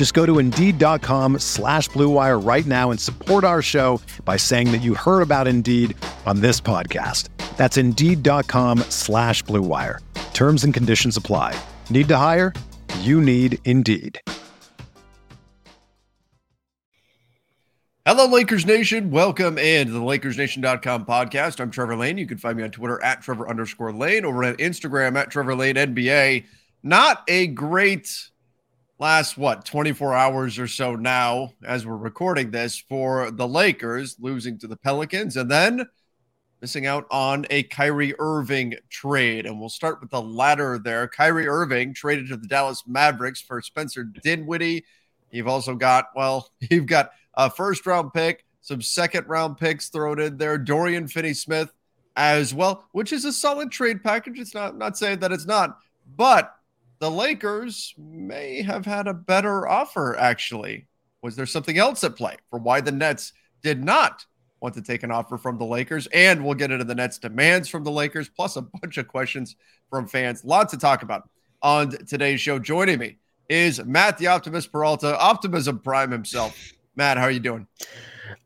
Just 0.00 0.14
go 0.14 0.24
to 0.24 0.38
Indeed.com 0.38 1.40
slash 1.40 1.90
BlueWire 1.90 2.42
right 2.42 2.64
now 2.64 2.90
and 2.90 2.98
support 2.98 3.44
our 3.44 3.60
show 3.60 4.00
by 4.24 4.38
saying 4.38 4.72
that 4.72 4.78
you 4.78 4.94
heard 4.94 5.20
about 5.20 5.46
Indeed 5.46 5.94
on 6.24 6.40
this 6.40 6.58
podcast. 6.58 7.28
That's 7.58 7.76
Indeed.com 7.76 8.78
slash 8.88 9.44
BlueWire. 9.44 9.98
Terms 10.32 10.64
and 10.64 10.72
conditions 10.72 11.18
apply. 11.18 11.54
Need 11.90 12.08
to 12.08 12.16
hire? 12.16 12.54
You 13.00 13.20
need 13.20 13.58
Indeed. 13.66 14.18
Hello, 18.06 18.24
Lakers 18.24 18.64
Nation. 18.64 19.10
Welcome 19.10 19.58
in 19.58 19.88
to 19.88 19.92
the 19.92 20.00
LakersNation.com 20.00 21.04
podcast. 21.04 21.60
I'm 21.60 21.70
Trevor 21.70 21.96
Lane. 21.96 22.16
You 22.16 22.26
can 22.26 22.38
find 22.38 22.56
me 22.56 22.62
on 22.62 22.70
Twitter 22.70 23.04
at 23.04 23.20
Trevor 23.20 23.50
underscore 23.50 23.92
Lane, 23.92 24.24
over 24.24 24.44
at 24.44 24.56
Instagram 24.56 25.18
at 25.18 25.30
Trevor 25.30 25.54
Lane 25.54 25.74
NBA. 25.74 26.46
Not 26.82 27.22
a 27.28 27.48
great 27.48 28.29
last, 29.00 29.38
what, 29.38 29.64
24 29.64 30.14
hours 30.14 30.58
or 30.58 30.68
so 30.68 30.94
now 30.94 31.54
as 31.64 31.86
we're 31.86 31.96
recording 31.96 32.50
this 32.50 32.78
for 32.78 33.30
the 33.30 33.48
Lakers, 33.48 34.16
losing 34.20 34.58
to 34.58 34.66
the 34.66 34.76
Pelicans 34.76 35.38
and 35.38 35.50
then 35.50 35.86
missing 36.60 36.86
out 36.86 37.06
on 37.10 37.46
a 37.48 37.62
Kyrie 37.64 38.14
Irving 38.18 38.74
trade. 38.90 39.46
And 39.46 39.58
we'll 39.58 39.70
start 39.70 40.02
with 40.02 40.10
the 40.10 40.20
latter 40.20 40.78
there. 40.78 41.08
Kyrie 41.08 41.48
Irving 41.48 41.94
traded 41.94 42.28
to 42.28 42.36
the 42.36 42.46
Dallas 42.46 42.84
Mavericks 42.86 43.40
for 43.40 43.62
Spencer 43.62 44.04
Dinwiddie. 44.04 44.84
You've 45.30 45.48
also 45.48 45.74
got, 45.74 46.08
well, 46.14 46.50
you've 46.70 46.86
got 46.86 47.12
a 47.34 47.48
first 47.48 47.86
round 47.86 48.12
pick, 48.12 48.44
some 48.60 48.82
second 48.82 49.26
round 49.26 49.56
picks 49.56 49.88
thrown 49.88 50.20
in 50.20 50.36
there, 50.36 50.58
Dorian 50.58 51.08
Finney 51.08 51.32
Smith 51.32 51.72
as 52.16 52.52
well, 52.52 52.84
which 52.92 53.14
is 53.14 53.24
a 53.24 53.32
solid 53.32 53.70
trade 53.70 54.02
package. 54.02 54.38
It's 54.38 54.54
not 54.54 54.76
not 54.76 54.98
saying 54.98 55.20
that 55.20 55.32
it's 55.32 55.46
not, 55.46 55.78
but 56.18 56.54
the 57.00 57.10
Lakers 57.10 57.94
may 57.98 58.62
have 58.62 58.84
had 58.84 59.08
a 59.08 59.14
better 59.14 59.66
offer 59.66 60.16
actually. 60.18 60.86
Was 61.22 61.34
there 61.34 61.46
something 61.46 61.78
else 61.78 62.04
at 62.04 62.16
play 62.16 62.36
for 62.50 62.58
why 62.58 62.80
the 62.80 62.92
Nets 62.92 63.32
did 63.62 63.82
not 63.82 64.24
want 64.60 64.74
to 64.74 64.82
take 64.82 65.02
an 65.02 65.10
offer 65.10 65.38
from 65.38 65.58
the 65.58 65.64
Lakers? 65.64 66.06
And 66.08 66.44
we'll 66.44 66.54
get 66.54 66.70
into 66.70 66.84
the 66.84 66.94
Nets' 66.94 67.18
demands 67.18 67.68
from 67.68 67.84
the 67.84 67.90
Lakers, 67.90 68.28
plus 68.28 68.56
a 68.56 68.62
bunch 68.62 68.98
of 68.98 69.08
questions 69.08 69.56
from 69.88 70.06
fans. 70.06 70.44
Lots 70.44 70.72
to 70.72 70.78
talk 70.78 71.02
about 71.02 71.28
on 71.62 71.90
today's 72.06 72.40
show. 72.40 72.58
Joining 72.58 72.98
me 72.98 73.16
is 73.48 73.84
Matt 73.84 74.18
the 74.18 74.28
Optimist 74.28 74.70
Peralta, 74.70 75.18
Optimism 75.18 75.78
Prime 75.80 76.10
himself. 76.10 76.56
Matt, 76.96 77.16
how 77.16 77.24
are 77.24 77.30
you 77.30 77.40
doing? 77.40 77.66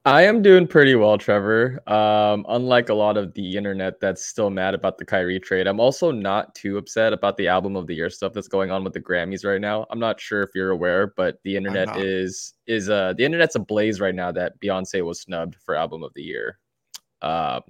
I 0.07 0.23
am 0.23 0.43
doing 0.43 0.67
pretty 0.67 0.95
well, 0.97 1.17
Trevor. 1.17 1.81
Um, 1.87 2.45
unlike 2.51 2.91
a 2.91 2.95
lot 2.95 3.17
of 3.17 3.33
the 3.33 3.57
internet 3.57 4.01
that's 4.01 4.27
still 4.27 4.51
mad 4.51 4.75
about 4.75 4.99
the 4.99 5.05
Kyrie 5.05 5.41
trade, 5.41 5.67
I'm 5.67 5.81
also 5.81 6.11
not 6.11 6.55
too 6.55 6.77
upset 6.77 7.15
about 7.15 7.39
the 7.39 7.49
album 7.49 7.75
of 7.75 7.87
the 7.87 7.95
year 7.95 8.11
stuff 8.11 8.35
that's 8.35 8.49
going 8.49 8.71
on 8.71 8.85
with 8.85 8.93
the 8.93 9.01
Grammys 9.01 9.47
right 9.47 9.61
now. 9.61 9.87
I'm 9.91 9.99
not 9.99 10.21
sure 10.21 10.43
if 10.43 10.51
you're 10.55 10.73
aware, 10.73 11.07
but 11.17 11.39
the 11.43 11.57
internet 11.57 11.97
is 11.97 12.53
is 12.67 12.91
uh 12.91 13.15
the 13.17 13.25
internet's 13.25 13.55
ablaze 13.55 13.99
right 13.99 14.15
now 14.15 14.31
that 14.33 14.61
Beyonce 14.61 15.03
was 15.03 15.23
snubbed 15.23 15.57
for 15.65 15.75
album 15.75 16.03
of 16.03 16.13
the 16.15 16.23
year. 16.23 16.59
Um, 17.23 17.63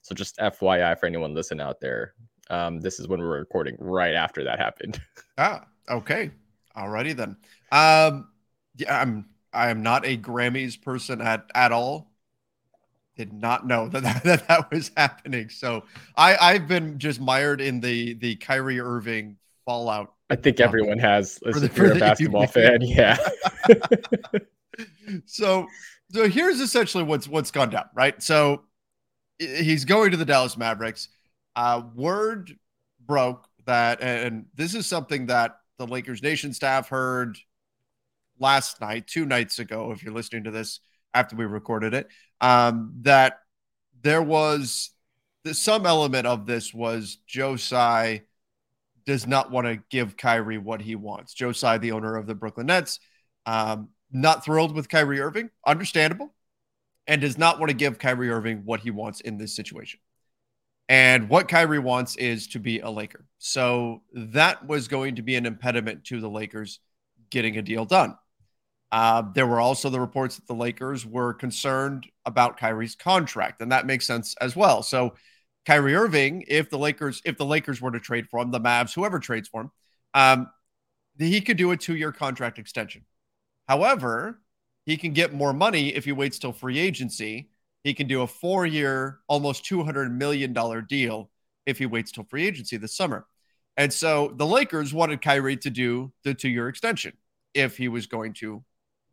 so 0.00 0.14
just 0.14 0.38
FYI 0.38 0.98
for 0.98 1.04
anyone 1.04 1.34
listening 1.34 1.60
out 1.60 1.80
there, 1.80 2.14
um, 2.48 2.80
this 2.80 2.98
is 2.98 3.08
when 3.08 3.20
we're 3.20 3.38
recording 3.38 3.76
right 3.78 4.14
after 4.14 4.42
that 4.44 4.58
happened. 4.58 5.00
Ah, 5.36 5.66
okay, 5.90 6.30
alrighty 6.76 7.14
then. 7.14 7.36
Um, 7.72 8.28
yeah, 8.76 9.00
I'm 9.00 9.26
I 9.54 9.70
am 9.70 9.82
not 9.82 10.04
a 10.04 10.16
Grammys 10.16 10.80
person 10.80 11.20
at 11.20 11.50
at 11.54 11.72
all. 11.72 12.10
Did 13.16 13.32
not 13.32 13.66
know 13.66 13.88
that 13.90 14.02
that, 14.02 14.24
that, 14.24 14.48
that 14.48 14.70
was 14.70 14.90
happening. 14.96 15.48
So 15.48 15.84
I 16.16 16.36
I've 16.36 16.68
been 16.68 16.98
just 16.98 17.20
mired 17.20 17.60
in 17.60 17.80
the 17.80 18.14
the 18.14 18.36
Kyrie 18.36 18.80
Irving 18.80 19.36
fallout. 19.64 20.12
I 20.30 20.36
think 20.36 20.60
everyone 20.60 20.98
has. 20.98 21.36
The, 21.36 21.64
if 21.64 21.76
you're 21.76 21.92
a 21.92 21.98
basketball 21.98 22.46
fan, 22.46 22.80
yeah. 22.82 23.16
so 25.26 25.66
so 26.10 26.28
here's 26.28 26.60
essentially 26.60 27.04
what's 27.04 27.28
what's 27.28 27.50
gone 27.50 27.70
down, 27.70 27.88
right? 27.94 28.22
So 28.22 28.62
he's 29.38 29.84
going 29.84 30.10
to 30.12 30.16
the 30.16 30.24
Dallas 30.24 30.56
Mavericks. 30.56 31.08
Uh, 31.56 31.82
word 31.94 32.56
broke 33.06 33.48
that, 33.66 34.00
and 34.00 34.46
this 34.54 34.74
is 34.74 34.86
something 34.86 35.26
that 35.26 35.60
the 35.78 35.86
Lakers 35.86 36.22
Nation 36.22 36.52
staff 36.52 36.88
heard 36.88 37.38
last 38.38 38.80
night, 38.80 39.06
two 39.06 39.26
nights 39.26 39.58
ago, 39.58 39.92
if 39.92 40.02
you're 40.02 40.14
listening 40.14 40.44
to 40.44 40.50
this 40.50 40.80
after 41.12 41.36
we 41.36 41.44
recorded 41.44 41.94
it, 41.94 42.08
um, 42.40 42.92
that 43.02 43.40
there 44.02 44.22
was 44.22 44.90
some 45.52 45.86
element 45.86 46.26
of 46.26 46.46
this 46.46 46.72
was 46.72 47.18
Joe 47.26 47.56
Tsai 47.56 48.22
does 49.06 49.26
not 49.26 49.50
want 49.50 49.66
to 49.66 49.82
give 49.90 50.16
Kyrie 50.16 50.58
what 50.58 50.80
he 50.80 50.96
wants. 50.96 51.34
Joe 51.34 51.52
Tsai, 51.52 51.78
the 51.78 51.92
owner 51.92 52.16
of 52.16 52.26
the 52.26 52.34
Brooklyn 52.34 52.66
Nets, 52.66 53.00
um, 53.46 53.90
not 54.10 54.44
thrilled 54.44 54.74
with 54.74 54.88
Kyrie 54.88 55.20
Irving, 55.20 55.50
understandable, 55.66 56.34
and 57.06 57.20
does 57.20 57.36
not 57.36 57.58
want 57.58 57.70
to 57.70 57.76
give 57.76 57.98
Kyrie 57.98 58.30
Irving 58.30 58.62
what 58.64 58.80
he 58.80 58.90
wants 58.90 59.20
in 59.20 59.36
this 59.36 59.54
situation. 59.54 60.00
And 60.88 61.28
what 61.28 61.48
Kyrie 61.48 61.78
wants 61.78 62.16
is 62.16 62.48
to 62.48 62.58
be 62.58 62.80
a 62.80 62.90
Laker. 62.90 63.26
So 63.38 64.02
that 64.12 64.66
was 64.66 64.88
going 64.88 65.16
to 65.16 65.22
be 65.22 65.34
an 65.36 65.46
impediment 65.46 66.04
to 66.04 66.20
the 66.20 66.28
Lakers 66.28 66.80
getting 67.30 67.56
a 67.56 67.62
deal 67.62 67.84
done. 67.84 68.16
Uh, 68.94 69.24
there 69.34 69.48
were 69.48 69.58
also 69.58 69.90
the 69.90 69.98
reports 69.98 70.36
that 70.36 70.46
the 70.46 70.54
Lakers 70.54 71.04
were 71.04 71.34
concerned 71.34 72.06
about 72.26 72.60
Kyrie's 72.60 72.94
contract, 72.94 73.60
and 73.60 73.72
that 73.72 73.86
makes 73.86 74.06
sense 74.06 74.36
as 74.40 74.54
well. 74.54 74.84
So, 74.84 75.14
Kyrie 75.66 75.96
Irving, 75.96 76.44
if 76.46 76.70
the 76.70 76.78
Lakers, 76.78 77.20
if 77.24 77.36
the 77.36 77.44
Lakers 77.44 77.80
were 77.80 77.90
to 77.90 77.98
trade 77.98 78.28
for 78.30 78.38
him, 78.38 78.52
the 78.52 78.60
Mavs, 78.60 78.94
whoever 78.94 79.18
trades 79.18 79.48
for 79.48 79.62
him, 79.62 79.70
um, 80.14 80.46
he 81.18 81.40
could 81.40 81.56
do 81.56 81.72
a 81.72 81.76
two-year 81.76 82.12
contract 82.12 82.60
extension. 82.60 83.04
However, 83.66 84.40
he 84.86 84.96
can 84.96 85.12
get 85.12 85.32
more 85.32 85.52
money 85.52 85.88
if 85.88 86.04
he 86.04 86.12
waits 86.12 86.38
till 86.38 86.52
free 86.52 86.78
agency. 86.78 87.50
He 87.82 87.94
can 87.94 88.06
do 88.06 88.22
a 88.22 88.28
four-year, 88.28 89.18
almost 89.26 89.64
two 89.64 89.82
hundred 89.82 90.16
million 90.16 90.52
dollar 90.52 90.80
deal 90.82 91.30
if 91.66 91.78
he 91.78 91.86
waits 91.86 92.12
till 92.12 92.24
free 92.30 92.46
agency 92.46 92.76
this 92.76 92.96
summer. 92.96 93.26
And 93.76 93.92
so 93.92 94.32
the 94.36 94.46
Lakers 94.46 94.94
wanted 94.94 95.20
Kyrie 95.20 95.56
to 95.56 95.70
do 95.70 96.12
the 96.22 96.32
two-year 96.32 96.68
extension 96.68 97.14
if 97.54 97.76
he 97.76 97.88
was 97.88 98.06
going 98.06 98.34
to 98.34 98.62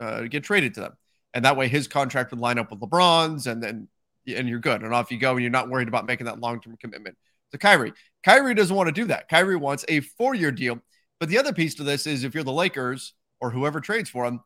uh, 0.02 0.22
get 0.24 0.44
traded 0.44 0.74
to 0.74 0.82
them. 0.82 0.98
And 1.34 1.46
that 1.46 1.56
way 1.56 1.70
his 1.70 1.88
contract 1.88 2.32
would 2.32 2.42
line 2.42 2.58
up 2.58 2.72
with 2.72 2.82
LeBron's 2.82 3.48
and 3.48 3.64
then 3.64 3.88
and 4.28 4.48
you're 4.48 4.60
good. 4.60 4.82
And 4.82 4.94
off 4.94 5.12
you 5.12 5.18
go 5.18 5.32
and 5.32 5.42
you're 5.42 5.50
not 5.50 5.70
worried 5.70 5.88
about 5.88 6.06
making 6.06 6.26
that 6.26 6.40
long-term 6.40 6.78
commitment 6.78 7.18
to 7.52 7.58
Kyrie. 7.58 7.94
Kyrie 8.24 8.54
doesn't 8.54 8.76
want 8.76 8.88
to 8.88 8.94
do 8.94 9.06
that. 9.06 9.30
Kyrie 9.30 9.56
wants 9.56 9.86
a 9.88 10.02
four-year 10.02 10.52
deal. 10.52 10.80
But 11.20 11.30
the 11.30 11.38
other 11.38 11.54
piece 11.54 11.76
to 11.76 11.84
this 11.84 12.06
is 12.06 12.24
if 12.24 12.34
you're 12.34 12.44
the 12.44 12.52
Lakers 12.52 13.14
or 13.40 13.52
whoever 13.52 13.80
trades 13.80 14.10
for 14.10 14.26
him, 14.26 14.42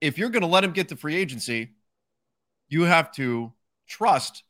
if 0.00 0.18
you're 0.18 0.30
going 0.30 0.42
to 0.42 0.48
let 0.48 0.64
him 0.64 0.72
get 0.72 0.88
to 0.88 0.96
free 0.96 1.16
agency, 1.16 1.70
you 2.68 2.82
have 2.82 3.12
to 3.12 3.52
trust 3.88 4.44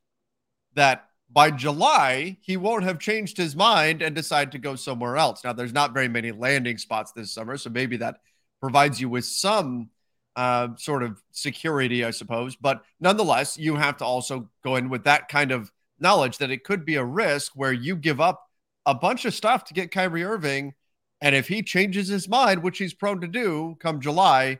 that 0.75 1.06
by 1.32 1.50
July, 1.50 2.37
he 2.40 2.56
won't 2.56 2.84
have 2.84 2.98
changed 2.98 3.37
his 3.37 3.54
mind 3.54 4.02
and 4.02 4.14
decide 4.14 4.52
to 4.52 4.58
go 4.58 4.75
somewhere 4.75 5.16
else. 5.16 5.44
Now, 5.44 5.52
there's 5.52 5.72
not 5.72 5.94
very 5.94 6.08
many 6.08 6.32
landing 6.32 6.76
spots 6.76 7.12
this 7.12 7.32
summer, 7.32 7.56
so 7.56 7.70
maybe 7.70 7.96
that 7.98 8.16
provides 8.60 9.00
you 9.00 9.08
with 9.08 9.25
some 9.25 9.90
uh, 10.36 10.68
sort 10.76 11.02
of 11.02 11.22
security, 11.32 12.04
I 12.04 12.10
suppose. 12.10 12.56
But 12.56 12.82
nonetheless, 13.00 13.58
you 13.58 13.76
have 13.76 13.96
to 13.98 14.04
also 14.04 14.48
go 14.62 14.76
in 14.76 14.88
with 14.88 15.04
that 15.04 15.28
kind 15.28 15.52
of 15.52 15.70
knowledge 15.98 16.38
that 16.38 16.50
it 16.50 16.64
could 16.64 16.84
be 16.84 16.96
a 16.96 17.04
risk 17.04 17.52
where 17.54 17.72
you 17.72 17.96
give 17.96 18.20
up 18.20 18.46
a 18.86 18.94
bunch 18.94 19.24
of 19.24 19.34
stuff 19.34 19.64
to 19.64 19.74
get 19.74 19.90
Kyrie 19.90 20.24
Irving. 20.24 20.74
And 21.20 21.34
if 21.34 21.48
he 21.48 21.62
changes 21.62 22.08
his 22.08 22.28
mind, 22.28 22.62
which 22.62 22.78
he's 22.78 22.94
prone 22.94 23.20
to 23.20 23.28
do 23.28 23.76
come 23.80 24.00
July, 24.00 24.58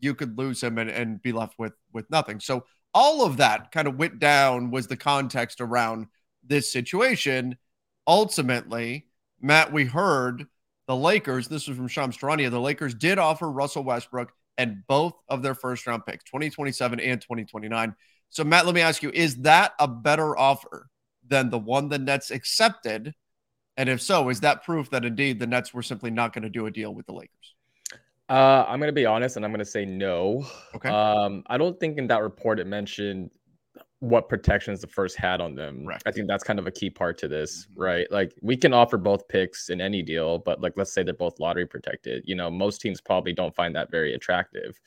you 0.00 0.14
could 0.14 0.38
lose 0.38 0.62
him 0.62 0.78
and, 0.78 0.90
and 0.90 1.20
be 1.22 1.32
left 1.32 1.58
with 1.58 1.72
with 1.92 2.08
nothing. 2.10 2.38
So 2.40 2.64
all 2.94 3.24
of 3.24 3.38
that 3.38 3.72
kind 3.72 3.88
of 3.88 3.96
went 3.96 4.18
down 4.18 4.70
was 4.70 4.86
the 4.86 4.96
context 4.96 5.60
around 5.60 6.06
this 6.44 6.70
situation. 6.70 7.56
Ultimately, 8.06 9.06
Matt, 9.40 9.72
we 9.72 9.84
heard 9.84 10.46
the 10.86 10.96
Lakers, 10.96 11.48
this 11.48 11.66
was 11.66 11.76
from 11.76 11.88
Shams 11.88 12.16
Charania, 12.16 12.50
the 12.50 12.60
Lakers 12.60 12.94
did 12.94 13.18
offer 13.18 13.50
Russell 13.50 13.84
Westbrook 13.84 14.32
and 14.58 14.82
both 14.86 15.14
of 15.28 15.42
their 15.42 15.54
first 15.54 15.86
round 15.86 16.04
picks, 16.06 16.24
2027 16.24 17.00
and 17.00 17.20
2029. 17.20 17.94
So, 18.30 18.44
Matt, 18.44 18.66
let 18.66 18.74
me 18.74 18.80
ask 18.80 19.02
you, 19.02 19.10
is 19.10 19.36
that 19.42 19.72
a 19.78 19.86
better 19.86 20.36
offer 20.36 20.88
than 21.26 21.50
the 21.50 21.58
one 21.58 21.88
the 21.88 21.98
Nets 21.98 22.30
accepted? 22.30 23.14
And 23.76 23.88
if 23.88 24.00
so, 24.00 24.28
is 24.28 24.40
that 24.40 24.64
proof 24.64 24.90
that 24.90 25.04
indeed 25.04 25.38
the 25.38 25.46
Nets 25.46 25.74
were 25.74 25.82
simply 25.82 26.10
not 26.10 26.32
going 26.32 26.42
to 26.42 26.50
do 26.50 26.66
a 26.66 26.70
deal 26.70 26.94
with 26.94 27.06
the 27.06 27.12
Lakers? 27.12 27.54
Uh, 28.28 28.64
I'm 28.66 28.80
going 28.80 28.88
to 28.88 28.94
be 28.94 29.06
honest 29.06 29.36
and 29.36 29.44
I'm 29.44 29.52
going 29.52 29.60
to 29.60 29.64
say 29.64 29.84
no. 29.84 30.46
Okay. 30.74 30.88
Um, 30.88 31.44
I 31.46 31.58
don't 31.58 31.78
think 31.78 31.98
in 31.98 32.08
that 32.08 32.22
report 32.22 32.58
it 32.58 32.66
mentioned 32.66 33.30
what 34.00 34.28
protections 34.28 34.80
the 34.82 34.86
first 34.86 35.16
had 35.16 35.40
on 35.40 35.54
them. 35.54 35.86
Right. 35.86 36.02
I 36.04 36.12
think 36.12 36.28
that's 36.28 36.44
kind 36.44 36.58
of 36.58 36.66
a 36.66 36.70
key 36.70 36.90
part 36.90 37.16
to 37.18 37.28
this, 37.28 37.66
Mhm. 37.66 37.70
right? 37.76 38.10
Like 38.10 38.34
we 38.42 38.56
can 38.56 38.74
offer 38.74 38.98
both 38.98 39.26
picks 39.28 39.70
in 39.70 39.80
any 39.80 40.02
deal, 40.02 40.38
but 40.38 40.60
like 40.60 40.74
let's 40.76 40.92
say 40.92 41.02
they're 41.02 41.14
both 41.14 41.40
lottery 41.40 41.66
protected. 41.66 42.22
You 42.26 42.34
know, 42.34 42.50
most 42.50 42.80
teams 42.82 43.00
probably 43.00 43.32
don't 43.32 43.54
find 43.54 43.74
that 43.74 43.90
very 43.90 44.14
attractive. 44.14 44.78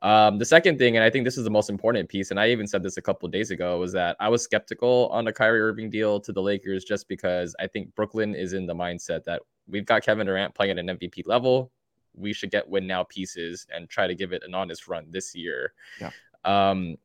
Um, 0.00 0.38
the 0.38 0.44
second 0.44 0.78
thing, 0.78 0.96
and 0.96 1.04
I 1.04 1.10
think 1.10 1.24
this 1.24 1.36
is 1.36 1.42
the 1.44 1.50
most 1.50 1.68
important 1.68 2.08
piece, 2.08 2.30
and 2.30 2.38
I 2.38 2.50
even 2.50 2.66
said 2.68 2.82
this 2.84 2.96
a 2.96 3.02
couple 3.02 3.26
of 3.26 3.32
days 3.32 3.50
ago, 3.50 3.78
was 3.80 3.92
that 3.92 4.16
I 4.20 4.28
was 4.28 4.42
skeptical 4.44 5.08
on 5.12 5.24
the 5.24 5.32
Kyrie 5.32 5.60
Irving 5.60 5.90
deal 5.90 6.20
to 6.20 6.32
the 6.32 6.40
Lakers 6.40 6.84
just 6.84 7.08
because 7.08 7.54
I 7.58 7.66
think 7.66 7.92
Brooklyn 7.96 8.34
is 8.34 8.52
in 8.52 8.64
the 8.64 8.74
mindset 8.74 9.24
that 9.24 9.42
we've 9.66 9.84
got 9.84 10.04
Kevin 10.04 10.26
Durant 10.26 10.54
playing 10.54 10.70
at 10.70 10.78
an 10.78 10.86
MVP 10.88 11.24
level. 11.26 11.72
We 12.14 12.32
should 12.32 12.50
get 12.52 12.68
win 12.68 12.86
now 12.86 13.02
pieces 13.04 13.66
and 13.74 13.88
try 13.88 14.06
to 14.06 14.14
give 14.14 14.32
it 14.32 14.42
an 14.46 14.54
honest 14.54 14.86
run 14.88 15.06
this 15.10 15.34
year. 15.34 15.74
Yeah. 16.00 16.10
Um, 16.44 16.96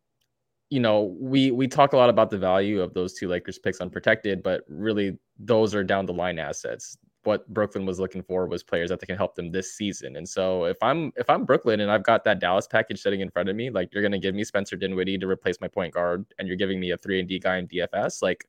you 0.74 0.80
know, 0.80 1.16
we 1.20 1.52
we 1.52 1.68
talk 1.68 1.94
a 1.94 1.98
lot 1.98 2.10
about 2.10 2.32
the 2.32 2.38
value 2.40 2.82
of 2.82 2.96
those 2.96 3.14
two 3.14 3.28
Lakers 3.28 3.60
picks 3.60 3.80
unprotected, 3.80 4.42
but 4.42 4.64
really 4.68 5.20
those 5.38 5.76
are 5.76 5.84
down 5.84 6.08
the 6.08 6.14
line 6.14 6.40
assets. 6.40 6.98
What 7.26 7.48
Brooklyn 7.54 7.86
was 7.86 8.00
looking 8.00 8.24
for 8.24 8.48
was 8.48 8.64
players 8.64 8.90
that 8.90 9.00
they 9.00 9.06
can 9.06 9.16
help 9.16 9.36
them 9.36 9.52
this 9.52 9.76
season. 9.76 10.16
And 10.16 10.28
so 10.28 10.64
if 10.66 10.78
I'm 10.82 11.14
if 11.16 11.30
I'm 11.30 11.46
Brooklyn 11.46 11.82
and 11.82 11.92
I've 11.92 12.02
got 12.02 12.24
that 12.24 12.40
Dallas 12.40 12.66
package 12.66 13.00
sitting 13.00 13.22
in 13.22 13.30
front 13.30 13.50
of 13.50 13.56
me, 13.56 13.70
like 13.70 13.94
you're 13.94 14.02
gonna 14.02 14.18
give 14.18 14.34
me 14.34 14.44
Spencer 14.44 14.76
Dinwiddie 14.76 15.20
to 15.20 15.28
replace 15.28 15.62
my 15.62 15.68
point 15.68 15.94
guard, 15.94 16.26
and 16.40 16.48
you're 16.48 16.58
giving 16.58 16.80
me 16.80 16.90
a 16.90 16.98
three 16.98 17.20
and 17.20 17.30
D 17.30 17.38
guy 17.38 17.58
in 17.58 17.68
DFS, 17.68 18.24
like 18.24 18.44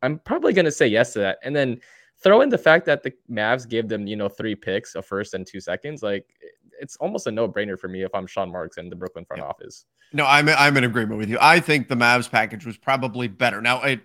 I'm 0.00 0.20
probably 0.20 0.52
gonna 0.52 0.70
say 0.70 0.86
yes 0.86 1.12
to 1.14 1.18
that. 1.18 1.38
And 1.42 1.56
then 1.56 1.80
throw 2.22 2.40
in 2.40 2.48
the 2.48 2.58
fact 2.58 2.86
that 2.86 3.02
the 3.02 3.12
Mavs 3.30 3.68
gave 3.68 3.88
them, 3.88 4.06
you 4.06 4.16
know, 4.16 4.28
three 4.28 4.54
picks, 4.54 4.94
a 4.94 5.02
first 5.02 5.34
and 5.34 5.46
two 5.46 5.60
seconds, 5.60 6.02
like 6.02 6.26
it's 6.80 6.96
almost 6.96 7.26
a 7.26 7.30
no-brainer 7.30 7.78
for 7.78 7.88
me 7.88 8.02
if 8.02 8.14
I'm 8.14 8.26
Sean 8.26 8.50
Marks 8.50 8.76
and 8.76 8.90
the 8.90 8.96
Brooklyn 8.96 9.24
front 9.24 9.42
Yeah. 9.42 9.48
office. 9.48 9.84
No, 10.12 10.26
I'm 10.26 10.48
I'm 10.48 10.76
in 10.76 10.84
agreement 10.84 11.18
with 11.18 11.30
you. 11.30 11.38
I 11.40 11.60
think 11.60 11.88
the 11.88 11.94
Mavs 11.94 12.30
package 12.30 12.66
was 12.66 12.76
probably 12.76 13.28
better. 13.28 13.60
Now, 13.62 13.82
it, 13.82 14.00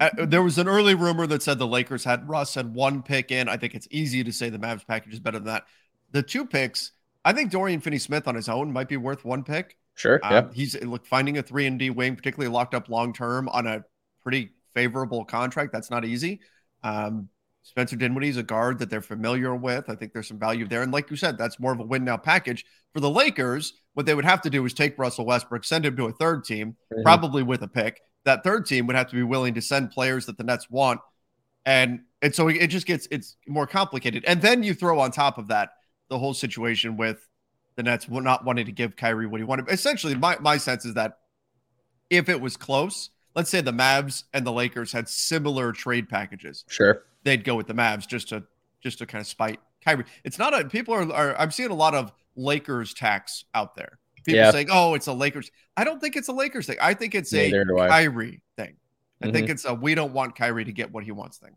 uh, 0.00 0.08
there 0.18 0.42
was 0.42 0.56
an 0.56 0.68
early 0.68 0.94
rumor 0.94 1.26
that 1.26 1.42
said 1.42 1.58
the 1.58 1.66
Lakers 1.66 2.04
had 2.04 2.28
Russ 2.28 2.54
had 2.54 2.72
one 2.74 3.02
pick 3.02 3.30
in. 3.30 3.48
I 3.48 3.56
think 3.58 3.74
it's 3.74 3.88
easy 3.90 4.24
to 4.24 4.32
say 4.32 4.48
the 4.48 4.58
Mavs 4.58 4.86
package 4.86 5.12
is 5.12 5.20
better 5.20 5.38
than 5.38 5.48
that. 5.48 5.64
The 6.12 6.22
two 6.22 6.46
picks, 6.46 6.92
I 7.24 7.32
think 7.34 7.50
Dorian 7.50 7.80
Finney-Smith 7.80 8.26
on 8.26 8.34
his 8.34 8.48
own 8.48 8.72
might 8.72 8.88
be 8.88 8.96
worth 8.96 9.24
one 9.24 9.44
pick. 9.44 9.76
Sure. 9.96 10.18
Um, 10.22 10.32
yeah. 10.32 10.48
he's 10.54 10.82
look 10.82 11.04
finding 11.04 11.36
a 11.36 11.42
three 11.42 11.66
and 11.66 11.78
D 11.78 11.90
wing, 11.90 12.16
particularly 12.16 12.50
locked 12.52 12.74
up 12.74 12.88
long 12.88 13.12
term 13.12 13.48
on 13.50 13.66
a 13.66 13.84
pretty 14.22 14.52
favorable 14.72 15.24
contract. 15.26 15.72
That's 15.72 15.90
not 15.90 16.06
easy. 16.06 16.40
Um, 16.82 17.28
Spencer 17.62 17.96
Dinwiddie's 17.96 18.36
a 18.36 18.42
guard 18.42 18.78
that 18.78 18.90
they're 18.90 19.02
familiar 19.02 19.54
with. 19.54 19.88
I 19.88 19.94
think 19.94 20.12
there's 20.12 20.28
some 20.28 20.38
value 20.38 20.66
there. 20.66 20.82
And 20.82 20.90
like 20.92 21.10
you 21.10 21.16
said, 21.16 21.36
that's 21.38 21.60
more 21.60 21.72
of 21.72 21.80
a 21.80 21.84
win 21.84 22.04
now 22.04 22.16
package 22.16 22.64
for 22.92 23.00
the 23.00 23.10
Lakers. 23.10 23.74
What 23.94 24.06
they 24.06 24.14
would 24.14 24.24
have 24.24 24.40
to 24.42 24.50
do 24.50 24.64
is 24.64 24.72
take 24.74 24.98
Russell 24.98 25.26
Westbrook, 25.26 25.64
send 25.64 25.84
him 25.84 25.96
to 25.96 26.06
a 26.06 26.12
third 26.12 26.44
team, 26.44 26.76
Mhm. 26.92 27.02
probably 27.02 27.42
with 27.42 27.62
a 27.62 27.68
pick. 27.68 28.00
That 28.24 28.42
third 28.44 28.66
team 28.66 28.86
would 28.86 28.96
have 28.96 29.08
to 29.10 29.16
be 29.16 29.22
willing 29.22 29.54
to 29.54 29.62
send 29.62 29.90
players 29.90 30.26
that 30.26 30.36
the 30.38 30.44
Nets 30.44 30.68
want. 30.70 31.00
And 31.66 32.00
and 32.22 32.34
so 32.34 32.48
it 32.48 32.66
just 32.68 32.86
gets 32.86 33.06
it's 33.10 33.36
more 33.46 33.66
complicated. 33.66 34.24
And 34.26 34.42
then 34.42 34.62
you 34.62 34.74
throw 34.74 34.98
on 35.00 35.10
top 35.10 35.38
of 35.38 35.48
that 35.48 35.70
the 36.08 36.18
whole 36.18 36.34
situation 36.34 36.96
with 36.96 37.26
the 37.76 37.82
Nets 37.82 38.08
not 38.08 38.44
wanting 38.44 38.66
to 38.66 38.72
give 38.72 38.96
Kyrie 38.96 39.26
what 39.26 39.40
he 39.40 39.44
wanted. 39.44 39.70
Essentially, 39.70 40.14
my, 40.14 40.36
my 40.40 40.56
sense 40.56 40.84
is 40.84 40.94
that 40.94 41.18
if 42.10 42.28
it 42.28 42.40
was 42.40 42.56
close, 42.56 43.10
let's 43.34 43.48
say 43.48 43.60
the 43.60 43.72
Mavs 43.72 44.24
and 44.34 44.44
the 44.46 44.52
Lakers 44.52 44.92
had 44.92 45.08
similar 45.08 45.72
trade 45.72 46.08
packages, 46.08 46.64
Sure. 46.68 47.04
They'd 47.24 47.44
go 47.44 47.54
with 47.54 47.66
the 47.66 47.74
Mavs 47.74 48.06
just 48.06 48.28
to 48.30 48.44
just 48.82 48.98
to 48.98 49.06
kind 49.06 49.20
of 49.20 49.26
spite 49.26 49.60
Kyrie. 49.84 50.04
It's 50.24 50.38
not 50.38 50.58
a 50.58 50.64
people 50.68 50.94
are, 50.94 51.12
are 51.12 51.38
I'm 51.38 51.50
seeing 51.50 51.70
a 51.70 51.74
lot 51.74 51.94
of 51.94 52.12
Lakers 52.36 52.94
tax 52.94 53.44
out 53.54 53.74
there. 53.74 53.98
People 54.24 54.34
Yeah. 54.38 54.50
saying, 54.50 54.68
"Oh, 54.70 54.94
it's 54.94 55.06
a 55.06 55.12
Lakers." 55.12 55.50
I 55.76 55.84
don't 55.84 56.00
think 56.00 56.16
it's 56.16 56.28
a 56.28 56.32
Lakers 56.32 56.66
thing. 56.66 56.76
I 56.80 56.94
think 56.94 57.14
it's 57.14 57.32
a 57.32 57.50
Neither 57.50 57.78
I. 57.78 57.88
Kyrie 57.88 58.42
thing. 58.56 58.76
I 59.22 59.26
Mhm. 59.26 59.32
think 59.32 59.50
it's 59.50 59.64
a 59.64 59.74
we 59.74 59.94
don't 59.94 60.12
want 60.12 60.36
Kyrie 60.36 60.64
to 60.64 60.72
get 60.72 60.90
what 60.92 61.04
he 61.04 61.12
wants 61.12 61.38
thing. 61.38 61.52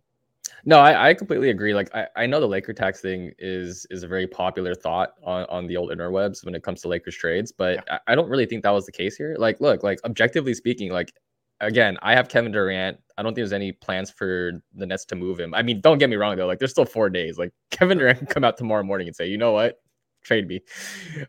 No, 0.66 0.80
I, 0.80 1.10
I 1.10 1.14
completely 1.14 1.50
agree. 1.50 1.74
Like 1.74 1.94
I, 1.94 2.08
I 2.16 2.26
know 2.26 2.40
the 2.40 2.48
Laker 2.48 2.74
tax 2.74 3.02
thing 3.02 3.34
is 3.38 3.86
is 3.90 4.04
a 4.04 4.08
very 4.08 4.28
popular 4.28 4.74
thought 4.76 5.14
on, 5.24 5.46
on 5.50 5.68
the 5.68 5.76
old 5.76 5.90
interwebs 5.92 6.46
when 6.46 6.56
it 6.56 6.64
comes 6.64 6.82
to 6.82 6.88
Lakers 6.88 7.16
trades, 7.16 7.52
but 7.52 7.84
I, 7.92 8.00
I 8.08 8.16
don't 8.16 8.30
really 8.30 8.46
think 8.46 8.64
that 8.64 8.70
was 8.72 8.86
the 8.86 8.92
case 8.92 9.16
here. 9.18 9.36
Like, 9.38 9.60
look, 9.60 9.84
like 9.84 10.00
objectively 10.06 10.54
speaking, 10.54 10.92
like 10.92 11.14
again, 11.60 11.98
I 12.02 12.14
have 12.14 12.30
Kevin 12.30 12.52
Durant. 12.52 12.98
I 13.18 13.24
don't 13.24 13.32
think 13.32 13.38
there's 13.38 13.54
any 13.54 13.72
plans 13.72 14.10
for 14.10 14.64
the 14.74 14.86
Nets 14.86 15.06
to 15.06 15.16
move 15.16 15.40
him. 15.40 15.54
I 15.54 15.62
mean, 15.62 15.82
don't 15.82 15.98
get 15.98 16.10
me 16.10 16.16
wrong 16.16 16.36
though, 16.36 16.48
like 16.48 16.60
there's 16.60 16.72
still 16.72 16.86
four 16.86 17.10
days. 17.10 17.38
Like 17.38 17.52
Kevin 17.72 17.98
Durant 17.98 18.20
can 18.20 18.28
come 18.28 18.44
out 18.44 18.58
tomorrow 18.58 18.84
morning 18.84 19.08
and 19.08 19.16
say, 19.16 19.28
you 19.28 19.38
know 19.38 19.52
what? 19.52 19.80
Trade 20.24 20.48
me. 20.48 20.62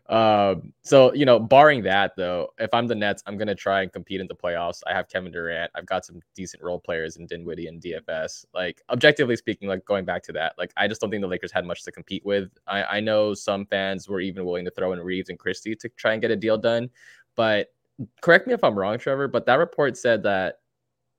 Um, 0.07 0.71
so 0.81 1.13
you 1.13 1.25
know, 1.25 1.37
barring 1.37 1.83
that 1.83 2.13
though, 2.15 2.47
if 2.59 2.73
I'm 2.73 2.87
the 2.87 2.95
Nets, 2.95 3.21
I'm 3.25 3.37
gonna 3.37 3.53
try 3.53 3.81
and 3.81 3.91
compete 3.91 4.21
in 4.21 4.27
the 4.27 4.35
playoffs. 4.35 4.79
I 4.87 4.93
have 4.93 5.09
Kevin 5.09 5.33
Durant. 5.33 5.69
I've 5.75 5.85
got 5.85 6.05
some 6.05 6.21
decent 6.33 6.63
role 6.63 6.79
players 6.79 7.17
in 7.17 7.25
Dinwiddie 7.25 7.67
and 7.67 7.81
DFS. 7.81 8.45
Like 8.53 8.81
objectively 8.89 9.35
speaking, 9.35 9.67
like 9.67 9.83
going 9.83 10.05
back 10.05 10.23
to 10.23 10.31
that, 10.33 10.53
like 10.57 10.71
I 10.77 10.87
just 10.87 11.01
don't 11.01 11.11
think 11.11 11.21
the 11.21 11.27
Lakers 11.27 11.51
had 11.51 11.65
much 11.65 11.83
to 11.83 11.91
compete 11.91 12.25
with. 12.25 12.49
I, 12.67 12.83
I 12.83 12.99
know 13.01 13.33
some 13.33 13.65
fans 13.65 14.07
were 14.07 14.21
even 14.21 14.45
willing 14.45 14.63
to 14.63 14.71
throw 14.71 14.93
in 14.93 14.99
Reaves 15.01 15.27
and 15.27 15.37
Christie 15.37 15.75
to 15.75 15.89
try 15.89 16.13
and 16.13 16.21
get 16.21 16.31
a 16.31 16.35
deal 16.37 16.57
done, 16.57 16.89
but 17.35 17.74
correct 18.21 18.47
me 18.47 18.53
if 18.53 18.63
I'm 18.63 18.77
wrong, 18.77 18.97
Trevor, 18.97 19.27
but 19.27 19.45
that 19.45 19.55
report 19.55 19.97
said 19.97 20.23
that, 20.23 20.59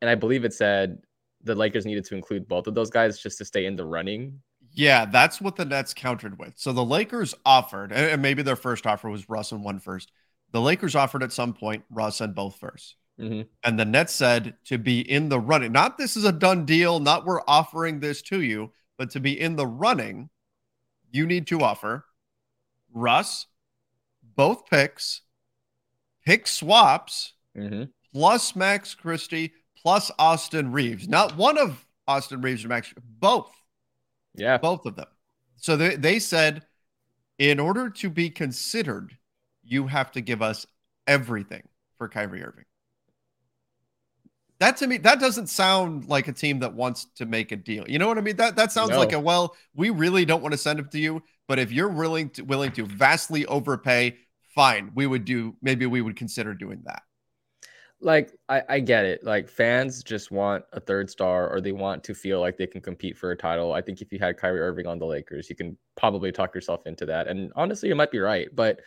and 0.01 0.11
I 0.11 0.15
believe 0.15 0.45
it 0.45 0.53
said 0.53 0.99
the 1.43 1.55
Lakers 1.55 1.87
needed 1.87 2.05
to 2.07 2.15
include 2.15 2.49
both 2.49 2.67
of 2.67 2.75
those 2.75 2.91
guys 2.91 3.19
just 3.19 3.39
to 3.39 3.45
stay 3.45 3.67
in 3.67 3.77
the 3.77 3.85
running. 3.85 4.41
Yeah, 4.73 5.07
that's 5.07 5.41
what 5.41 5.57
the 5.57 5.65
Nets 5.65 5.95
countered 5.95 6.39
with. 6.39 6.55
So 6.57 6.73
the 6.73 6.85
Lakers 6.85 7.35
offered, 7.47 7.93
and 7.93 8.21
maybe 8.21 8.43
their 8.43 8.57
first 8.57 8.87
offer 8.87 9.09
was 9.09 9.29
Russ 9.29 9.53
and 9.53 9.65
one 9.65 9.79
first. 9.79 10.13
The 10.53 10.61
Lakers 10.61 10.95
offered 10.95 11.23
at 11.23 11.33
some 11.33 11.55
point 11.55 11.85
Russ 11.91 12.21
and 12.21 12.35
both 12.35 12.57
first. 12.59 12.97
Mhm. 13.19 13.49
And 13.65 13.79
the 13.79 13.87
Nets 13.87 14.15
said 14.15 14.57
to 14.67 14.77
be 14.77 15.01
in 15.01 15.31
the 15.31 15.41
running, 15.41 15.73
not 15.73 15.97
this 15.97 16.17
is 16.17 16.25
a 16.25 16.33
done 16.33 16.67
deal, 16.67 17.01
not 17.01 17.25
we're 17.25 17.41
offering 17.49 18.01
this 18.01 18.21
to 18.23 18.43
you, 18.43 18.73
but 18.99 19.11
to 19.11 19.21
be 19.21 19.41
in 19.41 19.57
the 19.57 19.67
running, 19.67 20.29
you 21.11 21.27
need 21.27 21.47
to 21.47 21.63
offer 21.63 22.05
Russ, 22.93 23.47
both 24.23 24.67
picks, 24.67 25.23
pick 26.27 26.47
swaps, 26.47 27.33
Mhm. 27.57 27.91
plus 28.13 28.55
Max 28.55 28.95
Christie, 28.95 29.55
plus 29.77 30.11
Austin 30.19 30.73
Reaves. 30.73 31.09
Not 31.09 31.37
one 31.37 31.57
of 31.57 31.87
Austin 32.07 32.43
Reaves 32.43 32.65
or 32.65 32.69
Max, 32.69 32.93
both 32.99 33.51
Yeah. 34.35 34.59
both 34.59 34.85
of 34.85 34.97
them. 34.97 35.09
So 35.57 35.77
they, 35.77 35.97
they 35.97 36.19
said, 36.19 36.67
in 37.39 37.59
order 37.59 37.89
to 37.91 38.11
be 38.11 38.29
considered, 38.29 39.17
you 39.63 39.87
have 39.87 40.13
to 40.13 40.21
give 40.21 40.43
us 40.43 40.67
everything 41.07 41.67
for 41.97 42.09
Kyrie 42.09 42.43
Irving. 42.43 42.65
That 44.59 44.79
to 44.79 44.87
me, 44.87 44.97
that 44.99 45.21
doesn't 45.21 45.49
sound 45.49 46.09
like 46.09 46.29
a 46.29 46.33
team 46.33 46.61
that 46.61 46.73
wants 46.75 47.05
to 47.17 47.27
make 47.27 47.53
a 47.53 47.57
deal. 47.57 47.89
You 47.89 47.99
know 47.99 48.09
what 48.09 48.17
I 48.17 48.23
mean? 48.23 48.37
That 48.37 48.57
that 48.57 48.73
sounds 48.73 48.91
No. 48.91 48.99
like 48.99 49.13
a 49.13 49.21
well, 49.21 49.55
we 49.75 49.91
really 49.91 50.25
don't 50.25 50.43
want 50.43 50.53
to 50.53 50.59
send 50.59 50.81
it 50.81 50.91
to 50.93 50.99
you, 50.99 51.23
but 51.47 51.59
if 51.59 51.71
you're 51.71 51.91
willing 51.91 52.31
to 52.31 52.43
willing 52.43 52.73
to 52.73 52.87
vastly 52.87 53.45
overpay, 53.47 54.17
fine, 54.57 54.91
we 54.97 55.07
would 55.07 55.25
do 55.25 55.55
maybe 55.63 55.87
we 55.87 56.03
would 56.03 56.17
consider 56.17 56.55
doing 56.55 56.83
that. 56.87 57.03
like 58.01 58.33
I, 58.49 58.63
I 58.69 58.81
get 58.81 59.05
it. 59.07 59.25
Like 59.25 59.49
fans 59.49 60.03
just 60.03 60.31
want 60.31 60.65
a 60.73 60.81
third 60.81 61.09
star 61.09 61.49
or 61.49 61.61
they 61.61 61.73
want 61.73 62.05
to 62.05 62.15
feel 62.15 62.41
like 62.41 62.57
they 62.59 62.67
can 62.67 62.83
compete 62.83 63.17
for 63.17 63.31
a 63.31 63.37
title. 63.37 63.73
I 63.73 63.81
think 63.81 64.03
if 64.03 64.13
you 64.13 64.19
had 64.19 64.37
kyrie 64.37 64.61
irving 64.61 64.87
on 64.87 64.99
the 64.99 65.07
lakers 65.07 65.49
you 65.49 65.57
can 65.57 65.79
probably 65.97 66.33
talk 66.33 66.55
yourself 66.55 66.87
into 66.87 67.07
that. 67.07 67.29
And 67.29 67.53
honestly 67.57 67.89
you 67.89 67.95
might 67.95 68.11
be 68.11 68.19
right 68.19 68.49
but 68.55 68.81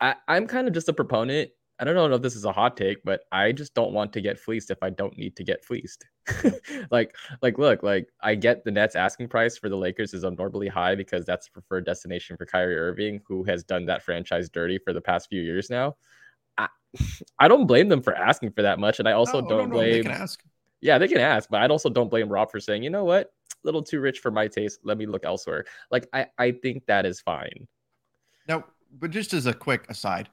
I, 0.00 0.16
i'm 0.28 0.46
kind 0.48 0.66
of 0.66 0.74
just 0.74 0.88
a 0.88 0.92
proponent 0.92 1.50
i 1.78 1.84
don't 1.84 1.94
know 1.94 2.14
if 2.14 2.22
this 2.22 2.36
is 2.36 2.44
a 2.44 2.52
hot 2.52 2.76
take 2.76 3.02
but 3.04 3.22
i 3.32 3.50
just 3.52 3.74
don't 3.74 3.92
want 3.92 4.12
to 4.12 4.20
get 4.20 4.38
fleeced 4.38 4.70
if 4.70 4.78
i 4.82 4.90
don't 4.90 5.16
need 5.18 5.34
to 5.36 5.44
get 5.44 5.64
fleeced 5.64 6.04
like 6.90 7.14
like 7.42 7.58
look 7.58 7.82
like 7.82 8.08
i 8.22 8.34
get 8.34 8.64
the 8.64 8.70
nets 8.70 8.96
asking 8.96 9.28
price 9.28 9.58
for 9.58 9.68
the 9.68 9.76
lakers 9.76 10.14
is 10.14 10.24
abnormally 10.24 10.68
high 10.68 10.94
because 10.94 11.24
that's 11.24 11.46
the 11.46 11.52
preferred 11.52 11.84
destination 11.84 12.36
for 12.36 12.46
kyrie 12.46 12.76
irving 12.76 13.20
who 13.26 13.44
has 13.44 13.64
done 13.64 13.84
that 13.84 14.02
franchise 14.02 14.48
dirty 14.48 14.78
for 14.78 14.92
the 14.92 15.00
past 15.00 15.28
few 15.28 15.42
years 15.42 15.68
now 15.68 15.94
I, 16.58 16.68
I 17.38 17.48
don't 17.48 17.66
blame 17.66 17.88
them 17.88 18.02
for 18.02 18.14
asking 18.14 18.52
for 18.52 18.62
that 18.62 18.78
much, 18.78 18.98
and 18.98 19.08
I 19.08 19.12
also 19.12 19.38
oh, 19.38 19.40
No, 19.40 19.48
don't 19.48 19.68
no, 19.70 19.76
no, 19.76 19.80
They 19.80 19.90
blame. 19.90 20.02
can 20.04 20.12
ask. 20.12 20.42
Yeah, 20.80 20.98
they 20.98 21.08
can 21.08 21.18
ask, 21.18 21.48
but 21.48 21.62
I 21.62 21.66
also 21.66 21.88
don't 21.88 22.10
blame 22.10 22.28
Rob 22.28 22.50
for 22.50 22.60
saying, 22.60 22.82
you 22.82 22.90
know 22.90 23.04
what, 23.04 23.32
a 23.50 23.56
little 23.66 23.82
too 23.82 24.00
rich 24.00 24.18
for 24.18 24.30
my 24.30 24.46
taste. 24.46 24.80
Let 24.84 24.98
me 24.98 25.06
look 25.06 25.24
elsewhere. 25.24 25.64
Like 25.90 26.06
I, 26.12 26.26
I 26.36 26.52
think 26.52 26.84
that 26.86 27.06
is 27.06 27.20
fine. 27.20 27.66
Now, 28.46 28.64
but 28.98 29.10
just 29.10 29.32
as 29.32 29.46
a 29.46 29.54
quick 29.54 29.86
aside, 29.88 30.28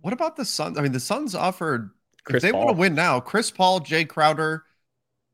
what 0.00 0.12
about 0.12 0.36
the 0.36 0.44
Suns? 0.44 0.78
I 0.78 0.82
mean, 0.82 0.92
the 0.92 1.00
Suns 1.00 1.34
offered 1.34 1.90
Chris 2.24 2.42
if 2.42 2.50
they 2.50 2.56
want 2.56 2.68
to 2.68 2.76
win 2.76 2.94
now, 2.94 3.20
Chris 3.20 3.50
Paul, 3.50 3.80
Jae 3.80 4.06
Crowder, 4.06 4.64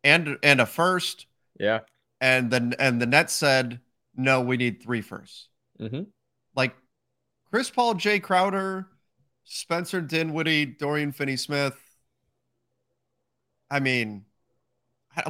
and 0.04 0.38
and 0.42 0.61
a 0.61 0.66
first. 0.66 1.26
Yeah. 1.58 1.80
And 2.20 2.50
then 2.50 2.75
and 2.78 3.00
the 3.00 3.06
Nets 3.06 3.32
said, 3.32 3.80
no, 4.14 4.40
we 4.40 4.56
need 4.56 4.82
three 4.82 5.02
firsts. 5.02 5.49
Mm-hmm. 5.80 6.02
Like 6.54 6.75
Chris 7.50 7.70
Paul, 7.70 7.94
Jae 7.94 8.23
Crowder, 8.23 8.87
Spencer 9.44 10.00
Dinwiddie, 10.00 10.66
Dorian 10.66 11.12
Finney 11.12 11.37
Smith. 11.37 11.78
I 13.70 13.80
mean, 13.80 14.25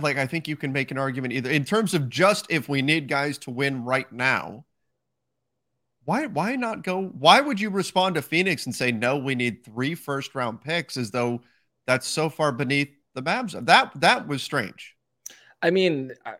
like 0.00 0.19
I 0.19 0.26
think 0.26 0.47
you 0.47 0.57
can 0.57 0.73
make 0.73 0.90
an 0.90 0.99
argument 0.99 1.33
either 1.33 1.50
in 1.50 1.64
terms 1.64 1.95
of 1.95 2.09
just 2.09 2.47
if 2.50 2.69
we 2.69 2.83
need 2.83 3.09
guys 3.09 3.38
to 3.38 3.50
win 3.50 3.85
right 3.85 4.11
now. 4.12 4.65
Why 6.06 6.26
why 6.26 6.54
not 6.54 6.84
go? 6.84 7.02
Why 7.18 7.40
would 7.40 7.60
you 7.60 7.68
respond 7.68 8.14
to 8.14 8.22
Phoenix 8.22 8.64
and 8.64 8.75
say 8.75 8.92
no? 8.92 9.18
We 9.18 9.34
need 9.34 9.64
three 9.64 9.96
first 9.96 10.36
round 10.36 10.62
picks, 10.62 10.96
as 10.96 11.10
though 11.10 11.42
that's 11.86 12.06
so 12.06 12.30
far 12.30 12.52
beneath 12.52 12.88
the 13.14 13.22
Mavs. 13.22 13.52
That 13.66 13.90
that 14.00 14.28
was 14.28 14.40
strange. 14.40 14.94
I 15.62 15.70
mean, 15.70 16.12
I, 16.25 16.34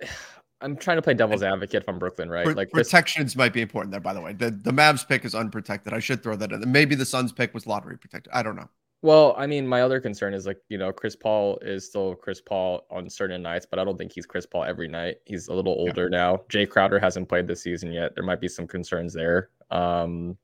am 0.63 0.77
trying 0.77 0.99
to 0.99 1.03
play 1.03 1.15
devil's 1.15 1.43
advocate 1.43 1.85
from 1.85 1.99
Brooklyn, 1.99 2.31
right? 2.31 2.47
like 2.55 2.71
protections 2.71 3.33
Chris... 3.33 3.37
might 3.37 3.53
be 3.53 3.61
important 3.61 3.91
there. 3.91 4.01
By 4.01 4.15
the 4.15 4.21
way, 4.21 4.35
the 4.35 4.53
the 4.53 4.71
Mavs 4.71 5.07
pick 5.07 5.25
is 5.25 5.35
unprotected. 5.35 5.93
I 5.93 5.99
should 5.99 6.23
throw 6.23 6.37
that 6.37 6.53
in. 6.53 6.71
Maybe 6.71 6.95
the 6.95 7.05
Suns 7.05 7.33
pick 7.33 7.53
was 7.53 7.67
lottery 7.67 7.99
protected. 7.99 8.33
I 8.33 8.45
don't 8.45 8.55
know. 8.55 8.71
Well, 9.07 9.37
I 9.39 9.47
mean, 9.47 9.69
my 9.69 9.83
other 9.83 10.01
concern 10.01 10.35
is 10.35 10.49
like, 10.49 10.59
you 10.69 10.79
know, 10.79 10.93
Chris 10.93 11.15
Paul 11.15 11.59
is 11.63 11.87
still 11.87 12.17
Chris 12.17 12.41
Paul 12.41 12.89
on 12.91 13.09
certain 13.09 13.41
nights, 13.41 13.65
but 13.65 13.79
I 13.79 13.85
don't 13.85 13.97
think 13.97 14.11
he's 14.11 14.27
Chris 14.27 14.47
Paul 14.47 14.65
every 14.65 14.89
night. 14.89 15.19
He's 15.27 15.47
a 15.47 15.55
little 15.55 15.75
older 15.75 16.09
yeah. 16.11 16.19
now. 16.19 16.37
Jae 16.49 16.69
Crowder 16.69 16.99
hasn't 16.99 17.29
played 17.29 17.47
this 17.47 17.63
season 17.63 17.93
yet. 17.93 18.17
There 18.17 18.25
might 18.25 18.41
be 18.41 18.49
some 18.49 18.67
concerns 18.67 19.15
there. 19.15 19.51
Um, 19.71 20.37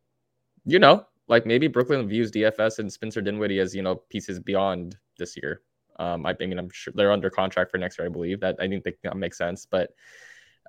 you 0.65 0.79
know, 0.79 1.05
like 1.27 1.45
maybe 1.45 1.67
Brooklyn 1.67 2.07
views 2.07 2.31
DFS 2.31 2.79
and 2.79 2.93
Spencer 2.93 3.21
Dinwiddie 3.21 3.59
as, 3.59 3.75
you 3.75 3.83
know, 3.83 3.97
pieces 3.97 4.39
beyond 4.39 4.97
this 5.19 5.37
year. 5.37 5.63
Um, 5.99 6.25
I 6.25 6.37
mean, 6.39 6.57
I'm 6.57 6.71
sure 6.71 6.93
they're 6.95 7.11
under 7.11 7.31
contract 7.31 7.73
for 7.73 7.79
next 7.79 7.99
year, 7.99 8.07
I 8.07 8.11
believe. 8.13 8.39
That 8.39 8.55
I 8.61 8.69
think 8.69 8.85
that 8.85 9.17
makes 9.17 9.39
sense. 9.39 9.67
But 9.67 9.91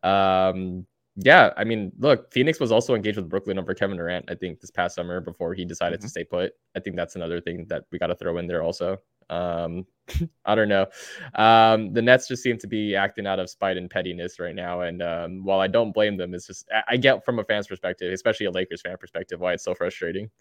um, 0.01 0.87
yeah, 1.15 1.51
I 1.57 1.63
mean, 1.63 1.91
look, 1.99 2.31
Phoenix 2.31 2.59
was 2.59 2.71
also 2.71 2.95
engaged 2.95 3.17
with 3.17 3.29
Brooklyn 3.29 3.59
over 3.59 3.75
Kevin 3.75 3.97
Durant, 3.97 4.25
I 4.29 4.35
think, 4.35 4.59
this 4.59 4.71
past 4.71 4.95
summer 4.95 5.21
before 5.21 5.53
he 5.53 5.63
decided 5.63 5.99
mm-hmm. 5.99 6.05
to 6.05 6.09
stay 6.09 6.23
put. 6.23 6.53
I 6.75 6.79
think 6.79 6.95
that's 6.95 7.15
another 7.15 7.39
thing 7.39 7.65
that 7.69 7.83
we 7.91 7.99
got 7.99 8.07
to 8.07 8.15
throw 8.15 8.37
in 8.39 8.47
there 8.47 8.63
also. 8.63 8.97
Um, 9.29 9.85
I 10.45 10.55
don't 10.55 10.69
know. 10.69 10.87
Um, 11.35 11.93
the 11.93 12.01
Nets 12.01 12.27
just 12.27 12.41
seem 12.41 12.57
to 12.57 12.67
be 12.67 12.95
acting 12.95 13.27
out 13.27 13.39
of 13.39 13.49
spite 13.49 13.77
and 13.77 13.89
pettiness 13.89 14.39
right 14.39 14.55
now. 14.55 14.81
And 14.81 15.03
um, 15.03 15.43
while 15.43 15.59
I 15.59 15.67
don't 15.67 15.93
blame 15.93 16.17
them, 16.17 16.33
it's 16.33 16.47
just, 16.47 16.67
I 16.87 16.97
get 16.97 17.23
from 17.23 17.37
a 17.37 17.43
fan's 17.43 17.67
perspective, 17.67 18.11
especially 18.11 18.47
a 18.47 18.51
Lakers 18.51 18.81
fan 18.81 18.97
perspective, 18.97 19.39
why 19.39 19.53
it's 19.53 19.63
so 19.63 19.75
frustrating. 19.75 20.31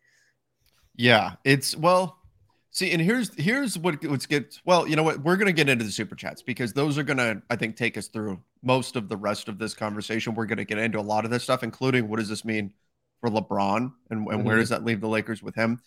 Yeah, 0.97 1.35
it's, 1.45 1.77
well, 1.77 2.22
See, 2.75 2.91
and 2.91 3.03
here's 3.03 3.35
here's 3.35 3.79
what 3.79 4.03
let's 4.03 4.25
get. 4.25 4.59
Well, 4.65 4.89
you 4.89 4.97
know 4.97 5.03
what? 5.03 5.23
We're 5.23 5.37
gonna 5.37 5.53
get 5.53 5.69
into 5.69 5.85
the 5.85 5.91
super 5.91 6.15
chats 6.15 6.41
because 6.41 6.73
those 6.73 6.97
are 6.97 7.03
gonna, 7.03 7.43
I 7.51 7.57
think, 7.57 7.77
take 7.77 7.99
us 7.99 8.09
through 8.09 8.41
most 8.63 8.97
of 8.97 9.11
the 9.11 9.17
rest 9.17 9.49
of 9.49 9.59
this 9.59 9.75
conversation. 9.75 10.35
We're 10.35 10.47
gonna 10.47 10.65
get 10.65 10.79
into 10.79 10.99
a 10.99 11.03
lot 11.03 11.27
of 11.27 11.31
this 11.31 11.43
stuff, 11.43 11.63
including 11.63 12.09
what 12.09 12.19
does 12.19 12.31
this 12.31 12.47
mean 12.47 12.73
for 13.21 13.29
LeBron 13.29 13.77
and, 13.77 13.93
and 14.11 14.27
mm-hmm. 14.27 14.43
where 14.43 14.57
does 14.57 14.71
that 14.71 14.87
leave 14.87 15.03
the 15.03 15.09
Lakers 15.09 15.43
with 15.43 15.55
him? 15.55 15.81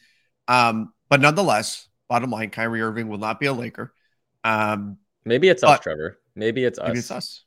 Um, 0.47 0.93
but 1.09 1.21
nonetheless, 1.21 1.87
bottom 2.07 2.29
line, 2.29 2.51
Kyrie 2.51 2.81
Irving 2.81 3.07
will 3.07 3.17
not 3.17 3.39
be 3.39 3.47
a 3.47 3.53
Laker. 3.53 3.91
Um, 4.43 4.99
maybe 5.25 5.49
it's 5.49 5.63
us, 5.63 5.79
Trevor. 5.79 6.19
Maybe 6.35 6.65
it's 6.65 6.77
us. 6.77 6.87
Maybe 6.87 6.99
it's 6.99 7.11
us. 7.11 7.45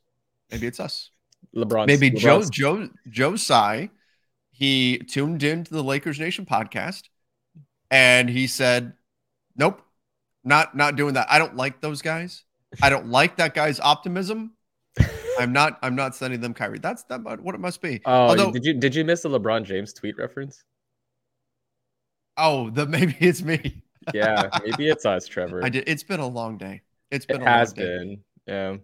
Maybe 0.51 0.67
it's 0.67 0.81
us. 0.81 1.11
LeBron. 1.55 1.87
Maybe 1.87 2.11
LeBron's. 2.11 2.49
Joe 2.49 2.87
Joe 2.87 2.89
Joe 3.09 3.35
Tsai. 3.37 3.89
He 4.51 4.97
tuned 4.97 5.43
into 5.43 5.73
the 5.73 5.83
Lakers 5.83 6.19
Nation 6.19 6.45
podcast, 6.45 7.03
and 7.89 8.29
he 8.29 8.45
said 8.45 8.95
Nope. 9.59 9.81
Not 10.45 10.75
not 10.75 10.95
doing 10.95 11.13
that. 11.15 11.27
I 11.29 11.37
don't 11.37 11.55
like 11.55 11.81
those 11.81 12.01
guys. 12.01 12.43
I 12.81 12.89
don't 12.89 13.09
like 13.11 13.35
that 13.35 13.53
guy's 13.53 13.79
optimism. 13.79 14.53
I'm 15.37 15.53
not 15.53 15.77
I'm 15.83 15.95
not 15.95 16.15
sending 16.15 16.39
them 16.39 16.53
Kyrie. 16.53 16.79
That's 16.79 17.03
that 17.03 17.21
what 17.21 17.53
it 17.53 17.61
must 17.61 17.81
be. 17.81 18.01
Oh, 18.05 18.29
Although, 18.29 18.51
did 18.51 18.65
you 18.65 18.73
did 18.73 18.95
you 18.95 19.03
miss 19.03 19.21
the 19.21 19.29
LeBron 19.29 19.65
James 19.65 19.93
tweet 19.93 20.17
reference? 20.17 20.63
Oh, 22.37 22.69
the 22.69 22.85
maybe 22.87 23.15
it's 23.19 23.41
me. 23.41 23.83
yeah, 24.13 24.49
maybe 24.65 24.89
it's 24.89 25.05
us, 25.05 25.27
Trevor. 25.27 25.63
I 25.63 25.69
did. 25.69 25.87
It's 25.87 26.03
been 26.03 26.21
a 26.21 26.27
long 26.27 26.57
day. 26.57 26.81
It's 27.11 27.25
been. 27.25 27.41
It 27.41 27.47
has 27.47 27.73
been. 27.73 28.21
Yeah. 28.47 28.77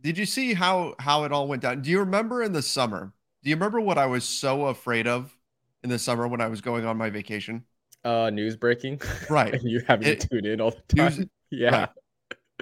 Did 0.00 0.18
you 0.18 0.26
see 0.26 0.54
how 0.54 0.94
how 0.98 1.24
it 1.24 1.32
all 1.32 1.48
went 1.48 1.62
down? 1.62 1.80
Do 1.80 1.90
you 1.90 2.00
remember 2.00 2.42
in 2.42 2.52
the 2.52 2.62
summer? 2.62 3.12
Do 3.42 3.50
you 3.50 3.56
remember 3.56 3.80
what 3.80 3.98
I 3.98 4.06
was 4.06 4.24
so 4.24 4.66
afraid 4.66 5.06
of 5.06 5.34
in 5.82 5.90
the 5.90 5.98
summer 5.98 6.28
when 6.28 6.40
I 6.40 6.48
was 6.48 6.60
going 6.60 6.84
on 6.84 6.96
my 6.96 7.08
vacation? 7.08 7.64
Uh 8.08 8.30
news 8.30 8.56
breaking. 8.56 9.00
Right. 9.28 9.52
And 9.58 9.62
you 9.62 9.82
having 9.86 10.08
it, 10.08 10.20
to 10.20 10.28
tune 10.28 10.46
in 10.46 10.60
all 10.60 10.70
the 10.70 10.96
time. 10.96 11.16
News, 11.16 11.26
yeah. 11.50 11.80
Right. 11.80 11.88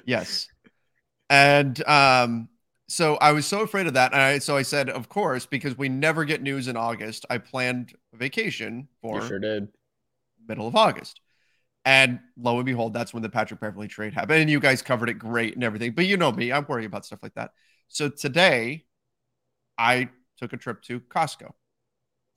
yes. 0.04 0.48
And 1.30 1.86
um 1.88 2.48
so 2.88 3.16
i 3.16 3.32
was 3.32 3.46
so 3.46 3.60
afraid 3.60 3.86
of 3.86 3.94
that. 3.94 4.12
And 4.12 4.20
i 4.20 4.38
so 4.38 4.56
i 4.56 4.62
said 4.62 4.90
of 4.90 5.08
course 5.08 5.46
because 5.46 5.78
we 5.78 5.88
never 5.88 6.24
get 6.24 6.42
news 6.42 6.68
in 6.68 6.76
august. 6.76 7.26
I 7.30 7.38
planned 7.38 7.94
a 8.12 8.16
vacation 8.16 8.88
for 9.00 9.22
you 9.22 9.28
sure 9.28 9.38
did. 9.38 9.68
middle 10.48 10.66
of 10.66 10.74
august. 10.74 11.20
And 11.84 12.18
lo 12.36 12.56
and 12.56 12.66
behold 12.66 12.92
that's 12.92 13.14
when 13.14 13.22
the 13.22 13.28
patrick 13.28 13.60
beverley 13.60 13.88
trade 13.88 14.14
happened. 14.14 14.40
And 14.40 14.50
you 14.50 14.60
guys 14.60 14.82
covered 14.82 15.08
it 15.08 15.14
great 15.14 15.54
and 15.54 15.62
everything 15.62 15.92
but 15.92 16.06
you 16.06 16.16
know 16.16 16.32
me 16.32 16.52
i'm 16.52 16.66
worried 16.68 16.86
about 16.86 17.06
stuff 17.06 17.22
like 17.22 17.34
that. 17.34 17.52
So 17.88 18.08
today 18.08 18.84
i 19.78 20.08
took 20.38 20.52
a 20.52 20.56
trip 20.56 20.82
to 20.82 21.00
costco 21.00 21.52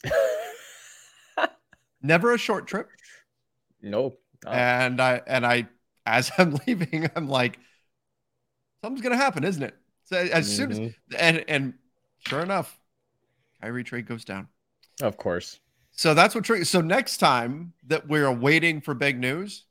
Never 2.01 2.33
a 2.33 2.37
short 2.37 2.67
trip. 2.67 2.89
Nope. 3.81 4.21
And 4.47 5.01
I 5.01 5.21
and 5.27 5.45
I 5.45 5.67
as 6.05 6.31
I'm 6.37 6.59
leaving, 6.67 7.09
I'm 7.15 7.27
like, 7.27 7.59
something's 8.81 9.01
gonna 9.01 9.17
happen, 9.17 9.43
isn't 9.43 9.63
it? 9.63 9.75
So 10.05 10.17
as 10.17 10.47
mm-hmm. 10.47 10.55
soon 10.55 10.71
as 10.71 10.79
mm-hmm. 10.79 11.15
and 11.17 11.45
and 11.47 11.73
sure 12.27 12.41
enough, 12.41 12.79
Kyrie 13.61 13.83
trade 13.83 14.07
goes 14.07 14.25
down. 14.25 14.47
Of 15.01 15.17
course. 15.17 15.59
So 15.91 16.13
that's 16.13 16.33
what 16.33 16.45
so 16.65 16.81
next 16.81 17.17
time 17.17 17.73
that 17.87 18.07
we're 18.07 18.31
waiting 18.31 18.81
for 18.81 18.93
big 18.93 19.19
news, 19.19 19.65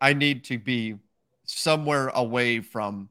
I 0.00 0.12
need 0.12 0.44
to 0.44 0.58
be 0.58 0.96
somewhere 1.44 2.08
away 2.08 2.60
from 2.60 3.08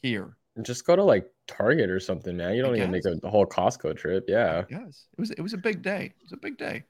here. 0.00 0.36
And 0.56 0.64
just 0.64 0.86
go 0.86 0.96
to 0.96 1.04
like 1.04 1.30
Target 1.46 1.90
or 1.90 2.00
something, 2.00 2.36
man. 2.36 2.54
You 2.54 2.62
don't 2.62 2.76
even 2.76 2.90
make 2.90 3.04
a, 3.04 3.14
the 3.16 3.30
whole 3.30 3.46
Costco 3.46 3.96
trip. 3.96 4.24
Yeah. 4.28 4.64
Yes. 4.70 5.06
It 5.12 5.20
was 5.20 5.30
it 5.32 5.40
was 5.40 5.52
a 5.52 5.58
big 5.58 5.82
day. 5.82 6.06
It 6.06 6.22
was 6.22 6.32
a 6.32 6.36
big 6.36 6.56
day. 6.56 6.84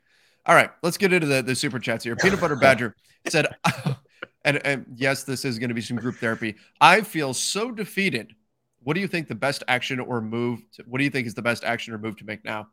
All 0.46 0.54
right, 0.54 0.70
let's 0.82 0.96
get 0.96 1.12
into 1.12 1.26
the, 1.26 1.42
the 1.42 1.54
super 1.54 1.78
chats 1.78 2.04
here. 2.04 2.16
Peanut 2.16 2.40
Butter 2.40 2.56
Badger 2.60 2.96
said, 3.28 3.46
and, 4.44 4.64
and 4.66 4.86
yes, 4.96 5.24
this 5.24 5.44
is 5.44 5.58
going 5.58 5.68
to 5.68 5.74
be 5.74 5.80
some 5.80 5.96
group 5.96 6.16
therapy. 6.16 6.56
I 6.80 7.02
feel 7.02 7.32
so 7.32 7.70
defeated. 7.70 8.34
What 8.82 8.94
do 8.94 9.00
you 9.00 9.06
think 9.06 9.28
the 9.28 9.36
best 9.36 9.62
action 9.68 10.00
or 10.00 10.20
move? 10.20 10.60
To, 10.72 10.82
what 10.82 10.98
do 10.98 11.04
you 11.04 11.10
think 11.10 11.26
is 11.26 11.34
the 11.34 11.42
best 11.42 11.62
action 11.62 11.94
or 11.94 11.98
move 11.98 12.16
to 12.16 12.24
make 12.24 12.44
now? 12.44 12.68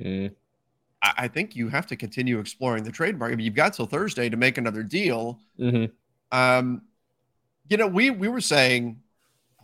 Mm. 0.00 0.32
I, 1.02 1.12
I, 1.18 1.28
think 1.28 1.54
you 1.54 1.68
have 1.68 1.86
to 1.88 1.96
continue 1.96 2.38
exploring 2.38 2.84
the 2.84 2.90
trade 2.90 3.18
market. 3.18 3.34
I 3.34 3.36
mean, 3.36 3.44
you've 3.44 3.54
got 3.54 3.74
till 3.74 3.86
Thursday 3.86 4.30
to 4.30 4.36
make 4.38 4.56
another 4.56 4.82
deal. 4.82 5.40
Mm-hmm. 5.58 5.92
Um, 6.36 6.82
you 7.68 7.76
know, 7.76 7.86
we 7.86 8.08
we 8.08 8.28
were 8.28 8.40
saying 8.40 9.00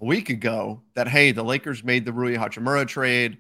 a 0.00 0.04
week 0.04 0.28
ago 0.28 0.82
that 0.94 1.08
hey, 1.08 1.32
the 1.32 1.42
Lakers 1.42 1.82
made 1.82 2.04
the 2.04 2.12
Rui 2.12 2.36
Hachimura 2.36 2.86
trade 2.86 3.38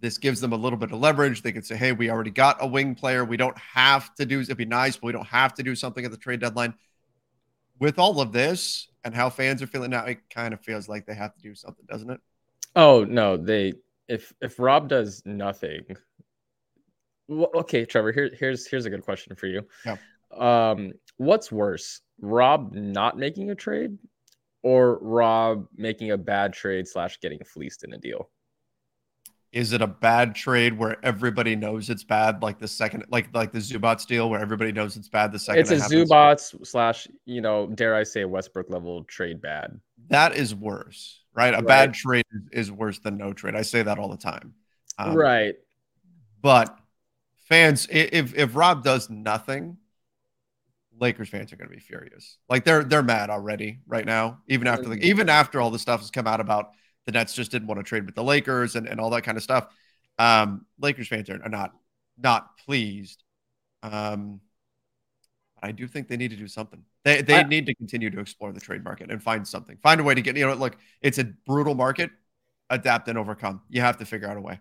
this 0.00 0.18
gives 0.18 0.40
them 0.40 0.52
a 0.52 0.56
little 0.56 0.78
bit 0.78 0.92
of 0.92 0.98
leverage. 0.98 1.42
They 1.42 1.52
could 1.52 1.66
say, 1.66 1.76
hey, 1.76 1.92
we 1.92 2.10
already 2.10 2.30
got 2.30 2.56
a 2.60 2.66
wing 2.66 2.94
player. 2.94 3.24
We 3.24 3.36
don't 3.36 3.58
have 3.58 4.14
to 4.16 4.26
do, 4.26 4.40
it'd 4.40 4.56
be 4.56 4.64
nice, 4.64 4.96
but 4.96 5.04
we 5.04 5.12
don't 5.12 5.26
have 5.26 5.54
to 5.54 5.62
do 5.62 5.74
something 5.74 6.04
at 6.04 6.10
the 6.10 6.16
trade 6.16 6.40
deadline. 6.40 6.74
With 7.78 7.98
all 7.98 8.20
of 8.20 8.32
this 8.32 8.88
and 9.04 9.14
how 9.14 9.30
fans 9.30 9.62
are 9.62 9.66
feeling 9.66 9.90
now, 9.90 10.04
it 10.04 10.18
kind 10.30 10.54
of 10.54 10.60
feels 10.60 10.88
like 10.88 11.06
they 11.06 11.14
have 11.14 11.34
to 11.34 11.40
do 11.40 11.54
something, 11.54 11.84
doesn't 11.88 12.10
it? 12.10 12.20
Oh, 12.76 13.04
no. 13.04 13.36
They, 13.36 13.74
if, 14.08 14.32
if 14.40 14.58
Rob 14.58 14.88
does 14.88 15.22
nothing, 15.24 15.84
well, 17.28 17.50
okay, 17.54 17.84
Trevor, 17.84 18.12
here, 18.12 18.30
here's, 18.38 18.66
here's 18.66 18.86
a 18.86 18.90
good 18.90 19.04
question 19.04 19.34
for 19.36 19.46
you. 19.46 19.66
Yeah. 19.84 19.96
Um, 20.36 20.92
what's 21.16 21.50
worse, 21.50 22.00
Rob 22.20 22.74
not 22.74 23.18
making 23.18 23.50
a 23.50 23.54
trade 23.54 23.98
or 24.62 24.98
Rob 24.98 25.66
making 25.76 26.10
a 26.10 26.18
bad 26.18 26.52
trade 26.52 26.86
slash 26.86 27.18
getting 27.20 27.42
fleeced 27.44 27.84
in 27.84 27.92
a 27.92 27.98
deal? 27.98 28.30
Is 29.52 29.72
it 29.72 29.82
a 29.82 29.86
bad 29.86 30.36
trade 30.36 30.78
where 30.78 31.04
everybody 31.04 31.56
knows 31.56 31.90
it's 31.90 32.04
bad, 32.04 32.40
like 32.40 32.60
the 32.60 32.68
second, 32.68 33.04
like 33.08 33.34
like 33.34 33.50
the 33.50 33.58
Zubac 33.58 34.06
deal, 34.06 34.30
where 34.30 34.40
everybody 34.40 34.70
knows 34.70 34.96
it's 34.96 35.08
bad 35.08 35.32
the 35.32 35.40
second? 35.40 35.60
It's 35.60 35.70
a 35.70 35.74
it 35.74 36.08
Zubac 36.08 36.64
slash, 36.64 37.08
you 37.24 37.40
know, 37.40 37.66
dare 37.66 37.96
I 37.96 38.04
say, 38.04 38.24
Westbrook 38.24 38.70
level 38.70 39.02
trade 39.04 39.40
bad. 39.40 39.80
That 40.08 40.36
is 40.36 40.54
worse, 40.54 41.22
right? 41.34 41.52
A 41.52 41.56
right. 41.56 41.66
bad 41.66 41.94
trade 41.94 42.24
is 42.52 42.70
worse 42.70 43.00
than 43.00 43.16
no 43.16 43.32
trade. 43.32 43.56
I 43.56 43.62
say 43.62 43.82
that 43.82 43.98
all 43.98 44.08
the 44.08 44.16
time. 44.16 44.54
Um, 44.98 45.14
right. 45.14 45.56
But 46.40 46.78
fans, 47.48 47.88
if 47.90 48.34
if 48.36 48.54
Rob 48.54 48.84
does 48.84 49.10
nothing, 49.10 49.78
Lakers 51.00 51.28
fans 51.28 51.52
are 51.52 51.56
going 51.56 51.68
to 51.68 51.74
be 51.74 51.80
furious. 51.80 52.38
Like 52.48 52.64
they're 52.64 52.84
they're 52.84 53.02
mad 53.02 53.30
already 53.30 53.80
right 53.86 54.04
now. 54.04 54.38
Even 54.48 54.66
after 54.66 54.88
the 54.88 55.04
even 55.04 55.28
after 55.28 55.60
all 55.60 55.70
the 55.70 55.78
stuff 55.78 56.00
has 56.00 56.10
come 56.10 56.26
out 56.26 56.40
about 56.40 56.70
the 57.06 57.12
Nets 57.12 57.34
just 57.34 57.50
didn't 57.50 57.68
want 57.68 57.78
to 57.78 57.84
trade 57.84 58.06
with 58.06 58.14
the 58.14 58.24
Lakers 58.24 58.76
and, 58.76 58.86
and 58.86 59.00
all 59.00 59.10
that 59.10 59.22
kind 59.22 59.36
of 59.36 59.42
stuff. 59.42 59.68
Um, 60.18 60.66
Lakers 60.78 61.08
fans 61.08 61.30
are, 61.30 61.42
are 61.42 61.48
not 61.48 61.72
not 62.18 62.58
pleased. 62.58 63.22
Um, 63.82 64.40
I 65.62 65.72
do 65.72 65.86
think 65.86 66.08
they 66.08 66.16
need 66.16 66.30
to 66.30 66.36
do 66.36 66.48
something. 66.48 66.82
They 67.04 67.22
they 67.22 67.36
I, 67.36 67.42
need 67.42 67.66
to 67.66 67.74
continue 67.74 68.10
to 68.10 68.20
explore 68.20 68.52
the 68.52 68.60
trade 68.60 68.84
market 68.84 69.10
and 69.10 69.22
find 69.22 69.46
something. 69.46 69.76
Find 69.82 70.00
a 70.00 70.04
way 70.04 70.14
to 70.14 70.22
get, 70.22 70.36
you 70.36 70.46
know, 70.46 70.54
look, 70.54 70.76
it's 71.00 71.18
a 71.18 71.24
brutal 71.24 71.74
market. 71.74 72.10
Adapt 72.72 73.08
and 73.08 73.18
overcome. 73.18 73.62
You 73.68 73.80
have 73.80 73.96
to 73.96 74.04
figure 74.04 74.28
out 74.28 74.36
a 74.36 74.40
way. 74.40 74.60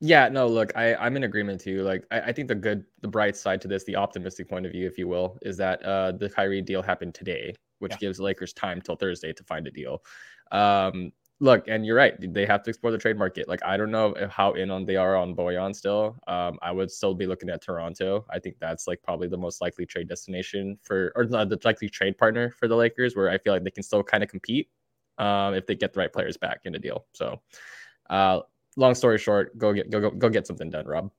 Yeah, 0.00 0.28
no, 0.28 0.48
look, 0.48 0.76
I, 0.76 0.96
I'm 0.96 1.16
in 1.16 1.22
agreement 1.22 1.60
too. 1.60 1.82
Like, 1.82 2.04
I, 2.10 2.20
I 2.20 2.32
think 2.32 2.48
the 2.48 2.54
good, 2.56 2.84
the 3.00 3.06
bright 3.06 3.36
side 3.36 3.60
to 3.60 3.68
this, 3.68 3.84
the 3.84 3.94
optimistic 3.94 4.48
point 4.48 4.66
of 4.66 4.72
view, 4.72 4.88
if 4.88 4.98
you 4.98 5.06
will, 5.06 5.38
is 5.42 5.56
that 5.58 5.80
uh, 5.84 6.12
the 6.12 6.28
Kyrie 6.28 6.62
deal 6.62 6.82
happened 6.82 7.14
today, 7.14 7.54
which 7.78 7.92
yeah. 7.92 7.98
gives 7.98 8.18
Lakers 8.18 8.52
time 8.52 8.82
till 8.82 8.96
Thursday 8.96 9.32
to 9.32 9.44
find 9.44 9.68
a 9.68 9.70
deal. 9.70 10.02
Um, 10.50 11.12
look, 11.44 11.68
and 11.68 11.84
you're 11.84 11.96
right. 11.96 12.14
They 12.32 12.46
have 12.46 12.62
to 12.62 12.70
explore 12.70 12.90
the 12.90 12.98
trade 12.98 13.18
market. 13.18 13.46
Like, 13.48 13.62
I 13.62 13.76
don't 13.76 13.90
know 13.90 14.14
how 14.30 14.54
in 14.54 14.70
on 14.70 14.86
they 14.86 14.96
are 14.96 15.14
on 15.14 15.36
Bojan 15.36 15.76
still. 15.76 16.16
Um, 16.26 16.58
I 16.62 16.72
would 16.72 16.90
still 16.90 17.14
be 17.14 17.26
looking 17.26 17.50
at 17.50 17.62
Toronto. 17.62 18.24
I 18.30 18.38
think 18.38 18.56
that's 18.58 18.86
like 18.86 19.02
probably 19.02 19.28
the 19.28 19.36
most 19.36 19.60
likely 19.60 19.84
trade 19.84 20.08
destination 20.08 20.78
for, 20.82 21.12
or 21.14 21.24
not 21.24 21.50
the 21.50 21.60
likely 21.62 21.90
trade 21.90 22.16
partner 22.16 22.50
for 22.50 22.66
the 22.66 22.74
Lakers, 22.74 23.14
where 23.14 23.28
I 23.28 23.36
feel 23.36 23.52
like 23.52 23.62
they 23.62 23.70
can 23.70 23.82
still 23.82 24.02
kind 24.02 24.24
of 24.24 24.30
compete 24.30 24.70
um, 25.18 25.54
if 25.54 25.66
they 25.66 25.74
get 25.74 25.92
the 25.92 26.00
right 26.00 26.12
players 26.12 26.38
back 26.38 26.60
in 26.64 26.74
a 26.74 26.78
deal. 26.78 27.04
So, 27.12 27.40
uh, 28.08 28.40
long 28.76 28.94
story 28.94 29.18
short, 29.18 29.56
go 29.58 29.74
get 29.74 29.90
go 29.90 30.00
go, 30.00 30.10
go 30.10 30.28
get 30.30 30.46
something 30.46 30.70
done, 30.70 30.86
Rob. 30.86 31.10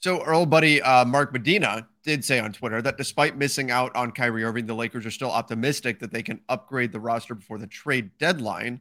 So 0.00 0.22
old 0.26 0.50
buddy 0.50 0.82
uh, 0.82 1.04
Mark 1.04 1.32
Medina 1.32 1.88
did 2.02 2.24
say 2.24 2.40
on 2.40 2.52
Twitter 2.52 2.82
that 2.82 2.98
despite 2.98 3.38
missing 3.38 3.70
out 3.70 3.94
on 3.94 4.10
Kyrie 4.10 4.44
Irving, 4.44 4.66
the 4.66 4.74
Lakers 4.74 5.06
are 5.06 5.12
still 5.12 5.30
optimistic 5.30 6.00
that 6.00 6.12
they 6.12 6.22
can 6.22 6.40
upgrade 6.48 6.92
the 6.92 7.00
roster 7.00 7.34
before 7.34 7.58
the 7.58 7.68
trade 7.68 8.10
deadline. 8.18 8.80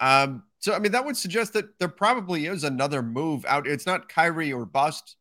Um, 0.00 0.44
so 0.58 0.74
I 0.74 0.78
mean, 0.78 0.92
that 0.92 1.04
would 1.04 1.16
suggest 1.16 1.52
that 1.54 1.78
there 1.78 1.88
probably 1.88 2.46
is 2.46 2.64
another 2.64 3.02
move 3.02 3.44
out. 3.46 3.66
It's 3.66 3.86
not 3.86 4.08
Kyrie 4.08 4.52
or 4.52 4.64
bust 4.64 5.16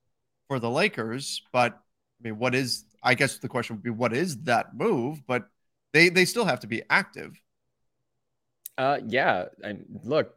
for 0.48 0.60
the 0.60 0.69
Lakers, 0.69 1.41
but 1.51 1.74
I 1.74 2.24
mean, 2.24 2.39
what 2.39 2.55
is? 2.55 2.86
I 3.03 3.13
guess 3.13 3.38
the 3.38 3.48
question 3.48 3.75
would 3.75 3.84
be, 3.84 3.89
what 3.89 4.13
is 4.13 4.38
that 4.43 4.75
move? 4.75 5.22
But 5.27 5.50
they 5.93 6.10
they 6.10 6.25
still 6.25 6.46
have 6.46 6.60
to 6.62 6.67
be 6.67 6.84
active. 6.89 7.39
Uh, 8.77 9.00
yeah. 9.07 9.46
And 9.63 9.86
look, 10.03 10.36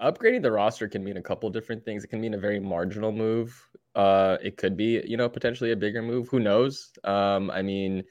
upgrading 0.00 0.42
the 0.42 0.52
roster 0.52 0.88
can 0.88 1.02
mean 1.02 1.16
a 1.16 1.22
couple 1.22 1.50
different 1.50 1.84
things. 1.84 2.04
It 2.04 2.08
can 2.08 2.20
mean 2.20 2.34
a 2.34 2.38
very 2.38 2.60
marginal 2.60 3.12
move. 3.12 3.68
Uh, 3.94 4.38
it 4.42 4.56
could 4.56 4.76
be, 4.76 5.02
you 5.04 5.16
know, 5.16 5.28
potentially 5.28 5.72
a 5.72 5.76
bigger 5.76 6.02
move. 6.02 6.28
Who 6.28 6.40
knows? 6.40 6.92
Um, 7.04 7.50
I 7.50 7.62
mean 7.62 8.04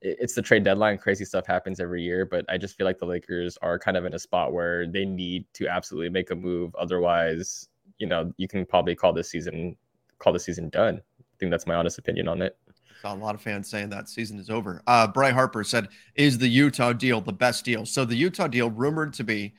it's 0.00 0.34
the 0.34 0.42
trade 0.42 0.64
deadline. 0.64 0.98
Crazy 0.98 1.24
stuff 1.24 1.46
happens 1.46 1.80
every 1.80 2.02
year, 2.02 2.24
but 2.24 2.44
I 2.48 2.56
just 2.56 2.76
feel 2.76 2.86
like 2.86 2.98
the 2.98 3.06
Lakers 3.06 3.58
are 3.62 3.78
kind 3.78 3.96
of 3.96 4.04
in 4.04 4.14
a 4.14 4.18
spot 4.18 4.52
where 4.52 4.86
they 4.86 5.04
need 5.04 5.44
to 5.54 5.66
absolutely 5.66 6.08
make 6.08 6.30
a 6.30 6.34
move. 6.34 6.74
Otherwise, 6.76 7.68
you 7.98 8.06
know, 8.06 8.32
you 8.36 8.46
can 8.46 8.64
probably 8.64 8.94
call 8.94 9.12
this 9.12 9.28
season 9.28 9.76
call 10.18 10.32
the 10.32 10.38
season 10.38 10.68
done. 10.68 11.00
I 11.20 11.24
think 11.38 11.50
that's 11.50 11.66
my 11.66 11.74
honest 11.74 11.98
opinion 11.98 12.28
on 12.28 12.42
it. 12.42 12.56
Saw 13.02 13.14
a 13.14 13.16
lot 13.16 13.34
of 13.36 13.40
fans 13.40 13.68
saying 13.68 13.90
that 13.90 14.08
season 14.08 14.38
is 14.38 14.50
over. 14.50 14.82
Uh, 14.86 15.06
Bry 15.06 15.30
Harper 15.30 15.62
said, 15.62 15.88
"Is 16.16 16.38
the 16.38 16.48
Utah 16.48 16.92
deal 16.92 17.20
the 17.20 17.32
best 17.32 17.64
deal?" 17.64 17.86
So 17.86 18.04
the 18.04 18.16
Utah 18.16 18.48
deal 18.48 18.70
rumored 18.70 19.12
to 19.14 19.24
be 19.24 19.54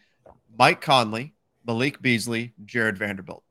Mike 0.57 0.81
Conley, 0.81 1.33
Malik 1.65 2.01
Beasley, 2.01 2.53
Jarred 2.65 2.97
Vanderbilt. 2.97 3.43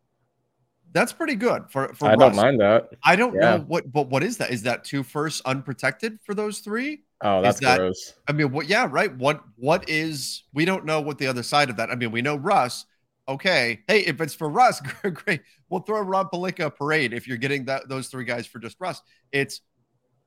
That's 0.93 1.13
pretty 1.13 1.35
good 1.35 1.65
for 1.71 1.93
for. 1.95 2.07
I 2.07 2.15
Russ. 2.15 2.19
don't 2.19 2.37
mind 2.37 2.61
that. 2.61 2.91
I 3.05 3.17
don't 3.17 3.35
yeah. 3.35 3.41
know 3.41 3.65
what, 3.67 3.93
but 3.93 4.09
what 4.09 4.23
is 4.23 4.39
that? 4.39 4.51
Is 4.51 4.63
that 4.63 4.85
two 4.85 5.03
firsts 5.03 5.43
unprotected 5.45 6.19
for 6.25 6.35
those 6.35 6.61
three? 6.61 7.03
Oh, 7.21 7.43
that's 7.43 7.61
that, 7.61 7.79
gross. 7.79 8.15
I 8.27 8.33
mean, 8.33 8.53
what? 8.53 8.69
Yeah, 8.69 8.89
right. 8.91 9.15
What? 9.17 9.43
What 9.57 9.89
is? 9.89 10.45
We 10.55 10.65
don't 10.65 10.85
know 10.85 11.01
what 11.01 11.19
the 11.19 11.27
other 11.27 11.43
side 11.43 11.69
of 11.69 11.77
that. 11.77 11.91
I 11.91 11.95
mean, 11.95 12.11
we 12.11 12.23
know 12.23 12.37
Russ. 12.37 12.87
Okay, 13.29 13.81
hey, 13.87 14.01
if 14.01 14.21
it's 14.23 14.35
for 14.35 14.49
Russ, 14.49 14.81
great. 15.13 15.43
We'll 15.69 15.83
throw 15.83 16.01
Rob 16.01 16.31
Pelinka 16.31 16.67
a 16.67 16.71
parade 16.71 17.13
if 17.13 17.29
you're 17.29 17.37
getting 17.37 17.67
that 17.67 17.89
those 17.89 18.09
three 18.09 18.25
guys 18.25 18.47
for 18.47 18.59
just 18.59 18.77
Russ. 18.81 19.03
It's 19.33 19.61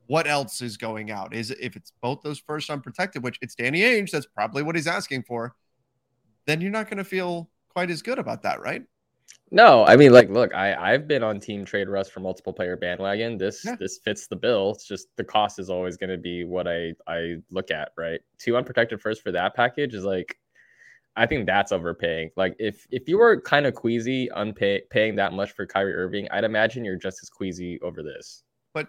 what 0.05 0.27
else 0.27 0.61
is 0.61 0.77
going 0.77 1.09
out? 1.09 1.33
Is 1.33 1.51
if 1.51 1.75
it's 1.75 1.93
both 2.01 2.21
those 2.21 2.37
first 2.37 2.69
unprotected, 2.69 3.23
which 3.23 3.39
it's 3.41 3.55
Danny 3.55 3.79
Ainge, 3.81 4.11
that's 4.11 4.27
probably 4.27 4.61
what 4.61 4.75
he's 4.75 4.87
asking 4.87 5.23
for. 5.23 5.55
Then 6.45 6.61
you're 6.61 6.69
not 6.69 6.87
going 6.87 6.97
to 6.97 7.03
feel 7.03 7.49
quite 7.69 7.89
as 7.89 8.01
good 8.01 8.19
about 8.19 8.43
that, 8.43 8.61
right? 8.61 8.83
No, 9.53 9.85
I 9.85 9.97
mean, 9.97 10.13
like, 10.13 10.29
look, 10.29 10.55
I 10.55 10.73
I've 10.75 11.09
been 11.09 11.23
on 11.23 11.41
Team 11.41 11.65
Trade 11.65 11.89
Russ 11.89 12.09
for 12.09 12.21
multiple 12.21 12.53
player 12.53 12.77
bandwagon. 12.77 13.37
This 13.37 13.65
yeah. 13.65 13.75
this 13.75 13.97
fits 13.97 14.27
the 14.27 14.35
bill. 14.37 14.71
It's 14.71 14.87
just 14.87 15.07
the 15.17 15.25
cost 15.25 15.59
is 15.59 15.69
always 15.69 15.97
going 15.97 16.09
to 16.09 16.17
be 16.17 16.45
what 16.45 16.69
I 16.69 16.93
I 17.05 17.35
look 17.51 17.69
at, 17.69 17.91
right? 17.97 18.21
Two 18.37 18.55
unprotected 18.55 19.01
first 19.01 19.21
for 19.21 19.31
that 19.33 19.53
package 19.53 19.93
is 19.93 20.05
like, 20.05 20.39
I 21.17 21.25
think 21.25 21.47
that's 21.47 21.73
overpaying. 21.73 22.31
Like, 22.37 22.55
if 22.59 22.87
if 22.91 23.09
you 23.09 23.17
were 23.17 23.41
kind 23.41 23.65
of 23.65 23.75
queasy 23.75 24.29
unpay 24.29 24.89
paying 24.89 25.17
that 25.17 25.33
much 25.33 25.51
for 25.51 25.65
Kyrie 25.65 25.95
Irving, 25.95 26.29
I'd 26.31 26.45
imagine 26.45 26.85
you're 26.85 26.95
just 26.95 27.19
as 27.21 27.29
queasy 27.29 27.77
over 27.81 28.01
this. 28.01 28.43
But 28.73 28.87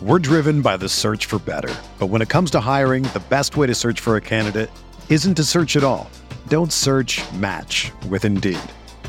we're 0.00 0.20
driven 0.20 0.62
by 0.62 0.78
the 0.78 0.88
search 0.88 1.26
for 1.26 1.38
better. 1.40 1.74
But 1.98 2.06
when 2.06 2.22
it 2.22 2.30
comes 2.30 2.50
to 2.52 2.60
hiring, 2.60 3.02
the 3.02 3.22
best 3.28 3.58
way 3.58 3.66
to 3.66 3.74
search 3.74 4.00
for 4.00 4.16
a 4.16 4.22
candidate 4.22 4.70
isn't 5.10 5.34
to 5.34 5.44
search 5.44 5.76
at 5.76 5.84
all. 5.84 6.08
Don't 6.48 6.72
search. 6.72 7.20
Match 7.34 7.92
with 8.08 8.24
Indeed. 8.24 8.58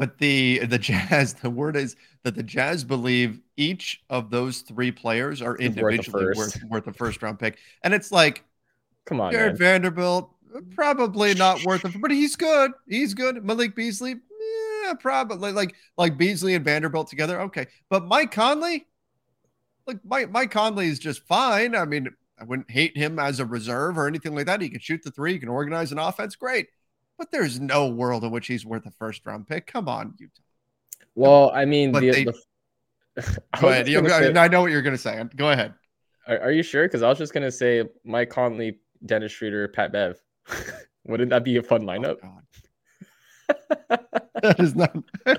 But 0.00 0.16
the 0.16 0.60
the 0.60 0.78
Jazz, 0.78 1.34
the 1.34 1.50
word 1.50 1.76
is 1.76 1.94
that 2.24 2.34
the 2.34 2.42
Jazz 2.42 2.84
believe 2.84 3.38
each 3.58 4.02
of 4.08 4.30
those 4.30 4.62
three 4.62 4.90
players 4.90 5.42
are 5.42 5.58
individually 5.58 6.24
worth, 6.24 6.36
worth, 6.38 6.64
worth 6.70 6.86
a 6.86 6.92
first 6.94 7.22
round 7.22 7.38
pick, 7.38 7.58
and 7.84 7.92
it's 7.92 8.10
like, 8.10 8.42
come 9.04 9.20
on, 9.20 9.30
Jarred 9.30 9.58
Vanderbilt, 9.58 10.34
probably 10.74 11.34
not 11.34 11.62
worth 11.66 11.84
it, 11.84 12.00
but 12.00 12.10
he's 12.10 12.34
good. 12.34 12.72
He's 12.88 13.12
good. 13.12 13.44
Malik 13.44 13.76
Beasley, 13.76 14.14
yeah, 14.84 14.94
probably 14.94 15.52
like 15.52 15.74
like 15.98 16.16
Beasley 16.16 16.54
and 16.54 16.64
Vanderbilt 16.64 17.08
together. 17.08 17.38
Okay, 17.42 17.66
but 17.90 18.06
Mike 18.06 18.30
Conley, 18.30 18.86
like 19.86 19.98
Mike 20.02 20.30
Mike 20.30 20.50
Conley 20.50 20.86
is 20.86 20.98
just 20.98 21.26
fine. 21.26 21.76
I 21.76 21.84
mean, 21.84 22.08
I 22.38 22.44
wouldn't 22.44 22.70
hate 22.70 22.96
him 22.96 23.18
as 23.18 23.38
a 23.38 23.44
reserve 23.44 23.98
or 23.98 24.06
anything 24.06 24.34
like 24.34 24.46
that. 24.46 24.62
He 24.62 24.70
can 24.70 24.80
shoot 24.80 25.02
the 25.04 25.10
three, 25.10 25.34
he 25.34 25.38
can 25.38 25.50
organize 25.50 25.92
an 25.92 25.98
offense, 25.98 26.36
great 26.36 26.68
but 27.20 27.30
there's 27.30 27.60
no 27.60 27.86
world 27.86 28.24
in 28.24 28.30
which 28.30 28.46
he's 28.46 28.64
worth 28.64 28.86
a 28.86 28.90
first 28.92 29.26
round 29.26 29.46
pick. 29.46 29.66
Come 29.66 29.88
on, 29.88 30.14
Utah. 30.18 30.40
Well, 31.14 31.50
I 31.54 31.66
mean, 31.66 31.92
the, 31.92 32.00
they, 32.00 32.24
the, 32.24 32.32
go 33.60 33.68
ahead. 33.68 33.86
Say, 33.86 34.34
I 34.34 34.48
know 34.48 34.62
what 34.62 34.70
you're 34.70 34.80
going 34.80 34.96
to 34.96 35.02
say. 35.02 35.22
Go 35.36 35.50
ahead. 35.50 35.74
Are, 36.26 36.38
are 36.40 36.50
you 36.50 36.62
sure? 36.62 36.86
Because 36.86 37.02
I 37.02 37.10
was 37.10 37.18
just 37.18 37.34
going 37.34 37.42
to 37.42 37.52
say 37.52 37.84
Mike 38.04 38.30
Conley, 38.30 38.78
Dennis 39.04 39.32
Schroeder, 39.32 39.68
Pat 39.68 39.92
Bev. 39.92 40.18
Wouldn't 41.04 41.28
that 41.28 41.44
be 41.44 41.58
a 41.58 41.62
fun 41.62 41.82
lineup? 41.82 42.16
Oh, 42.24 43.96
that 44.42 44.58
is 44.58 44.74
not. 44.74 44.96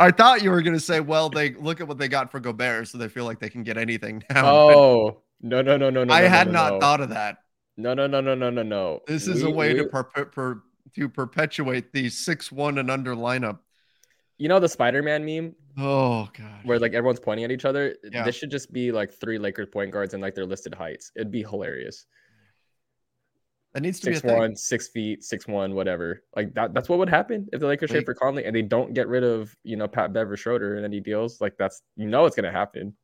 I 0.00 0.10
thought 0.10 0.42
you 0.42 0.50
were 0.50 0.62
going 0.62 0.72
to 0.72 0.80
say, 0.80 1.00
well, 1.00 1.28
they 1.28 1.52
look 1.52 1.82
at 1.82 1.88
what 1.88 1.98
they 1.98 2.08
got 2.08 2.30
for 2.30 2.40
Gobert, 2.40 2.88
so 2.88 2.96
they 2.96 3.08
feel 3.08 3.26
like 3.26 3.40
they 3.40 3.50
can 3.50 3.62
get 3.62 3.76
anything 3.76 4.24
now. 4.30 4.46
Oh, 4.46 5.22
no, 5.42 5.60
no, 5.60 5.76
no, 5.76 5.90
no, 5.90 6.04
no. 6.04 6.14
I 6.14 6.22
no, 6.22 6.28
had 6.28 6.46
no, 6.46 6.52
not 6.52 6.72
no. 6.72 6.80
thought 6.80 7.00
of 7.02 7.10
that. 7.10 7.41
No, 7.76 7.94
no, 7.94 8.06
no, 8.06 8.20
no, 8.20 8.34
no, 8.34 8.50
no, 8.50 8.62
no. 8.62 9.00
This 9.06 9.26
is 9.26 9.42
we, 9.42 9.50
a 9.50 9.54
way 9.54 9.72
we, 9.72 9.80
to 9.80 9.86
per, 9.86 10.04
per, 10.04 10.62
to 10.94 11.08
perpetuate 11.08 11.92
the 11.92 12.08
six 12.08 12.52
one 12.52 12.78
and 12.78 12.90
under 12.90 13.14
lineup. 13.14 13.60
You 14.38 14.48
know 14.48 14.58
the 14.58 14.68
Spider-Man 14.68 15.24
meme? 15.24 15.54
Oh 15.78 16.28
god. 16.36 16.60
Where 16.64 16.78
like 16.78 16.92
everyone's 16.92 17.20
pointing 17.20 17.44
at 17.44 17.50
each 17.50 17.64
other. 17.64 17.96
Yeah. 18.02 18.24
This 18.24 18.34
should 18.36 18.50
just 18.50 18.72
be 18.72 18.92
like 18.92 19.12
three 19.12 19.38
Lakers 19.38 19.68
point 19.68 19.90
guards 19.90 20.14
and 20.14 20.22
like 20.22 20.34
their 20.34 20.44
listed 20.44 20.74
heights. 20.74 21.12
It'd 21.16 21.30
be 21.30 21.42
hilarious. 21.42 22.06
That 23.72 23.82
needs 23.82 24.00
to 24.00 24.06
six 24.06 24.20
be 24.20 24.28
one, 24.28 24.54
six 24.54 24.88
feet, 24.88 25.24
six 25.24 25.46
one, 25.46 25.74
whatever. 25.74 26.24
Like 26.36 26.52
that. 26.54 26.74
That's 26.74 26.90
what 26.90 26.98
would 26.98 27.08
happen 27.08 27.48
if 27.52 27.60
the 27.60 27.66
Lakers 27.66 27.90
trade 27.90 28.04
for 28.04 28.12
Conley 28.12 28.44
and 28.44 28.54
they 28.54 28.60
don't 28.62 28.92
get 28.92 29.08
rid 29.08 29.24
of 29.24 29.56
you 29.64 29.76
know 29.76 29.88
Pat 29.88 30.12
Bev 30.12 30.30
or 30.30 30.36
Schroeder 30.36 30.76
and 30.76 30.84
any 30.84 31.00
deals. 31.00 31.40
Like 31.40 31.54
that's 31.58 31.80
you 31.96 32.06
know 32.06 32.26
it's 32.26 32.36
gonna 32.36 32.52
happen. 32.52 32.94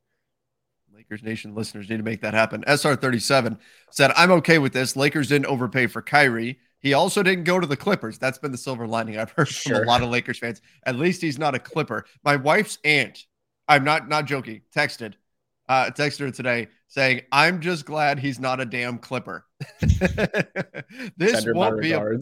Lakers 0.98 1.22
Nation 1.22 1.54
listeners 1.54 1.88
need 1.88 1.98
to 1.98 2.02
make 2.02 2.22
that 2.22 2.34
happen. 2.34 2.64
SR37 2.66 3.56
said, 3.92 4.10
I'm 4.16 4.32
okay 4.32 4.58
with 4.58 4.72
this. 4.72 4.96
Lakers 4.96 5.28
didn't 5.28 5.46
overpay 5.46 5.86
for 5.86 6.02
Kyrie. 6.02 6.58
He 6.80 6.92
also 6.92 7.22
didn't 7.22 7.44
go 7.44 7.60
to 7.60 7.68
the 7.68 7.76
Clippers. 7.76 8.18
That's 8.18 8.38
been 8.38 8.50
the 8.50 8.58
silver 8.58 8.84
lining 8.84 9.16
I've 9.16 9.30
heard 9.30 9.46
sure. 9.46 9.76
from 9.76 9.84
a 9.84 9.86
lot 9.86 10.02
of 10.02 10.08
Lakers 10.08 10.40
fans. 10.40 10.60
At 10.82 10.96
least 10.96 11.22
he's 11.22 11.38
not 11.38 11.54
a 11.54 11.60
Clipper. 11.60 12.04
My 12.24 12.34
wife's 12.34 12.78
aunt, 12.82 13.26
I'm 13.68 13.84
not 13.84 14.08
not 14.08 14.24
joking, 14.24 14.62
texted, 14.74 15.14
uh, 15.68 15.90
texted 15.94 16.18
her 16.18 16.30
today 16.32 16.66
saying, 16.88 17.20
I'm 17.30 17.60
just 17.60 17.84
glad 17.84 18.18
he's 18.18 18.40
not 18.40 18.58
a 18.58 18.64
damn 18.64 18.98
Clipper. 18.98 19.46
this 21.16 21.46
won't 21.46 21.80
be 21.80 21.92
a, 21.92 22.18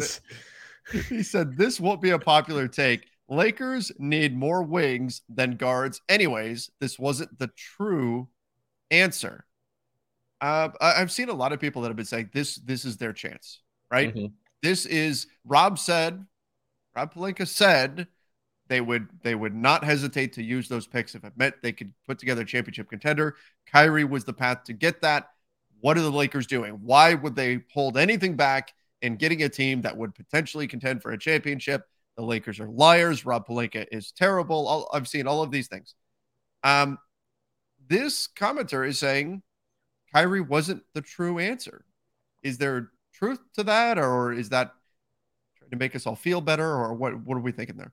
he 1.09 1.23
said 1.23 1.57
this 1.57 1.81
won't 1.81 2.03
be 2.03 2.11
a 2.11 2.19
popular 2.19 2.69
take. 2.69 3.07
Lakers 3.31 3.91
need 3.99 4.37
more 4.37 4.62
wings 4.62 5.23
than 5.31 5.57
guards. 5.57 6.03
Anyways, 6.11 6.71
this 6.79 6.99
wasn't 6.99 7.39
the 7.39 7.49
true 7.57 8.29
answer. 8.90 9.44
Uh, 10.40 10.68
I've 10.81 11.12
seen 11.12 11.29
a 11.29 11.35
lot 11.35 11.53
of 11.53 11.61
people 11.61 11.83
that 11.83 11.88
have 11.88 11.96
been 11.96 12.05
saying 12.05 12.31
this. 12.33 12.57
This 12.57 12.85
is 12.85 12.96
their 12.96 13.12
chance, 13.12 13.61
right? 13.90 14.14
Mm-hmm. 14.14 14.27
This 14.62 14.87
is 14.87 15.27
Rob 15.44 15.79
said. 15.79 16.25
Rob 16.94 17.12
Pelinka 17.14 17.46
said 17.46 18.07
they 18.68 18.81
would 18.81 19.09
they 19.22 19.35
would 19.35 19.55
not 19.55 19.85
hesitate 19.85 20.33
to 20.35 20.42
use 20.42 20.68
those 20.68 20.87
picks 20.87 21.14
if 21.14 21.25
it 21.25 21.33
meant 21.37 21.55
they 21.62 21.72
could 21.72 21.92
put 22.07 22.18
together 22.18 22.42
a 22.42 22.46
championship 22.46 22.90
contender. 22.90 23.37
Kyrie 23.66 24.05
was 24.05 24.25
the 24.25 24.33
path 24.33 24.64
to 24.64 24.72
get 24.72 25.01
that. 25.03 25.29
What 25.81 25.96
are 25.96 26.03
the 26.03 26.11
Lakers 26.11 26.46
doing? 26.46 26.72
Why 26.83 27.14
would 27.14 27.37
they 27.37 27.61
hold 27.72 27.96
anything 27.96 28.35
back 28.35 28.72
in 29.03 29.16
getting 29.16 29.42
a 29.42 29.49
team 29.49 29.83
that 29.83 29.96
would 29.96 30.14
potentially 30.14 30.66
contend 30.66 31.03
for 31.03 31.12
a 31.12 31.18
championship? 31.18 31.83
The 32.16 32.25
Lakers 32.25 32.61
are 32.61 32.68
liars. 32.68 33.27
Rob 33.27 33.46
Pelinka 33.46 33.87
is 33.92 34.11
terrible. 34.11 34.66
All, 34.66 34.88
I've 34.92 35.07
seen 35.07 35.27
all 35.27 35.42
of 35.42 35.51
these 35.51 35.68
things. 35.68 35.94
Um, 36.64 36.99
this 37.88 38.29
commenter 38.29 38.87
is 38.87 38.99
saying 38.99 39.42
Kyrie 40.12 40.40
wasn't 40.40 40.83
the 40.94 41.03
true 41.03 41.38
answer. 41.38 41.85
Is 42.42 42.59
there 42.59 42.90
truth 43.12 43.40
to 43.55 43.64
that, 43.64 43.99
or 43.99 44.33
is 44.33 44.51
that 44.51 44.72
trying 45.59 45.70
to 45.70 45.77
make 45.77 45.96
us 45.96 46.07
all 46.07 46.16
feel 46.16 46.40
better, 46.40 46.68
or 46.68 46.94
what? 46.94 47.18
What 47.20 47.37
are 47.37 47.40
we 47.40 47.53
thinking 47.53 47.77
there? 47.77 47.92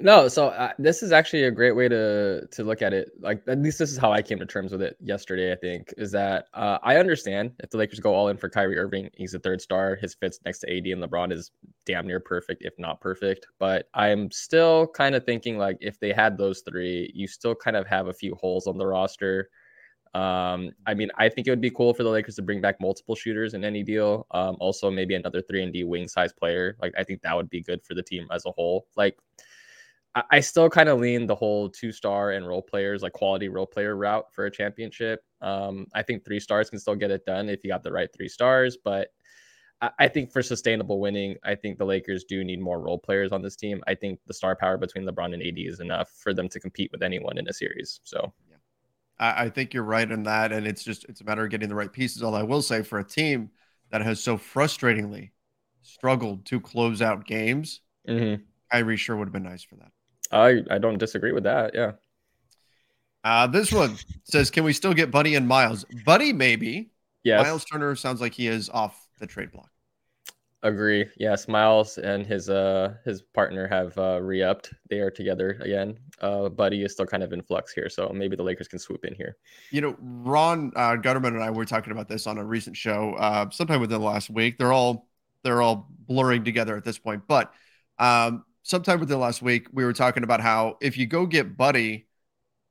No, 0.00 0.26
so 0.26 0.48
uh, 0.48 0.72
this 0.78 1.02
is 1.02 1.12
actually 1.12 1.44
a 1.44 1.50
great 1.50 1.76
way 1.76 1.88
to 1.88 2.46
to 2.50 2.64
look 2.64 2.82
at 2.82 2.92
it. 2.92 3.12
Like 3.20 3.42
at 3.46 3.58
least 3.62 3.78
this 3.78 3.92
is 3.92 3.98
how 3.98 4.10
I 4.12 4.20
came 4.20 4.38
to 4.38 4.46
terms 4.46 4.72
with 4.72 4.82
it 4.82 4.96
yesterday. 5.00 5.52
I 5.52 5.54
think 5.56 5.94
is 5.96 6.10
that 6.12 6.46
uh, 6.54 6.78
I 6.82 6.96
understand 6.96 7.52
if 7.60 7.70
the 7.70 7.76
Lakers 7.76 8.00
go 8.00 8.12
all 8.12 8.28
in 8.28 8.36
for 8.36 8.48
Kyrie 8.48 8.78
Irving, 8.78 9.10
he's 9.14 9.34
a 9.34 9.38
third 9.38 9.60
star. 9.60 9.94
His 9.94 10.14
fits 10.14 10.40
next 10.44 10.60
to 10.60 10.76
AD 10.76 10.86
and 10.86 11.02
LeBron 11.02 11.30
is 11.32 11.52
damn 11.86 12.06
near 12.06 12.18
perfect, 12.18 12.62
if 12.64 12.74
not 12.78 13.00
perfect. 13.00 13.46
But 13.60 13.88
I'm 13.94 14.30
still 14.32 14.88
kind 14.88 15.14
of 15.14 15.24
thinking 15.24 15.56
like 15.56 15.76
if 15.80 16.00
they 16.00 16.12
had 16.12 16.36
those 16.36 16.62
three, 16.68 17.12
you 17.14 17.28
still 17.28 17.54
kind 17.54 17.76
of 17.76 17.86
have 17.86 18.08
a 18.08 18.14
few 18.14 18.34
holes 18.34 18.66
on 18.66 18.78
the 18.78 18.86
roster. 18.86 19.50
Um, 20.14 20.72
I 20.86 20.94
mean, 20.94 21.10
I 21.16 21.28
think 21.28 21.46
it 21.46 21.50
would 21.50 21.60
be 21.60 21.70
cool 21.70 21.94
for 21.94 22.02
the 22.02 22.10
Lakers 22.10 22.36
to 22.36 22.42
bring 22.42 22.60
back 22.60 22.80
multiple 22.80 23.14
shooters 23.14 23.54
in 23.54 23.64
any 23.64 23.82
deal. 23.82 24.26
Um, 24.32 24.56
also 24.60 24.90
maybe 24.90 25.14
another 25.14 25.40
three 25.42 25.62
and 25.62 25.72
D 25.72 25.84
wing 25.84 26.08
size 26.08 26.32
player. 26.32 26.76
Like 26.82 26.92
I 26.98 27.04
think 27.04 27.22
that 27.22 27.36
would 27.36 27.48
be 27.50 27.62
good 27.62 27.82
for 27.84 27.94
the 27.94 28.02
team 28.02 28.26
as 28.32 28.44
a 28.46 28.50
whole. 28.50 28.86
Like 28.96 29.16
I, 30.14 30.40
still 30.40 30.68
kind 30.68 30.88
of 30.90 31.00
lean 31.00 31.26
the 31.26 31.34
whole 31.34 31.70
two 31.70 31.90
star 31.90 32.32
and 32.32 32.46
role 32.46 32.60
players, 32.60 33.02
like 33.02 33.12
quality 33.12 33.48
role 33.48 33.66
player 33.66 33.96
route 33.96 34.26
for 34.32 34.44
a 34.44 34.50
championship. 34.50 35.20
Um, 35.40 35.86
I 35.94 36.02
think 36.02 36.24
three 36.24 36.40
stars 36.40 36.68
can 36.68 36.78
still 36.78 36.94
get 36.94 37.10
it 37.10 37.24
done 37.24 37.48
if 37.48 37.64
you 37.64 37.70
got 37.70 37.82
the 37.82 37.92
right 37.92 38.10
three 38.14 38.28
stars, 38.28 38.76
but 38.84 39.08
I, 39.80 39.90
I 39.98 40.08
think 40.08 40.30
for 40.30 40.42
sustainable 40.42 41.00
winning, 41.00 41.36
I 41.44 41.54
think 41.54 41.78
the 41.78 41.86
Lakers 41.86 42.24
do 42.24 42.44
need 42.44 42.60
more 42.60 42.80
role 42.80 42.98
players 42.98 43.32
on 43.32 43.42
this 43.42 43.56
team. 43.56 43.82
I 43.86 43.94
think 43.94 44.20
the 44.26 44.34
star 44.34 44.54
power 44.54 44.76
between 44.76 45.06
LeBron 45.06 45.32
and 45.32 45.42
AD 45.42 45.58
is 45.58 45.80
enough 45.80 46.10
for 46.10 46.34
them 46.34 46.48
to 46.50 46.60
compete 46.60 46.90
with 46.92 47.02
anyone 47.02 47.38
in 47.38 47.48
a 47.48 47.52
series. 47.52 48.00
So, 48.04 48.32
yeah. 48.50 48.56
I, 49.18 49.44
I 49.44 49.48
think 49.50 49.72
you're 49.72 49.82
right 49.82 50.10
in 50.10 50.24
that, 50.24 50.52
and 50.52 50.66
it's 50.66 50.84
just 50.84 51.04
it's 51.04 51.22
a 51.22 51.24
matter 51.24 51.44
of 51.44 51.50
getting 51.50 51.68
the 51.68 51.74
right 51.74 51.92
pieces. 51.92 52.22
All 52.22 52.34
I 52.34 52.42
will 52.42 52.62
say 52.62 52.82
for 52.82 52.98
a 52.98 53.04
team 53.04 53.50
that 53.90 54.02
has 54.02 54.22
so 54.22 54.36
frustratingly 54.36 55.30
struggled 55.80 56.44
to 56.46 56.60
close 56.60 57.00
out 57.00 57.26
games, 57.26 57.80
mm-hmm. 58.06 58.42
Kyrie 58.70 58.96
sure 58.96 59.16
would 59.16 59.28
have 59.28 59.32
been 59.32 59.42
nice 59.42 59.62
for 59.62 59.76
that. 59.76 59.90
I 60.32 60.62
I 60.70 60.78
don't 60.78 60.98
disagree 60.98 61.32
with 61.32 61.44
that. 61.44 61.74
Yeah. 61.74 61.92
Uh, 63.24 63.46
this 63.46 63.72
one 63.72 63.96
says, 64.24 64.50
"Can 64.50 64.64
we 64.64 64.72
still 64.72 64.94
get 64.94 65.10
Buddy 65.10 65.34
and 65.34 65.46
Miles? 65.46 65.84
Buddy, 66.04 66.32
maybe. 66.32 66.90
Yeah. 67.22 67.42
Miles 67.42 67.64
Turner 67.64 67.94
sounds 67.94 68.20
like 68.20 68.34
he 68.34 68.48
is 68.48 68.68
off 68.68 69.08
the 69.20 69.26
trade 69.26 69.52
block. 69.52 69.70
Agree. 70.64 71.06
Yes, 71.16 71.48
Miles 71.48 71.98
and 71.98 72.24
his 72.24 72.48
uh 72.48 72.94
his 73.04 73.22
partner 73.22 73.66
have 73.66 73.96
uh 73.98 74.20
re-upped. 74.22 74.72
They 74.88 75.00
are 75.00 75.10
together 75.10 75.58
again. 75.60 75.98
Uh, 76.20 76.48
Buddy 76.48 76.84
is 76.84 76.92
still 76.92 77.06
kind 77.06 77.24
of 77.24 77.32
in 77.32 77.42
flux 77.42 77.72
here, 77.72 77.88
so 77.88 78.08
maybe 78.14 78.36
the 78.36 78.44
Lakers 78.44 78.68
can 78.68 78.78
swoop 78.78 79.04
in 79.04 79.14
here. 79.14 79.36
You 79.72 79.80
know, 79.80 79.96
Ron 80.00 80.70
uh, 80.76 80.92
Gutterman 80.92 81.28
and 81.28 81.42
I 81.42 81.50
were 81.50 81.64
talking 81.64 81.92
about 81.92 82.08
this 82.08 82.28
on 82.28 82.38
a 82.38 82.44
recent 82.44 82.76
show, 82.76 83.14
uh, 83.14 83.50
sometime 83.50 83.80
within 83.80 84.00
the 84.00 84.06
last 84.06 84.30
week. 84.30 84.56
They're 84.56 84.72
all 84.72 85.08
they're 85.42 85.62
all 85.62 85.88
blurring 86.06 86.44
together 86.44 86.76
at 86.76 86.84
this 86.84 86.98
point, 86.98 87.24
but 87.26 87.52
um, 87.98 88.44
sometime 88.62 89.00
within 89.00 89.18
the 89.18 89.22
last 89.22 89.42
week, 89.42 89.66
we 89.72 89.84
were 89.84 89.92
talking 89.92 90.22
about 90.22 90.40
how 90.40 90.76
if 90.80 90.96
you 90.96 91.06
go 91.06 91.26
get 91.26 91.56
Buddy, 91.56 92.06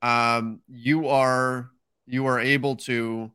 um, 0.01 0.62
you 0.67 1.08
are 1.08 1.69
you 2.08 2.25
are 2.25 2.39
able 2.39 2.75
to, 2.75 3.32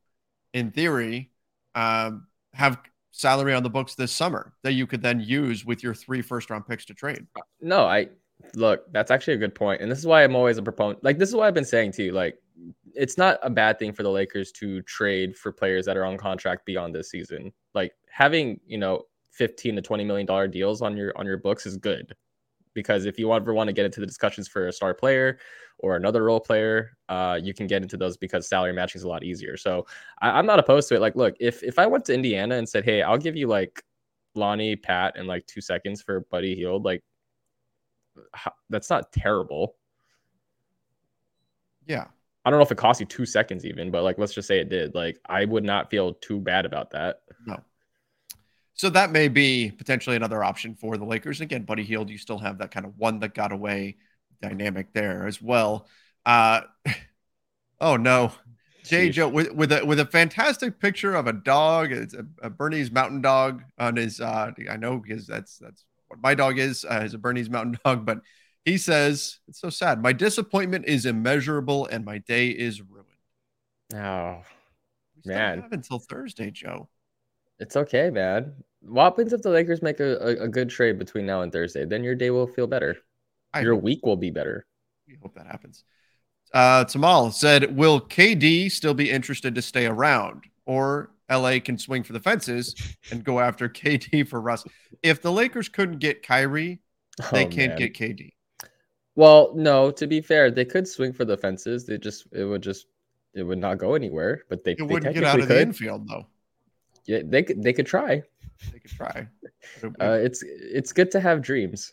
in 0.52 0.70
theory, 0.70 1.30
um, 1.74 2.26
have 2.52 2.78
salary 3.12 3.54
on 3.54 3.62
the 3.62 3.70
books 3.70 3.94
this 3.94 4.12
summer 4.12 4.52
that 4.62 4.72
you 4.72 4.86
could 4.86 5.00
then 5.00 5.20
use 5.20 5.64
with 5.64 5.82
your 5.82 5.94
three 5.94 6.20
first 6.20 6.50
round 6.50 6.66
picks 6.66 6.84
to 6.86 6.94
trade. 6.94 7.26
No, 7.60 7.84
I 7.84 8.08
look, 8.54 8.90
that's 8.92 9.10
actually 9.10 9.34
a 9.34 9.48
good. 9.48 9.56
And 9.80 9.90
this 9.90 9.98
is 9.98 10.06
why 10.06 10.24
I'm 10.24 10.36
always 10.36 10.58
a 10.58 10.62
proponent. 10.62 11.02
Like 11.04 11.18
this 11.18 11.28
is 11.28 11.34
what 11.34 11.46
I've 11.46 11.54
been 11.54 11.64
saying 11.64 11.92
to 11.92 12.04
you. 12.04 12.12
Like 12.12 12.38
it's 12.94 13.18
not 13.18 13.38
a 13.42 13.50
bad 13.50 13.78
thing 13.78 13.92
for 13.92 14.02
the 14.02 14.10
Lakers 14.10 14.50
to 14.52 14.82
trade 14.82 15.36
for 15.36 15.52
players 15.52 15.86
that 15.86 15.96
are 15.96 16.04
on 16.04 16.16
contract 16.16 16.64
beyond 16.64 16.94
this 16.94 17.10
season. 17.10 17.52
Like 17.74 17.92
having, 18.10 18.60
you 18.66 18.78
know, 18.78 19.02
15 19.32 19.76
to 19.76 19.82
20 19.82 20.04
million 20.04 20.26
dollar 20.26 20.48
deals 20.48 20.80
on 20.80 20.96
your 20.96 21.12
on 21.16 21.26
your 21.26 21.36
books 21.36 21.66
is 21.66 21.76
good 21.76 22.14
because 22.76 23.06
if 23.06 23.18
you 23.18 23.32
ever 23.32 23.52
want 23.52 23.66
to 23.66 23.72
get 23.72 23.84
into 23.84 23.98
the 23.98 24.06
discussions 24.06 24.46
for 24.46 24.68
a 24.68 24.72
star 24.72 24.94
player 24.94 25.38
or 25.78 25.96
another 25.96 26.22
role 26.22 26.38
player, 26.38 26.96
uh, 27.08 27.40
you 27.42 27.52
can 27.52 27.66
get 27.66 27.82
into 27.82 27.96
those 27.96 28.16
because 28.16 28.46
salary 28.46 28.72
matching 28.72 29.00
is 29.00 29.02
a 29.02 29.08
lot 29.08 29.24
easier. 29.24 29.56
So 29.56 29.86
I, 30.22 30.38
am 30.38 30.46
not 30.46 30.60
opposed 30.60 30.88
to 30.90 30.94
it. 30.94 31.00
Like, 31.00 31.16
look, 31.16 31.34
if 31.40 31.64
if 31.64 31.80
I 31.80 31.86
went 31.86 32.04
to 32.04 32.14
Indiana 32.14 32.54
and 32.54 32.68
said, 32.68 32.84
"Hey, 32.84 33.02
I'll 33.02 33.18
give 33.18 33.34
you 33.34 33.48
like 33.48 33.82
Lonnie, 34.36 34.76
Pat, 34.76 35.14
and 35.16 35.26
like 35.26 35.44
two 35.46 35.60
seconds 35.60 36.02
for 36.02 36.20
Buddy 36.30 36.54
Hield," 36.54 36.84
like 36.84 37.02
that's 38.70 38.90
not 38.90 39.10
terrible. 39.10 39.74
Yeah. 41.86 42.06
I 42.44 42.50
don't 42.50 42.60
know 42.60 42.64
if 42.64 42.70
it 42.70 42.78
cost 42.78 43.00
you 43.00 43.06
two 43.06 43.26
seconds 43.26 43.64
even, 43.64 43.90
but 43.90 44.04
like 44.04 44.18
let's 44.18 44.32
just 44.32 44.46
say 44.46 44.60
it 44.60 44.68
did. 44.68 44.94
Like 44.94 45.18
I 45.26 45.44
would 45.44 45.64
not 45.64 45.90
feel 45.90 46.14
too 46.14 46.38
bad 46.38 46.64
about 46.64 46.90
that. 46.90 47.22
No. 47.44 47.56
So 48.76 48.90
that 48.90 49.10
may 49.10 49.28
be 49.28 49.70
potentially 49.70 50.16
another 50.16 50.44
option 50.44 50.74
for 50.74 50.98
the 50.98 51.04
Lakers. 51.04 51.40
Again, 51.40 51.62
Buddy 51.62 51.82
Hield, 51.82 52.10
you 52.10 52.18
still 52.18 52.38
have 52.38 52.58
that 52.58 52.70
kind 52.70 52.84
of 52.84 52.96
one 52.98 53.20
that 53.20 53.34
got 53.34 53.50
away 53.50 53.96
dynamic 54.42 54.92
there 54.92 55.26
as 55.26 55.40
well. 55.40 55.88
Uh, 56.26 56.60
oh 57.80 57.96
no, 57.96 58.32
Jay 58.84 59.08
Joe 59.08 59.28
with, 59.28 59.50
with 59.52 59.72
a 59.72 59.84
with 59.84 59.98
a 59.98 60.04
fantastic 60.04 60.78
picture 60.78 61.14
of 61.14 61.26
a 61.26 61.32
dog. 61.32 61.90
It's 61.90 62.12
a, 62.12 62.26
a 62.42 62.50
Bernese 62.50 62.90
Mountain 62.90 63.22
Dog 63.22 63.62
on 63.78 63.96
his. 63.96 64.20
Uh, 64.20 64.52
I 64.70 64.76
know 64.76 64.98
because 64.98 65.26
that's 65.26 65.56
that's 65.56 65.84
what 66.08 66.20
my 66.20 66.34
dog 66.34 66.58
is. 66.58 66.84
Uh, 66.84 67.00
is 67.02 67.14
a 67.14 67.18
Bernese 67.18 67.48
Mountain 67.48 67.78
Dog, 67.84 68.04
but 68.04 68.20
he 68.66 68.76
says 68.76 69.38
it's 69.48 69.60
so 69.60 69.70
sad. 69.70 70.02
My 70.02 70.12
disappointment 70.12 70.84
is 70.84 71.06
immeasurable, 71.06 71.86
and 71.86 72.04
my 72.04 72.18
day 72.18 72.48
is 72.48 72.82
ruined. 72.82 73.06
Oh 73.94 74.42
man, 75.24 75.66
until 75.72 75.98
Thursday, 75.98 76.50
Joe. 76.50 76.90
It's 77.58 77.76
okay, 77.76 78.10
man. 78.10 78.52
What 78.82 79.04
happens 79.04 79.32
if 79.32 79.42
the 79.42 79.50
Lakers 79.50 79.82
make 79.82 80.00
a, 80.00 80.16
a, 80.16 80.44
a, 80.44 80.48
good 80.48 80.68
trade 80.70 80.98
between 80.98 81.26
now 81.26 81.42
and 81.42 81.52
Thursday? 81.52 81.84
Then 81.84 82.04
your 82.04 82.14
day 82.14 82.30
will 82.30 82.46
feel 82.46 82.66
better. 82.66 82.96
I 83.52 83.60
your 83.60 83.74
hope. 83.74 83.82
week 83.82 84.06
will 84.06 84.16
be 84.16 84.30
better. 84.30 84.66
We 85.08 85.16
hope 85.20 85.34
that 85.34 85.46
happens. 85.46 85.84
Uh, 86.52 86.84
Tamal 86.84 87.32
said, 87.32 87.76
Will 87.76 88.00
KD 88.00 88.70
still 88.70 88.94
be 88.94 89.10
interested 89.10 89.54
to 89.54 89.62
stay 89.62 89.86
around? 89.86 90.44
Or 90.66 91.10
LA 91.30 91.58
can 91.58 91.78
swing 91.78 92.02
for 92.02 92.12
the 92.12 92.20
fences 92.20 92.74
and 93.10 93.24
go 93.24 93.40
after 93.40 93.68
KD 93.68 94.28
for 94.28 94.40
Russ. 94.40 94.64
If 95.02 95.22
the 95.22 95.32
Lakers 95.32 95.68
couldn't 95.68 95.98
get 95.98 96.22
Kyrie, 96.22 96.80
they 97.32 97.46
oh, 97.46 97.48
can't 97.48 97.70
man. 97.70 97.78
get 97.78 97.94
KD. 97.94 98.32
Well, 99.14 99.52
no, 99.56 99.90
to 99.92 100.06
be 100.06 100.20
fair, 100.20 100.50
they 100.50 100.66
could 100.66 100.86
swing 100.86 101.12
for 101.12 101.24
the 101.24 101.38
fences. 101.38 101.86
They 101.86 101.96
just 101.96 102.26
it 102.32 102.44
would 102.44 102.62
just 102.62 102.86
it 103.32 103.42
would 103.42 103.58
not 103.58 103.78
go 103.78 103.94
anywhere. 103.94 104.42
But 104.50 104.62
they, 104.62 104.72
it 104.72 104.78
they 104.78 104.84
wouldn't 104.84 105.14
get 105.14 105.24
out 105.24 105.40
of 105.40 105.46
could. 105.46 105.56
the 105.56 105.62
infield 105.62 106.06
though. 106.06 106.26
Yeah, 107.06 107.20
they 107.24 107.42
could 107.42 107.62
they 107.62 107.72
could 107.72 107.86
try. 107.86 108.22
They 108.72 108.78
could 108.78 108.90
try. 108.90 109.28
uh, 110.00 110.18
it's 110.22 110.42
it's 110.42 110.92
good 110.92 111.10
to 111.12 111.20
have 111.20 111.42
dreams. 111.42 111.92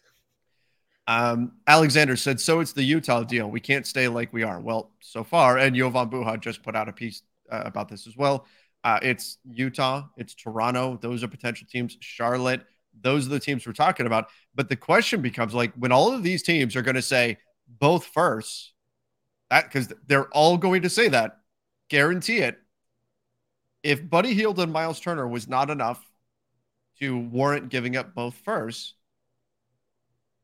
Um, 1.07 1.53
Alexander 1.67 2.15
said, 2.15 2.39
"So 2.39 2.59
it's 2.59 2.73
the 2.73 2.83
Utah 2.83 3.23
deal. 3.23 3.49
We 3.49 3.59
can't 3.59 3.85
stay 3.85 4.07
like 4.07 4.31
we 4.31 4.43
are." 4.43 4.59
Well, 4.59 4.91
so 5.01 5.23
far, 5.23 5.57
and 5.57 5.75
Jovan 5.75 6.09
Buha 6.09 6.39
just 6.39 6.63
put 6.63 6.75
out 6.75 6.87
a 6.87 6.93
piece 6.93 7.23
uh, 7.51 7.63
about 7.65 7.89
this 7.89 8.07
as 8.07 8.15
well. 8.15 8.45
Uh, 8.83 8.99
it's 9.01 9.37
Utah, 9.49 10.03
it's 10.17 10.33
Toronto. 10.33 10.97
Those 11.01 11.23
are 11.23 11.27
potential 11.27 11.67
teams. 11.69 11.97
Charlotte. 11.99 12.61
Those 13.01 13.25
are 13.25 13.29
the 13.29 13.39
teams 13.39 13.65
we're 13.65 13.73
talking 13.73 14.05
about. 14.05 14.27
But 14.53 14.69
the 14.69 14.75
question 14.75 15.21
becomes 15.21 15.53
like 15.53 15.73
when 15.73 15.91
all 15.91 16.13
of 16.13 16.21
these 16.21 16.43
teams 16.43 16.75
are 16.75 16.83
going 16.83 16.95
to 16.95 17.01
say 17.01 17.37
both 17.67 18.05
first, 18.05 18.73
that 19.49 19.65
because 19.65 19.91
they're 20.07 20.27
all 20.27 20.57
going 20.57 20.83
to 20.83 20.89
say 20.89 21.07
that 21.09 21.39
guarantee 21.89 22.39
it. 22.39 22.57
If 23.83 24.09
Buddy 24.09 24.33
Hield 24.33 24.59
and 24.59 24.71
Miles 24.71 24.99
Turner 24.99 25.27
was 25.27 25.47
not 25.47 25.69
enough 25.69 26.03
to 26.99 27.17
warrant 27.17 27.69
giving 27.69 27.95
up 27.95 28.15
both 28.15 28.35
firsts, 28.35 28.93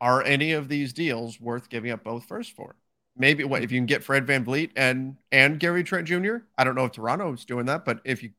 are 0.01 0.23
any 0.23 0.53
of 0.53 0.67
these 0.67 0.93
deals 0.93 1.39
worth 1.39 1.69
giving 1.69 1.91
up 1.91 2.03
both 2.03 2.25
firsts 2.25 2.53
for? 2.53 2.75
Maybe 3.17 3.43
what 3.43 3.63
if 3.63 3.71
you 3.71 3.79
can 3.79 3.85
get 3.85 4.03
Fred 4.03 4.25
VanVleet 4.25 4.71
and 4.75 5.17
and 5.31 5.59
Gary 5.59 5.83
Trent 5.83 6.07
Jr. 6.07 6.37
I 6.57 6.63
don't 6.63 6.75
know 6.75 6.85
if 6.85 6.93
Toronto's 6.93 7.43
doing 7.43 7.65
that, 7.65 7.83
but 7.83 7.99
if 8.05 8.23
you 8.23 8.31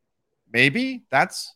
maybe 0.52 1.04
that's 1.10 1.54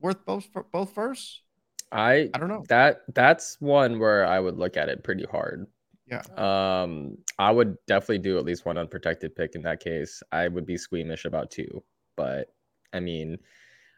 worth 0.00 0.24
both 0.24 0.48
both 0.70 0.94
firsts. 0.94 1.42
I 1.90 2.30
I 2.32 2.38
don't 2.38 2.48
know. 2.48 2.64
That 2.68 3.02
that's 3.14 3.56
one 3.60 3.98
where 3.98 4.26
I 4.26 4.40
would 4.40 4.58
look 4.58 4.76
at 4.76 4.88
it 4.88 5.04
pretty 5.04 5.24
hard. 5.30 5.66
Yeah. 6.06 6.22
Um, 6.36 7.18
I 7.38 7.50
would 7.50 7.76
definitely 7.86 8.18
do 8.18 8.38
at 8.38 8.44
least 8.44 8.64
one 8.64 8.78
unprotected 8.78 9.34
pick 9.34 9.54
in 9.54 9.62
that 9.62 9.80
case. 9.80 10.22
I 10.32 10.48
would 10.48 10.66
be 10.66 10.76
squeamish 10.76 11.24
about 11.24 11.50
two, 11.50 11.82
but 12.16 12.48
I 12.92 13.00
mean, 13.00 13.38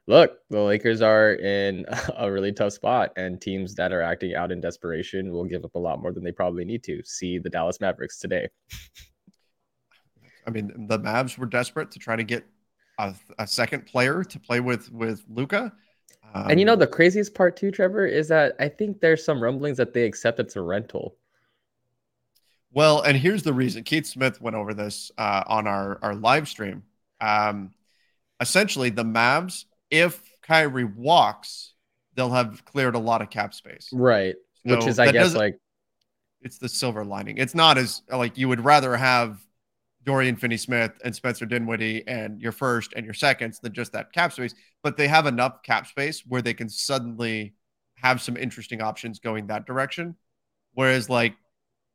look, 0.07 0.39
the 0.51 0.61
Lakers 0.61 1.03
are 1.03 1.35
in 1.35 1.85
a 2.17 2.31
really 2.31 2.53
tough 2.53 2.73
spot, 2.73 3.13
and 3.17 3.41
teams 3.41 3.75
that 3.75 3.93
are 3.93 4.03
acting 4.03 4.35
out 4.35 4.53
in 4.53 4.61
desperation 4.61 5.33
will 5.33 5.45
give 5.45 5.65
up 5.65 5.75
a 5.75 5.79
lot 5.79 6.01
more 6.01 6.13
than 6.13 6.25
they 6.25 6.33
probably 6.33 6.65
need 6.65 6.83
to. 6.85 7.03
See 7.05 7.39
the 7.39 7.51
Dallas 7.51 7.81
Mavericks 7.81 8.19
today. 8.19 8.49
I 10.47 10.51
mean, 10.51 10.87
the 10.89 10.99
Mavs 10.99 11.39
were 11.39 11.47
desperate 11.47 11.91
to 11.93 11.99
try 11.99 12.17
to 12.17 12.25
get 12.25 12.45
a, 12.99 13.15
a 13.39 13.47
second 13.47 13.87
player 13.87 14.23
to 14.25 14.39
play 14.39 14.61
with 14.61 14.93
with 14.93 15.25
Luka. 15.29 15.73
Um, 16.35 16.51
and 16.51 16.61
you 16.61 16.67
know 16.67 16.77
the 16.77 16.87
craziest 16.87 17.35
part 17.35 17.57
too, 17.57 17.71
Trevor, 17.71 18.07
is 18.07 18.29
that 18.29 18.57
I 18.59 18.69
think 18.69 19.01
there's 19.01 19.25
some 19.25 19.43
rumblings 19.43 19.77
that 19.77 19.95
they 19.95 20.05
accept 20.05 20.41
it's 20.41 20.57
a 20.57 20.63
rental. 20.63 21.17
Well, 22.73 23.03
and 23.03 23.17
here's 23.17 23.43
the 23.45 23.53
reason. 23.53 23.85
Keith 23.85 24.07
Smith 24.07 24.41
went 24.41 24.57
over 24.57 24.75
this 24.75 25.11
uh, 25.17 25.45
on 25.47 25.67
our 25.67 25.99
our 26.03 26.15
live 26.15 26.49
stream. 26.49 26.83
Um, 27.21 27.73
essentially, 28.41 28.91
the 28.91 29.05
Mavs 29.05 29.65
if 29.91 30.21
Kyrie 30.43 30.85
walks, 30.85 31.75
they'll 32.15 32.31
have 32.31 32.65
cleared 32.65 32.95
a 32.95 32.99
lot 32.99 33.23
of 33.23 33.31
cap 33.31 33.55
space. 33.55 33.89
Right. 33.93 34.35
So 34.67 34.77
Which 34.77 34.87
is, 34.87 34.99
I 34.99 35.13
guess, 35.13 35.35
like 35.35 35.59
it's 36.41 36.59
the 36.59 36.69
silver 36.69 37.05
lining. 37.05 37.39
It's 37.39 37.55
not 37.55 37.79
as 37.79 38.03
like 38.11 38.37
you 38.37 38.49
would 38.49 38.65
rather 38.65 38.97
have 38.97 39.39
Dorian 40.05 40.37
Finney 40.37 40.57
Smith 40.57 40.93
and 41.05 41.15
Spencer 41.15 41.47
Dinwiddie 41.47 42.07
and 42.07 42.41
your 42.41 42.53
first 42.53 42.93
and 42.95 43.05
your 43.05 43.15
seconds 43.15 43.59
than 43.61 43.73
just 43.73 43.93
that 43.93 44.13
cap 44.13 44.33
space. 44.33 44.55
But 44.83 44.97
they 44.97 45.09
have 45.09 45.27
enough 45.27 45.63
cap 45.63 45.87
space 45.87 46.25
where 46.27 46.43
they 46.43 46.55
can 46.55 46.69
suddenly 46.69 47.55
have 47.97 48.21
some 48.21 48.37
interesting 48.37 48.83
options 48.83 49.19
going 49.19 49.47
that 49.47 49.67
direction. 49.67 50.17
Whereas, 50.73 51.09
like, 51.09 51.35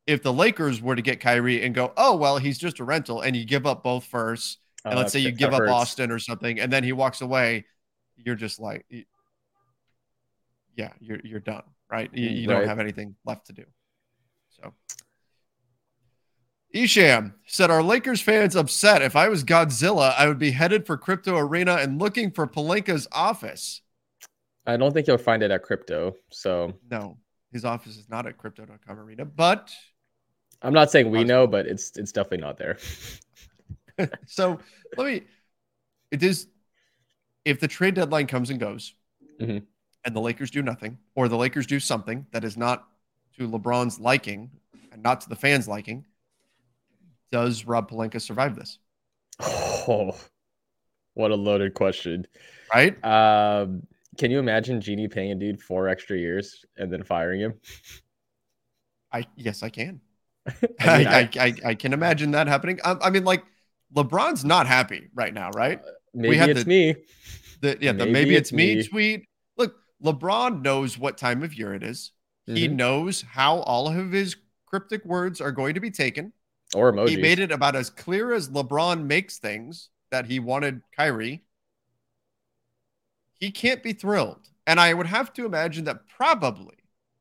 if 0.07 0.23
the 0.23 0.33
Lakers 0.33 0.81
were 0.81 0.95
to 0.95 1.01
get 1.01 1.19
Kyrie 1.19 1.63
and 1.63 1.75
go, 1.75 1.91
oh, 1.97 2.15
well, 2.15 2.37
he's 2.37 2.57
just 2.57 2.79
a 2.79 2.83
rental, 2.83 3.21
and 3.21 3.35
you 3.35 3.45
give 3.45 3.67
up 3.67 3.83
both 3.83 4.05
firsts, 4.05 4.57
and 4.85 4.93
uh, 4.93 4.97
let's 4.97 5.13
say 5.13 5.19
you 5.19 5.31
give 5.31 5.53
up 5.53 5.67
Austin 5.67 6.11
or 6.11 6.19
something, 6.19 6.59
and 6.59 6.71
then 6.71 6.83
he 6.83 6.93
walks 6.93 7.21
away, 7.21 7.65
you're 8.15 8.35
just 8.35 8.59
like, 8.59 8.85
yeah, 10.75 10.91
you're 10.99 11.19
you're 11.23 11.39
done, 11.39 11.63
right? 11.89 12.09
You, 12.13 12.29
you 12.29 12.49
right. 12.49 12.59
don't 12.59 12.67
have 12.67 12.79
anything 12.79 13.15
left 13.25 13.47
to 13.47 13.53
do. 13.53 13.65
So, 14.49 14.73
Isham 16.71 17.35
said, 17.45 17.69
"Are 17.69 17.83
Lakers 17.83 18.21
fans 18.21 18.55
upset? 18.55 19.01
If 19.01 19.15
I 19.15 19.27
was 19.27 19.43
Godzilla, 19.43 20.13
I 20.17 20.27
would 20.27 20.39
be 20.39 20.51
headed 20.51 20.85
for 20.85 20.97
Crypto 20.97 21.37
Arena 21.37 21.75
and 21.75 21.99
looking 21.99 22.31
for 22.31 22.47
Pelinka's 22.47 23.07
office." 23.11 23.81
I 24.65 24.77
don't 24.77 24.93
think 24.93 25.07
you'll 25.07 25.17
find 25.17 25.41
it 25.41 25.51
at 25.51 25.63
Crypto. 25.63 26.15
So 26.29 26.73
no, 26.89 27.17
his 27.51 27.65
office 27.65 27.97
is 27.97 28.07
not 28.09 28.25
at 28.27 28.37
Crypto.com 28.37 28.99
Arena, 28.99 29.25
but 29.25 29.71
I'm 30.61 30.73
not 30.73 30.91
saying 30.91 31.09
we 31.09 31.23
know, 31.23 31.47
but 31.47 31.65
it's 31.65 31.91
it's 31.97 32.11
definitely 32.11 32.45
not 32.45 32.57
there. 32.57 32.77
so 34.25 34.59
let 34.97 35.07
me. 35.07 35.23
It 36.11 36.23
is 36.23 36.47
if 37.45 37.59
the 37.59 37.67
trade 37.67 37.95
deadline 37.95 38.27
comes 38.27 38.49
and 38.49 38.59
goes, 38.59 38.93
mm-hmm. 39.39 39.59
and 40.05 40.15
the 40.15 40.19
Lakers 40.19 40.51
do 40.51 40.61
nothing, 40.61 40.97
or 41.15 41.27
the 41.27 41.37
Lakers 41.37 41.65
do 41.65 41.79
something 41.79 42.25
that 42.31 42.43
is 42.43 42.57
not 42.57 42.87
to 43.37 43.47
LeBron's 43.47 43.99
liking 43.99 44.49
and 44.91 45.01
not 45.01 45.21
to 45.21 45.29
the 45.29 45.35
fans' 45.35 45.67
liking, 45.67 46.05
does 47.31 47.65
Rob 47.65 47.89
Pelinka 47.89 48.21
survive 48.21 48.55
this? 48.55 48.79
Oh, 49.41 50.15
what 51.13 51.31
a 51.31 51.35
loaded 51.35 51.73
question, 51.73 52.27
right? 52.73 53.03
Um, 53.03 53.83
can 54.17 54.31
you 54.31 54.39
imagine 54.39 54.81
Jeanie 54.81 55.07
paying 55.07 55.31
a 55.31 55.35
dude 55.35 55.61
four 55.61 55.87
extra 55.87 56.17
years 56.17 56.65
and 56.77 56.91
then 56.91 57.03
firing 57.03 57.39
him? 57.39 57.53
I 59.11 59.25
yes, 59.35 59.63
I 59.63 59.69
can. 59.69 60.01
I, 60.79 60.97
mean, 60.97 61.07
I, 61.07 61.19
I, 61.19 61.29
I, 61.39 61.53
I, 61.65 61.75
can 61.75 61.93
imagine 61.93 62.31
that 62.31 62.47
happening. 62.47 62.79
I, 62.83 62.95
I, 63.01 63.09
mean, 63.09 63.23
like 63.23 63.43
LeBron's 63.95 64.45
not 64.45 64.67
happy 64.67 65.09
right 65.13 65.33
now, 65.33 65.49
right? 65.51 65.79
Uh, 65.79 65.91
maybe 66.13 66.29
we 66.29 66.51
it's 66.51 66.63
the, 66.63 66.69
me. 66.69 66.95
The, 67.61 67.77
yeah, 67.81 67.91
maybe, 67.91 68.05
the 68.05 68.11
maybe 68.11 68.35
it's, 68.35 68.49
it's 68.49 68.53
me, 68.53 68.75
me 68.75 68.87
tweet. 68.87 69.25
Look, 69.57 69.75
LeBron 70.03 70.61
knows 70.61 70.97
what 70.97 71.17
time 71.17 71.43
of 71.43 71.53
year 71.53 71.73
it 71.73 71.83
is. 71.83 72.11
Mm-hmm. 72.47 72.55
He 72.55 72.67
knows 72.67 73.21
how 73.21 73.59
all 73.59 73.87
of 73.87 74.11
his 74.11 74.35
cryptic 74.65 75.03
words 75.05 75.41
are 75.41 75.51
going 75.51 75.73
to 75.73 75.79
be 75.79 75.91
taken. 75.91 76.33
Or 76.75 76.93
emojis. 76.93 77.09
He 77.09 77.17
made 77.17 77.39
it 77.39 77.51
about 77.51 77.75
as 77.75 77.89
clear 77.89 78.31
as 78.33 78.49
LeBron 78.49 79.05
makes 79.05 79.39
things 79.39 79.89
that 80.11 80.27
he 80.27 80.39
wanted 80.39 80.81
Kyrie. 80.95 81.43
He 83.39 83.51
can't 83.51 83.81
be 83.81 83.93
thrilled. 83.93 84.49
And 84.67 84.79
I 84.79 84.93
would 84.93 85.07
have 85.07 85.33
to 85.33 85.45
imagine 85.45 85.85
that 85.85 86.07
probably, 86.07 86.75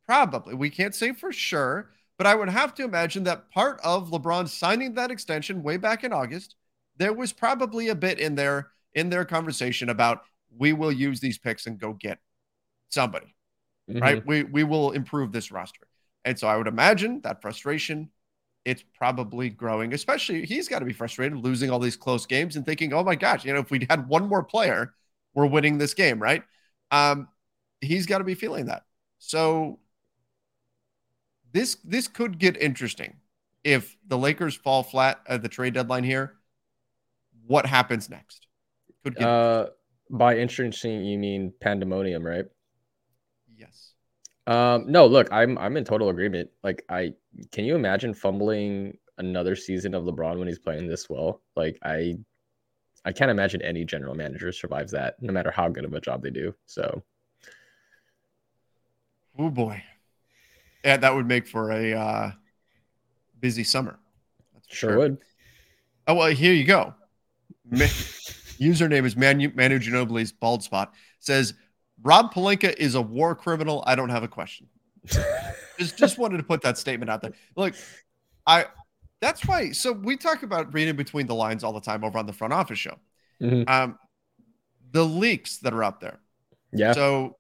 probably, 0.05 0.55
we 0.55 0.69
can't 0.69 0.95
say 0.95 1.13
for 1.13 1.33
sure, 1.33 1.93
but 2.19 2.27
I 2.27 2.35
would 2.35 2.51
have 2.51 2.75
to 2.75 2.85
imagine 2.85 3.25
that 3.25 3.51
part 3.51 3.81
of 3.83 4.11
LeBron 4.11 4.49
signing 4.49 4.95
that 4.95 5.11
extension 5.11 5.63
way 5.63 5.79
back 5.79 6.05
in 6.05 6.13
August, 6.13 6.57
there 6.99 7.13
was 7.13 7.33
probably 7.33 7.89
a 7.89 7.95
bit 7.95 8.19
in 8.19 8.35
there 8.35 8.69
in 8.95 9.11
their 9.11 9.25
conversation 9.25 9.89
about 9.89 10.23
we 10.57 10.73
will 10.73 10.93
use 10.93 11.21
these 11.21 11.39
picks 11.39 11.67
and 11.67 11.79
go 11.79 11.93
get 11.93 12.19
somebody, 12.89 13.35
mm-hmm. 13.89 14.01
right? 14.01 14.27
We 14.27 14.43
we 14.43 14.65
will 14.65 14.93
improve 14.93 15.33
this 15.33 15.51
roster. 15.51 15.87
And 16.25 16.39
so 16.39 16.49
I 16.49 16.57
would 16.57 16.67
imagine 16.67 17.21
that 17.23 17.41
frustration, 17.41 18.11
it's 18.65 18.85
probably 18.97 19.49
growing. 19.49 19.95
Especially 19.95 20.45
he's 20.45 20.69
got 20.69 20.81
to 20.81 20.85
be 20.85 20.93
frustrated 20.93 21.39
losing 21.39 21.71
all 21.71 21.79
these 21.79 21.97
close 21.97 22.27
games 22.27 22.57
and 22.57 22.67
thinking, 22.67 22.93
oh 22.93 23.05
my 23.05 23.15
gosh, 23.15 23.45
you 23.45 23.53
know, 23.53 23.61
if 23.61 23.71
we 23.71 23.87
had 23.89 24.09
one 24.09 24.29
more 24.29 24.43
player, 24.43 24.95
we're 25.35 25.47
winning 25.47 25.79
this 25.79 25.95
game, 25.95 26.21
right? 26.21 26.43
Um, 26.91 27.29
he's 27.81 28.07
got 28.07 28.19
to 28.19 28.25
be 28.25 28.35
feeling 28.35 28.67
that. 28.67 28.85
So 29.19 29.79
this 31.53 31.77
this 31.85 32.09
could 32.09 32.39
get 32.39 32.61
interesting 32.61 33.17
if 33.65 33.97
the 34.07 34.19
Lakers 34.19 34.55
fall 34.55 34.83
flat 34.83 35.21
at 35.27 35.43
the 35.43 35.49
trade 35.49 35.75
deadline 35.75 36.05
here. 36.05 36.38
What 37.49 37.65
happens 37.65 38.11
next? 38.11 38.47
Uh, 39.19 39.67
by 40.11 40.37
interesting 40.37 41.03
you 41.03 41.19
mean 41.19 41.53
pandemonium, 41.61 42.23
right? 42.23 42.45
Yes. 43.57 43.95
Um, 44.47 44.85
no, 44.87 45.07
look, 45.07 45.29
I'm 45.33 45.57
I'm 45.57 45.77
in 45.79 45.85
total 45.85 46.11
agreement. 46.11 46.51
Like, 46.63 46.85
I 46.91 47.15
can 47.51 47.65
you 47.65 47.75
imagine 47.75 48.13
fumbling 48.13 48.99
another 49.17 49.57
season 49.57 49.95
of 49.95 50.05
LeBron 50.05 50.39
when 50.39 50.47
he's 50.47 50.59
playing 50.59 50.89
this 50.89 51.09
well? 51.09 51.41
Like, 51.57 51.79
I 51.83 52.19
I 53.07 53.13
can't 53.13 53.31
imagine 53.31 53.63
any 53.63 53.87
general 53.87 54.15
manager 54.15 54.53
survives 54.53 54.93
that, 54.93 55.17
no 55.23 55.33
matter 55.33 55.51
how 55.51 55.71
good 55.71 55.87
of 55.87 55.95
a 55.95 56.01
job 56.01 56.23
they 56.23 56.31
do. 56.31 56.55
So, 56.67 57.03
oh 59.39 59.49
boy, 59.49 59.83
yeah, 60.85 60.99
that 60.99 61.15
would 61.15 61.27
make 61.27 61.47
for 61.47 61.73
a 61.73 61.95
uh, 61.95 62.33
busy 63.41 63.65
summer. 63.65 63.99
sure, 64.69 64.91
sure, 64.91 64.99
would. 64.99 65.19
Oh 66.07 66.15
well, 66.15 66.29
here 66.29 66.53
you 66.53 66.65
go. 66.65 66.95
Username 67.71 69.05
is 69.05 69.17
Manu, 69.17 69.51
Manu 69.55 69.79
Ginobili's 69.79 70.33
bald 70.33 70.63
spot. 70.63 70.95
Says 71.21 71.55
Rob 72.03 72.33
Pelinka 72.33 72.75
is 72.77 72.95
a 72.95 73.03
war 73.03 73.35
criminal. 73.35 73.83
I 73.87 73.95
don't 73.95 74.11
have 74.11 74.23
a 74.23 74.29
question. 74.29 74.67
just 75.79 75.97
just 75.97 76.19
wanted 76.19 76.39
to 76.39 76.43
put 76.43 76.63
that 76.63 76.79
statement 76.79 77.11
out 77.11 77.23
there. 77.23 77.33
Look, 77.57 77.75
I 78.47 78.67
that's 79.21 79.45
why. 79.47 79.73
So 79.73 79.93
we 79.93 80.17
talk 80.17 80.43
about 80.43 80.73
reading 80.73 80.97
between 80.97 81.27
the 81.27 81.35
lines 81.35 81.65
all 81.65 81.73
the 81.73 81.81
time 81.81 82.05
over 82.05 82.19
on 82.19 82.27
the 82.27 82.33
front 82.33 82.53
office 82.53 82.79
show. 82.79 82.97
Mm-hmm. 83.41 83.69
Um, 83.69 83.99
the 84.91 85.05
leaks 85.05 85.59
that 85.59 85.73
are 85.73 85.85
out 85.85 86.01
there. 86.01 86.19
Yeah. 86.73 86.93
So 86.93 87.37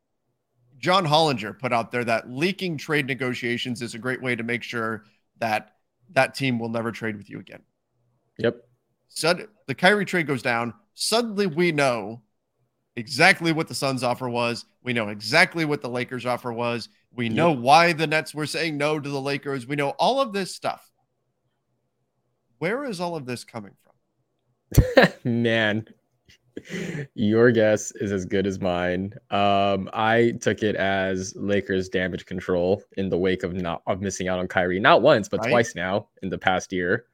John 0.78 1.06
Hollinger 1.06 1.58
put 1.58 1.72
out 1.72 1.90
there 1.90 2.04
that 2.04 2.30
leaking 2.30 2.78
trade 2.78 3.06
negotiations 3.06 3.82
is 3.82 3.94
a 3.94 3.98
great 3.98 4.22
way 4.22 4.36
to 4.36 4.42
make 4.42 4.62
sure 4.62 5.04
that 5.38 5.74
that 6.10 6.34
team 6.34 6.58
will 6.58 6.68
never 6.68 6.92
trade 6.92 7.16
with 7.16 7.28
you 7.28 7.38
again. 7.38 7.62
Yep. 8.38 8.67
So 9.08 9.34
the 9.66 9.74
Kyrie 9.74 10.04
trade 10.04 10.26
goes 10.26 10.42
down. 10.42 10.74
Suddenly 10.94 11.46
we 11.46 11.72
know 11.72 12.22
exactly 12.96 13.52
what 13.52 13.68
the 13.68 13.74
Suns 13.74 14.02
offer 14.02 14.28
was. 14.28 14.64
We 14.82 14.92
know 14.92 15.08
exactly 15.08 15.64
what 15.64 15.80
the 15.80 15.88
Lakers 15.88 16.26
offer 16.26 16.52
was. 16.52 16.88
We 17.12 17.28
know 17.28 17.50
yep. 17.50 17.58
why 17.58 17.92
the 17.92 18.06
Nets 18.06 18.34
were 18.34 18.46
saying 18.46 18.76
no 18.76 18.98
to 19.00 19.08
the 19.08 19.20
Lakers. 19.20 19.66
We 19.66 19.76
know 19.76 19.90
all 19.90 20.20
of 20.20 20.32
this 20.32 20.54
stuff. 20.54 20.90
Where 22.58 22.84
is 22.84 23.00
all 23.00 23.16
of 23.16 23.24
this 23.24 23.44
coming 23.44 23.72
from? 23.82 25.08
Man, 25.24 25.86
your 27.14 27.50
guess 27.50 27.92
is 27.92 28.12
as 28.12 28.24
good 28.24 28.46
as 28.46 28.60
mine. 28.60 29.14
Um, 29.30 29.88
I 29.92 30.34
took 30.40 30.62
it 30.62 30.76
as 30.76 31.34
Lakers 31.36 31.88
damage 31.88 32.26
control 32.26 32.82
in 32.96 33.08
the 33.08 33.18
wake 33.18 33.42
of 33.42 33.54
not 33.54 33.82
of 33.86 34.00
missing 34.00 34.28
out 34.28 34.38
on 34.38 34.48
Kyrie, 34.48 34.80
not 34.80 35.02
once 35.02 35.28
but 35.28 35.40
right? 35.40 35.50
twice 35.50 35.74
now 35.74 36.08
in 36.22 36.28
the 36.28 36.38
past 36.38 36.72
year. 36.72 37.06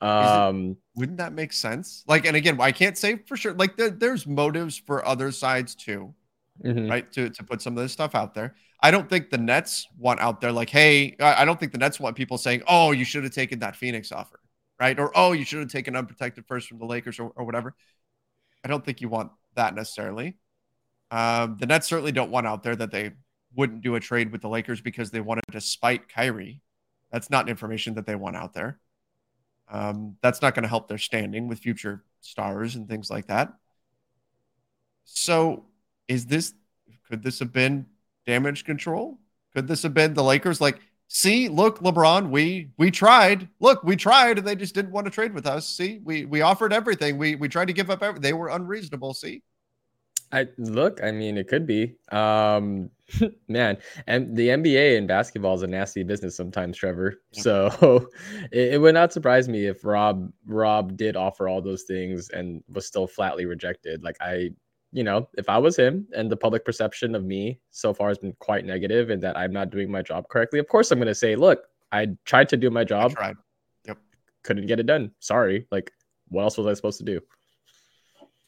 Um, 0.00 0.76
wouldn't 0.94 1.18
that 1.18 1.32
make 1.32 1.52
sense? 1.52 2.04
Like, 2.06 2.26
and 2.26 2.36
again, 2.36 2.60
I 2.60 2.72
can't 2.72 2.96
say 2.96 3.16
for 3.26 3.36
sure. 3.36 3.52
Like, 3.54 3.76
there, 3.76 3.90
there's 3.90 4.26
motives 4.26 4.76
for 4.76 5.04
other 5.06 5.32
sides 5.32 5.74
too, 5.74 6.14
mm-hmm. 6.64 6.88
right? 6.88 7.10
To 7.12 7.30
to 7.30 7.42
put 7.42 7.62
some 7.62 7.76
of 7.76 7.82
this 7.82 7.92
stuff 7.92 8.14
out 8.14 8.34
there. 8.34 8.54
I 8.80 8.90
don't 8.92 9.08
think 9.10 9.30
the 9.30 9.38
Nets 9.38 9.88
want 9.98 10.20
out 10.20 10.40
there 10.40 10.52
like, 10.52 10.70
hey, 10.70 11.16
I 11.18 11.44
don't 11.44 11.58
think 11.58 11.72
the 11.72 11.78
Nets 11.78 11.98
want 11.98 12.16
people 12.16 12.38
saying, 12.38 12.62
oh, 12.68 12.92
you 12.92 13.04
should 13.04 13.24
have 13.24 13.32
taken 13.32 13.58
that 13.58 13.74
Phoenix 13.74 14.12
offer, 14.12 14.38
right? 14.78 14.98
Or 14.98 15.10
oh, 15.16 15.32
you 15.32 15.44
should 15.44 15.58
have 15.58 15.68
taken 15.68 15.96
unprotected 15.96 16.46
first 16.46 16.68
from 16.68 16.78
the 16.78 16.86
Lakers 16.86 17.18
or, 17.18 17.32
or 17.34 17.44
whatever. 17.44 17.74
I 18.64 18.68
don't 18.68 18.84
think 18.84 19.00
you 19.00 19.08
want 19.08 19.32
that 19.56 19.74
necessarily. 19.74 20.36
Um, 21.10 21.56
the 21.58 21.66
Nets 21.66 21.88
certainly 21.88 22.12
don't 22.12 22.30
want 22.30 22.46
out 22.46 22.62
there 22.62 22.76
that 22.76 22.92
they 22.92 23.12
wouldn't 23.56 23.82
do 23.82 23.96
a 23.96 24.00
trade 24.00 24.30
with 24.30 24.42
the 24.42 24.48
Lakers 24.48 24.80
because 24.80 25.10
they 25.10 25.20
wanted 25.20 25.44
to 25.50 25.60
spite 25.60 26.08
Kyrie. 26.08 26.60
That's 27.10 27.30
not 27.30 27.48
information 27.48 27.94
that 27.94 28.06
they 28.06 28.14
want 28.14 28.36
out 28.36 28.52
there. 28.52 28.78
Um, 29.70 30.16
that's 30.22 30.42
not 30.42 30.54
going 30.54 30.62
to 30.62 30.68
help 30.68 30.88
their 30.88 30.98
standing 30.98 31.48
with 31.48 31.58
future 31.58 32.04
stars 32.20 32.74
and 32.74 32.88
things 32.88 33.10
like 33.10 33.26
that. 33.26 33.52
So, 35.04 35.64
is 36.06 36.26
this 36.26 36.54
could 37.08 37.22
this 37.22 37.38
have 37.38 37.52
been 37.52 37.86
damage 38.26 38.64
control? 38.64 39.18
Could 39.54 39.66
this 39.66 39.82
have 39.82 39.94
been 39.94 40.14
the 40.14 40.22
Lakers 40.22 40.60
like, 40.60 40.78
see, 41.08 41.48
look, 41.48 41.80
LeBron, 41.80 42.28
we 42.30 42.70
we 42.76 42.90
tried. 42.90 43.48
Look, 43.60 43.82
we 43.82 43.96
tried 43.96 44.38
and 44.38 44.46
they 44.46 44.54
just 44.54 44.74
didn't 44.74 44.92
want 44.92 45.06
to 45.06 45.10
trade 45.10 45.32
with 45.32 45.46
us. 45.46 45.68
See, 45.68 46.00
we 46.04 46.24
we 46.24 46.42
offered 46.42 46.72
everything. 46.72 47.18
We 47.18 47.34
we 47.34 47.48
tried 47.48 47.66
to 47.66 47.72
give 47.72 47.90
up 47.90 48.02
everything. 48.02 48.22
They 48.22 48.32
were 48.32 48.48
unreasonable. 48.48 49.14
See? 49.14 49.42
I 50.30 50.48
look, 50.58 51.02
I 51.02 51.10
mean, 51.10 51.38
it 51.38 51.48
could 51.48 51.66
be. 51.66 51.96
Um 52.12 52.90
man, 53.48 53.78
and 54.06 54.36
the 54.36 54.48
NBA 54.48 54.98
and 54.98 55.08
basketball 55.08 55.54
is 55.54 55.62
a 55.62 55.66
nasty 55.66 56.02
business 56.02 56.36
sometimes, 56.36 56.76
Trevor. 56.76 57.14
So 57.32 58.08
it, 58.52 58.74
it, 58.74 58.80
would 58.80 58.94
not 58.94 59.12
surprise 59.12 59.48
me 59.48 59.66
if 59.66 59.84
Rob 59.84 60.30
Rob 60.46 60.96
did 60.96 61.16
offer 61.16 61.48
all 61.48 61.62
those 61.62 61.84
things 61.84 62.28
and 62.30 62.62
was 62.68 62.86
still 62.86 63.06
flatly 63.06 63.46
rejected. 63.46 64.02
Like 64.02 64.16
I, 64.20 64.50
you 64.92 65.04
know, 65.04 65.28
if 65.38 65.48
I 65.48 65.58
was 65.58 65.76
him 65.76 66.06
and 66.14 66.30
the 66.30 66.36
public 66.36 66.64
perception 66.64 67.14
of 67.14 67.24
me 67.24 67.60
so 67.70 67.94
far 67.94 68.08
has 68.08 68.18
been 68.18 68.34
quite 68.40 68.64
negative 68.64 69.10
and 69.10 69.22
that 69.22 69.36
I'm 69.36 69.52
not 69.52 69.70
doing 69.70 69.90
my 69.90 70.02
job 70.02 70.28
correctly, 70.28 70.58
of 70.58 70.68
course 70.68 70.90
I'm 70.90 70.98
going 70.98 71.08
to 71.08 71.14
say, 71.14 71.34
look, 71.36 71.64
I 71.92 72.08
tried 72.24 72.48
to 72.50 72.56
do 72.56 72.70
my 72.70 72.84
job. 72.84 73.14
Yep. 73.86 73.98
Couldn't 74.42 74.66
get 74.66 74.80
it 74.80 74.86
done. 74.86 75.12
Sorry. 75.20 75.66
Like, 75.70 75.90
what 76.28 76.42
else 76.42 76.58
was 76.58 76.66
I 76.66 76.74
supposed 76.74 76.98
to 76.98 77.04
do? 77.04 77.20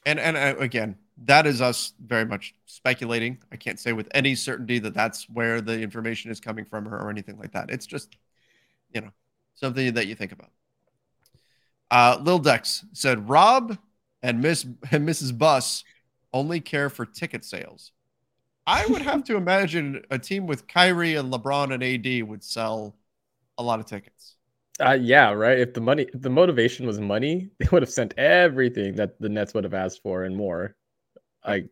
And 0.07 0.19
and 0.19 0.37
uh, 0.37 0.55
again, 0.59 0.97
that 1.25 1.47
is 1.47 1.61
us 1.61 1.93
very 2.05 2.25
much 2.25 2.55
speculating. 2.67 3.39
I 3.53 3.57
can't 3.57 3.79
say 3.79 3.93
with 3.93 4.09
any 4.13 4.35
certainty 4.35 4.79
that 4.81 4.95
that's 4.95 5.29
where 5.29 5.61
the 5.61 5.81
information 5.81 6.31
is 6.31 6.41
coming 6.41 6.65
from 6.65 6.89
or, 6.89 6.99
or 6.99 7.11
anything 7.11 7.39
like 7.39 7.53
that. 7.53 7.71
It's 7.71 7.87
just, 7.87 8.17
you 8.95 9.01
know, 9.01 9.11
something 9.55 9.93
that 9.95 10.07
you 10.07 10.15
think 10.15 10.33
about. 10.33 10.51
Uh, 11.91 12.19
Lil 12.23 12.39
Dex 12.39 12.85
said 12.93 13.29
Rob 13.29 13.77
and 14.23 14.41
Miss 14.41 14.65
and 14.65 15.09
Mrs. 15.09 15.37
Buss 15.37 15.85
only 16.33 16.61
care 16.61 16.89
for 16.89 17.05
ticket 17.05 17.45
sales. 17.45 17.93
I 18.67 18.87
would 18.87 19.03
have 19.03 19.25
to 19.25 19.37
imagine 19.37 20.03
a 20.11 20.19
team 20.19 20.47
with 20.47 20.69
Kyrie 20.69 21.17
and 21.17 21.33
LeBron 21.33 21.75
and 21.75 21.83
AD 21.83 22.29
would 22.29 22.45
sell 22.45 22.95
a 23.59 23.63
lot 23.63 23.81
of 23.81 23.87
tickets. 23.87 24.37
Uh, 24.81 24.93
yeah, 24.93 25.33
right. 25.33 25.59
If 25.59 25.75
the 25.75 25.81
money, 25.81 26.07
if 26.15 26.23
the 26.23 26.31
motivation 26.31 26.87
was 26.87 27.01
money, 27.01 27.51
they 27.59 27.67
would 27.73 27.83
have 27.83 27.91
sent 27.91 28.15
everything 28.17 28.95
that 28.97 29.21
the 29.21 29.29
Nets 29.29 29.53
would 29.55 29.65
have 29.65 29.75
asked 29.75 30.03
for 30.03 30.25
and 30.25 30.37
more. 30.37 30.77
Like, 31.47 31.69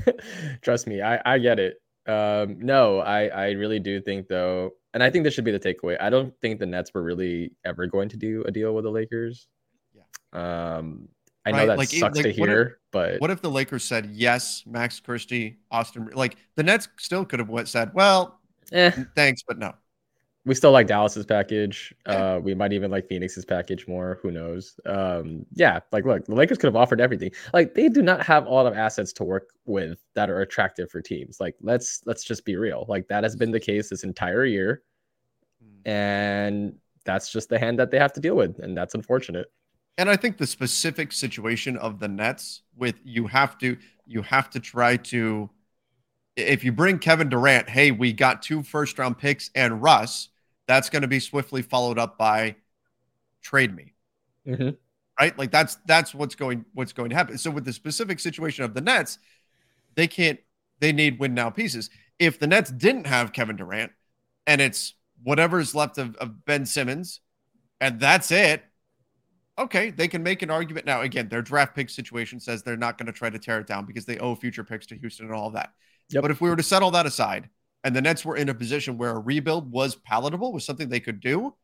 trust 0.62 0.86
me, 0.86 1.02
I 1.02 1.20
I 1.24 1.38
get 1.38 1.58
it. 1.58 1.80
Um, 2.06 2.58
no, 2.60 3.00
I 3.00 3.26
I 3.28 3.50
really 3.52 3.80
do 3.80 4.00
think 4.00 4.28
though, 4.28 4.72
and 4.94 5.02
I 5.02 5.10
think 5.10 5.24
this 5.24 5.34
should 5.34 5.44
be 5.44 5.52
the 5.52 5.60
takeaway. 5.60 5.96
I 6.00 6.10
don't 6.10 6.34
think 6.40 6.58
the 6.58 6.66
Nets 6.66 6.92
were 6.94 7.02
really 7.02 7.52
ever 7.64 7.86
going 7.86 8.08
to 8.10 8.16
do 8.16 8.44
a 8.46 8.50
deal 8.50 8.74
with 8.74 8.84
the 8.84 8.90
Lakers. 8.90 9.48
Yeah. 9.94 10.02
Um, 10.76 11.08
I 11.44 11.50
right? 11.50 11.58
know 11.58 11.66
that 11.68 11.78
like, 11.78 11.88
sucks 11.88 12.16
like, 12.16 12.24
to 12.24 12.32
hear, 12.32 12.62
if, 12.62 12.72
but 12.90 13.20
what 13.20 13.30
if 13.30 13.40
the 13.40 13.50
Lakers 13.50 13.84
said 13.84 14.10
yes, 14.12 14.64
Max 14.66 14.98
Christie, 15.00 15.58
Austin? 15.70 16.10
Like 16.12 16.36
the 16.56 16.62
Nets 16.62 16.88
still 16.98 17.24
could 17.24 17.38
have 17.38 17.68
said, 17.68 17.92
well, 17.94 18.40
eh. 18.72 18.90
thanks, 19.14 19.42
but 19.46 19.58
no 19.58 19.74
we 20.46 20.54
still 20.54 20.70
like 20.70 20.86
Dallas's 20.86 21.26
package. 21.26 21.92
Uh, 22.06 22.38
we 22.40 22.54
might 22.54 22.72
even 22.72 22.88
like 22.88 23.08
Phoenix's 23.08 23.44
package 23.44 23.88
more. 23.88 24.20
Who 24.22 24.30
knows? 24.30 24.78
Um, 24.86 25.44
yeah, 25.52 25.80
like 25.90 26.04
look, 26.04 26.24
the 26.24 26.36
Lakers 26.36 26.56
could 26.56 26.68
have 26.68 26.76
offered 26.76 27.00
everything. 27.00 27.32
Like 27.52 27.74
they 27.74 27.88
do 27.88 28.00
not 28.00 28.24
have 28.24 28.46
a 28.46 28.50
lot 28.50 28.64
of 28.64 28.74
assets 28.74 29.12
to 29.14 29.24
work 29.24 29.50
with 29.64 29.98
that 30.14 30.30
are 30.30 30.40
attractive 30.42 30.88
for 30.88 31.02
teams. 31.02 31.40
Like 31.40 31.56
let's 31.60 32.00
let's 32.06 32.22
just 32.22 32.44
be 32.44 32.54
real. 32.54 32.86
Like 32.88 33.08
that 33.08 33.24
has 33.24 33.34
been 33.34 33.50
the 33.50 33.58
case 33.58 33.90
this 33.90 34.04
entire 34.04 34.44
year, 34.44 34.82
hmm. 35.60 35.88
and 35.90 36.76
that's 37.04 37.32
just 37.32 37.48
the 37.48 37.58
hand 37.58 37.80
that 37.80 37.90
they 37.90 37.98
have 37.98 38.12
to 38.12 38.20
deal 38.20 38.36
with, 38.36 38.60
and 38.60 38.76
that's 38.76 38.94
unfortunate. 38.94 39.52
And 39.98 40.08
I 40.08 40.14
think 40.14 40.38
the 40.38 40.46
specific 40.46 41.10
situation 41.10 41.76
of 41.76 41.98
the 41.98 42.08
Nets 42.08 42.62
with 42.76 42.94
you 43.02 43.26
have 43.26 43.58
to 43.58 43.76
you 44.06 44.22
have 44.22 44.48
to 44.50 44.60
try 44.60 44.96
to 44.96 45.50
if 46.36 46.62
you 46.62 46.70
bring 46.70 47.00
Kevin 47.00 47.30
Durant, 47.30 47.68
hey, 47.68 47.90
we 47.90 48.12
got 48.12 48.42
two 48.42 48.62
first 48.62 48.96
round 48.96 49.18
picks 49.18 49.50
and 49.56 49.82
Russ 49.82 50.28
that's 50.66 50.90
going 50.90 51.02
to 51.02 51.08
be 51.08 51.20
swiftly 51.20 51.62
followed 51.62 51.98
up 51.98 52.18
by 52.18 52.56
trade 53.42 53.74
me. 53.74 53.94
Mm-hmm. 54.46 54.70
Right? 55.18 55.38
Like 55.38 55.50
that's 55.50 55.76
that's 55.86 56.14
what's 56.14 56.34
going 56.34 56.64
what's 56.74 56.92
going 56.92 57.10
to 57.10 57.16
happen. 57.16 57.38
So 57.38 57.50
with 57.50 57.64
the 57.64 57.72
specific 57.72 58.20
situation 58.20 58.64
of 58.64 58.74
the 58.74 58.80
Nets, 58.80 59.18
they 59.94 60.06
can't 60.06 60.38
they 60.80 60.92
need 60.92 61.18
win 61.18 61.34
now 61.34 61.50
pieces. 61.50 61.90
If 62.18 62.38
the 62.38 62.46
Nets 62.46 62.70
didn't 62.70 63.06
have 63.06 63.32
Kevin 63.32 63.56
Durant 63.56 63.92
and 64.46 64.60
it's 64.60 64.94
whatever's 65.22 65.74
left 65.74 65.98
of, 65.98 66.16
of 66.16 66.44
Ben 66.44 66.66
Simmons 66.66 67.20
and 67.80 67.98
that's 67.98 68.30
it, 68.30 68.62
okay, 69.58 69.90
they 69.90 70.08
can 70.08 70.22
make 70.22 70.42
an 70.42 70.50
argument. 70.50 70.86
Now, 70.86 71.02
again, 71.02 71.28
their 71.28 71.42
draft 71.42 71.74
pick 71.74 71.90
situation 71.90 72.40
says 72.40 72.62
they're 72.62 72.76
not 72.76 72.98
going 72.98 73.06
to 73.06 73.12
try 73.12 73.30
to 73.30 73.38
tear 73.38 73.58
it 73.58 73.66
down 73.66 73.86
because 73.86 74.04
they 74.04 74.18
owe 74.18 74.34
future 74.34 74.64
picks 74.64 74.86
to 74.86 74.96
Houston 74.96 75.26
and 75.26 75.34
all 75.34 75.48
of 75.48 75.54
that. 75.54 75.72
Yep. 76.10 76.22
But 76.22 76.30
if 76.30 76.40
we 76.40 76.48
were 76.48 76.56
to 76.56 76.62
set 76.62 76.82
all 76.82 76.90
that 76.92 77.06
aside 77.06 77.48
and 77.86 77.94
the 77.94 78.02
Nets 78.02 78.24
were 78.24 78.36
in 78.36 78.48
a 78.48 78.54
position 78.54 78.98
where 78.98 79.12
a 79.12 79.20
rebuild 79.20 79.70
was 79.70 79.94
palatable, 79.94 80.52
was 80.52 80.64
something 80.64 80.88
they 80.88 80.98
could 80.98 81.20
do, 81.20 81.54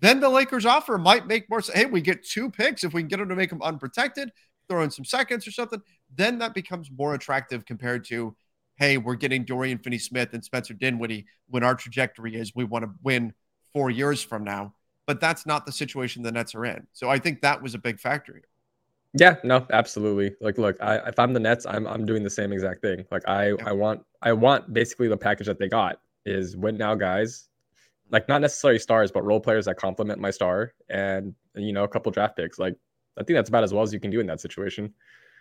then 0.00 0.18
the 0.18 0.28
Lakers 0.30 0.64
offer 0.64 0.96
might 0.96 1.26
make 1.26 1.50
more 1.50 1.60
sense. 1.60 1.78
Hey, 1.78 1.84
we 1.84 2.00
get 2.00 2.24
two 2.24 2.50
picks 2.50 2.82
if 2.82 2.94
we 2.94 3.02
can 3.02 3.08
get 3.08 3.18
them 3.18 3.28
to 3.28 3.36
make 3.36 3.50
them 3.50 3.60
unprotected, 3.60 4.32
throw 4.70 4.82
in 4.82 4.90
some 4.90 5.04
seconds 5.04 5.46
or 5.46 5.50
something. 5.50 5.82
Then 6.16 6.38
that 6.38 6.54
becomes 6.54 6.90
more 6.90 7.12
attractive 7.12 7.66
compared 7.66 8.06
to, 8.06 8.34
hey, 8.76 8.96
we're 8.96 9.16
getting 9.16 9.44
Dorian 9.44 9.76
Finney 9.76 9.98
Smith 9.98 10.32
and 10.32 10.42
Spencer 10.42 10.72
Dinwiddie 10.72 11.26
when 11.50 11.62
our 11.62 11.74
trajectory 11.74 12.36
is 12.36 12.54
we 12.54 12.64
want 12.64 12.86
to 12.86 12.90
win 13.02 13.34
four 13.74 13.90
years 13.90 14.22
from 14.22 14.44
now. 14.44 14.72
But 15.06 15.20
that's 15.20 15.44
not 15.44 15.66
the 15.66 15.72
situation 15.72 16.22
the 16.22 16.32
Nets 16.32 16.54
are 16.54 16.64
in. 16.64 16.86
So 16.94 17.10
I 17.10 17.18
think 17.18 17.42
that 17.42 17.60
was 17.60 17.74
a 17.74 17.78
big 17.78 18.00
factor 18.00 18.32
here. 18.32 18.49
Yeah, 19.12 19.36
no, 19.42 19.66
absolutely. 19.72 20.36
Like, 20.40 20.56
look, 20.56 20.76
I, 20.80 20.96
if 21.08 21.18
I'm 21.18 21.32
the 21.32 21.40
Nets, 21.40 21.66
I'm 21.66 21.86
I'm 21.86 22.06
doing 22.06 22.22
the 22.22 22.30
same 22.30 22.52
exact 22.52 22.80
thing. 22.82 23.04
Like, 23.10 23.26
I 23.28 23.54
yeah. 23.58 23.64
I 23.66 23.72
want 23.72 24.02
I 24.22 24.32
want 24.32 24.72
basically 24.72 25.08
the 25.08 25.16
package 25.16 25.46
that 25.48 25.58
they 25.58 25.68
got 25.68 26.00
is 26.24 26.56
win 26.56 26.76
now 26.76 26.94
guys, 26.94 27.48
like 28.10 28.28
not 28.28 28.40
necessarily 28.40 28.78
stars, 28.78 29.10
but 29.12 29.24
role 29.24 29.40
players 29.40 29.66
that 29.66 29.76
complement 29.76 30.20
my 30.20 30.30
star, 30.30 30.74
and 30.90 31.34
you 31.56 31.72
know 31.72 31.84
a 31.84 31.88
couple 31.88 32.12
draft 32.12 32.36
picks. 32.36 32.58
Like, 32.58 32.76
I 33.18 33.24
think 33.24 33.36
that's 33.36 33.48
about 33.50 33.64
as 33.64 33.74
well 33.74 33.82
as 33.82 33.92
you 33.92 34.00
can 34.00 34.10
do 34.12 34.20
in 34.20 34.26
that 34.28 34.40
situation. 34.40 34.94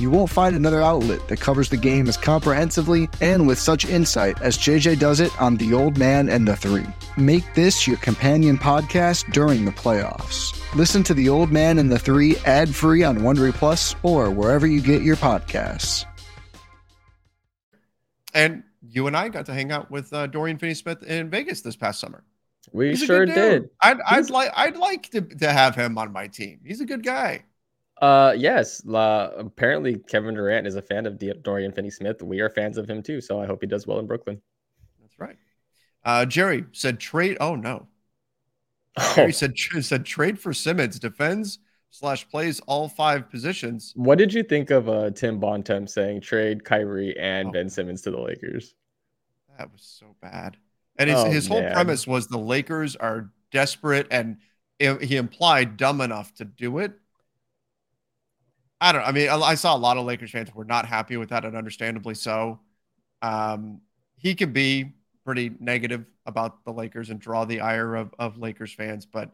You 0.00 0.10
won't 0.10 0.30
find 0.30 0.56
another 0.56 0.80
outlet 0.80 1.28
that 1.28 1.38
covers 1.40 1.68
the 1.68 1.76
game 1.76 2.08
as 2.08 2.16
comprehensively 2.16 3.08
and 3.20 3.46
with 3.46 3.58
such 3.58 3.84
insight 3.84 4.40
as 4.40 4.56
JJ 4.56 4.98
does 4.98 5.20
it 5.20 5.38
on 5.40 5.56
The 5.56 5.74
Old 5.74 5.98
Man 5.98 6.28
and 6.28 6.48
the 6.48 6.56
Three. 6.56 6.86
Make 7.16 7.52
this 7.54 7.86
your 7.86 7.98
companion 7.98 8.56
podcast 8.56 9.30
during 9.32 9.64
the 9.64 9.72
playoffs. 9.72 10.56
Listen 10.74 11.02
to 11.04 11.14
The 11.14 11.28
Old 11.28 11.52
Man 11.52 11.78
and 11.78 11.92
the 11.92 11.98
Three 11.98 12.36
ad 12.46 12.74
free 12.74 13.04
on 13.04 13.18
Wondery 13.18 13.52
Plus 13.52 13.94
or 14.02 14.30
wherever 14.30 14.66
you 14.66 14.80
get 14.80 15.02
your 15.02 15.16
podcasts. 15.16 16.04
And 18.32 18.62
you 18.82 19.06
and 19.06 19.16
I 19.16 19.28
got 19.28 19.46
to 19.46 19.52
hang 19.54 19.72
out 19.72 19.90
with 19.90 20.12
uh, 20.12 20.26
Dorian 20.26 20.58
Finney 20.58 20.74
Smith 20.74 21.02
in 21.02 21.30
Vegas 21.30 21.60
this 21.62 21.76
past 21.76 22.00
summer. 22.00 22.24
We 22.72 22.90
He's 22.90 23.02
sure 23.02 23.26
did. 23.26 23.70
I'd, 23.80 24.00
I'd 24.02 24.14
He's- 24.16 24.30
like 24.30 24.50
I'd 24.54 24.76
like 24.76 25.10
to, 25.10 25.20
to 25.20 25.52
have 25.52 25.74
him 25.74 25.98
on 25.98 26.12
my 26.12 26.28
team. 26.28 26.60
He's 26.64 26.80
a 26.80 26.86
good 26.86 27.02
guy. 27.02 27.44
Uh, 28.00 28.34
yes. 28.36 28.86
Uh, 28.86 29.30
apparently, 29.36 29.96
Kevin 29.98 30.34
Durant 30.34 30.66
is 30.66 30.76
a 30.76 30.82
fan 30.82 31.06
of 31.06 31.18
D- 31.18 31.32
Dorian 31.42 31.72
Finney-Smith. 31.72 32.22
We 32.22 32.40
are 32.40 32.48
fans 32.48 32.78
of 32.78 32.88
him 32.88 33.02
too, 33.02 33.20
so 33.20 33.40
I 33.40 33.46
hope 33.46 33.60
he 33.60 33.66
does 33.66 33.86
well 33.86 33.98
in 33.98 34.06
Brooklyn. 34.06 34.40
That's 35.00 35.18
right. 35.18 35.36
Uh, 36.04 36.24
Jerry 36.24 36.64
said 36.72 36.98
trade. 36.98 37.36
Oh 37.40 37.54
no. 37.56 37.86
Oh, 38.96 39.12
Jerry 39.14 39.32
said 39.32 39.54
said 39.82 40.06
trade 40.06 40.38
for 40.38 40.54
Simmons. 40.54 40.98
Defends 40.98 41.58
slash 41.90 42.26
plays 42.30 42.60
all 42.60 42.88
five 42.88 43.28
positions. 43.30 43.92
what 43.96 44.16
did 44.16 44.32
you 44.32 44.42
think 44.44 44.70
of 44.70 44.88
uh, 44.88 45.10
Tim 45.10 45.40
Bontemp 45.40 45.88
saying 45.90 46.20
trade 46.22 46.64
Kyrie 46.64 47.18
and 47.18 47.48
Oh. 47.48 47.52
Ben 47.52 47.68
Simmons 47.68 48.00
to 48.02 48.10
the 48.12 48.20
Lakers? 48.20 48.74
That 49.58 49.70
was 49.72 49.82
so 49.82 50.06
bad. 50.22 50.56
And 50.96 51.10
his, 51.10 51.18
Oh, 51.18 51.30
his 51.30 51.46
whole 51.48 51.60
man. 51.62 51.72
premise 51.72 52.06
was 52.06 52.28
the 52.28 52.38
Lakers 52.38 52.94
are 52.96 53.30
desperate, 53.50 54.06
and 54.10 54.38
he 54.78 55.16
implied 55.16 55.76
dumb 55.76 56.00
enough 56.00 56.32
to 56.36 56.44
do 56.44 56.78
it. 56.78 56.92
I 58.80 58.92
don't. 58.92 59.02
I 59.02 59.12
mean, 59.12 59.28
I, 59.28 59.36
I 59.36 59.54
saw 59.54 59.76
a 59.76 59.78
lot 59.78 59.96
of 59.96 60.06
Lakers 60.06 60.30
fans 60.30 60.54
were 60.54 60.64
not 60.64 60.86
happy 60.86 61.16
with 61.16 61.30
that, 61.30 61.44
and 61.44 61.56
understandably 61.56 62.14
so. 62.14 62.60
Um, 63.22 63.80
he 64.16 64.34
can 64.34 64.52
be 64.52 64.92
pretty 65.24 65.52
negative 65.60 66.06
about 66.26 66.64
the 66.64 66.72
Lakers 66.72 67.10
and 67.10 67.20
draw 67.20 67.44
the 67.44 67.60
ire 67.60 67.94
of, 67.96 68.14
of 68.18 68.38
Lakers 68.38 68.72
fans, 68.72 69.06
but 69.06 69.30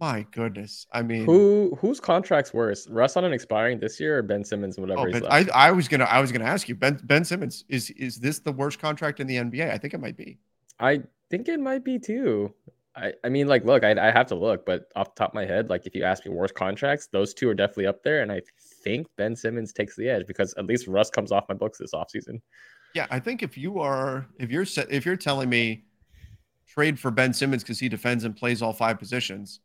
my 0.00 0.26
goodness, 0.32 0.86
I 0.92 1.02
mean, 1.02 1.26
Who 1.26 1.76
whose 1.80 2.00
contract's 2.00 2.52
worse, 2.52 2.88
Russ 2.88 3.16
on 3.16 3.24
an 3.24 3.32
expiring 3.32 3.78
this 3.78 3.98
year 4.00 4.18
or 4.18 4.22
Ben 4.22 4.44
Simmons 4.44 4.78
whatever 4.78 5.00
Oh, 5.02 5.06
he's 5.08 5.20
ben? 5.20 5.30
I, 5.30 5.46
I 5.52 5.72
was 5.72 5.88
gonna 5.88 6.04
I 6.04 6.20
was 6.20 6.30
gonna 6.30 6.44
ask 6.44 6.68
you 6.68 6.74
Ben 6.76 7.00
Ben 7.02 7.24
Simmons 7.24 7.64
is 7.68 7.90
is 7.90 8.18
this 8.20 8.38
the 8.38 8.52
worst 8.52 8.78
contract 8.78 9.18
in 9.20 9.26
the 9.26 9.38
NBA? 9.38 9.70
I 9.70 9.78
think 9.78 9.92
it 9.94 9.98
might 10.00 10.16
be. 10.16 10.38
I 10.78 11.02
think 11.30 11.48
it 11.48 11.58
might 11.58 11.82
be 11.82 11.98
too. 11.98 12.54
I, 12.96 13.12
I 13.24 13.28
mean, 13.28 13.48
like, 13.48 13.64
look, 13.64 13.82
I, 13.82 13.90
I 13.90 14.12
have 14.12 14.26
to 14.28 14.34
look, 14.36 14.64
but 14.64 14.86
off 14.94 15.14
the 15.14 15.18
top 15.20 15.30
of 15.30 15.34
my 15.34 15.44
head, 15.44 15.68
like, 15.68 15.84
if 15.86 15.94
you 15.96 16.04
ask 16.04 16.24
me 16.24 16.30
worst 16.30 16.54
contracts, 16.54 17.08
those 17.08 17.34
two 17.34 17.48
are 17.48 17.54
definitely 17.54 17.86
up 17.88 18.02
there. 18.04 18.22
And 18.22 18.30
I 18.30 18.40
think 18.84 19.08
Ben 19.16 19.34
Simmons 19.34 19.72
takes 19.72 19.96
the 19.96 20.08
edge 20.08 20.26
because 20.28 20.54
at 20.54 20.66
least 20.66 20.86
Russ 20.86 21.10
comes 21.10 21.32
off 21.32 21.44
my 21.48 21.54
books 21.56 21.78
this 21.78 21.92
offseason. 21.92 22.40
Yeah, 22.94 23.06
I 23.10 23.18
think 23.18 23.42
if 23.42 23.58
you 23.58 23.80
are 23.80 24.26
if 24.38 24.50
you're 24.50 24.66
if 24.88 25.04
you're 25.04 25.16
telling 25.16 25.48
me 25.48 25.84
trade 26.68 26.98
for 26.98 27.10
Ben 27.10 27.32
Simmons 27.32 27.64
because 27.64 27.80
he 27.80 27.88
defends 27.88 28.22
and 28.22 28.36
plays 28.36 28.62
all 28.62 28.72
five 28.72 29.00
positions, 29.00 29.58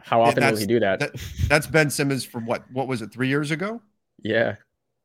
How 0.00 0.20
often 0.22 0.42
will 0.44 0.56
he 0.56 0.66
do 0.66 0.80
that? 0.80 0.98
that- 1.00 1.14
that's 1.48 1.68
Ben 1.68 1.90
Simmons 1.90 2.24
from 2.24 2.44
what 2.44 2.68
what 2.72 2.88
was 2.88 3.02
it 3.02 3.12
three 3.12 3.28
years 3.28 3.50
ago? 3.50 3.80
yeah. 4.22 4.56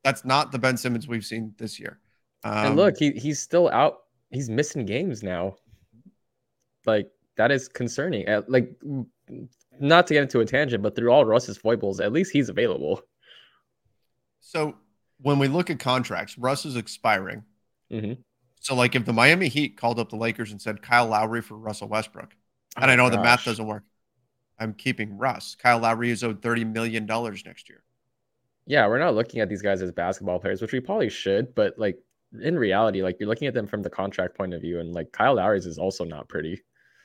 That's 0.04 0.26
not 0.26 0.52
the 0.52 0.58
Ben 0.58 0.78
Simmons 0.78 1.08
we've 1.08 1.24
seen 1.24 1.54
this 1.60 1.80
year. 1.80 2.00
Um, 2.44 2.66
and 2.66 2.76
look, 2.76 2.98
he, 2.98 3.12
he's 3.12 3.40
still 3.40 3.70
out. 3.70 4.00
He's 4.32 4.50
missing 4.50 4.84
games 4.88 5.22
now. 5.22 5.58
Like, 6.86 7.10
that 7.38 7.52
is 7.52 7.68
concerning. 7.68 8.26
Like, 8.48 8.72
not 9.80 10.08
to 10.08 10.14
get 10.14 10.24
into 10.24 10.40
a 10.42 10.46
tangent, 10.46 10.84
but 10.84 10.96
through 10.96 11.12
all 11.12 11.26
Russ's 11.26 11.58
foibles, 11.58 12.00
at 12.00 12.12
least 12.12 12.32
he's 12.32 12.50
available. 12.50 13.02
so 14.40 14.76
when 15.22 15.40
we 15.40 15.48
look 15.48 15.70
at 15.70 15.80
contracts, 15.80 16.38
Russ 16.38 16.66
is 16.66 16.76
expiring. 16.76 17.44
Mhm. 17.92 18.18
So 18.60 18.76
like 18.76 18.96
if 18.96 19.06
the 19.06 19.14
Miami 19.14 19.48
Heat 19.48 19.78
called 19.78 20.00
up 20.00 20.10
the 20.10 20.16
Lakers 20.16 20.52
and 20.52 20.62
said 20.62 20.82
Kyle 20.82 21.08
Lowry 21.08 21.42
for 21.42 21.56
Russell 21.56 21.88
Westbrook, 21.88 22.36
and 22.78 22.90
I 22.90 22.94
Oh, 22.94 22.98
know 22.98 23.10
the 23.10 23.18
math 23.22 23.46
doesn't 23.46 23.66
work. 23.66 23.84
I'm 24.60 24.74
keeping 24.74 25.18
Russ. 25.18 25.56
Kyle 25.56 25.80
Lowry 25.80 26.10
is 26.12 26.24
owed 26.24 26.42
thirty 26.42 26.64
million 26.64 27.06
dollars 27.06 27.44
next 27.46 27.70
year. 27.70 27.84
Yeah, 28.68 28.88
we're 28.88 29.00
not 29.00 29.16
looking 29.16 29.42
at 29.42 29.50
these 29.50 29.62
guys 29.62 29.82
as 29.82 29.92
basketball 29.92 30.40
players, 30.40 30.62
which 30.62 30.72
we 30.74 30.80
probably 30.80 31.10
should, 31.10 31.54
but 31.56 31.78
like 31.80 31.98
in 32.40 32.58
reality, 32.58 33.02
like 33.04 33.18
you're 33.20 33.30
looking 33.30 33.48
at 33.48 33.54
them 33.54 33.68
from 33.68 33.82
the 33.82 33.90
contract 33.90 34.36
point 34.38 34.54
of 34.54 34.62
view, 34.62 34.80
and 34.80 34.94
like 34.94 35.12
Kyle 35.12 35.36
Lowry's 35.36 35.66
is 35.66 35.78
also 35.80 36.04
not 36.06 36.30
pretty. 36.30 36.62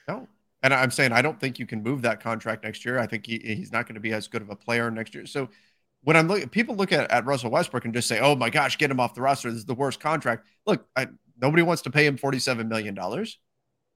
No, 0.08 0.28
and 0.62 0.72
I'm 0.72 0.90
saying 0.90 1.12
I 1.12 1.22
don't 1.22 1.38
think 1.40 1.58
you 1.58 1.66
can 1.66 1.82
move 1.82 2.02
that 2.02 2.20
contract 2.20 2.64
next 2.64 2.84
year. 2.84 2.98
I 2.98 3.06
think 3.06 3.26
he, 3.26 3.38
he's 3.38 3.72
not 3.72 3.86
going 3.86 3.94
to 3.94 4.00
be 4.00 4.12
as 4.12 4.28
good 4.28 4.42
of 4.42 4.50
a 4.50 4.56
player 4.56 4.90
next 4.90 5.14
year. 5.14 5.26
So 5.26 5.48
when 6.02 6.16
I'm 6.16 6.28
looking, 6.28 6.48
people 6.48 6.76
look 6.76 6.92
at, 6.92 7.10
at 7.10 7.24
Russell 7.26 7.50
Westbrook 7.50 7.84
and 7.84 7.92
just 7.94 8.08
say, 8.08 8.20
"Oh 8.20 8.36
my 8.36 8.50
gosh, 8.50 8.78
get 8.78 8.90
him 8.90 9.00
off 9.00 9.14
the 9.14 9.22
roster. 9.22 9.50
This 9.50 9.58
is 9.58 9.64
the 9.64 9.74
worst 9.74 10.00
contract." 10.00 10.46
Look, 10.66 10.86
I, 10.96 11.08
nobody 11.40 11.62
wants 11.62 11.82
to 11.82 11.90
pay 11.90 12.06
him 12.06 12.16
forty-seven 12.16 12.68
million 12.68 12.94
dollars, 12.94 13.38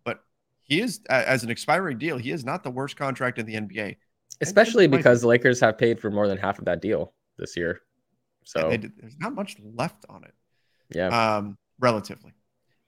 but 0.05 0.23
he 0.63 0.81
is 0.81 1.01
as 1.09 1.45
an 1.45 1.51
expiring 1.51 1.99
deal. 1.99 2.19
He 2.19 2.31
is 2.33 2.45
not 2.45 2.63
the 2.65 2.71
worst 2.71 2.97
contract 2.97 3.39
in 3.39 3.47
the 3.47 3.55
NBA. 3.55 3.97
Especially 4.41 4.87
because 4.87 5.21
the 5.21 5.27
Lakers 5.29 5.61
have 5.61 5.77
paid 5.77 6.01
for 6.01 6.11
more 6.11 6.27
than 6.27 6.39
half 6.39 6.59
of 6.59 6.65
that 6.65 6.81
deal 6.81 7.13
this 7.37 7.57
year. 7.57 7.83
So 8.45 8.71
did- 8.71 8.93
there's 8.97 9.19
not 9.19 9.35
much 9.35 9.57
left 9.61 10.07
on 10.09 10.25
it. 10.25 10.35
yeah, 10.95 11.37
um, 11.37 11.59
relatively. 11.79 12.33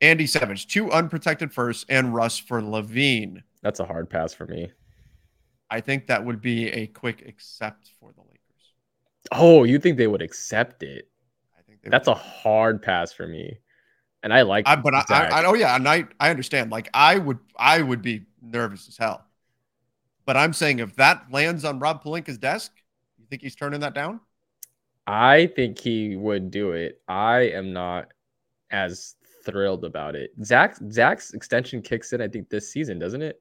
Andy 0.03 0.27
Savage, 0.27 0.67
two 0.67 0.91
unprotected 0.91 1.53
firsts, 1.55 1.87
and 1.89 2.13
Russ 2.13 2.37
for 2.39 2.61
LaVine. 2.61 3.43
that's 3.63 3.81
a 3.81 3.85
hard 3.87 4.11
pass 4.11 4.35
for 4.35 4.47
me. 4.47 4.71
I 5.71 5.81
think 5.81 6.09
that 6.09 6.23
would 6.23 6.43
be 6.43 6.69
a 6.69 6.89
quick 6.89 7.23
accept 7.27 7.93
for 7.99 8.13
the 8.13 8.21
Lakers. 8.21 8.75
Oh, 9.31 9.65
you 9.65 9.79
think 9.79 9.97
they 9.97 10.09
would 10.09 10.21
accept 10.21 10.83
it? 10.83 11.09
I 11.57 11.63
think 11.63 11.79
That's 11.85 12.09
a 12.09 12.15
hard 12.15 12.83
pass 12.83 13.13
for 13.13 13.27
me. 13.27 13.59
And 14.25 14.35
I 14.35 14.43
like 14.43 14.69
I, 14.69 14.77
but 14.77 14.95
I, 14.95 15.05
I, 15.09 15.25
I, 15.27 15.45
oh 15.47 15.55
yeah, 15.55 15.75
and 15.75 15.89
I, 15.89 16.07
I 16.21 16.31
understand. 16.31 16.71
Like 16.71 16.91
I 16.95 17.19
would, 17.19 17.39
I 17.57 17.81
would 17.81 18.03
be 18.03 18.27
nervous 18.41 18.87
as 18.89 18.97
hell. 18.97 19.25
But 20.27 20.37
I'm 20.37 20.53
saying 20.53 20.79
if 20.79 20.95
that 20.97 21.25
lands 21.33 21.65
on 21.65 21.79
Rob 21.79 22.05
Pelinka's 22.05 22.39
desk, 22.39 22.73
you 23.19 23.27
think 23.27 23.43
he's 23.43 23.57
turning 23.57 23.81
that 23.81 23.95
down? 23.95 24.21
I 25.07 25.47
think 25.57 25.79
he 25.79 26.15
would 26.15 26.51
do 26.51 26.73
it. 26.73 27.01
I 27.09 27.41
am 27.41 27.73
not 27.73 28.13
as 28.71 29.17
thrilled 29.45 29.85
about 29.85 30.15
it. 30.15 30.31
Zach 30.45 30.77
Zach's 30.91 31.33
extension 31.35 31.83
kicks 31.83 32.13
in, 32.13 32.21
I 32.21 32.29
think, 32.29 32.49
this 32.49 32.71
season, 32.71 32.99
doesn't 32.99 33.23
it? 33.23 33.41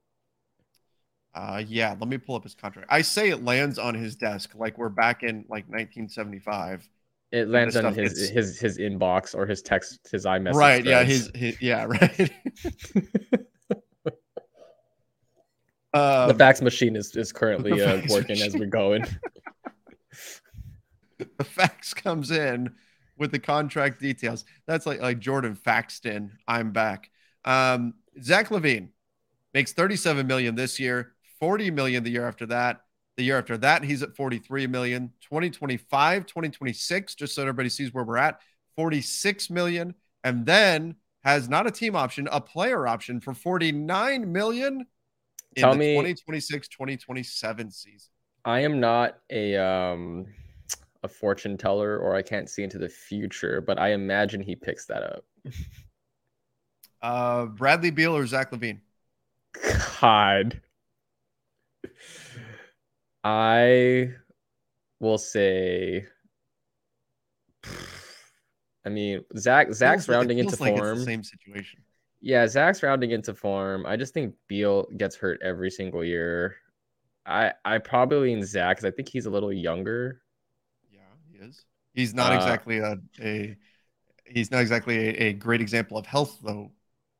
Uh, 1.33 1.63
yeah. 1.65 1.95
Let 1.99 2.09
me 2.09 2.17
pull 2.17 2.35
up 2.35 2.43
his 2.43 2.55
contract. 2.55 2.89
I 2.91 3.01
say 3.01 3.29
it 3.29 3.43
lands 3.43 3.79
on 3.79 3.95
his 3.95 4.15
desk, 4.15 4.51
like 4.55 4.77
we're 4.77 4.89
back 4.89 5.23
in 5.23 5.45
like 5.49 5.65
1975. 5.67 6.87
It 7.31 7.47
lands 7.47 7.77
on 7.77 7.83
stuff, 7.83 7.95
his 7.95 8.29
his 8.29 8.59
his 8.59 8.77
inbox 8.77 9.33
or 9.33 9.45
his 9.45 9.61
text, 9.61 10.09
his 10.11 10.25
iMessage. 10.25 10.53
right? 10.53 10.83
Yeah. 10.83 11.05
threads. 11.05 11.11
His, 11.11 11.31
his 11.33 11.61
yeah. 11.61 11.85
Right. 11.89 12.31
the 15.93 16.29
um, 16.29 16.37
fax 16.37 16.61
machine 16.61 16.95
is 16.95 17.15
is 17.15 17.31
currently 17.31 17.81
uh, 17.83 18.01
working 18.09 18.41
as 18.41 18.53
we're 18.55 18.65
going. 18.65 19.05
the 21.17 21.43
fax 21.43 21.93
comes 21.93 22.31
in 22.31 22.73
with 23.17 23.31
the 23.31 23.39
contract 23.39 23.99
details. 23.99 24.45
That's 24.67 24.85
like 24.85 25.01
like 25.01 25.19
Jordan 25.19 25.55
faxed 25.55 26.05
in. 26.05 26.31
I'm 26.47 26.71
back. 26.71 27.09
Um, 27.45 27.95
Zach 28.21 28.49
LaVine 28.49 28.89
makes 29.53 29.73
37 29.73 30.25
million 30.27 30.55
this 30.55 30.79
year, 30.79 31.13
40 31.39 31.71
million 31.71 32.03
the 32.03 32.11
year 32.11 32.27
after 32.27 32.45
that. 32.47 32.81
The 33.17 33.23
year 33.23 33.37
after 33.37 33.57
that, 33.57 33.83
he's 33.83 34.01
at 34.03 34.15
43 34.15 34.67
million. 34.67 35.11
2025, 35.21 36.25
2026, 36.25 37.15
just 37.15 37.35
so 37.35 37.41
everybody 37.41 37.69
sees 37.69 37.93
where 37.93 38.03
we're 38.05 38.17
at, 38.17 38.39
46 38.75 39.49
million, 39.49 39.93
and 40.23 40.45
then 40.45 40.95
has 41.23 41.49
not 41.49 41.67
a 41.67 41.71
team 41.71 41.95
option, 41.95 42.27
a 42.31 42.39
player 42.41 42.87
option 42.87 43.19
for 43.19 43.33
49 43.33 44.31
million 44.31 44.85
in 45.55 45.61
Tell 45.61 45.73
the 45.73 45.77
me- 45.79 45.93
2026 45.95 46.67
2027 46.69 47.71
season. 47.71 48.09
I 48.45 48.61
am 48.61 48.79
not 48.79 49.17
a 49.29 49.55
um 49.57 50.25
a 51.03 51.07
fortune 51.07 51.57
teller 51.57 51.97
or 51.97 52.15
I 52.15 52.21
can't 52.21 52.49
see 52.49 52.63
into 52.63 52.77
the 52.77 52.89
future, 52.89 53.61
but 53.61 53.79
I 53.79 53.93
imagine 53.93 54.41
he 54.41 54.55
picks 54.55 54.85
that 54.87 55.03
up. 55.03 55.25
Uh, 57.01 57.45
Bradley 57.45 57.89
Beal 57.89 58.15
or 58.15 58.27
Zach 58.27 58.51
LaVine? 58.51 58.79
God. 59.99 60.61
I 63.23 64.13
will 64.99 65.17
say 65.17 66.05
I 68.85 68.89
mean 68.89 69.23
Zach 69.37 69.73
Zach's 69.73 70.05
Feels 70.05 70.15
rounding 70.15 70.39
into 70.39 70.61
like 70.61 70.77
form. 70.77 71.03
same 71.03 71.23
situation. 71.23 71.81
Yeah, 72.21 72.47
Zach's 72.47 72.83
rounding 72.83 73.11
into 73.11 73.33
form. 73.33 73.85
I 73.85 73.95
just 73.95 74.13
think 74.13 74.35
Beal 74.47 74.85
gets 74.97 75.15
hurt 75.15 75.39
every 75.43 75.71
single 75.71 76.03
year. 76.03 76.57
I 77.25 77.53
I 77.65 77.77
probably 77.79 78.29
lean 78.29 78.43
Zach 78.43 78.77
because 78.77 78.85
I 78.85 78.91
think 78.95 79.09
he's 79.09 79.25
a 79.25 79.31
little 79.31 79.51
younger. 79.51 80.21
Is. 81.41 81.65
He's 81.93 82.13
not 82.13 82.31
Uh, 82.31 82.33
exactly 82.33 82.79
a, 82.79 82.97
a 83.21 83.57
he's 84.25 84.51
not 84.51 84.61
exactly 84.61 84.97
a, 85.09 85.29
a 85.29 85.33
great 85.33 85.61
example 85.61 85.97
of 85.97 86.05
health 86.05 86.39
though. 86.43 86.71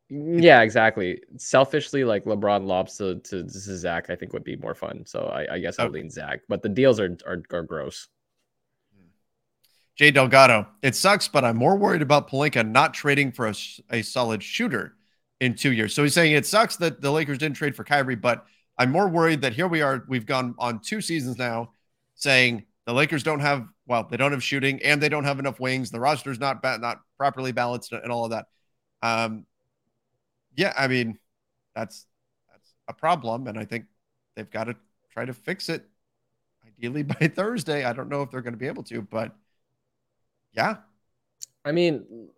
Yeah, 0.10 0.62
exactly. 0.62 1.22
Selfishly, 1.38 2.04
like 2.04 2.26
LeBron 2.26 2.66
lobs 2.66 2.98
to, 2.98 3.16
to, 3.22 3.44
to 3.44 3.50
Zach, 3.50 4.10
I 4.10 4.16
think 4.16 4.34
would 4.34 4.44
be 4.44 4.58
more 4.58 4.76
fun. 4.76 5.06
So 5.06 5.22
I, 5.26 5.56
I 5.56 5.60
guess 5.60 5.80
I'll 5.80 5.88
Okay. 5.88 5.90
lean 5.90 6.10
Zach. 6.10 6.42
But 6.50 6.62
the 6.62 6.70
deals 6.70 7.00
are 7.00 7.18
are, 7.26 7.42
are 7.52 7.64
gross. 7.64 8.08
Jay 9.96 10.12
Delgado. 10.12 10.68
It 10.82 10.96
sucks, 10.96 11.28
but 11.28 11.44
I'm 11.44 11.58
more 11.58 11.76
worried 11.76 12.02
about 12.02 12.30
Pelinka 12.30 12.68
not 12.68 12.94
trading 12.94 13.32
for 13.32 13.48
a, 13.48 13.54
a 13.90 14.02
solid 14.02 14.42
shooter 14.42 14.96
in 15.40 15.56
two 15.56 15.72
years. 15.72 15.94
So 15.94 16.04
he's 16.04 16.14
saying 16.14 16.34
it 16.34 16.46
sucks 16.46 16.78
that 16.78 17.02
the 17.02 17.12
Lakers 17.12 17.38
didn't 17.38 17.58
trade 17.58 17.76
for 17.76 17.84
Kyrie, 17.84 18.16
but 18.16 18.46
I'm 18.78 18.92
more 18.92 19.10
worried 19.10 19.42
that 19.42 19.54
here 19.54 19.68
we 19.68 19.82
are. 19.82 20.04
We've 20.08 20.26
gone 20.26 20.56
on 20.58 20.80
two 20.80 21.02
seasons 21.02 21.38
now 21.38 21.72
saying 22.16 22.66
the 22.86 22.94
Lakers 22.94 23.24
don't 23.24 23.42
have 23.42 23.68
well, 23.92 24.08
they 24.10 24.16
don't 24.16 24.32
have 24.32 24.42
shooting 24.42 24.82
and 24.84 25.02
they 25.02 25.10
don't 25.10 25.26
have 25.26 25.38
enough 25.38 25.60
wings. 25.60 25.92
The 25.92 26.00
roster's 26.00 26.40
not 26.40 26.62
ba- 26.62 26.78
not 26.78 27.02
properly 27.18 27.52
balanced 27.52 27.92
and 27.92 28.10
all 28.10 28.24
of 28.24 28.32
that. 28.32 28.46
Um, 29.04 29.46
yeah, 30.56 30.72
I 30.78 30.88
mean, 30.88 31.20
that's 31.76 32.06
that's 32.50 32.74
a 32.88 32.94
problem, 32.94 33.48
and 33.48 33.60
I 33.60 33.66
think 33.66 33.88
they've 34.38 34.50
got 34.50 34.64
to 34.66 34.78
try 35.12 35.26
to 35.26 35.34
fix 35.34 35.68
it. 35.68 35.90
Ideally 36.66 37.04
by 37.20 37.28
Thursday. 37.28 37.84
I 37.84 37.92
don't 37.92 38.08
know 38.08 38.22
if 38.22 38.32
they're 38.32 38.42
going 38.42 38.54
to 38.54 38.58
be 38.58 38.68
able 38.68 38.84
to, 38.84 39.02
but 39.02 39.36
yeah. 40.54 40.78
I 41.66 41.74
mean, 41.74 42.30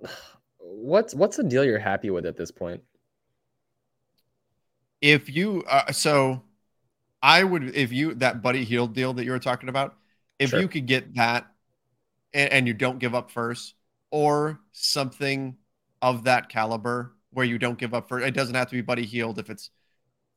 what's 0.57 1.13
what's 1.13 1.37
the 1.37 1.43
deal 1.43 1.63
you're 1.63 1.77
happy 1.77 2.09
with 2.09 2.25
at 2.25 2.35
this 2.35 2.49
point? 2.49 2.81
If 5.01 5.29
you 5.29 5.63
uh, 5.69 5.91
so, 5.91 6.41
I 7.21 7.43
would 7.43 7.75
if 7.75 7.91
you 7.91 8.15
that 8.15 8.41
Buddy 8.41 8.63
Hield 8.63 8.95
deal 8.95 9.13
that 9.13 9.23
you 9.23 9.29
were 9.29 9.37
talking 9.37 9.69
about, 9.69 9.97
if 10.43 10.51
sure. 10.51 10.59
you 10.59 10.67
could 10.67 10.85
get 10.85 11.15
that, 11.15 11.47
and, 12.33 12.51
and 12.51 12.67
you 12.67 12.73
don't 12.73 12.99
give 12.99 13.15
up 13.15 13.31
first, 13.31 13.75
or 14.11 14.59
something 14.71 15.57
of 16.01 16.25
that 16.25 16.49
caliber 16.49 17.15
where 17.31 17.45
you 17.45 17.57
don't 17.57 17.79
give 17.79 17.93
up 17.93 18.07
for 18.07 18.19
it 18.19 18.33
doesn't 18.35 18.55
have 18.55 18.69
to 18.69 18.75
be 18.75 18.81
Buddy 18.81 19.05
Hield 19.05 19.39
if 19.39 19.49
it's 19.49 19.71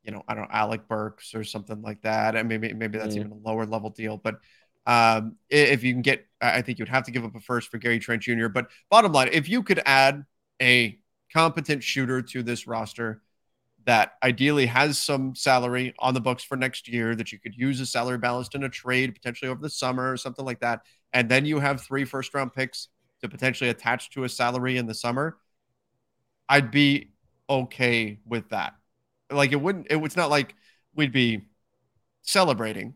you 0.03 0.11
know 0.11 0.23
I 0.27 0.33
don't 0.33 0.43
know 0.43 0.49
Alec 0.51 0.87
Burks 0.87 1.35
or 1.35 1.43
something 1.43 1.81
like 1.81 2.01
that 2.01 2.35
and 2.35 2.49
maybe 2.49 2.73
maybe 2.73 2.97
that's 2.97 3.15
mm. 3.15 3.19
even 3.19 3.31
a 3.33 3.47
lower 3.47 3.65
level 3.65 3.89
deal 3.89 4.17
but 4.17 4.39
um, 4.87 5.35
if 5.49 5.83
you 5.83 5.93
can 5.93 6.01
get 6.01 6.25
I 6.41 6.61
think 6.61 6.79
you'd 6.79 6.87
have 6.87 7.03
to 7.03 7.11
give 7.11 7.25
up 7.25 7.35
a 7.35 7.39
first 7.39 7.69
for 7.69 7.77
Gary 7.77 7.99
Trent 7.99 8.23
Jr. 8.23 8.47
but 8.47 8.67
bottom 8.89 9.11
line 9.11 9.29
if 9.31 9.49
you 9.49 9.61
could 9.61 9.81
add 9.85 10.25
a 10.61 10.97
competent 11.33 11.83
shooter 11.83 12.21
to 12.21 12.41
this 12.41 12.65
roster 12.65 13.21
that 13.87 14.13
ideally 14.21 14.67
has 14.67 14.99
some 14.99 15.33
salary 15.33 15.95
on 15.99 16.13
the 16.13 16.21
books 16.21 16.43
for 16.43 16.55
next 16.55 16.87
year 16.87 17.15
that 17.15 17.31
you 17.31 17.39
could 17.39 17.55
use 17.55 17.81
a 17.81 17.87
salary 17.87 18.19
balanced 18.19 18.53
in 18.53 18.63
a 18.63 18.69
trade 18.69 19.15
potentially 19.15 19.49
over 19.49 19.61
the 19.61 19.69
summer 19.69 20.11
or 20.11 20.17
something 20.17 20.45
like 20.45 20.59
that 20.59 20.81
and 21.13 21.29
then 21.29 21.45
you 21.45 21.59
have 21.59 21.81
three 21.81 22.05
first 22.05 22.33
round 22.35 22.53
picks 22.53 22.89
to 23.21 23.29
potentially 23.29 23.71
attach 23.71 24.11
to 24.11 24.25
a 24.25 24.29
salary 24.29 24.77
in 24.77 24.85
the 24.85 24.93
summer 24.93 25.37
I'd 26.49 26.71
be 26.71 27.11
okay 27.49 28.19
with 28.25 28.49
that. 28.49 28.75
Like 29.29 29.51
it 29.51 29.61
wouldn't, 29.61 29.87
it, 29.89 29.97
it's 29.97 30.15
not 30.15 30.29
like 30.29 30.55
we'd 30.95 31.11
be 31.11 31.41
celebrating, 32.21 32.95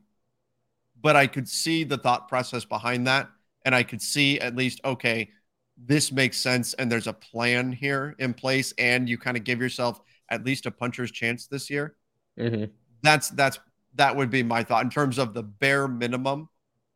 but 1.01 1.15
I 1.15 1.27
could 1.27 1.47
see 1.47 1.83
the 1.83 1.97
thought 1.97 2.27
process 2.27 2.65
behind 2.65 3.07
that. 3.07 3.29
And 3.65 3.75
I 3.75 3.83
could 3.83 4.01
see 4.01 4.39
at 4.39 4.55
least, 4.55 4.81
okay, 4.83 5.29
this 5.77 6.11
makes 6.11 6.37
sense. 6.37 6.73
And 6.75 6.91
there's 6.91 7.07
a 7.07 7.13
plan 7.13 7.71
here 7.71 8.15
in 8.19 8.33
place. 8.33 8.73
And 8.77 9.09
you 9.09 9.17
kind 9.17 9.37
of 9.37 9.43
give 9.43 9.59
yourself 9.59 10.01
at 10.31 10.43
least 10.43 10.65
a 10.65 10.71
puncher's 10.71 11.11
chance 11.11 11.45
this 11.45 11.69
year. 11.69 11.95
Mm-hmm. 12.39 12.71
That's, 13.03 13.29
that's, 13.29 13.59
that 13.95 14.15
would 14.15 14.29
be 14.31 14.41
my 14.41 14.63
thought 14.63 14.83
in 14.83 14.89
terms 14.89 15.19
of 15.19 15.33
the 15.33 15.43
bare 15.43 15.87
minimum, 15.87 16.49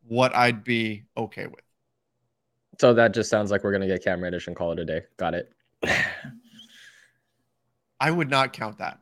what 0.07 0.35
I'd 0.35 0.63
be 0.63 1.03
okay 1.17 1.45
with. 1.45 1.61
So 2.79 2.93
that 2.93 3.13
just 3.13 3.29
sounds 3.29 3.51
like 3.51 3.63
we're 3.63 3.71
going 3.71 3.81
to 3.81 3.87
get 3.87 4.03
Cam 4.03 4.21
Reddish 4.21 4.47
and 4.47 4.55
call 4.55 4.71
it 4.71 4.79
a 4.79 4.85
day. 4.85 5.01
Got 5.17 5.35
it. 5.35 5.51
I 7.99 8.11
would 8.11 8.29
not 8.29 8.53
count 8.53 8.77
that. 8.79 8.99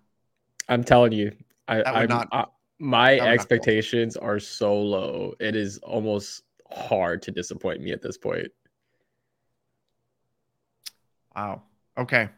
I'm 0.69 0.83
telling 0.83 1.11
you, 1.11 1.35
I, 1.67 1.83
I'm, 1.83 2.07
not. 2.07 2.27
I, 2.31 2.45
my 2.79 3.19
expectations 3.19 4.15
are 4.17 4.39
so 4.39 4.75
low. 4.75 5.33
It 5.39 5.55
is 5.55 5.77
almost 5.79 6.43
hard 6.71 7.21
to 7.23 7.31
disappoint 7.31 7.81
me 7.81 7.91
at 7.91 8.01
this 8.01 8.17
point. 8.17 8.47
Wow. 11.35 11.63
Okay. 11.97 12.29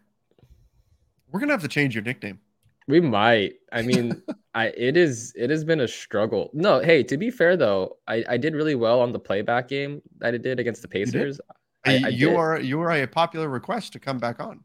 We're 1.36 1.42
gonna 1.42 1.52
have 1.52 1.64
to 1.64 1.68
change 1.68 1.94
your 1.94 2.04
nickname. 2.06 2.40
We 2.88 3.02
might. 3.02 3.56
I 3.74 3.82
mean, 3.82 4.24
I 4.56 4.68
it 4.68 4.96
is 4.96 5.34
it 5.36 5.50
has 5.50 5.66
been 5.66 5.82
a 5.82 5.88
struggle. 5.90 6.50
No, 6.54 6.80
hey, 6.80 7.04
to 7.04 7.18
be 7.18 7.30
fair 7.30 7.58
though, 7.58 7.98
I, 8.08 8.24
I 8.30 8.38
did 8.38 8.56
really 8.56 8.76
well 8.76 9.02
on 9.02 9.12
the 9.12 9.20
playback 9.20 9.68
game 9.68 10.02
that 10.20 10.34
I 10.34 10.38
did 10.38 10.62
against 10.62 10.82
the 10.82 10.88
Pacers. 10.88 11.42
You, 11.86 11.92
I, 11.92 12.02
I 12.06 12.08
you 12.08 12.38
are 12.38 12.58
you 12.58 12.80
are 12.80 12.90
a 12.90 13.06
popular 13.06 13.50
request 13.50 13.92
to 13.92 14.00
come 14.00 14.18
back 14.18 14.40
on. 14.40 14.64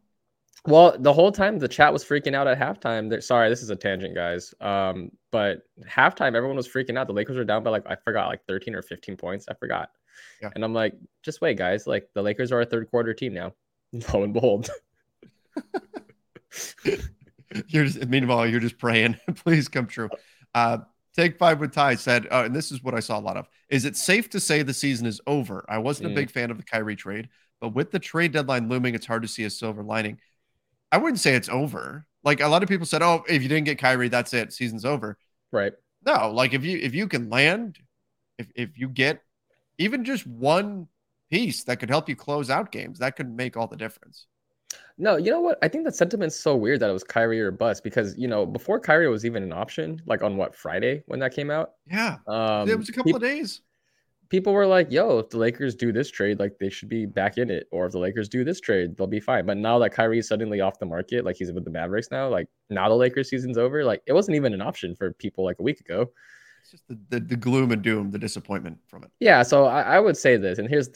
Well, 0.65 0.95
the 0.97 1.13
whole 1.13 1.33
time 1.33 1.59
the 1.59 1.67
chat 1.67 1.93
was 1.93 2.05
freaking 2.05 2.37
out 2.37 2.47
at 2.47 2.57
halftime. 2.57 3.11
They're, 3.11 3.21
sorry, 3.21 3.49
this 3.49 3.63
is 3.63 3.71
a 3.71 3.77
tangent, 3.77 4.15
guys. 4.15 4.55
Um, 4.61 5.11
but 5.33 5.63
halftime, 5.85 6.37
everyone 6.37 6.57
was 6.57 6.69
freaking 6.69 6.97
out. 6.97 7.09
The 7.09 7.15
Lakers 7.15 7.37
were 7.37 7.43
down 7.43 7.65
by 7.65 7.71
like 7.71 7.83
I 7.89 7.97
forgot, 7.97 8.29
like 8.29 8.47
13 8.47 8.77
or 8.77 8.83
15 8.83 9.17
points. 9.17 9.47
I 9.51 9.55
forgot. 9.55 9.91
Yeah. 10.41 10.51
And 10.55 10.63
I'm 10.63 10.73
like, 10.73 10.95
just 11.25 11.41
wait, 11.41 11.59
guys. 11.59 11.89
Like 11.89 12.11
the 12.15 12.23
Lakers 12.23 12.53
are 12.53 12.61
a 12.61 12.65
third 12.65 12.89
quarter 12.93 13.13
team 13.13 13.35
now. 13.35 13.55
Lo 14.15 14.23
and 14.23 14.33
behold. 14.33 14.71
you're 17.69 17.85
just 17.85 18.07
meanwhile, 18.09 18.47
you're 18.47 18.61
just 18.61 18.79
praying. 18.79 19.17
Please 19.37 19.69
come 19.69 19.87
true. 19.87 20.09
Uh, 20.55 20.79
Take 21.15 21.39
five 21.39 21.59
with 21.59 21.73
Ty 21.73 21.97
said, 21.97 22.29
uh, 22.31 22.45
and 22.47 22.55
this 22.55 22.71
is 22.71 22.85
what 22.85 22.95
I 22.95 23.01
saw 23.01 23.19
a 23.19 23.21
lot 23.21 23.37
of. 23.37 23.49
Is 23.69 23.85
it 23.85 23.97
safe 23.97 24.31
to 24.31 24.41
say 24.41 24.63
the 24.63 24.73
season 24.73 25.07
is 25.07 25.21
over? 25.27 25.65
I 25.69 25.79
wasn't 25.79 26.09
mm. 26.09 26.13
a 26.13 26.15
big 26.15 26.31
fan 26.31 26.51
of 26.53 26.57
the 26.57 26.63
Kyrie 26.63 26.95
trade, 26.95 27.29
but 27.61 27.75
with 27.75 27.91
the 27.91 27.99
trade 27.99 28.33
deadline 28.33 28.69
looming, 28.69 28.95
it's 28.95 29.07
hard 29.07 29.23
to 29.23 29.29
see 29.29 29.45
a 29.45 29.51
silver 29.51 29.83
lining. 29.83 30.19
I 30.93 30.99
wouldn't 30.99 31.19
say 31.19 31.35
it's 31.35 31.49
over. 31.49 32.07
Like 32.23 32.41
a 32.41 32.47
lot 32.47 32.63
of 32.63 32.69
people 32.69 32.87
said, 32.87 33.03
oh, 33.03 33.25
if 33.29 33.43
you 33.43 33.49
didn't 33.49 33.65
get 33.65 33.79
Kyrie, 33.79 34.09
that's 34.09 34.33
it, 34.35 34.53
season's 34.53 34.85
over. 34.85 35.19
Right. 35.51 35.73
No, 36.07 36.31
like 36.31 36.55
if 36.55 36.65
you 36.65 36.79
if 36.79 36.95
you 36.95 37.09
can 37.09 37.29
land, 37.29 37.79
if 38.39 38.51
if 38.55 38.79
you 38.79 38.89
get 38.89 39.21
even 39.79 40.05
just 40.05 40.27
one 40.27 40.87
piece 41.31 41.65
that 41.65 41.81
could 41.81 41.91
help 41.91 42.09
you 42.09 42.17
close 42.17 42.51
out 42.51 42.71
games, 42.71 43.01
that 43.01 43.17
could 43.17 43.35
make 43.35 43.57
all 43.57 43.67
the 43.67 43.77
difference. 43.77 44.27
No, 44.99 45.17
you 45.17 45.31
know 45.31 45.41
what? 45.41 45.59
I 45.63 45.69
think 45.69 45.85
that 45.85 45.95
sentiment's 45.95 46.37
so 46.37 46.55
weird 46.55 46.81
that 46.81 46.91
it 46.91 46.93
was 46.93 47.05
Kyrie 47.05 47.41
or 47.41 47.51
bust 47.51 47.83
because 47.83 48.17
you 48.19 48.29
know 48.29 48.45
before 48.45 48.79
Kyrie 48.79 49.09
was 49.09 49.25
even 49.25 49.43
an 49.43 49.53
option, 49.53 50.01
like 50.07 50.23
on 50.23 50.37
what 50.37 50.55
Friday 50.55 51.03
when 51.07 51.21
that 51.21 51.35
came 51.35 51.51
out. 51.51 51.73
Yeah, 51.87 52.19
um, 52.27 52.69
it 52.69 52.79
was 52.79 52.89
a 52.89 52.93
couple 52.93 53.13
pe- 53.13 53.17
of 53.17 53.23
days 53.23 53.63
people 54.31 54.53
were 54.53 54.67
like, 54.67 54.91
yo, 54.91 55.19
if 55.19 55.29
the 55.29 55.37
Lakers 55.37 55.75
do 55.75 55.93
this 55.93 56.11
trade, 56.11 56.39
like 56.39 56.59
they 56.59 56.71
should 56.71 56.89
be 56.89 57.05
back 57.05 57.37
in 57.37 57.51
it. 57.51 57.67
Or 57.71 57.87
if 57.87 57.93
the 57.93 57.99
Lakers 57.99 58.29
do 58.29 58.45
this 58.45 58.61
trade, 58.61 58.97
they'll 58.97 59.07
be 59.07 59.21
fine. 59.21 59.45
But 59.45 59.59
now 59.59 59.79
that 59.81 59.91
Kyrie's 59.91 60.29
suddenly 60.29 60.61
off 60.61 60.79
the 60.79 60.87
market, 60.87 61.25
like 61.25 61.37
he's 61.37 61.53
with 61.53 61.65
the 61.65 61.71
Mavericks 61.71 62.09
now, 62.11 62.29
like 62.29 62.49
now 62.71 62.89
the 62.89 62.95
Lakers 62.95 63.29
season's 63.29 63.59
over. 63.59 63.85
Like 63.85 64.03
it 64.07 64.13
wasn't 64.15 64.37
even 64.37 64.55
an 64.55 64.63
option 64.63 64.95
for 64.95 65.13
people 65.13 65.45
like 65.45 65.59
a 65.59 65.63
week 65.63 65.81
ago. 65.81 66.11
It's 66.63 66.71
just 66.71 66.89
the, 66.89 66.99
the, 67.09 67.21
the 67.21 67.37
gloom 67.37 67.73
and 67.73 67.83
doom, 67.83 68.11
the 68.11 68.19
disappointment 68.19 68.79
from 68.87 69.03
it. 69.03 69.11
Yeah. 69.19 69.43
So 69.43 69.67
I, 69.67 69.83
I 69.83 70.01
would 70.01 70.17
say 70.17 70.37
this, 70.37 70.59
and 70.59 70.69
here's 70.69 70.89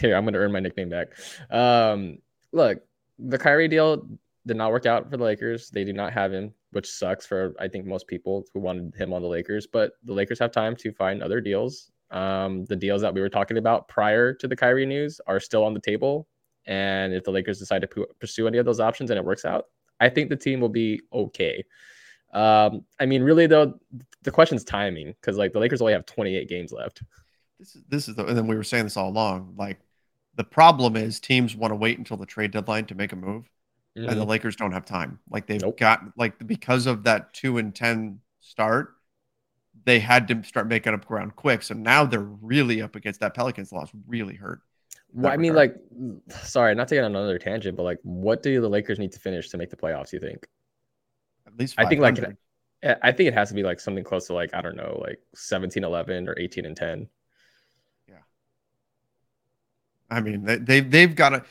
here, 0.00 0.16
I'm 0.16 0.24
gonna 0.24 0.38
earn 0.38 0.52
my 0.52 0.60
nickname 0.60 0.88
back. 0.88 1.08
Um, 1.50 2.18
look, 2.52 2.80
the 3.18 3.38
Kyrie 3.38 3.68
deal 3.68 4.08
did 4.46 4.56
not 4.56 4.70
work 4.70 4.86
out 4.86 5.10
for 5.10 5.16
the 5.16 5.24
Lakers. 5.24 5.70
They 5.70 5.84
do 5.84 5.92
not 5.92 6.12
have 6.12 6.32
him, 6.32 6.54
which 6.72 6.90
sucks 6.90 7.26
for 7.26 7.54
I 7.58 7.68
think 7.68 7.86
most 7.86 8.06
people 8.06 8.44
who 8.52 8.60
wanted 8.60 8.94
him 8.94 9.12
on 9.12 9.22
the 9.22 9.28
Lakers. 9.28 9.66
But 9.66 9.92
the 10.04 10.14
Lakers 10.14 10.38
have 10.38 10.52
time 10.52 10.76
to 10.76 10.92
find 10.92 11.22
other 11.22 11.40
deals 11.40 11.90
um, 12.10 12.64
the 12.66 12.76
deals 12.76 13.02
that 13.02 13.12
we 13.12 13.20
were 13.20 13.28
talking 13.28 13.58
about 13.58 13.88
prior 13.88 14.32
to 14.34 14.48
the 14.48 14.56
Kyrie 14.56 14.86
news 14.86 15.20
are 15.26 15.40
still 15.40 15.64
on 15.64 15.74
the 15.74 15.80
table. 15.80 16.26
And 16.66 17.12
if 17.14 17.24
the 17.24 17.30
Lakers 17.30 17.58
decide 17.58 17.82
to 17.82 18.06
pursue 18.20 18.46
any 18.46 18.58
of 18.58 18.66
those 18.66 18.80
options 18.80 19.10
and 19.10 19.18
it 19.18 19.24
works 19.24 19.44
out, 19.44 19.66
I 20.00 20.08
think 20.08 20.28
the 20.28 20.36
team 20.36 20.60
will 20.60 20.68
be 20.68 21.00
okay. 21.12 21.64
Um, 22.32 22.84
I 23.00 23.06
mean, 23.06 23.22
really 23.22 23.46
though, 23.46 23.74
the 24.22 24.30
question 24.30 24.56
is 24.56 24.64
timing 24.64 25.14
because 25.20 25.36
like 25.36 25.52
the 25.52 25.58
Lakers 25.58 25.80
only 25.80 25.94
have 25.94 26.06
28 26.06 26.48
games 26.48 26.72
left. 26.72 27.02
This 27.58 27.74
is 27.74 27.82
this 27.88 28.08
is 28.08 28.14
the, 28.14 28.24
and 28.26 28.36
then 28.36 28.46
we 28.46 28.54
were 28.54 28.62
saying 28.62 28.84
this 28.84 28.96
all 28.96 29.08
along. 29.08 29.54
Like 29.56 29.80
the 30.38 30.44
problem 30.44 30.96
is 30.96 31.18
teams 31.18 31.56
want 31.56 31.72
to 31.72 31.74
wait 31.74 31.98
until 31.98 32.16
the 32.16 32.24
trade 32.24 32.52
deadline 32.52 32.86
to 32.86 32.94
make 32.94 33.12
a 33.12 33.16
move, 33.16 33.50
mm-hmm. 33.96 34.08
and 34.08 34.16
the 34.16 34.22
mm-hmm. 34.22 34.30
Lakers 34.30 34.54
don't 34.54 34.70
have 34.70 34.84
time. 34.84 35.18
Like 35.28 35.46
they've 35.46 35.60
nope. 35.60 35.76
got 35.76 36.00
like 36.16 36.46
because 36.46 36.86
of 36.86 37.02
that 37.04 37.34
two 37.34 37.58
and 37.58 37.74
ten 37.74 38.20
start, 38.40 38.94
they 39.84 39.98
had 39.98 40.28
to 40.28 40.42
start 40.44 40.68
making 40.68 40.94
up 40.94 41.04
ground 41.04 41.34
quick. 41.34 41.64
So 41.64 41.74
now 41.74 42.04
they're 42.04 42.20
really 42.20 42.80
up 42.80 42.94
against 42.94 43.18
that 43.18 43.34
Pelicans 43.34 43.72
loss, 43.72 43.90
really 44.06 44.36
hurt. 44.36 44.60
Well, 45.12 45.32
I 45.32 45.36
mean, 45.36 45.54
like, 45.54 45.74
sorry, 46.42 46.74
not 46.76 46.86
to 46.88 46.94
get 46.94 47.02
on 47.02 47.16
another 47.16 47.38
tangent, 47.38 47.76
but 47.76 47.82
like, 47.82 47.98
what 48.02 48.42
do 48.42 48.60
the 48.60 48.68
Lakers 48.68 48.98
need 49.00 49.10
to 49.12 49.18
finish 49.18 49.48
to 49.48 49.58
make 49.58 49.70
the 49.70 49.76
playoffs? 49.76 50.12
You 50.12 50.20
think? 50.20 50.46
At 51.48 51.58
least 51.58 51.74
I 51.78 51.86
think 51.86 52.00
like 52.00 52.18
I 53.02 53.10
think 53.10 53.26
it 53.26 53.34
has 53.34 53.48
to 53.48 53.54
be 53.54 53.64
like 53.64 53.80
something 53.80 54.04
close 54.04 54.28
to 54.28 54.34
like 54.34 54.54
I 54.54 54.60
don't 54.60 54.76
know, 54.76 55.02
like 55.04 55.18
17, 55.34 55.82
11 55.82 56.28
or 56.28 56.38
18 56.38 56.64
and 56.64 56.76
10. 56.76 57.08
I 60.10 60.20
mean, 60.20 60.44
they, 60.44 60.56
they 60.56 60.80
they've 60.80 61.14
got 61.14 61.30
to. 61.30 61.44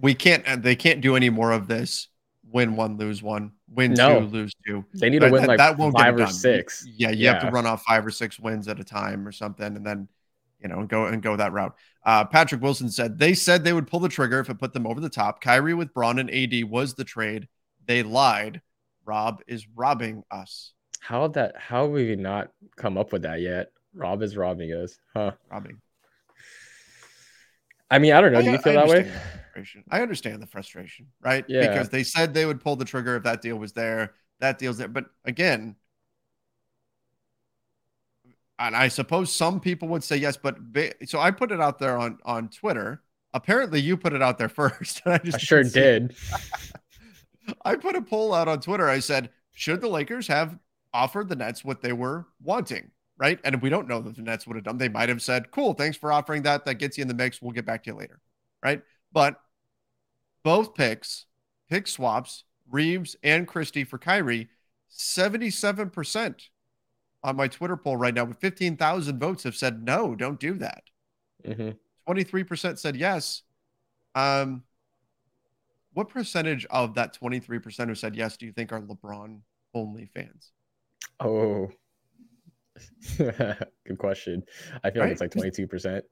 We 0.00 0.14
can't. 0.14 0.62
They 0.62 0.76
can't 0.76 1.00
do 1.00 1.16
any 1.16 1.30
more 1.30 1.52
of 1.52 1.66
this 1.66 2.08
win 2.54 2.76
one, 2.76 2.96
lose 2.96 3.22
one, 3.22 3.52
win 3.68 3.94
no. 3.94 4.20
two, 4.20 4.26
lose 4.26 4.52
two. 4.66 4.84
They 4.94 5.10
need 5.10 5.20
to 5.20 5.30
win 5.30 5.42
that, 5.42 5.48
like 5.48 5.58
that 5.58 5.76
won't 5.76 5.98
five 5.98 6.18
or 6.18 6.26
six. 6.28 6.86
Yeah, 6.96 7.10
you 7.10 7.24
yeah. 7.24 7.32
have 7.34 7.42
to 7.42 7.50
run 7.50 7.66
off 7.66 7.82
five 7.82 8.06
or 8.06 8.10
six 8.10 8.38
wins 8.38 8.68
at 8.68 8.78
a 8.78 8.84
time 8.84 9.26
or 9.26 9.32
something, 9.32 9.76
and 9.76 9.84
then 9.84 10.08
you 10.62 10.68
know, 10.68 10.78
and 10.78 10.88
go 10.88 11.06
and 11.06 11.22
go 11.22 11.36
that 11.36 11.52
route. 11.52 11.74
Uh, 12.04 12.24
Patrick 12.24 12.62
Wilson 12.62 12.90
said 12.90 13.18
they 13.18 13.34
said 13.34 13.64
they 13.64 13.72
would 13.72 13.86
pull 13.86 14.00
the 14.00 14.08
trigger 14.08 14.40
if 14.40 14.48
it 14.48 14.58
put 14.58 14.72
them 14.72 14.86
over 14.86 15.00
the 15.00 15.10
top. 15.10 15.40
Kyrie 15.40 15.74
with 15.74 15.92
Bron 15.92 16.18
and 16.18 16.30
AD 16.30 16.64
was 16.64 16.94
the 16.94 17.04
trade. 17.04 17.48
They 17.86 18.02
lied. 18.02 18.62
Rob 19.04 19.42
is 19.46 19.66
robbing 19.74 20.22
us. 20.30 20.72
How 21.00 21.28
that? 21.28 21.56
How 21.58 21.82
have 21.82 21.90
we 21.90 22.16
not 22.16 22.50
come 22.76 22.96
up 22.96 23.12
with 23.12 23.22
that 23.22 23.40
yet? 23.40 23.72
Rob 23.94 24.22
is 24.22 24.36
robbing 24.36 24.72
us, 24.72 24.98
huh? 25.14 25.32
Robbing. 25.50 25.80
I 27.94 27.98
mean, 27.98 28.12
I 28.12 28.20
don't 28.20 28.32
know. 28.32 28.42
Do 28.42 28.50
you 28.50 28.58
feel 28.58 28.74
that 28.74 28.88
way? 28.88 29.12
I 29.88 30.02
understand 30.02 30.42
the 30.42 30.48
frustration, 30.48 31.06
right? 31.22 31.44
Yeah. 31.46 31.68
Because 31.68 31.88
they 31.88 32.02
said 32.02 32.34
they 32.34 32.44
would 32.44 32.60
pull 32.60 32.74
the 32.74 32.84
trigger 32.84 33.14
if 33.14 33.22
that 33.22 33.40
deal 33.40 33.56
was 33.56 33.72
there. 33.72 34.14
That 34.40 34.58
deal's 34.58 34.78
there. 34.78 34.88
But 34.88 35.06
again, 35.24 35.76
and 38.58 38.74
I 38.74 38.88
suppose 38.88 39.32
some 39.32 39.60
people 39.60 39.86
would 39.88 40.02
say 40.02 40.16
yes, 40.16 40.36
but 40.36 40.56
so 41.06 41.20
I 41.20 41.30
put 41.30 41.52
it 41.52 41.60
out 41.60 41.78
there 41.78 41.96
on 41.96 42.18
on 42.24 42.48
Twitter. 42.48 43.02
Apparently, 43.32 43.80
you 43.80 43.96
put 43.96 44.12
it 44.12 44.22
out 44.22 44.38
there 44.38 44.48
first. 44.60 45.02
I, 45.06 45.20
I 45.32 45.38
sure 45.38 45.62
did. 45.62 46.16
I 47.64 47.76
put 47.76 47.94
a 47.94 48.02
poll 48.02 48.34
out 48.34 48.48
on 48.48 48.60
Twitter. 48.60 48.88
I 48.88 48.98
said, 48.98 49.30
should 49.52 49.80
the 49.80 49.88
Lakers 49.88 50.26
have 50.26 50.58
offered 50.92 51.28
the 51.28 51.36
Nets 51.36 51.64
what 51.64 51.80
they 51.80 51.92
were 51.92 52.26
wanting? 52.42 52.90
Right. 53.16 53.38
And 53.44 53.54
if 53.54 53.62
we 53.62 53.70
don't 53.70 53.86
know 53.86 54.00
that 54.00 54.16
the 54.16 54.22
Nets 54.22 54.46
would 54.46 54.56
have 54.56 54.64
done. 54.64 54.78
They 54.78 54.88
might 54.88 55.08
have 55.08 55.22
said, 55.22 55.52
cool, 55.52 55.72
thanks 55.72 55.96
for 55.96 56.12
offering 56.12 56.42
that. 56.42 56.64
That 56.64 56.74
gets 56.74 56.98
you 56.98 57.02
in 57.02 57.08
the 57.08 57.14
mix. 57.14 57.40
We'll 57.40 57.52
get 57.52 57.64
back 57.64 57.84
to 57.84 57.90
you 57.90 57.96
later. 57.96 58.20
Right. 58.62 58.82
But 59.12 59.40
both 60.42 60.74
picks, 60.74 61.26
pick 61.70 61.86
swaps, 61.86 62.44
Reaves 62.70 63.14
and 63.22 63.46
Christie 63.46 63.84
for 63.84 63.98
Kyrie, 63.98 64.48
77% 64.90 66.48
on 67.22 67.36
my 67.36 67.48
Twitter 67.48 67.76
poll 67.76 67.96
right 67.96 68.14
now 68.14 68.24
with 68.24 68.38
15,000 68.38 69.18
votes 69.18 69.44
have 69.44 69.56
said, 69.56 69.82
no, 69.82 70.14
don't 70.14 70.40
do 70.40 70.54
that. 70.54 70.84
Mm-hmm. 71.46 71.70
23% 72.12 72.78
said 72.78 72.96
yes. 72.96 73.42
Um, 74.14 74.62
what 75.94 76.08
percentage 76.08 76.66
of 76.66 76.94
that 76.94 77.18
23% 77.18 77.88
who 77.88 77.94
said 77.94 78.14
yes 78.14 78.36
do 78.36 78.46
you 78.46 78.52
think 78.52 78.72
are 78.72 78.80
LeBron 78.80 79.40
only 79.72 80.06
fans? 80.14 80.52
Oh, 81.20 81.70
good 83.16 83.98
question. 83.98 84.42
I 84.82 84.90
feel 84.90 85.02
right? 85.02 85.20
like 85.20 85.34
it's 85.34 85.36
like 85.36 85.52
22%. 85.52 86.02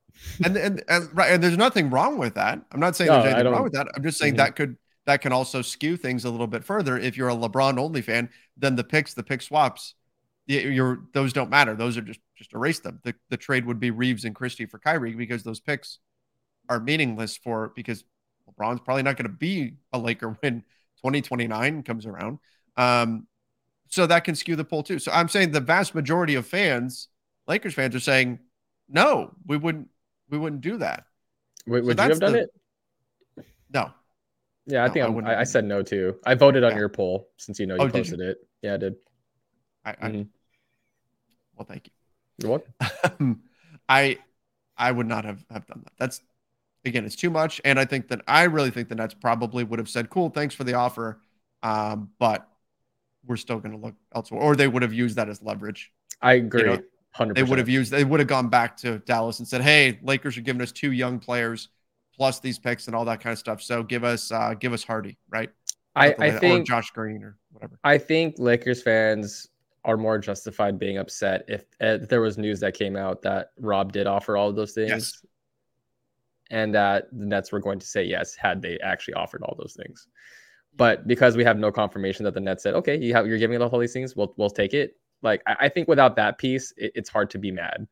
and, 0.44 0.56
and, 0.56 0.82
and, 0.88 1.08
right. 1.16 1.32
And 1.32 1.42
there's 1.42 1.56
nothing 1.56 1.90
wrong 1.90 2.18
with 2.18 2.34
that. 2.34 2.60
I'm 2.70 2.80
not 2.80 2.96
saying 2.96 3.08
no, 3.08 3.22
there's 3.22 3.34
anything 3.34 3.52
wrong 3.52 3.64
with 3.64 3.72
that. 3.72 3.88
I'm 3.94 4.02
just 4.02 4.18
saying 4.18 4.32
mm-hmm. 4.32 4.38
that 4.38 4.56
could, 4.56 4.76
that 5.06 5.20
can 5.20 5.32
also 5.32 5.62
skew 5.62 5.96
things 5.96 6.24
a 6.24 6.30
little 6.30 6.46
bit 6.46 6.64
further. 6.64 6.96
If 6.96 7.16
you're 7.16 7.30
a 7.30 7.34
LeBron 7.34 7.78
only 7.78 8.02
fan, 8.02 8.28
then 8.56 8.76
the 8.76 8.84
picks, 8.84 9.14
the 9.14 9.22
pick 9.22 9.42
swaps, 9.42 9.94
you're 10.46 11.02
those 11.12 11.32
don't 11.32 11.50
matter. 11.50 11.74
Those 11.74 11.96
are 11.96 12.02
just 12.02 12.20
just 12.36 12.52
erase 12.52 12.80
them. 12.80 13.00
The 13.04 13.14
the 13.30 13.36
trade 13.36 13.64
would 13.64 13.80
be 13.80 13.90
Reaves 13.90 14.24
and 14.24 14.34
Christie 14.34 14.66
for 14.66 14.78
Kyrie 14.78 15.14
because 15.14 15.42
those 15.42 15.60
picks 15.60 15.98
are 16.68 16.80
meaningless 16.80 17.36
for 17.36 17.72
because 17.74 18.04
LeBron's 18.48 18.80
probably 18.80 19.02
not 19.02 19.16
going 19.16 19.30
to 19.30 19.36
be 19.36 19.74
a 19.92 19.98
Laker 19.98 20.30
when 20.40 20.60
2029 20.98 21.82
comes 21.82 22.06
around. 22.06 22.38
Um, 22.76 23.26
so 23.92 24.06
that 24.06 24.24
can 24.24 24.34
skew 24.34 24.56
the 24.56 24.64
poll 24.64 24.82
too. 24.82 24.98
So 24.98 25.12
I'm 25.12 25.28
saying 25.28 25.50
the 25.50 25.60
vast 25.60 25.94
majority 25.94 26.34
of 26.34 26.46
fans, 26.46 27.08
Lakers 27.46 27.74
fans, 27.74 27.94
are 27.94 28.00
saying 28.00 28.38
no, 28.88 29.34
we 29.46 29.58
wouldn't 29.58 29.88
we 30.30 30.38
wouldn't 30.38 30.62
do 30.62 30.78
that. 30.78 31.04
Wait, 31.66 31.84
would 31.84 31.98
so 31.98 32.04
you 32.04 32.08
have 32.08 32.20
done 32.20 32.32
the, 32.32 32.38
it? 32.40 33.44
No. 33.72 33.90
Yeah, 34.64 34.84
I 34.84 34.86
no, 34.88 34.92
think 34.92 35.26
I, 35.26 35.40
I, 35.40 35.44
said 35.44 35.64
no 35.64 35.82
too. 35.82 36.16
I 36.24 36.34
voted 36.34 36.64
on 36.64 36.72
yeah. 36.72 36.78
your 36.78 36.88
poll 36.88 37.28
since 37.36 37.58
you 37.60 37.66
know 37.66 37.74
you 37.74 37.82
oh, 37.82 37.88
posted 37.90 38.20
you? 38.20 38.30
it. 38.30 38.38
Yeah, 38.62 38.74
I 38.74 38.76
did. 38.78 38.94
I, 39.84 39.90
I 39.90 39.94
mm-hmm. 39.94 40.22
well, 41.56 41.66
thank 41.66 41.88
you. 41.88 41.92
You're 42.38 42.62
welcome. 43.02 43.42
I 43.88 44.18
I 44.76 44.90
would 44.90 45.06
not 45.06 45.24
have, 45.26 45.44
have 45.50 45.66
done 45.66 45.82
that. 45.84 45.92
That's 45.98 46.22
again, 46.86 47.04
it's 47.04 47.16
too 47.16 47.30
much. 47.30 47.60
And 47.64 47.78
I 47.78 47.84
think 47.84 48.08
that 48.08 48.22
I 48.26 48.44
really 48.44 48.70
think 48.70 48.88
the 48.88 48.94
Nets 48.94 49.14
probably 49.14 49.64
would 49.64 49.78
have 49.78 49.88
said, 49.88 50.08
Cool, 50.08 50.30
thanks 50.30 50.54
for 50.54 50.64
the 50.64 50.74
offer. 50.74 51.20
Um, 51.62 52.10
but 52.18 52.48
we're 53.26 53.36
still 53.36 53.58
gonna 53.58 53.78
look 53.78 53.94
elsewhere. 54.14 54.40
Or 54.40 54.56
they 54.56 54.68
would 54.68 54.82
have 54.82 54.92
used 54.92 55.16
that 55.16 55.28
as 55.28 55.42
leverage. 55.42 55.92
I 56.20 56.34
agree. 56.34 56.62
You 56.62 56.66
know, 56.66 56.82
100%. 57.18 57.34
They 57.34 57.42
would 57.42 57.58
have 57.58 57.68
used 57.68 57.92
they 57.92 58.04
would 58.04 58.20
have 58.20 58.28
gone 58.28 58.48
back 58.48 58.76
to 58.78 58.98
Dallas 59.00 59.38
and 59.38 59.46
said, 59.46 59.62
Hey, 59.62 59.98
Lakers 60.02 60.36
are 60.36 60.42
giving 60.42 60.62
us 60.62 60.72
two 60.72 60.92
young 60.92 61.18
players 61.18 61.68
plus 62.14 62.40
these 62.40 62.58
picks 62.58 62.86
and 62.86 62.96
all 62.96 63.04
that 63.04 63.20
kind 63.20 63.32
of 63.32 63.38
stuff. 63.38 63.62
So 63.62 63.82
give 63.82 64.04
us 64.04 64.30
uh 64.32 64.54
give 64.54 64.72
us 64.72 64.82
Hardy, 64.84 65.18
right? 65.28 65.50
I, 65.94 66.14
I 66.18 66.30
think 66.30 66.66
Josh 66.66 66.90
Green 66.90 67.22
or 67.22 67.36
whatever. 67.50 67.78
I 67.84 67.98
think 67.98 68.36
Lakers 68.38 68.82
fans 68.82 69.48
are 69.84 69.96
more 69.96 70.18
justified 70.18 70.78
being 70.78 70.98
upset 70.98 71.44
if, 71.48 71.64
if, 71.80 72.08
there 72.08 72.20
was 72.20 72.38
news 72.38 72.60
that 72.60 72.72
came 72.74 72.96
out 72.96 73.20
that 73.22 73.50
Rob 73.58 73.92
did 73.92 74.06
offer 74.06 74.36
all 74.36 74.48
of 74.48 74.56
those 74.56 74.72
things. 74.72 74.90
Yes. 74.90 75.26
And 76.50 76.74
that 76.74 77.06
the 77.12 77.26
Nets 77.26 77.50
were 77.50 77.60
going 77.60 77.78
to 77.78 77.86
say 77.86 78.04
yes 78.04 78.34
had 78.36 78.62
they 78.62 78.78
actually 78.80 79.14
offered 79.14 79.42
all 79.42 79.56
those 79.58 79.74
things. 79.74 80.06
But 80.76 81.06
because 81.06 81.36
we 81.36 81.44
have 81.44 81.58
no 81.58 81.70
confirmation 81.70 82.24
that 82.24 82.34
the 82.34 82.40
Nets 82.40 82.62
said, 82.62 82.74
okay, 82.74 82.96
you 82.96 83.12
have, 83.14 83.26
you're 83.26 83.38
giving 83.38 83.60
us 83.60 83.72
all 83.72 83.78
these 83.78 83.92
things, 83.92 84.16
we'll, 84.16 84.32
we'll 84.36 84.50
take 84.50 84.72
it. 84.72 84.96
Like, 85.22 85.42
I, 85.46 85.56
I 85.60 85.68
think 85.68 85.88
without 85.88 86.16
that 86.16 86.38
piece, 86.38 86.72
it, 86.76 86.92
it's 86.94 87.10
hard 87.10 87.30
to 87.30 87.38
be 87.38 87.50
mad. 87.50 87.86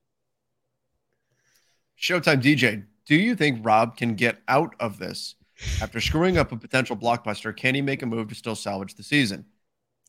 Showtime 2.01 2.43
DJ, 2.43 2.85
do 3.07 3.15
you 3.15 3.35
think 3.35 3.65
Rob 3.65 3.97
can 3.97 4.15
get 4.15 4.39
out 4.49 4.75
of 4.81 4.99
this 4.99 5.35
after 5.83 6.01
screwing 6.01 6.39
up 6.39 6.53
a 6.53 6.57
potential 6.57 6.97
blockbuster? 6.97 7.55
Can 7.55 7.75
he 7.75 7.83
make 7.83 8.03
a 8.03 8.07
move 8.07 8.29
to 8.29 8.35
still 8.35 8.55
salvage 8.55 8.95
the 8.95 9.03
season? 9.03 9.45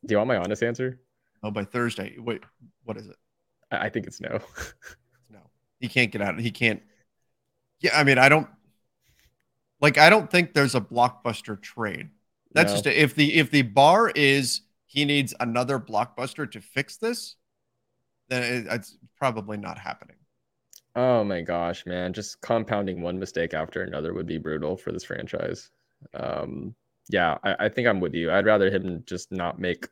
Do 0.06 0.14
you 0.14 0.18
want 0.18 0.30
my 0.30 0.38
honest 0.38 0.64
answer? 0.64 1.00
Oh, 1.44 1.52
by 1.52 1.66
Thursday. 1.66 2.16
Wait, 2.18 2.44
what 2.86 2.98
is 2.98 3.08
it? 3.08 3.18
I 3.72 3.90
think 3.90 4.08
it's 4.08 4.22
no. 4.22 4.40
no, 5.30 5.40
he 5.80 5.88
can't 5.88 6.12
get 6.12 6.22
out. 6.22 6.40
He 6.40 6.52
can't. 6.52 6.82
Yeah, 7.80 7.98
I 7.98 8.04
mean, 8.04 8.18
I 8.18 8.30
don't 8.30 8.48
like. 9.80 9.98
I 9.98 10.10
don't 10.10 10.30
think 10.30 10.54
there's 10.54 10.76
a 10.76 10.82
blockbuster 10.82 11.60
trade. 11.60 12.10
That's 12.54 12.72
no. 12.72 12.76
just 12.76 12.86
a, 12.88 13.02
if 13.02 13.16
the 13.16 13.36
if 13.36 13.52
the 13.52 13.62
bar 13.62 14.10
is 14.10 14.62
he 14.86 15.06
needs 15.06 15.34
another 15.40 15.80
blockbuster 15.80 16.50
to 16.52 16.62
fix 16.62 16.98
this, 16.98 17.36
then 18.30 18.44
it, 18.44 18.68
it's 18.70 18.98
probably 19.18 19.58
not 19.58 19.78
happening. 19.78 20.18
Oh 20.96 21.24
my 21.24 21.42
gosh, 21.42 21.86
man! 21.86 22.12
Just 22.12 22.42
compounding 22.42 23.02
one 23.02 23.18
mistake 23.18 23.54
after 23.54 23.84
another 23.84 24.14
would 24.14 24.28
be 24.28 24.38
brutal 24.38 24.76
for 24.76 24.92
this 24.92 25.06
franchise. 25.06 25.70
Um, 26.14 26.76
yeah, 27.10 27.38
I, 27.44 27.66
I 27.66 27.70
think 27.70 27.88
I'm 27.88 28.00
with 28.00 28.14
you. 28.14 28.32
I'd 28.32 28.46
rather 28.46 28.70
him 28.70 29.04
just 29.06 29.32
not 29.32 29.60
make 29.60 29.88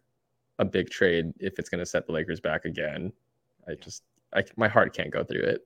a 0.57 0.65
big 0.65 0.89
trade 0.89 1.33
if 1.39 1.57
it's 1.59 1.69
going 1.69 1.79
to 1.79 1.85
set 1.85 2.05
the 2.05 2.13
Lakers 2.13 2.39
back 2.39 2.65
again. 2.65 3.11
I 3.67 3.75
just, 3.75 4.03
I, 4.33 4.43
my 4.55 4.67
heart 4.67 4.95
can't 4.95 5.11
go 5.11 5.23
through 5.23 5.41
it. 5.41 5.61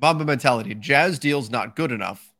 Mamba 0.00 0.24
mentality. 0.24 0.74
Jazz 0.74 1.18
deal's 1.18 1.50
not 1.50 1.76
good 1.76 1.92
enough. 1.92 2.33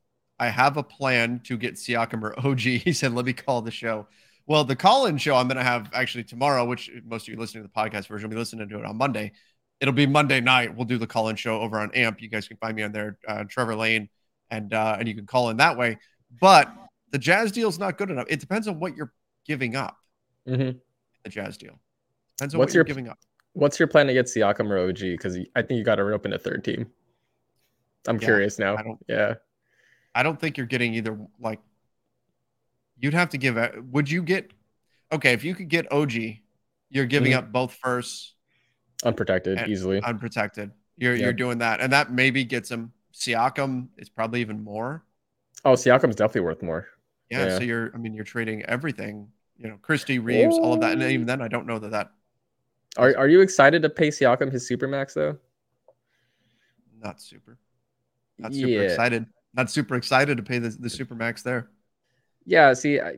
I 0.44 0.50
have 0.50 0.76
a 0.76 0.82
plan 0.82 1.40
to 1.44 1.56
get 1.56 1.74
Siakam 1.74 2.22
or 2.22 2.38
OG. 2.46 2.60
He 2.60 2.92
said, 2.92 3.14
let 3.14 3.24
me 3.24 3.32
call 3.32 3.62
the 3.62 3.70
show. 3.70 4.06
Well, 4.46 4.64
the 4.64 4.76
call 4.76 5.06
in 5.06 5.16
show 5.16 5.36
I'm 5.36 5.48
going 5.48 5.56
to 5.56 5.64
have 5.64 5.90
actually 5.94 6.24
tomorrow, 6.24 6.66
which 6.66 6.90
most 7.06 7.26
of 7.26 7.32
you 7.32 7.40
listening 7.40 7.64
to 7.64 7.70
the 7.72 7.80
podcast 7.80 8.08
version 8.08 8.28
will 8.28 8.34
be 8.34 8.38
listening 8.38 8.68
to 8.68 8.78
it 8.78 8.84
on 8.84 8.96
Monday. 8.96 9.32
It'll 9.80 9.94
be 9.94 10.06
Monday 10.06 10.40
night. 10.40 10.76
We'll 10.76 10.84
do 10.84 10.98
the 10.98 11.06
call 11.06 11.28
in 11.28 11.36
show 11.36 11.60
over 11.60 11.78
on 11.78 11.90
AMP. 11.92 12.20
You 12.20 12.28
guys 12.28 12.46
can 12.46 12.58
find 12.58 12.76
me 12.76 12.82
on 12.82 12.92
there, 12.92 13.18
uh, 13.26 13.44
Trevor 13.44 13.74
Lane, 13.74 14.08
and 14.50 14.72
uh, 14.72 14.96
and 14.98 15.08
you 15.08 15.14
can 15.14 15.26
call 15.26 15.48
in 15.48 15.56
that 15.56 15.76
way. 15.76 15.98
But 16.40 16.70
the 17.10 17.18
Jazz 17.18 17.52
deal's 17.52 17.78
not 17.78 17.98
good 17.98 18.10
enough. 18.10 18.26
It 18.28 18.40
depends 18.40 18.68
on 18.68 18.78
what 18.78 18.96
you're 18.96 19.12
giving 19.46 19.76
up. 19.76 19.96
Mm-hmm. 20.46 20.78
The 21.24 21.30
Jazz 21.30 21.56
deal. 21.56 21.78
Depends 22.36 22.54
on 22.54 22.58
what's 22.58 22.70
what 22.70 22.74
your, 22.74 22.84
giving 22.84 23.08
up. 23.08 23.18
What's 23.54 23.78
your 23.78 23.88
plan 23.88 24.06
to 24.06 24.12
get 24.12 24.26
Siakam 24.26 24.70
or 24.70 24.88
OG? 24.88 24.98
Because 24.98 25.38
I 25.56 25.62
think 25.62 25.78
you 25.78 25.84
got 25.84 25.96
to 25.96 26.02
open 26.02 26.34
a 26.34 26.38
third 26.38 26.64
team. 26.64 26.86
I'm 28.06 28.16
yeah, 28.16 28.24
curious 28.26 28.58
now. 28.58 28.76
Yeah. 29.08 29.34
I 30.14 30.22
don't 30.22 30.38
think 30.38 30.56
you're 30.56 30.66
getting 30.66 30.94
either. 30.94 31.18
Like, 31.40 31.60
you'd 32.98 33.14
have 33.14 33.30
to 33.30 33.38
give. 33.38 33.58
Would 33.92 34.10
you 34.10 34.22
get? 34.22 34.52
Okay, 35.12 35.32
if 35.32 35.44
you 35.44 35.54
could 35.54 35.68
get 35.68 35.90
OG, 35.92 36.12
you're 36.90 37.06
giving 37.06 37.32
mm-hmm. 37.32 37.38
up 37.40 37.52
both 37.52 37.74
firsts. 37.74 38.34
Unprotected, 39.04 39.68
easily. 39.68 40.00
Unprotected. 40.02 40.70
You're 40.96 41.14
you're 41.14 41.32
doing 41.32 41.58
that, 41.58 41.80
and 41.80 41.92
that 41.92 42.12
maybe 42.12 42.44
gets 42.44 42.70
him. 42.70 42.92
Siakam 43.12 43.88
is 43.98 44.08
probably 44.08 44.40
even 44.40 44.62
more. 44.62 45.04
Oh, 45.64 45.72
Siakam's 45.72 46.16
definitely 46.16 46.42
worth 46.42 46.62
more. 46.62 46.88
Yeah, 47.30 47.46
yeah, 47.46 47.58
so 47.58 47.64
you're. 47.64 47.90
I 47.94 47.98
mean, 47.98 48.14
you're 48.14 48.24
trading 48.24 48.62
everything 48.64 49.28
you 49.56 49.68
know, 49.68 49.78
Christie 49.80 50.18
Reaves, 50.18 50.56
all 50.58 50.74
of 50.74 50.80
that. 50.80 50.92
And 50.92 51.02
even 51.02 51.26
then, 51.26 51.40
I 51.40 51.48
don't 51.48 51.66
know 51.66 51.78
that 51.78 51.90
that. 51.92 52.10
Are 52.96 53.16
Are 53.16 53.28
you 53.28 53.40
excited 53.40 53.82
to 53.82 53.90
pay 53.90 54.08
Siakam 54.08 54.52
his 54.52 54.66
super 54.66 54.86
max 54.86 55.14
though? 55.14 55.36
Not 57.02 57.20
super. 57.20 57.58
Not 58.38 58.52
super 58.52 58.68
yeah. 58.68 58.80
excited. 58.80 59.26
Not 59.54 59.70
super 59.70 59.94
excited 59.94 60.36
to 60.36 60.42
pay 60.42 60.58
the 60.58 60.70
the 60.70 60.90
super 60.90 61.14
max 61.14 61.42
there. 61.42 61.70
Yeah. 62.44 62.72
See, 62.74 63.00
I, 63.00 63.14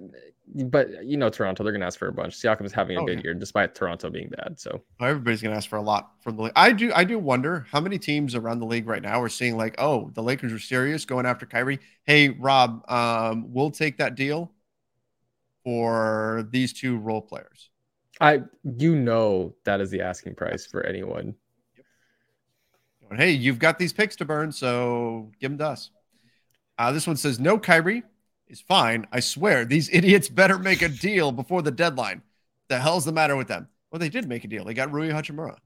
but 0.55 1.05
you 1.05 1.17
know, 1.17 1.29
Toronto, 1.29 1.65
they're 1.65 1.73
gonna 1.73 1.87
ask 1.87 1.99
for 1.99 2.09
a 2.09 2.13
bunch. 2.13 2.35
Siakam 2.35 2.65
is 2.65 2.73
having 2.73 2.97
a 2.97 3.03
oh, 3.03 3.07
good 3.07 3.19
yeah. 3.19 3.25
year 3.25 3.35
despite 3.35 3.75
Toronto 3.75 4.11
being 4.11 4.29
bad. 4.29 4.59
So 4.59 4.83
oh, 5.01 5.05
everybody's 5.05 5.43
gonna 5.43 5.57
ask 5.57 5.69
for 5.69 5.77
a 5.77 5.83
lot 5.83 6.13
from 6.21 6.37
the 6.37 6.45
league. 6.45 6.53
I 6.55 6.73
do. 6.73 6.93
I 6.95 7.05
do 7.05 7.19
wonder 7.19 7.67
how 7.71 7.81
many 7.81 7.99
teams 7.99 8.35
around 8.35 8.61
the 8.61 8.67
league 8.67 8.87
right 8.87 9.03
now 9.03 9.21
are 9.21 9.29
seeing 9.29 9.57
like, 9.57 9.75
oh, 9.79 10.11
the 10.15 10.23
Lakers 10.23 10.53
are 10.53 10.59
serious 10.59 11.05
going 11.05 11.27
after 11.27 11.47
Kyrie. 11.47 11.81
Hey, 12.05 12.29
Rob, 12.29 12.89
um, 12.91 13.53
we'll 13.53 13.71
take 13.71 13.99
that 13.99 14.15
deal 14.15 14.53
for 15.65 16.47
these 16.51 16.73
two 16.73 16.97
role 16.99 17.23
players. 17.23 17.71
I 18.21 18.43
you 18.79 18.95
know 18.95 19.55
that 19.65 19.81
is 19.81 19.91
the 19.91 20.01
asking 20.03 20.37
price 20.37 20.65
for 20.65 20.87
anyone. 20.87 21.35
Yep. 21.77 23.19
Hey, 23.19 23.33
you've 23.33 23.59
got 23.59 23.79
these 23.79 23.93
picks 23.93 24.17
to 24.17 24.25
burn, 24.25 24.53
so 24.53 25.33
give 25.41 25.51
them 25.51 25.59
to 25.59 25.67
us. 25.67 25.91
Uh, 26.79 26.93
this 26.93 27.07
one 27.07 27.17
says 27.17 27.41
no 27.41 27.59
Kyrie 27.59 28.03
is 28.49 28.61
fine. 28.61 29.07
I 29.13 29.21
swear 29.21 29.65
these 29.65 29.89
idiots 29.93 30.29
better 30.29 30.59
make 30.59 30.83
a 30.83 30.89
deal 30.89 31.33
before 31.33 31.63
the 31.63 31.71
deadline. 31.71 32.23
The 32.69 32.79
hell's 32.79 33.05
the 33.05 33.13
matter 33.13 33.37
with 33.37 33.49
them? 33.49 33.69
Well, 33.91 34.01
they 34.01 34.09
did 34.09 34.29
make 34.29 34.45
a 34.45 34.49
deal. 34.49 34.65
They 34.65 34.75
got 34.75 34.93
Rui 34.93 35.09
Hachimura. 35.09 35.57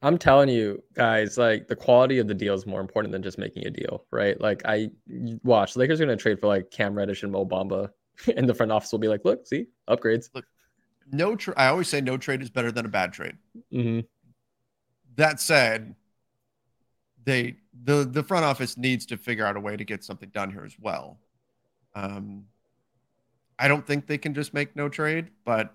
I'm 0.00 0.18
telling 0.18 0.48
you 0.48 0.82
guys, 0.94 1.38
like 1.38 1.66
the 1.66 1.74
quality 1.74 2.18
of 2.18 2.28
the 2.28 2.34
deal 2.34 2.54
is 2.54 2.66
more 2.66 2.80
important 2.80 3.10
than 3.10 3.22
just 3.22 3.38
making 3.38 3.66
a 3.66 3.70
deal, 3.70 4.04
right? 4.12 4.40
Like 4.40 4.62
I 4.64 4.90
watch 5.42 5.76
Lakers 5.76 6.00
are 6.00 6.06
going 6.06 6.16
to 6.16 6.22
trade 6.22 6.38
for 6.38 6.46
like 6.46 6.70
Cam 6.70 6.94
Reddish 6.94 7.24
and 7.24 7.32
Mo 7.32 7.44
Bamba 7.44 7.90
and 8.36 8.48
the 8.48 8.54
front 8.54 8.72
office 8.72 8.92
will 8.92 8.98
be 8.98 9.08
like, 9.08 9.24
look, 9.24 9.46
see, 9.46 9.66
upgrades. 9.88 10.28
Look, 10.34 10.44
no, 11.10 11.34
tra- 11.36 11.54
I 11.56 11.68
always 11.68 11.88
say 11.88 12.00
no 12.00 12.16
trade 12.16 12.42
is 12.42 12.50
better 12.50 12.70
than 12.70 12.84
a 12.84 12.88
bad 12.88 13.12
trade. 13.12 13.36
Mm-hmm. 13.72 14.00
That 15.16 15.40
said, 15.40 15.94
they 17.24 17.56
the 17.84 18.04
the 18.04 18.22
front 18.22 18.44
office 18.44 18.76
needs 18.76 19.06
to 19.06 19.16
figure 19.16 19.46
out 19.46 19.56
a 19.56 19.60
way 19.60 19.76
to 19.76 19.84
get 19.84 20.04
something 20.04 20.30
done 20.30 20.50
here 20.50 20.64
as 20.64 20.76
well. 20.80 21.18
Um, 21.94 22.44
I 23.58 23.68
don't 23.68 23.86
think 23.86 24.06
they 24.06 24.18
can 24.18 24.34
just 24.34 24.54
make 24.54 24.76
no 24.76 24.88
trade, 24.88 25.30
but 25.44 25.74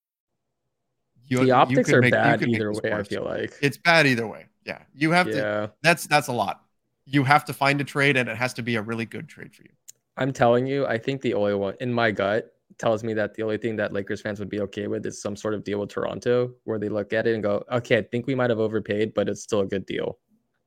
You, 1.31 1.45
the 1.45 1.51
optics 1.51 1.93
are 1.93 2.01
make- 2.01 2.11
bad 2.11 2.43
either 2.45 2.73
way. 2.73 2.91
I 2.91 3.03
feel 3.03 3.23
like. 3.23 3.53
it's 3.61 3.77
bad 3.77 4.05
either 4.05 4.27
way. 4.27 4.47
Yeah, 4.65 4.79
you 4.93 5.11
have 5.11 5.27
to. 5.27 5.35
yeah, 5.35 5.67
That's 5.81 6.05
that's 6.05 6.27
a 6.27 6.33
lot. 6.33 6.65
You 7.05 7.23
have 7.23 7.45
to 7.45 7.53
find 7.53 7.79
a 7.79 7.85
trade, 7.85 8.17
and 8.17 8.27
it 8.27 8.35
has 8.35 8.53
to 8.55 8.61
be 8.61 8.75
a 8.75 8.81
really 8.81 9.05
good 9.05 9.29
trade 9.29 9.55
for 9.55 9.63
you. 9.63 9.69
I'm 10.17 10.33
telling 10.33 10.67
you, 10.67 10.85
I 10.85 10.97
think 10.97 11.21
the 11.21 11.33
only 11.33 11.53
one 11.53 11.75
in 11.79 11.91
my 11.93 12.11
gut 12.11 12.53
tells 12.77 13.01
me 13.03 13.13
that 13.13 13.33
the 13.33 13.43
only 13.43 13.57
thing 13.57 13.77
that 13.77 13.93
Lakers 13.93 14.21
fans 14.21 14.39
would 14.39 14.49
be 14.49 14.59
okay 14.59 14.87
with 14.87 15.05
is 15.05 15.21
some 15.21 15.37
sort 15.37 15.53
of 15.53 15.63
deal 15.63 15.79
with 15.79 15.89
Toronto, 15.89 16.51
where 16.65 16.77
they 16.77 16.89
look 16.89 17.13
at 17.13 17.27
it 17.27 17.33
and 17.33 17.41
go, 17.41 17.63
"Okay, 17.71 17.97
I 17.99 18.01
think 18.01 18.27
we 18.27 18.35
might 18.35 18.49
have 18.49 18.59
overpaid, 18.59 19.13
but 19.13 19.29
it's 19.29 19.41
still 19.41 19.61
a 19.61 19.65
good 19.65 19.85
deal." 19.85 20.19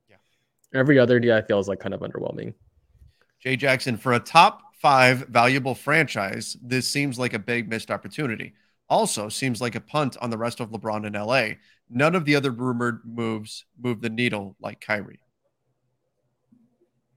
Yeah. 0.09 0.17
Every 0.73 0.97
other 0.97 1.19
deal 1.19 1.35
I 1.35 1.43
feel 1.43 1.59
is 1.59 1.67
like 1.67 1.79
kind 1.79 1.93
of 1.93 2.01
underwhelming. 2.01 2.55
Jay 3.39 3.55
Jackson, 3.55 3.97
for 3.97 4.13
a 4.13 4.19
top 4.19 4.61
five 4.73 5.27
valuable 5.27 5.75
franchise, 5.75 6.57
this 6.59 6.87
seems 6.87 7.19
like 7.19 7.33
a 7.35 7.39
big 7.39 7.69
missed 7.69 7.91
opportunity. 7.91 8.55
Also, 8.89 9.29
seems 9.29 9.61
like 9.61 9.75
a 9.75 9.81
punt 9.81 10.15
on 10.21 10.29
the 10.29 10.37
rest 10.37 10.59
of 10.59 10.69
LeBron 10.69 11.05
in 11.05 11.15
LA. 11.15 11.57
None 11.89 12.15
of 12.15 12.25
the 12.25 12.35
other 12.35 12.51
rumored 12.51 13.01
moves 13.05 13.65
move 13.81 14.01
the 14.01 14.09
needle 14.09 14.55
like 14.59 14.81
Kyrie. 14.81 15.19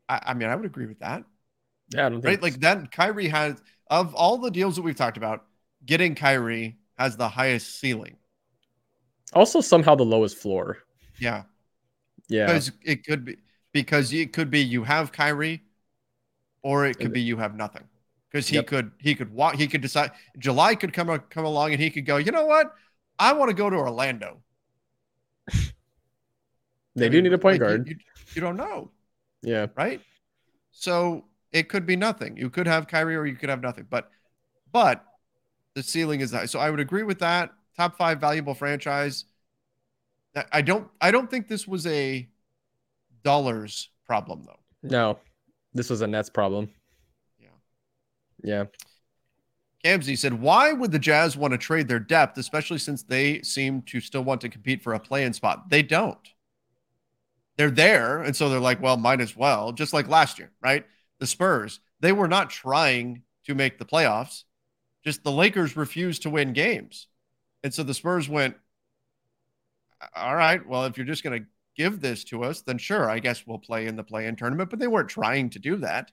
I, 0.08 0.20
I 0.26 0.34
mean, 0.34 0.48
I 0.48 0.56
would 0.56 0.64
agree 0.64 0.86
with 0.86 1.00
that, 1.00 1.24
Yeah, 1.90 2.06
I 2.06 2.08
don't 2.08 2.24
right? 2.24 2.42
Like 2.42 2.60
that, 2.60 2.90
Kyrie 2.92 3.28
has 3.28 3.62
of 3.90 4.14
all 4.14 4.38
the 4.38 4.50
deals 4.50 4.76
that 4.76 4.82
we've 4.82 4.96
talked 4.96 5.16
about, 5.16 5.46
getting 5.84 6.14
Kyrie 6.14 6.78
has 6.98 7.16
the 7.16 7.28
highest 7.28 7.80
ceiling. 7.80 8.16
also 9.32 9.60
somehow 9.60 9.94
the 9.94 10.04
lowest 10.04 10.36
floor. 10.38 10.78
Yeah, 11.18 11.44
Yeah, 12.28 12.46
because 12.46 12.72
it 12.82 13.04
could 13.06 13.24
be 13.24 13.36
because 13.72 14.12
it 14.12 14.32
could 14.32 14.50
be 14.50 14.60
you 14.60 14.84
have 14.84 15.12
Kyrie, 15.12 15.62
or 16.62 16.86
it 16.86 16.98
could 16.98 17.12
be 17.12 17.20
you 17.20 17.36
have 17.36 17.54
nothing. 17.56 17.84
Because 18.30 18.48
he 18.48 18.56
Yep. 18.56 18.66
could 18.66 18.92
he 18.98 19.14
could 19.14 19.32
walk 19.32 19.54
he 19.56 19.66
could 19.66 19.80
decide 19.80 20.10
July 20.38 20.74
could 20.74 20.92
come 20.92 21.18
come 21.30 21.44
along 21.44 21.72
and 21.72 21.80
he 21.80 21.90
could 21.90 22.06
go. 22.06 22.16
You 22.18 22.30
know 22.32 22.44
what? 22.46 22.74
I 23.18 23.32
want 23.32 23.48
to 23.50 23.54
go 23.54 23.70
to 23.70 23.76
Orlando. 23.76 24.42
they 26.94 27.06
I 27.06 27.08
do 27.08 27.22
mean, 27.22 27.24
need 27.24 27.32
a 27.32 27.38
point 27.38 27.60
like, 27.60 27.70
you- 27.70 27.78
guard. 27.78 27.88
You, 27.88 27.96
you 28.34 28.40
don't 28.40 28.56
know, 28.56 28.90
yeah, 29.42 29.66
right? 29.76 30.00
So 30.72 31.24
it 31.52 31.68
could 31.68 31.86
be 31.86 31.96
nothing. 31.96 32.36
You 32.36 32.50
could 32.50 32.66
have 32.66 32.86
Kyrie 32.86 33.16
or 33.16 33.26
you 33.26 33.36
could 33.36 33.48
have 33.48 33.62
nothing. 33.62 33.86
But 33.88 34.10
but 34.72 35.04
the 35.74 35.82
ceiling 35.82 36.20
is 36.20 36.32
high. 36.32 36.46
So 36.46 36.58
I 36.60 36.70
would 36.70 36.80
agree 36.80 37.02
with 37.04 37.20
that. 37.20 37.52
Top 37.76 37.96
five 37.96 38.20
valuable 38.20 38.54
franchise. 38.54 39.24
I 40.52 40.62
don't 40.62 40.88
I 41.00 41.10
don't 41.10 41.30
think 41.30 41.48
this 41.48 41.66
was 41.66 41.86
a 41.86 42.28
dollars 43.24 43.90
problem 44.06 44.44
though. 44.44 44.60
no, 44.82 45.18
this 45.74 45.90
was 45.90 46.00
a 46.02 46.06
Nets 46.06 46.30
problem. 46.30 46.68
Yeah. 48.42 48.64
Gamsey 49.84 50.18
said, 50.18 50.40
Why 50.40 50.72
would 50.72 50.92
the 50.92 50.98
Jazz 50.98 51.36
want 51.36 51.52
to 51.52 51.58
trade 51.58 51.88
their 51.88 52.00
depth, 52.00 52.36
especially 52.38 52.78
since 52.78 53.02
they 53.02 53.42
seem 53.42 53.82
to 53.82 54.00
still 54.00 54.24
want 54.24 54.40
to 54.40 54.48
compete 54.48 54.82
for 54.82 54.94
a 54.94 55.00
play 55.00 55.24
in 55.24 55.32
spot? 55.32 55.70
They 55.70 55.82
don't. 55.82 56.18
They're 57.56 57.70
there. 57.70 58.22
And 58.22 58.34
so 58.34 58.48
they're 58.48 58.60
like, 58.60 58.82
Well, 58.82 58.96
might 58.96 59.20
as 59.20 59.36
well. 59.36 59.72
Just 59.72 59.92
like 59.92 60.08
last 60.08 60.38
year, 60.38 60.50
right? 60.60 60.84
The 61.20 61.26
Spurs, 61.26 61.80
they 62.00 62.12
were 62.12 62.28
not 62.28 62.50
trying 62.50 63.22
to 63.46 63.54
make 63.54 63.78
the 63.78 63.84
playoffs. 63.84 64.44
Just 65.04 65.22
the 65.22 65.32
Lakers 65.32 65.76
refused 65.76 66.22
to 66.22 66.30
win 66.30 66.52
games. 66.52 67.06
And 67.62 67.72
so 67.72 67.82
the 67.82 67.94
Spurs 67.94 68.28
went, 68.28 68.56
All 70.14 70.34
right, 70.34 70.64
well, 70.66 70.84
if 70.84 70.96
you're 70.96 71.06
just 71.06 71.24
going 71.24 71.40
to 71.40 71.48
give 71.76 72.00
this 72.00 72.24
to 72.24 72.42
us, 72.42 72.62
then 72.62 72.78
sure, 72.78 73.08
I 73.08 73.20
guess 73.20 73.46
we'll 73.46 73.58
play 73.58 73.86
in 73.86 73.94
the 73.94 74.02
play 74.02 74.26
in 74.26 74.34
tournament. 74.34 74.70
But 74.70 74.80
they 74.80 74.88
weren't 74.88 75.08
trying 75.08 75.50
to 75.50 75.60
do 75.60 75.76
that. 75.76 76.10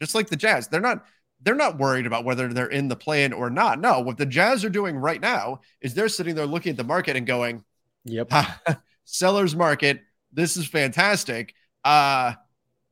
Just 0.00 0.14
like 0.14 0.28
the 0.28 0.36
Jazz, 0.36 0.68
they're 0.68 0.80
not 0.80 1.04
they're 1.42 1.54
not 1.54 1.78
worried 1.78 2.06
about 2.06 2.24
whether 2.24 2.48
they're 2.48 2.66
in 2.66 2.88
the 2.88 2.96
play-in 2.96 3.32
or 3.32 3.50
not. 3.50 3.80
No, 3.80 4.00
what 4.00 4.16
the 4.16 4.26
Jazz 4.26 4.64
are 4.64 4.70
doing 4.70 4.96
right 4.96 5.20
now 5.20 5.60
is 5.80 5.94
they're 5.94 6.08
sitting 6.08 6.34
there 6.34 6.46
looking 6.46 6.70
at 6.70 6.76
the 6.76 6.84
market 6.84 7.16
and 7.16 7.26
going, 7.26 7.64
yep. 8.04 8.30
"Sellers 9.04 9.56
market, 9.56 10.00
this 10.32 10.56
is 10.56 10.66
fantastic. 10.66 11.54
Uh, 11.84 12.34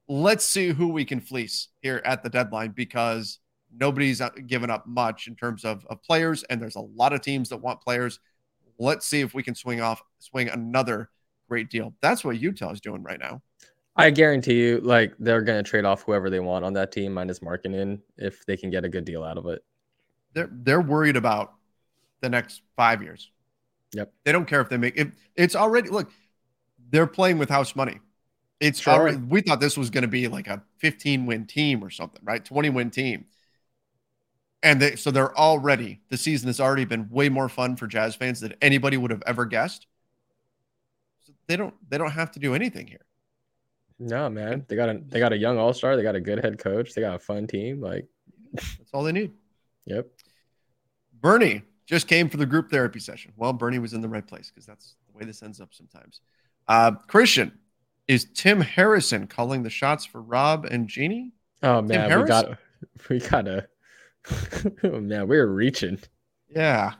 let's 0.09 0.44
see 0.44 0.68
who 0.68 0.88
we 0.88 1.05
can 1.05 1.20
fleece 1.20 1.68
here 1.80 2.03
at 2.05 2.22
the 2.22 2.28
deadline 2.28 2.72
because 2.72 3.38
nobody's 3.72 4.20
uh, 4.20 4.30
given 4.46 4.70
up 4.70 4.86
much 4.86 5.28
in 5.28 5.36
terms 5.36 5.64
of, 5.64 5.86
of 5.88 6.03
players, 6.03 6.42
and 6.44 6.61
there's 6.61 6.76
a 6.76 6.80
lot 6.80 7.12
of 7.12 7.20
teams 7.20 7.48
that 7.51 7.59
want 7.59 7.80
players. 7.80 8.18
Let's 8.78 9.07
see 9.07 9.20
if 9.20 9.34
we 9.34 9.42
can 9.42 9.55
swing 9.55 9.80
off, 9.80 10.03
swing 10.18 10.48
another 10.48 11.11
great 11.48 11.70
deal. 11.70 11.94
That's 12.01 12.24
what 12.24 12.40
Utah 12.40 12.72
is 12.72 12.80
doing 12.80 13.03
right 13.03 13.20
now. 13.20 13.42
I 13.97 14.11
guarantee 14.11 14.59
you, 14.61 14.80
like 14.80 15.14
they're 15.18 15.43
gonna 15.43 15.62
trade 15.62 15.84
off 15.84 16.03
whoever 16.03 16.30
they 16.30 16.41
want 16.41 16.64
on 16.64 16.72
that 16.74 16.93
team 16.93 17.12
minus 17.12 17.41
Markkanen 17.41 18.01
if 18.16 18.45
they 18.47 18.57
can 18.57 18.70
get 18.70 18.84
a 18.84 18.88
good 18.88 19.05
deal 19.05 19.22
out 19.24 19.36
of 19.38 19.47
it. 19.47 19.62
they're 20.32 20.49
they're 20.53 20.80
worried 20.80 21.16
about 21.16 21.55
the 22.20 22.28
next 22.28 22.62
five 22.76 23.03
years. 23.03 23.30
Yep. 23.93 24.12
They 24.24 24.32
don't 24.32 24.47
care 24.47 24.61
if 24.61 24.68
they 24.68 24.76
make 24.76 24.97
it. 24.97 25.11
It's 25.34 25.57
already 25.57 25.88
look. 25.91 26.11
They're 26.91 27.07
playing 27.09 27.38
with 27.38 27.49
house 27.49 27.74
money. 27.74 27.99
It's 28.61 28.80
Sure. 28.80 28.95
already. 28.95 29.16
We 29.16 29.41
thought 29.41 29.59
this 29.61 29.76
was 29.76 29.91
going 29.91 30.03
to 30.03 30.09
be 30.09 30.28
like 30.28 30.47
a 30.47 30.62
15 30.78 31.26
win 31.26 31.47
team 31.47 31.82
or 31.82 31.91
something, 31.91 32.20
right? 32.24 32.45
20 32.45 32.68
win 32.70 32.91
team. 32.91 33.26
And 34.62 34.80
they 34.82 34.97
so 34.97 35.11
they're 35.11 35.36
already 35.36 36.01
the 36.11 36.16
season 36.18 36.47
has 36.49 36.61
already 36.61 36.84
been 36.84 37.09
way 37.11 37.28
more 37.30 37.49
fun 37.49 37.76
for 37.76 37.86
Jazz 37.86 38.14
fans 38.14 38.41
than 38.41 38.55
anybody 38.61 38.97
would 38.97 39.11
have 39.11 39.22
ever 39.26 39.47
guessed. 39.47 39.86
So 41.24 41.32
they 41.49 41.57
don't 41.57 41.74
they 41.91 41.99
don't 41.99 42.11
have 42.12 42.30
to 42.32 42.38
do 42.38 42.55
anything 42.55 42.86
here. 42.86 43.07
No, 44.03 44.30
man, 44.30 44.64
they 44.66 44.76
got 44.76 44.88
a 44.88 44.98
they 45.09 45.18
got 45.18 45.34
a 45.34 45.36
young 45.36 45.59
all 45.59 45.74
star. 45.74 45.94
They 45.94 46.03
got 46.03 46.16
a 46.16 46.20
good 46.20 46.42
head 46.42 46.59
coach. 46.59 46.94
They 46.94 47.03
got 47.03 47.16
a 47.16 47.18
fun 47.18 47.46
team. 47.46 47.82
Like, 47.82 48.07
That's 48.55 48.90
all 48.94 49.05
they 49.05 49.12
need. 49.12 49.32
yep. 49.84 50.09
Bernie 51.20 51.62
just 51.84 52.09
came 52.09 52.30
for 52.30 52.38
the 52.38 52.46
group 52.46 52.70
therapy 52.70 52.98
session. 52.98 53.32
Well, 53.36 53.53
Bernie 53.53 53.78
was 53.78 53.92
in 53.92 54.01
the 54.01 54.09
right 54.09 54.26
place 54.26 54.51
because 54.51 54.64
that's 54.64 54.94
the 55.07 55.18
way 55.18 55.26
this 55.26 55.42
ends 55.42 55.61
up 55.61 55.74
sometimes. 55.74 56.22
Uh, 56.66 56.92
Christian, 57.09 57.53
is 58.09 58.26
Tim 58.32 58.62
Harrison 58.62 59.26
calling 59.26 59.62
the 59.62 59.70
shots 59.70 60.07
for 60.07 60.22
Rob 60.22 60.64
and 60.64 60.88
Jeannie? 60.88 61.32
Oh 61.62 61.82
man, 61.82 62.20
we 62.20 62.26
got 62.26 62.59
we 63.11 63.20
gotta. 63.20 63.68
oh 64.82 65.01
man, 65.01 65.28
we're 65.28 65.46
reaching. 65.46 65.98
Yeah. 66.48 66.94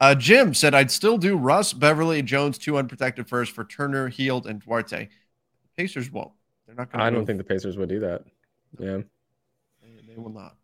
Uh, 0.00 0.14
Jim 0.14 0.54
said, 0.54 0.74
I'd 0.74 0.90
still 0.90 1.18
do 1.18 1.36
Russ, 1.36 1.72
Beverley, 1.72 2.20
Jones, 2.22 2.58
two 2.58 2.76
unprotected 2.76 3.28
first 3.28 3.52
for 3.52 3.64
Turner, 3.64 4.08
Hield, 4.08 4.46
and 4.46 4.60
Duarte. 4.60 5.08
Pacers 5.76 6.10
won't. 6.10 6.32
They're 6.66 6.74
not 6.74 6.90
going 6.90 7.00
to. 7.00 7.04
I 7.04 7.10
don't 7.10 7.26
think 7.26 7.38
the 7.38 7.44
Pacers 7.44 7.76
would 7.76 7.88
do 7.88 8.00
that. 8.00 8.24
Yeah. 8.78 8.98
They, 9.82 10.00
they 10.08 10.16
will 10.16 10.30
not. 10.30 10.56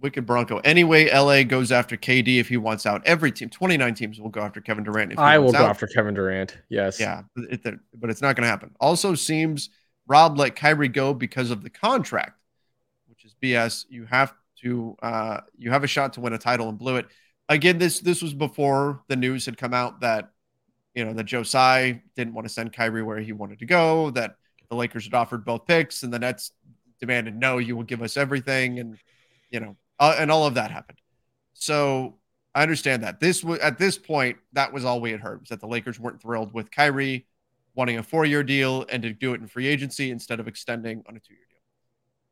Wicked 0.00 0.26
Bronco. 0.26 0.58
Anyway, 0.58 1.08
LA 1.12 1.44
goes 1.44 1.70
after 1.70 1.96
KD 1.96 2.40
if 2.40 2.48
he 2.48 2.56
wants 2.56 2.86
out. 2.86 3.02
Every 3.06 3.30
team, 3.30 3.48
29 3.48 3.94
teams 3.94 4.20
will 4.20 4.30
go 4.30 4.40
after 4.40 4.60
Kevin 4.60 4.82
Durant. 4.82 5.12
If 5.12 5.18
he 5.18 5.22
I 5.22 5.38
will 5.38 5.52
go 5.52 5.58
out. 5.58 5.70
after 5.70 5.86
Kevin 5.86 6.14
Durant. 6.14 6.58
Yes. 6.68 6.98
Yeah, 6.98 7.22
but, 7.36 7.44
it, 7.44 7.80
but 7.94 8.10
it's 8.10 8.20
not 8.20 8.34
going 8.34 8.42
to 8.42 8.48
happen. 8.48 8.74
Also, 8.80 9.14
seems 9.14 9.70
Rob 10.08 10.36
let 10.38 10.56
Kyrie 10.56 10.88
go 10.88 11.14
because 11.14 11.52
of 11.52 11.62
the 11.62 11.70
contract, 11.70 12.40
which 13.06 13.24
is 13.24 13.36
BS. 13.40 13.84
You 13.88 14.04
have 14.06 14.34
to, 14.62 14.96
uh, 15.02 15.40
you 15.56 15.70
have 15.70 15.84
a 15.84 15.88
shot 15.88 16.14
to 16.14 16.20
win 16.20 16.32
a 16.32 16.38
title 16.38 16.68
and 16.68 16.76
blew 16.78 16.96
it. 16.96 17.06
Again, 17.48 17.78
this 17.78 18.00
this 18.00 18.22
was 18.22 18.34
before 18.34 19.02
the 19.08 19.16
news 19.16 19.46
had 19.46 19.56
come 19.56 19.74
out 19.74 20.00
that 20.00 20.32
you 20.94 21.04
know 21.04 21.12
that 21.14 21.24
Joe 21.24 21.42
Tsai 21.42 22.02
didn't 22.16 22.34
want 22.34 22.46
to 22.46 22.52
send 22.52 22.72
Kyrie 22.72 23.02
where 23.02 23.18
he 23.18 23.32
wanted 23.32 23.58
to 23.60 23.66
go. 23.66 24.10
That 24.10 24.36
the 24.70 24.76
Lakers 24.76 25.04
had 25.04 25.14
offered 25.14 25.44
both 25.44 25.66
picks, 25.66 26.02
and 26.02 26.12
the 26.12 26.18
Nets 26.18 26.52
demanded 27.00 27.36
no, 27.36 27.58
you 27.58 27.76
will 27.76 27.84
give 27.84 28.02
us 28.02 28.16
everything, 28.16 28.78
and 28.78 28.98
you 29.50 29.60
know, 29.60 29.76
uh, 29.98 30.16
and 30.18 30.30
all 30.30 30.46
of 30.46 30.54
that 30.54 30.70
happened. 30.70 30.98
So 31.54 32.18
I 32.54 32.62
understand 32.62 33.02
that. 33.02 33.20
This 33.20 33.42
was 33.42 33.58
at 33.60 33.78
this 33.78 33.98
point, 33.98 34.38
that 34.52 34.72
was 34.72 34.84
all 34.84 35.00
we 35.00 35.10
had 35.10 35.20
heard 35.20 35.40
was 35.40 35.48
that 35.48 35.60
the 35.60 35.66
Lakers 35.66 35.98
weren't 35.98 36.20
thrilled 36.20 36.52
with 36.52 36.70
Kyrie 36.70 37.26
wanting 37.74 37.98
a 37.98 38.02
four-year 38.02 38.42
deal 38.42 38.84
and 38.90 39.02
to 39.02 39.12
do 39.12 39.32
it 39.32 39.40
in 39.40 39.46
free 39.46 39.66
agency 39.66 40.10
instead 40.10 40.40
of 40.40 40.46
extending 40.46 41.02
on 41.08 41.16
a 41.16 41.20
two-year 41.20 41.46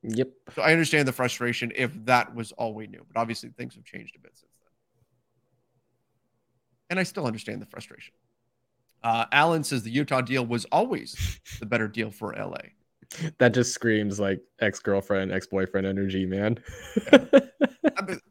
deal. 0.03 0.17
Yep. 0.19 0.29
So 0.55 0.63
I 0.63 0.73
understand 0.73 1.09
the 1.09 1.13
frustration 1.13 1.73
if 1.75 1.93
that 2.05 2.35
was 2.35 2.53
all 2.53 2.75
we 2.75 2.87
knew, 2.87 3.05
but 3.11 3.19
obviously 3.19 3.49
things 3.51 3.75
have 3.75 3.85
changed 3.85 4.17
a 4.17 4.19
bit 4.19 4.33
since 4.35 4.53
then. 4.59 4.73
And 6.91 7.01
I 7.01 7.05
still 7.05 7.27
understand 7.27 7.63
the 7.63 7.67
frustration. 7.67 8.13
Uh, 9.03 9.25
Allen 9.33 9.65
says 9.65 9.83
the 9.83 9.91
Utah 9.91 10.21
deal 10.21 10.45
was 10.45 10.67
always 10.67 11.41
the 11.59 11.67
better 11.67 11.89
deal 11.89 12.11
for 12.11 12.35
LA. 12.35 12.57
That 13.39 13.53
just 13.53 13.73
screams 13.73 14.21
like 14.21 14.41
ex 14.61 14.79
girlfriend, 14.79 15.33
ex 15.33 15.49
boyfriend 15.49 15.85
energy, 15.85 16.25
man. 16.25 16.61
I 17.11 17.19
mean, 18.07 18.21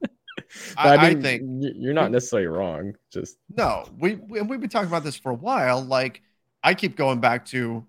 I, 0.77 0.95
I, 0.95 1.07
I 1.07 1.15
think 1.15 1.43
you're 1.75 1.93
not 1.93 2.11
necessarily 2.11 2.47
wrong. 2.47 2.95
Just 3.11 3.37
no, 3.57 3.85
we, 3.99 4.15
we 4.15 4.41
we've 4.41 4.61
been 4.61 4.69
talking 4.69 4.87
about 4.87 5.03
this 5.03 5.17
for 5.17 5.31
a 5.31 5.35
while. 5.35 5.81
Like 5.81 6.21
I 6.63 6.73
keep 6.73 6.95
going 6.95 7.19
back 7.19 7.45
to 7.47 7.85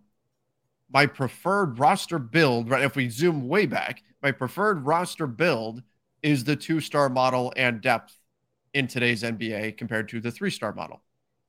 my 0.93 1.07
preferred 1.07 1.79
roster 1.79 2.19
build. 2.19 2.69
Right, 2.69 2.83
if 2.83 2.97
we 2.97 3.09
zoom 3.09 3.47
way 3.47 3.67
back, 3.67 4.03
my 4.21 4.33
preferred 4.33 4.85
roster 4.85 5.29
build 5.29 5.83
is 6.23 6.45
the 6.45 6.57
two-star 6.57 7.09
model 7.09 7.53
and 7.57 7.81
depth 7.81 8.15
in 8.75 8.87
today's 8.87 9.23
NBA 9.23 9.77
compared 9.77 10.09
to 10.11 10.21
the 10.21 10.31
three-star 10.31 10.75
model. 10.75 11.01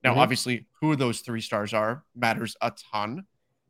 Now, 0.03 0.11
mm-hmm. 0.11 0.19
obviously, 0.19 0.65
who 0.79 0.95
those 0.95 1.21
three 1.21 1.41
stars 1.41 1.73
are 1.73 2.03
matters 2.15 2.55
a 2.61 2.71
ton. 2.91 3.25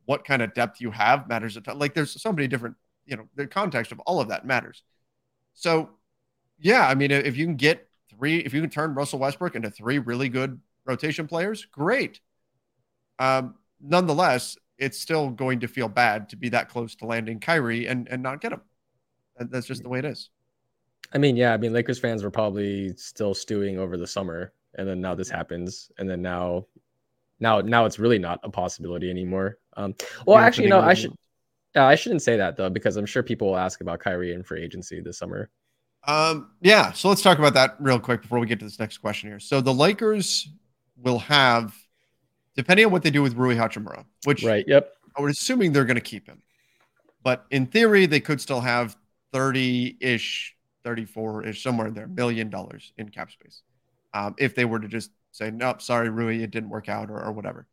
What 0.06 0.24
kind 0.24 0.42
of 0.42 0.54
depth 0.54 0.80
you 0.80 0.90
have 0.90 1.28
matters 1.28 1.56
a 1.56 1.60
ton. 1.60 1.78
Like, 1.78 1.94
there's 1.94 2.20
so 2.20 2.32
many 2.32 2.48
different, 2.48 2.76
you 3.06 3.16
know, 3.16 3.28
the 3.36 3.46
context 3.46 3.92
of 3.92 4.00
all 4.00 4.20
of 4.20 4.28
that 4.28 4.46
matters. 4.46 4.82
So, 5.54 5.90
yeah, 6.58 6.86
I 6.88 6.94
mean, 6.94 7.10
if 7.10 7.36
you 7.36 7.44
can 7.44 7.56
get 7.56 7.88
three, 8.08 8.38
if 8.38 8.54
you 8.54 8.60
can 8.60 8.70
turn 8.70 8.94
Russell 8.94 9.18
Westbrook 9.18 9.54
into 9.54 9.70
three 9.70 9.98
really 9.98 10.28
good 10.28 10.60
rotation 10.84 11.26
players, 11.26 11.66
great. 11.66 12.20
Um, 13.18 13.56
nonetheless, 13.80 14.56
it's 14.78 14.98
still 14.98 15.30
going 15.30 15.60
to 15.60 15.68
feel 15.68 15.88
bad 15.88 16.28
to 16.30 16.36
be 16.36 16.48
that 16.48 16.68
close 16.68 16.94
to 16.96 17.06
landing 17.06 17.38
Kyrie 17.38 17.86
and 17.86 18.08
and 18.08 18.22
not 18.22 18.40
get 18.40 18.52
him. 18.52 18.62
That's 19.38 19.66
just 19.66 19.82
the 19.82 19.88
way 19.88 19.98
it 19.98 20.04
is. 20.04 20.30
I 21.12 21.18
mean, 21.18 21.36
yeah, 21.36 21.52
I 21.52 21.56
mean, 21.56 21.72
Lakers 21.72 21.98
fans 21.98 22.22
were 22.22 22.30
probably 22.30 22.94
still 22.96 23.34
stewing 23.34 23.78
over 23.78 23.96
the 23.96 24.06
summer, 24.06 24.52
and 24.74 24.86
then 24.86 25.00
now 25.00 25.14
this 25.14 25.28
happens, 25.28 25.90
and 25.98 26.08
then 26.08 26.22
now, 26.22 26.66
now, 27.40 27.60
now 27.60 27.84
it's 27.84 27.98
really 27.98 28.18
not 28.18 28.40
a 28.42 28.50
possibility 28.50 29.10
anymore. 29.10 29.58
Um, 29.76 29.94
well, 30.26 30.38
yeah, 30.38 30.46
actually, 30.46 30.68
no, 30.68 30.80
I 30.80 30.94
should, 30.94 31.12
uh, 31.76 31.84
I 31.84 31.94
shouldn't 31.94 32.22
say 32.22 32.36
that 32.36 32.56
though, 32.56 32.70
because 32.70 32.96
I'm 32.96 33.06
sure 33.06 33.22
people 33.22 33.48
will 33.48 33.58
ask 33.58 33.80
about 33.80 34.00
Kyrie 34.00 34.34
and 34.34 34.46
free 34.46 34.62
agency 34.62 35.00
this 35.00 35.18
summer. 35.18 35.50
Um, 36.06 36.50
yeah, 36.60 36.92
so 36.92 37.08
let's 37.08 37.22
talk 37.22 37.38
about 37.38 37.54
that 37.54 37.76
real 37.78 38.00
quick 38.00 38.22
before 38.22 38.38
we 38.38 38.46
get 38.46 38.58
to 38.58 38.64
this 38.64 38.78
next 38.78 38.98
question 38.98 39.30
here. 39.30 39.38
So 39.38 39.60
the 39.60 39.72
Lakers 39.72 40.48
will 40.96 41.20
have, 41.20 41.74
depending 42.56 42.86
on 42.86 42.92
what 42.92 43.02
they 43.02 43.10
do 43.10 43.22
with 43.22 43.34
Rui 43.34 43.54
Hachimura, 43.54 44.04
which 44.24 44.42
right, 44.42 44.64
yep, 44.66 44.92
I 45.16 45.22
would 45.22 45.30
assuming 45.30 45.72
they're 45.72 45.84
going 45.84 45.94
to 45.96 46.00
keep 46.00 46.26
him, 46.26 46.42
but 47.22 47.46
in 47.50 47.66
theory 47.66 48.06
they 48.06 48.20
could 48.20 48.40
still 48.40 48.60
have 48.60 48.96
30 49.32 49.96
ish 50.00 50.56
34 50.84 51.46
ish, 51.46 51.62
somewhere 51.62 51.86
in 51.86 51.94
there, 51.94 52.06
million 52.06 52.50
dollars 52.50 52.92
in 52.98 53.08
cap 53.08 53.30
space. 53.30 53.62
Um, 54.14 54.34
if 54.38 54.54
they 54.54 54.64
were 54.64 54.80
to 54.80 54.88
just 54.88 55.10
say, 55.32 55.50
nope, 55.50 55.82
sorry, 55.82 56.10
Rui, 56.10 56.42
it 56.42 56.50
didn't 56.50 56.70
work 56.70 56.88
out 56.88 57.10
or, 57.10 57.22
or 57.22 57.32
whatever. 57.32 57.66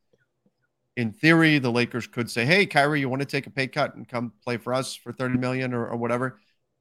In 0.95 1.13
theory, 1.13 1.59
the 1.59 1.71
Lakers 1.71 2.07
could 2.07 2.29
say, 2.29 2.45
hey, 2.45 2.65
Kyrie, 2.65 2.99
you 2.99 3.09
want 3.09 3.21
to 3.21 3.25
take 3.25 3.47
a 3.47 3.51
pay 3.51 3.67
cut 3.67 3.95
and 3.95 4.07
come 4.07 4.33
play 4.43 4.57
for 4.57 4.73
us 4.73 4.95
for 4.95 5.11
30 5.13 5.37
million 5.37 5.73
or, 5.73 5.87
or 5.87 5.97
whatever? 5.97 6.39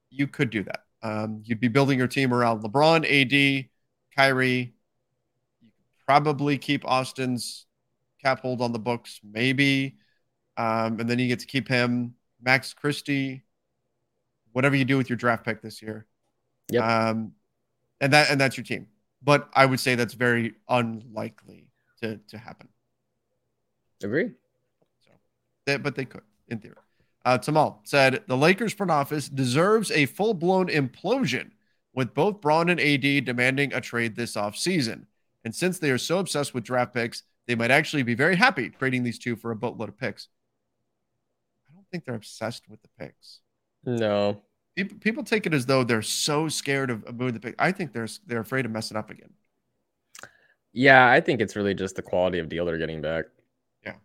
You 0.09 0.27
could 0.27 0.49
do 0.49 0.63
that. 0.63 0.83
Um, 1.01 1.41
you'd 1.45 1.59
be 1.59 1.67
building 1.67 1.97
your 1.97 2.07
team 2.07 2.33
around 2.33 2.61
LeBron, 2.63 3.05
AD, 3.05 3.69
Kyrie. 4.15 4.73
You 5.61 5.69
could 5.69 6.05
probably 6.05 6.57
keep 6.57 6.85
Austin's 6.85 7.65
cap 8.21 8.41
hold 8.41 8.61
on 8.61 8.73
the 8.73 8.79
books, 8.79 9.19
maybe. 9.23 9.95
Um, 10.57 10.99
and 10.99 11.09
then 11.09 11.19
you 11.19 11.27
get 11.27 11.39
to 11.39 11.45
keep 11.45 11.69
him, 11.69 12.15
Max 12.41 12.73
Christie, 12.73 13.43
whatever 14.51 14.75
you 14.75 14.85
do 14.85 14.97
with 14.97 15.09
your 15.09 15.17
draft 15.17 15.45
pick 15.45 15.61
this 15.61 15.81
year. 15.81 16.05
Yep. 16.71 16.83
Um, 16.83 17.33
and 18.01 18.13
that 18.13 18.29
and 18.29 18.39
that's 18.39 18.57
your 18.57 18.65
team. 18.65 18.87
But 19.21 19.49
I 19.53 19.65
would 19.65 19.79
say 19.79 19.95
that's 19.95 20.13
very 20.13 20.55
unlikely 20.67 21.67
to 22.01 22.17
to 22.29 22.37
happen. 22.37 22.69
Agree. 24.03 24.31
So, 25.05 25.11
they, 25.65 25.77
but 25.77 25.95
they 25.95 26.05
could 26.05 26.21
in 26.47 26.59
theory. 26.59 26.75
Uh, 27.25 27.37
Tamal 27.37 27.79
said 27.83 28.23
the 28.27 28.37
Lakers 28.37 28.73
front 28.73 28.91
office 28.91 29.27
deserves 29.27 29.91
a 29.91 30.05
full 30.05 30.33
blown 30.33 30.67
implosion 30.67 31.51
with 31.93 32.13
both 32.13 32.39
Bron 32.41 32.69
and 32.69 32.79
AD 32.79 33.25
demanding 33.25 33.73
a 33.73 33.81
trade 33.81 34.15
this 34.15 34.35
offseason. 34.35 35.05
And 35.43 35.53
since 35.53 35.79
they 35.79 35.91
are 35.91 35.97
so 35.97 36.19
obsessed 36.19 36.53
with 36.53 36.63
draft 36.63 36.93
picks, 36.93 37.23
they 37.47 37.55
might 37.55 37.71
actually 37.71 38.03
be 38.03 38.13
very 38.13 38.35
happy 38.35 38.69
trading 38.69 39.03
these 39.03 39.19
two 39.19 39.35
for 39.35 39.51
a 39.51 39.55
boatload 39.55 39.89
of 39.89 39.97
picks. 39.97 40.27
I 41.69 41.73
don't 41.73 41.85
think 41.91 42.05
they're 42.05 42.15
obsessed 42.15 42.69
with 42.69 42.81
the 42.81 42.89
picks. 42.97 43.39
No, 43.85 44.41
People, 44.85 45.23
take 45.23 45.45
it 45.45 45.53
as 45.53 45.65
though 45.65 45.83
they're 45.83 46.01
so 46.01 46.47
scared 46.47 46.89
of, 46.89 47.03
of 47.05 47.15
moving 47.15 47.33
the 47.33 47.39
pick. 47.39 47.55
I 47.59 47.71
think 47.71 47.93
they're 47.93 48.07
they're 48.27 48.39
afraid 48.39 48.65
of 48.65 48.71
messing 48.71 48.97
up 48.97 49.09
again. 49.09 49.29
Yeah, 50.73 51.09
I 51.09 51.19
think 51.19 51.41
it's 51.41 51.55
really 51.55 51.73
just 51.73 51.95
the 51.95 52.01
quality 52.01 52.39
of 52.39 52.49
deal 52.49 52.65
they're 52.65 52.77
getting 52.77 53.01
back. 53.01 53.25
Yeah. 53.83 53.95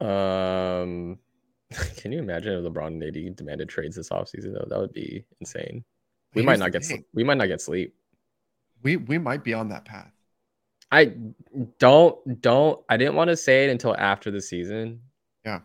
Um, 0.00 1.18
can 1.96 2.12
you 2.12 2.18
imagine 2.18 2.52
if 2.52 2.72
LeBron 2.72 2.88
and 2.88 3.02
AD 3.02 3.36
demanded 3.36 3.68
trades 3.68 3.96
this 3.96 4.10
offseason 4.10 4.54
though? 4.54 4.66
That 4.68 4.78
would 4.78 4.92
be 4.92 5.24
insane. 5.40 5.84
We 6.34 6.42
Here's 6.42 6.46
might 6.46 6.58
not 6.58 6.72
get 6.72 6.84
sleep. 6.84 7.06
we 7.14 7.24
might 7.24 7.38
not 7.38 7.46
get 7.46 7.60
sleep. 7.60 7.94
We 8.82 8.96
we 8.96 9.18
might 9.18 9.44
be 9.44 9.54
on 9.54 9.68
that 9.68 9.84
path. 9.84 10.10
I 10.90 11.12
don't 11.78 12.40
don't 12.40 12.80
I 12.88 12.96
didn't 12.96 13.14
want 13.14 13.28
to 13.28 13.36
say 13.36 13.64
it 13.64 13.70
until 13.70 13.96
after 13.96 14.30
the 14.30 14.40
season. 14.40 15.00
Yeah. 15.44 15.60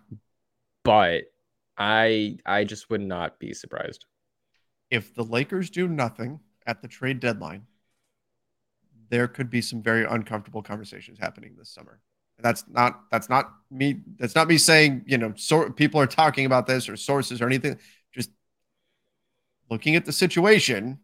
But 0.84 1.24
I 1.80 2.38
I 2.46 2.66
just 2.66 2.90
would 2.90 3.02
not 3.02 3.40
be 3.40 3.54
surprised. 3.54 4.06
If 4.92 5.16
the 5.16 5.24
Lakers 5.24 5.70
do 5.70 5.88
nothing 5.88 6.42
at 6.68 6.82
the 6.82 6.88
trade 6.88 7.22
deadline, 7.22 7.66
there 9.10 9.28
could 9.28 9.50
be 9.50 9.62
some 9.62 9.82
very 9.82 10.06
uncomfortable 10.06 10.62
conversations 10.62 11.18
happening 11.18 11.56
this 11.58 11.70
summer. 11.70 12.02
And 12.38 12.46
that's 12.46 12.66
not 12.68 13.04
that's 13.10 13.30
not 13.30 13.54
me 13.72 14.02
that's 14.18 14.36
not 14.36 14.48
me 14.48 14.58
saying, 14.58 15.06
you 15.08 15.18
know, 15.18 15.34
so 15.38 15.70
people 15.70 16.02
are 16.02 16.08
talking 16.08 16.46
about 16.46 16.68
this 16.68 16.90
or 16.90 16.98
sources 16.98 17.42
or 17.42 17.46
anything. 17.46 17.80
Just 18.14 18.32
looking 19.70 19.96
at 19.96 20.06
the 20.06 20.12
situation, 20.12 21.00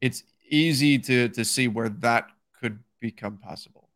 it's 0.00 0.24
easy 0.48 0.98
to 0.98 1.28
to 1.28 1.44
see 1.44 1.68
where 1.68 1.88
that 1.88 2.28
could 2.60 2.80
become 3.00 3.38
possible. 3.38 3.88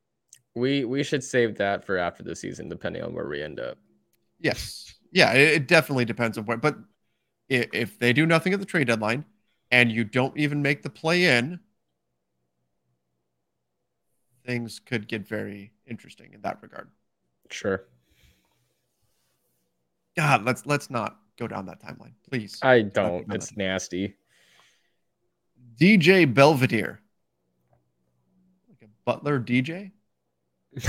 We 0.55 0.85
we 0.85 1.03
should 1.03 1.25
save 1.25 1.57
that 1.59 1.85
for 1.85 1.97
after 1.99 2.23
the 2.23 2.37
season, 2.37 2.69
depending 2.69 3.03
on 3.03 3.13
where 3.13 3.29
we 3.29 3.43
end 3.43 3.59
up. 3.59 3.79
Yes 4.39 4.96
yeah, 5.17 5.33
it, 5.33 5.49
it 5.55 5.67
definitely 5.67 6.05
depends 6.05 6.37
on 6.37 6.45
what. 6.45 6.61
But 6.61 6.77
if, 7.49 7.69
if 7.73 7.99
they 7.99 8.13
do 8.13 8.27
nothing 8.27 8.53
at 8.53 8.61
the 8.61 8.67
trade 8.67 8.87
deadline 8.87 9.25
and 9.71 9.91
you 9.91 10.05
don't 10.05 10.37
even 10.37 10.61
make 10.61 10.83
the 10.83 10.91
play 10.91 11.25
in, 11.25 11.59
things 14.45 14.79
could 14.79 15.09
get 15.09 15.27
very 15.27 15.73
interesting 15.87 16.35
in 16.35 16.43
that 16.43 16.59
regard. 16.61 16.91
Sure. 17.51 17.85
God, 20.19 20.45
let's 20.45 20.67
let's 20.67 20.91
not 20.91 21.17
go 21.39 21.49
down 21.49 21.65
that 21.65 21.81
timeline, 21.81 22.13
please. 22.29 22.59
I 22.61 22.83
don't. 22.83 23.25
It's 23.33 23.57
nasty. 23.57 24.17
DJ 25.81 26.33
Belvedere, 26.33 27.01
like 28.69 28.83
a 28.83 28.93
butler 29.07 29.41
DJ. 29.41 29.93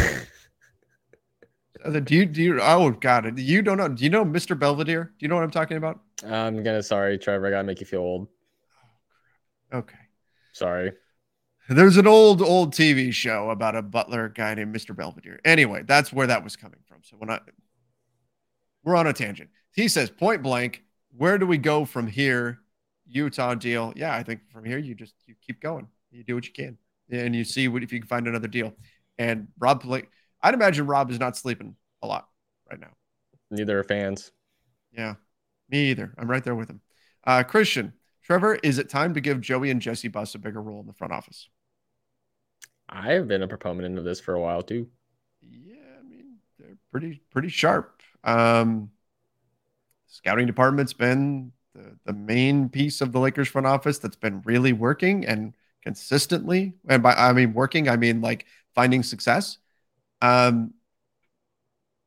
Do 1.85 2.15
you 2.15 2.25
do 2.25 2.41
you? 2.41 2.61
Oh 2.61 2.91
God, 2.91 3.37
you 3.39 3.61
don't 3.61 3.77
know? 3.77 3.87
Do 3.87 4.03
you 4.03 4.09
know 4.09 4.25
Mr. 4.25 4.57
Belvedere? 4.57 5.05
Do 5.05 5.11
you 5.19 5.27
know 5.27 5.35
what 5.35 5.43
I'm 5.43 5.51
talking 5.51 5.77
about? 5.77 5.99
I'm 6.25 6.63
gonna 6.63 6.83
sorry, 6.83 7.17
Trevor. 7.17 7.47
I 7.47 7.49
gotta 7.51 7.63
make 7.63 7.79
you 7.79 7.85
feel 7.85 8.01
old. 8.01 8.27
Okay. 9.73 9.97
Sorry. 10.53 10.93
There's 11.69 11.97
an 11.97 12.07
old 12.07 12.41
old 12.41 12.73
TV 12.73 13.11
show 13.11 13.49
about 13.49 13.75
a 13.75 13.81
butler 13.81 14.29
guy 14.29 14.53
named 14.53 14.75
Mr. 14.75 14.95
Belvedere. 14.95 15.39
Anyway, 15.43 15.83
that's 15.85 16.13
where 16.13 16.27
that 16.27 16.43
was 16.43 16.55
coming 16.55 16.79
from. 16.87 16.99
So 17.03 17.17
when 17.17 17.29
I 17.29 17.39
we're 18.83 18.95
on 18.95 19.07
a 19.07 19.13
tangent. 19.13 19.49
He 19.71 19.87
says 19.87 20.09
point 20.09 20.41
blank, 20.41 20.83
where 21.15 21.37
do 21.37 21.45
we 21.45 21.57
go 21.57 21.85
from 21.85 22.07
here? 22.07 22.59
Utah 23.05 23.53
deal. 23.53 23.93
Yeah, 23.95 24.15
I 24.15 24.23
think 24.23 24.41
from 24.51 24.65
here 24.65 24.77
you 24.77 24.95
just 24.95 25.13
you 25.25 25.35
keep 25.45 25.61
going. 25.61 25.87
You 26.11 26.23
do 26.23 26.35
what 26.35 26.47
you 26.47 26.53
can, 26.53 26.77
and 27.11 27.35
you 27.35 27.43
see 27.43 27.67
what 27.67 27.83
if 27.83 27.91
you 27.91 27.99
can 27.99 28.07
find 28.07 28.27
another 28.27 28.47
deal. 28.47 28.73
And 29.17 29.47
Rob 29.59 29.83
Blake 29.83 30.09
I'd 30.41 30.53
imagine 30.53 30.87
Rob 30.87 31.11
is 31.11 31.19
not 31.19 31.37
sleeping 31.37 31.75
a 32.01 32.07
lot 32.07 32.27
right 32.69 32.79
now. 32.79 32.91
Neither 33.49 33.79
are 33.79 33.83
fans. 33.83 34.31
Yeah, 34.91 35.15
me 35.69 35.91
either. 35.91 36.13
I'm 36.17 36.29
right 36.29 36.43
there 36.43 36.55
with 36.55 36.69
him. 36.69 36.81
Uh, 37.25 37.43
Christian, 37.43 37.93
Trevor, 38.23 38.55
is 38.55 38.77
it 38.77 38.89
time 38.89 39.13
to 39.13 39.21
give 39.21 39.41
Joey 39.41 39.69
and 39.69 39.81
Jesse 39.81 40.07
Buss 40.07 40.35
a 40.35 40.39
bigger 40.39 40.61
role 40.61 40.79
in 40.79 40.87
the 40.87 40.93
front 40.93 41.13
office? 41.13 41.49
I 42.89 43.13
have 43.13 43.27
been 43.27 43.43
a 43.43 43.47
proponent 43.47 43.97
of 43.97 44.03
this 44.05 44.19
for 44.19 44.33
a 44.33 44.39
while 44.39 44.61
too. 44.61 44.87
Yeah, 45.41 45.75
I 45.99 46.03
mean 46.07 46.35
they're 46.57 46.77
pretty 46.91 47.21
pretty 47.31 47.49
sharp. 47.49 48.01
Um, 48.23 48.91
scouting 50.07 50.47
department's 50.47 50.93
been 50.93 51.51
the, 51.73 51.97
the 52.05 52.13
main 52.13 52.69
piece 52.69 53.01
of 53.01 53.11
the 53.11 53.19
Lakers 53.19 53.47
front 53.47 53.67
office 53.67 53.99
that's 53.99 54.15
been 54.15 54.41
really 54.45 54.73
working 54.73 55.25
and 55.25 55.53
consistently. 55.83 56.73
And 56.87 57.03
by 57.03 57.13
I 57.13 57.33
mean 57.33 57.53
working, 57.53 57.89
I 57.89 57.97
mean 57.97 58.21
like 58.21 58.45
finding 58.73 59.03
success. 59.03 59.57
Um, 60.21 60.73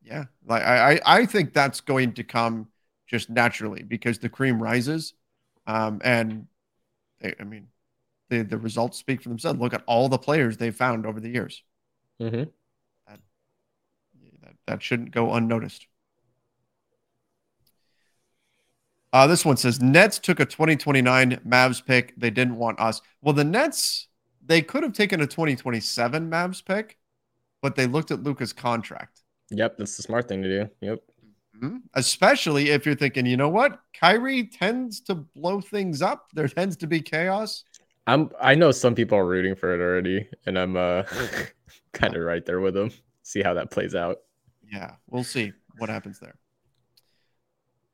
yeah, 0.03 0.25
like 0.45 0.63
I, 0.63 1.01
I 1.05 1.27
think 1.27 1.53
that's 1.53 1.81
going 1.81 2.15
to 2.15 2.25
come 2.25 2.69
just 3.07 3.31
naturally 3.31 3.83
because 3.83 4.19
the 4.19 4.29
cream 4.29 4.63
rises, 4.63 5.15
um, 5.67 6.01
and 6.03 6.47
they, 7.21 7.35
I 7.39 7.45
mean, 7.45 7.69
the 8.29 8.43
the 8.43 8.59
results 8.59 8.99
speak 8.99 9.23
for 9.23 9.29
themselves. 9.29 9.61
Look 9.61 9.75
at 9.75 9.85
all 9.87 10.09
the 10.09 10.19
players 10.19 10.57
they've 10.57 10.75
found 10.75 11.07
over 11.07 11.21
the 11.21 11.29
years. 11.29 11.63
Mm-hmm. 12.21 12.45
That, 13.09 13.21
that 14.43 14.55
that 14.67 14.83
shouldn't 14.83 15.13
go 15.13 15.33
unnoticed. 15.33 15.87
Uh, 19.13 19.27
this 19.27 19.45
one 19.45 19.57
says 19.57 19.81
Nets 19.81 20.19
took 20.19 20.39
a 20.39 20.45
2029 20.45 21.41
Mavs 21.47 21.85
pick. 21.85 22.15
They 22.17 22.31
didn't 22.31 22.57
want 22.57 22.79
us. 22.79 23.01
Well, 23.21 23.35
the 23.35 23.45
Nets, 23.45 24.07
they 24.45 24.63
could 24.63 24.85
have 24.85 24.93
taken 24.93 25.21
a 25.21 25.27
2027 25.27 26.31
Mavs 26.31 26.65
pick, 26.65 26.97
but 27.63 27.77
they 27.77 27.87
looked 27.87 28.11
at 28.11 28.23
Luka's 28.23 28.53
contract. 28.53 29.23
Yep, 29.51 29.79
that's 29.79 29.97
the 29.97 30.03
smart 30.03 30.29
thing 30.29 30.43
to 30.43 30.49
do. 30.49 30.71
Yep. 30.81 31.01
Mm-hmm. 31.57 31.77
Especially 31.95 32.71
if 32.71 32.87
you're 32.87 32.95
thinking, 32.95 33.27
you 33.27 33.37
know 33.37 33.49
what? 33.49 33.81
Kyrie 33.93 34.45
tends 34.45 35.01
to 35.03 35.15
blow 35.15 35.61
things 35.61 36.01
up. 36.01 36.29
There 36.33 36.49
tends 36.49 36.77
to 36.79 36.87
be 36.87 37.01
chaos. 37.01 37.65
I'm 38.07 38.31
I 38.41 38.55
know 38.55 38.71
some 38.71 38.95
people 38.95 39.19
are 39.19 39.27
rooting 39.27 39.55
for 39.55 39.75
it 39.75 39.81
already, 39.81 40.27
and 40.47 40.59
I'm 40.59 40.77
uh 40.77 41.03
kind 41.93 42.17
of 42.17 42.23
right 42.23 42.45
there 42.45 42.61
with 42.61 42.75
them. 42.75 42.91
See 43.23 43.43
how 43.43 43.55
that 43.55 43.71
plays 43.71 43.95
out. 43.95 44.19
Yeah, 44.73 44.95
we'll 45.09 45.25
see 45.25 45.53
what 45.79 45.91
happens 45.91 46.19
there. 46.19 46.35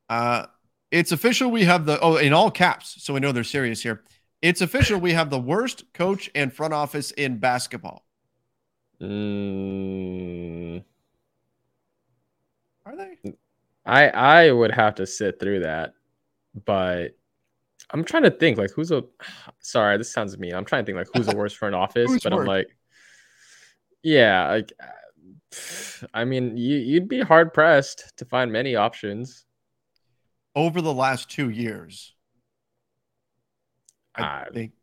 Uh 0.09 0.45
it's 0.89 1.11
official 1.11 1.51
we 1.51 1.65
have 1.65 1.85
the 1.85 1.99
oh 1.99 2.15
in 2.15 2.31
all 2.31 2.49
caps, 2.49 3.03
so 3.03 3.13
we 3.13 3.19
know 3.19 3.31
they're 3.31 3.43
serious 3.43 3.83
here. 3.83 4.03
It's 4.41 4.61
official 4.61 4.99
we 4.99 5.13
have 5.13 5.29
the 5.29 5.39
worst 5.39 5.91
coach 5.93 6.29
and 6.33 6.53
front 6.53 6.73
office 6.73 7.11
in 7.11 7.37
basketball. 7.37 8.06
Mm, 9.01 10.83
Are 12.85 12.95
they? 12.95 13.17
I 13.85 14.09
I 14.09 14.51
would 14.51 14.71
have 14.71 14.95
to 14.95 15.07
sit 15.07 15.39
through 15.39 15.61
that, 15.61 15.93
but 16.65 17.17
I'm 17.91 18.03
trying 18.03 18.23
to 18.23 18.31
think 18.31 18.57
like 18.57 18.71
who's 18.71 18.91
a. 18.91 19.03
Sorry, 19.59 19.97
this 19.97 20.11
sounds 20.11 20.37
mean. 20.37 20.53
I'm 20.55 20.65
trying 20.65 20.83
to 20.83 20.85
think 20.85 20.97
like 20.97 21.09
who's 21.13 21.27
the 21.27 21.35
worst 21.37 21.57
front 21.57 21.75
office, 21.83 22.07
Who's 22.09 22.23
but 22.23 22.33
I'm 22.33 22.45
like, 22.45 22.75
yeah, 24.03 24.49
like, 24.49 24.73
I 26.13 26.25
mean, 26.25 26.57
you 26.57 26.77
you'd 26.77 27.07
be 27.07 27.21
hard 27.21 27.53
pressed 27.53 28.13
to 28.17 28.25
find 28.25 28.51
many 28.51 28.75
options. 28.75 29.45
Over 30.55 30.81
the 30.81 30.93
last 30.93 31.29
two 31.29 31.49
years, 31.49 32.15
I 34.15 34.23
Uh, 34.23 34.45
think 34.51 34.73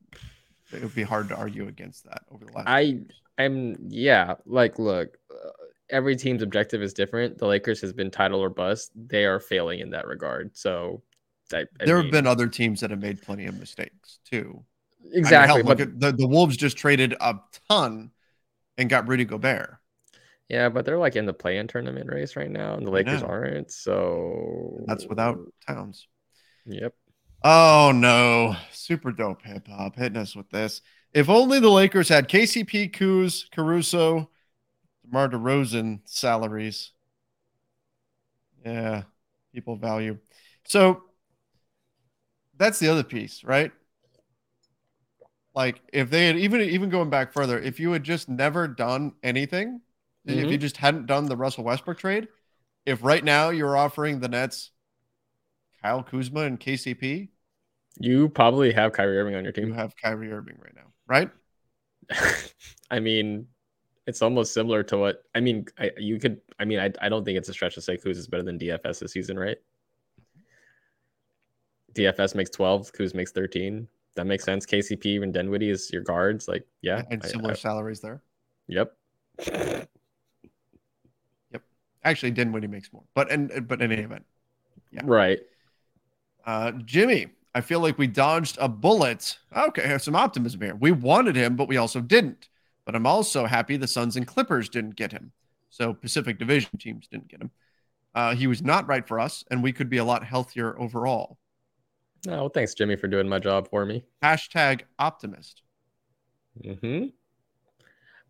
it 0.75 0.83
would 0.83 0.95
be 0.95 1.03
hard 1.03 1.29
to 1.29 1.37
argue 1.37 1.69
against 1.69 2.05
that 2.05 2.23
over 2.31 2.45
the 2.45 2.53
last. 2.53 2.69
I. 2.69 3.01
I'm 3.37 3.77
yeah, 3.89 4.35
like 4.47 4.79
look, 4.79 5.19
uh, 5.29 5.51
every 5.91 6.15
team's 6.15 6.41
objective 6.41 6.83
is 6.83 6.95
different. 6.95 7.37
The 7.37 7.49
Lakers 7.49 7.81
has 7.81 7.93
been 7.93 8.09
title 8.09 8.39
or 8.39 8.49
bust. 8.49 8.93
They 8.95 9.25
are 9.25 9.41
failing 9.41 9.81
in 9.81 9.91
that 9.91 10.07
regard. 10.07 10.57
So 10.57 11.03
I, 11.53 11.65
I 11.81 11.85
there 11.85 11.97
mean, 11.97 12.05
have 12.05 12.13
been 12.13 12.29
other 12.29 12.47
teams 12.47 12.81
that 12.81 12.91
have 12.91 13.01
made 13.01 13.21
plenty 13.23 13.47
of 13.47 13.59
mistakes 13.59 14.21
too. 14.25 14.65
I 15.03 15.09
mean, 15.09 15.19
exactly, 15.19 15.63
hell, 15.63 15.69
look 15.69 15.81
at 15.81 15.99
the, 15.99 16.13
the 16.13 16.29
Wolves 16.29 16.57
just 16.57 16.77
traded 16.77 17.17
a 17.21 17.35
ton 17.69 18.13
and 18.79 18.89
got 18.89 19.09
Rudy 19.09 19.25
Gobert. 19.25 19.77
yeah, 20.49 20.69
but 20.69 20.85
they're 20.85 20.99
like 20.99 21.17
in 21.17 21.27
the 21.27 21.33
play-in 21.33 21.67
tournament 21.67 22.09
race 22.09 22.37
right 22.37 22.51
now, 22.51 22.75
and 22.75 22.87
the 22.87 22.91
Lakers 22.93 23.23
aren't. 23.23 23.73
So 23.73 24.85
That's 24.87 25.07
without 25.07 25.39
Towns. 25.67 26.07
Yep. 26.67 26.95
Oh 27.45 27.93
no, 27.95 28.57
super 28.73 29.13
dope 29.13 29.43
hip 29.43 29.69
hop 29.69 29.97
hitting 29.97 30.17
us 30.21 30.35
with 30.35 30.49
this. 30.51 30.81
If 31.13 31.29
only 31.29 31.61
the 31.61 31.71
Lakers 31.71 32.09
had 32.09 32.29
KCP, 32.29 32.89
Kuz, 32.89 33.51
Caruso, 33.53 34.31
DeMar 35.05 35.31
DeRozan 35.31 36.01
salaries. 36.07 36.93
Yeah, 38.65 39.03
people 39.53 39.77
value. 39.77 40.19
So 40.65 41.03
that's 42.57 42.79
the 42.79 42.89
other 42.89 43.05
piece, 43.05 43.45
right? 43.45 43.73
Like 45.55 45.81
if 45.93 46.11
they 46.11 46.27
had 46.27 46.37
even 46.37 46.61
even 46.63 46.91
going 46.91 47.11
back 47.11 47.33
further, 47.33 47.59
if 47.59 47.79
you 47.79 47.93
had 47.93 48.03
just 48.03 48.29
never 48.29 48.67
done 48.67 49.13
anything, 49.23 49.81
if 50.27 50.49
Mhm. 50.49 50.51
you 50.51 50.59
just 50.59 50.79
hadn't 50.79 51.07
done 51.07 51.27
the 51.27 51.37
Russell 51.37 51.65
Westbrook 51.65 51.99
trade, 51.99 52.29
if 52.87 53.03
right 53.05 53.25
now 53.25 53.51
you're 53.51 53.77
offering 53.77 54.21
the 54.21 54.29
Nets 54.29 54.71
Kyle 55.81 56.03
Kuzma 56.03 56.41
and 56.41 56.59
KCP, 56.59 57.31
You 57.99 58.29
probably 58.29 58.73
have 58.73 58.93
Kyrie 58.93 59.19
Irving 59.19 59.35
on 59.37 59.45
your 59.45 59.53
team. 59.53 59.69
you 59.69 59.75
have 59.75 59.95
Kyrie 59.97 60.33
Irving 60.33 60.57
right 60.63 60.75
now, 60.75 60.91
right? 61.07 61.31
I 62.91 62.99
mean, 63.01 63.47
it's 64.07 64.21
almost 64.21 64.53
similar 64.53 64.83
to 64.85 64.99
what 64.99 65.23
I 65.35 65.41
mean. 65.41 65.67
I, 65.79 65.91
you 65.97 66.19
could. 66.19 66.41
I 66.59 66.65
mean, 66.65 66.79
I, 66.81 66.91
I 67.01 67.09
don't 67.09 67.25
think 67.25 67.39
it's 67.39 67.49
a 67.49 67.53
stretch 67.53 67.75
to 67.77 67.81
say 67.81 67.97
Kuz 67.97 68.17
is 68.17 68.27
better 68.27 68.43
than 68.43 68.59
DFS 68.59 68.99
this 68.99 69.13
season, 69.13 69.39
right? 69.39 69.57
DFS 71.95 72.35
makes 72.35 72.51
twelve, 72.51 72.91
Kuz 72.93 73.15
makes 73.15 73.31
thirteen. 73.33 73.87
That 74.17 74.27
makes 74.27 74.45
sense. 74.45 74.65
KCP 74.67 75.23
and 75.23 75.33
Dinwiddie 75.33 75.71
is 75.71 75.91
your 75.93 76.03
guards. 76.03 76.47
Like, 76.49 76.67
yeah, 76.83 77.03
and 77.11 77.23
I- 77.25 77.29
similar 77.29 77.53
I- 77.53 77.55
salaries 77.55 78.01
there. 78.01 78.23
Yep. 78.69 78.93
yep. 81.53 81.63
Actually, 82.05 82.31
Dinwiddie 82.33 82.67
makes 82.67 82.93
more, 82.93 83.03
but 83.15 83.31
and 83.31 83.67
but 83.69 83.81
in 83.81 83.93
any 83.93 84.03
event, 84.03 84.25
Yeah. 84.93 85.03
Right. 85.05 85.39
uh, 86.47 86.73
Jimmy, 86.85 87.29
I 87.55 87.61
feel 87.61 87.81
like 87.81 87.99
we 87.99 88.07
dodged 88.07 88.59
a 88.61 88.69
bullet. 88.69 89.39
Okay, 89.57 89.85
I 89.85 89.87
have 89.87 90.03
some 90.03 90.17
optimism 90.17 90.61
here. 90.61 90.75
We 90.75 90.91
wanted 90.91 91.37
him, 91.37 91.55
but 91.57 91.69
we 91.69 91.77
also 91.77 92.01
didn't. 92.01 92.49
But 92.85 92.95
I'm 92.95 93.07
also 93.07 93.47
happy 93.47 93.77
the 93.77 93.87
Suns 93.87 94.17
and 94.17 94.27
Clippers 94.27 94.69
didn't 94.69 94.97
get 94.97 95.13
him. 95.13 95.33
So 95.71 95.95
Pacific 95.95 96.39
Division 96.39 96.71
teams 96.79 97.07
didn't 97.07 97.29
get 97.29 97.41
him. 97.41 97.51
Uh, 98.15 98.35
he 98.35 98.47
was 98.47 98.63
not 98.63 98.87
right 98.87 99.07
for 99.07 99.19
us, 99.19 99.45
and 99.51 99.63
we 99.63 99.73
could 99.73 99.89
be 99.89 99.99
a 99.99 100.05
lot 100.05 100.25
healthier 100.25 100.79
overall. 100.79 101.39
No, 102.27 102.33
well, 102.33 102.49
thanks, 102.49 102.75
Jimmy, 102.75 102.97
for 102.97 103.09
doing 103.09 103.29
my 103.29 103.39
job 103.39 103.69
for 103.69 103.85
me. 103.85 104.05
Hashtag 104.23 104.83
optimist. 104.99 105.63
Hmm. 106.81 107.07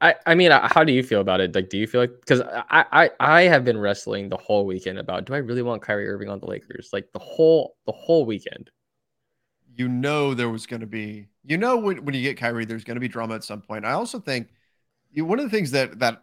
I 0.01 0.14
I 0.27 0.35
mean, 0.35 0.53
uh, 0.53 0.68
how 0.72 0.85
do 0.85 0.93
you 0.93 1.03
feel 1.03 1.20
about 1.20 1.41
it? 1.41 1.55
Like, 1.55 1.68
do 1.68 1.79
you 1.79 1.87
feel 1.87 2.01
like 2.01 2.12
because 2.20 2.41
I 2.41 2.85
I 2.93 3.11
I 3.20 3.43
have 3.43 3.64
been 3.64 3.79
wrestling 3.79 4.29
the 4.29 4.37
whole 4.37 4.66
weekend 4.66 4.99
about 4.99 5.27
do 5.27 5.35
I 5.35 5.39
really 5.39 5.62
want 5.62 5.83
Kyrie 5.83 6.09
Irving 6.09 6.29
on 6.29 6.41
the 6.41 6.47
Lakers? 6.47 6.91
Like 6.93 7.12
the 7.12 7.18
whole 7.18 7.77
the 7.87 7.93
whole 7.93 8.25
weekend. 8.25 8.70
You 9.77 9.89
know 9.89 10.35
there 10.35 10.49
was 10.49 10.66
going 10.66 10.81
to 10.81 10.87
be 10.87 11.27
you 11.45 11.57
know 11.57 11.77
when, 11.77 12.05
when 12.05 12.14
you 12.14 12.22
get 12.22 12.37
Kyrie 12.37 12.64
there's 12.64 12.85
going 12.85 12.97
to 12.97 13.01
be 13.01 13.09
drama 13.09 13.35
at 13.35 13.45
some 13.45 13.61
point. 13.61 13.85
I 13.85 13.93
also 13.93 14.18
think 14.18 14.49
you 15.11 15.25
one 15.25 15.39
of 15.39 15.45
the 15.45 15.51
things 15.51 15.70
that 15.72 15.99
that 15.99 16.22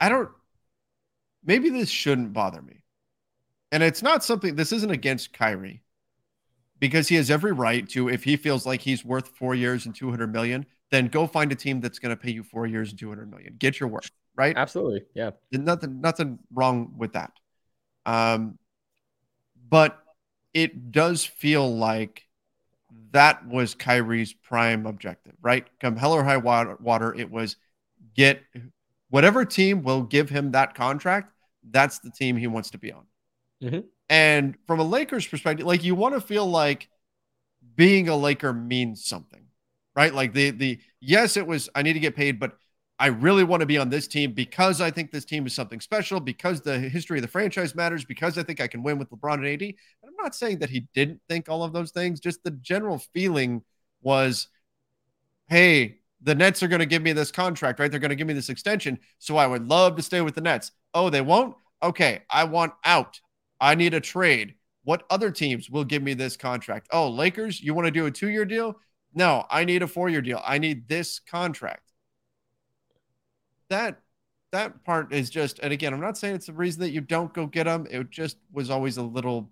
I 0.00 0.08
don't 0.08 0.30
maybe 1.44 1.70
this 1.70 1.90
shouldn't 1.90 2.32
bother 2.32 2.62
me. 2.62 2.80
And 3.72 3.82
it's 3.82 4.02
not 4.02 4.24
something 4.24 4.54
this 4.54 4.72
isn't 4.72 4.90
against 4.90 5.32
Kyrie 5.32 5.82
because 6.78 7.08
he 7.08 7.16
has 7.16 7.30
every 7.30 7.52
right 7.52 7.88
to 7.90 8.08
if 8.08 8.24
he 8.24 8.36
feels 8.36 8.66
like 8.66 8.80
he's 8.80 9.04
worth 9.04 9.28
4 9.28 9.54
years 9.54 9.86
and 9.86 9.94
200 9.94 10.32
million 10.32 10.66
then 10.90 11.08
go 11.08 11.26
find 11.26 11.50
a 11.50 11.56
team 11.56 11.80
that's 11.80 11.98
going 11.98 12.14
to 12.14 12.20
pay 12.20 12.30
you 12.30 12.44
4 12.44 12.66
years 12.66 12.90
and 12.90 12.98
200 12.98 13.28
million. 13.28 13.56
Get 13.58 13.80
your 13.80 13.88
work, 13.88 14.04
right? 14.36 14.56
Absolutely, 14.56 15.04
yeah. 15.14 15.30
There's 15.50 15.64
nothing 15.64 16.00
nothing 16.00 16.38
wrong 16.52 16.94
with 16.96 17.14
that. 17.14 17.32
Um, 18.06 18.58
but 19.68 20.03
it 20.54 20.92
does 20.92 21.24
feel 21.24 21.76
like 21.76 22.22
that 23.10 23.46
was 23.46 23.74
Kyrie's 23.74 24.32
prime 24.32 24.86
objective, 24.86 25.34
right? 25.42 25.66
Come 25.80 25.96
hell 25.96 26.12
or 26.12 26.24
high 26.24 26.36
water, 26.36 26.76
water, 26.80 27.14
it 27.14 27.30
was 27.30 27.56
get 28.14 28.42
whatever 29.10 29.44
team 29.44 29.82
will 29.82 30.02
give 30.02 30.28
him 30.28 30.52
that 30.52 30.74
contract. 30.74 31.32
That's 31.68 31.98
the 31.98 32.10
team 32.10 32.36
he 32.36 32.46
wants 32.46 32.70
to 32.70 32.78
be 32.78 32.92
on. 32.92 33.04
Mhm. 33.62 33.84
And 34.08 34.56
from 34.66 34.80
a 34.80 34.84
Lakers 34.84 35.26
perspective, 35.26 35.66
like 35.66 35.84
you 35.84 35.94
want 35.94 36.14
to 36.14 36.20
feel 36.20 36.46
like 36.46 36.88
being 37.76 38.08
a 38.08 38.16
Laker 38.16 38.52
means 38.52 39.04
something, 39.04 39.46
right? 39.96 40.14
Like 40.14 40.32
the 40.32 40.50
the 40.50 40.78
yes, 41.00 41.36
it 41.36 41.46
was 41.46 41.68
I 41.74 41.82
need 41.82 41.94
to 41.94 42.00
get 42.00 42.16
paid, 42.16 42.38
but 42.38 42.56
I 42.98 43.06
really 43.06 43.42
want 43.42 43.60
to 43.60 43.66
be 43.66 43.78
on 43.78 43.90
this 43.90 44.06
team 44.06 44.32
because 44.32 44.80
I 44.80 44.90
think 44.90 45.10
this 45.10 45.24
team 45.24 45.46
is 45.46 45.52
something 45.52 45.80
special, 45.80 46.20
because 46.20 46.60
the 46.60 46.78
history 46.78 47.18
of 47.18 47.22
the 47.22 47.28
franchise 47.28 47.74
matters, 47.74 48.04
because 48.04 48.38
I 48.38 48.44
think 48.44 48.60
I 48.60 48.68
can 48.68 48.84
win 48.84 48.98
with 48.98 49.10
LeBron 49.10 49.34
and 49.34 49.46
AD. 49.46 49.62
And 49.62 49.74
I'm 50.06 50.16
not 50.22 50.34
saying 50.34 50.60
that 50.60 50.70
he 50.70 50.86
didn't 50.94 51.20
think 51.28 51.48
all 51.48 51.64
of 51.64 51.72
those 51.72 51.90
things, 51.90 52.20
just 52.20 52.44
the 52.44 52.52
general 52.52 52.98
feeling 52.98 53.62
was, 54.00 54.48
hey, 55.48 55.98
the 56.22 56.36
Nets 56.36 56.62
are 56.62 56.68
going 56.68 56.80
to 56.80 56.86
give 56.86 57.02
me 57.02 57.12
this 57.12 57.32
contract, 57.32 57.80
right? 57.80 57.90
They're 57.90 58.00
going 58.00 58.10
to 58.10 58.16
give 58.16 58.28
me 58.28 58.34
this 58.34 58.48
extension. 58.48 59.00
So 59.18 59.36
I 59.36 59.46
would 59.46 59.66
love 59.66 59.96
to 59.96 60.02
stay 60.02 60.20
with 60.20 60.36
the 60.36 60.40
Nets. 60.40 60.70
Oh, 60.94 61.10
they 61.10 61.20
won't? 61.20 61.56
Okay, 61.82 62.22
I 62.30 62.44
want 62.44 62.74
out. 62.84 63.20
I 63.60 63.74
need 63.74 63.94
a 63.94 64.00
trade. 64.00 64.54
What 64.84 65.04
other 65.10 65.30
teams 65.32 65.68
will 65.68 65.84
give 65.84 66.02
me 66.02 66.14
this 66.14 66.36
contract? 66.36 66.88
Oh, 66.92 67.10
Lakers, 67.10 67.60
you 67.60 67.74
want 67.74 67.86
to 67.86 67.90
do 67.90 68.06
a 68.06 68.10
two 68.10 68.28
year 68.28 68.44
deal? 68.44 68.76
No, 69.14 69.44
I 69.50 69.64
need 69.64 69.82
a 69.82 69.88
four 69.88 70.08
year 70.08 70.22
deal. 70.22 70.40
I 70.44 70.58
need 70.58 70.88
this 70.88 71.18
contract 71.18 71.83
that 73.74 74.00
that 74.52 74.84
part 74.84 75.12
is 75.12 75.28
just 75.30 75.58
and 75.58 75.72
again 75.72 75.92
i'm 75.92 76.00
not 76.00 76.16
saying 76.16 76.34
it's 76.34 76.46
the 76.46 76.52
reason 76.52 76.80
that 76.80 76.90
you 76.90 77.00
don't 77.00 77.34
go 77.34 77.46
get 77.46 77.64
them 77.64 77.86
it 77.90 78.08
just 78.10 78.36
was 78.52 78.70
always 78.70 78.96
a 78.96 79.02
little 79.02 79.50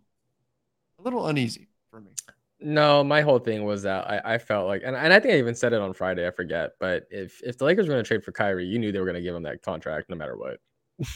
a 0.99 1.03
little 1.03 1.27
uneasy 1.27 1.69
for 1.91 2.01
me 2.01 2.13
No, 2.61 3.03
my 3.03 3.23
whole 3.23 3.41
thing 3.41 3.65
was 3.65 3.83
that 3.83 4.09
I, 4.09 4.35
I 4.35 4.39
felt 4.39 4.69
like, 4.69 4.83
and, 4.85 4.95
and 4.95 5.13
I 5.13 5.19
think 5.19 5.35
I 5.35 5.39
even 5.39 5.57
said 5.57 5.73
it 5.73 5.81
on 5.81 5.93
Friday. 5.95 6.25
I 6.25 6.31
forget, 6.31 6.71
but 6.79 7.09
if 7.11 7.41
if 7.43 7.59
the 7.59 7.65
Lakers 7.65 7.89
were 7.89 7.95
going 7.95 8.05
to 8.05 8.07
trade 8.07 8.23
for 8.23 8.31
Kyrie, 8.31 8.67
you 8.67 8.79
knew 8.79 8.93
they 8.93 9.01
were 9.01 9.11
going 9.11 9.17
to 9.17 9.27
give 9.27 9.35
him 9.35 9.43
that 9.43 9.63
contract 9.63 10.09
no 10.09 10.15
matter 10.15 10.37
what. 10.37 10.61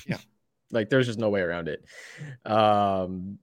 Yeah. 0.07 0.19
like 0.73 0.91
there's 0.91 1.07
just 1.07 1.21
no 1.21 1.31
way 1.31 1.41
around 1.41 1.69
it. 1.69 1.85
Um, 2.45 3.39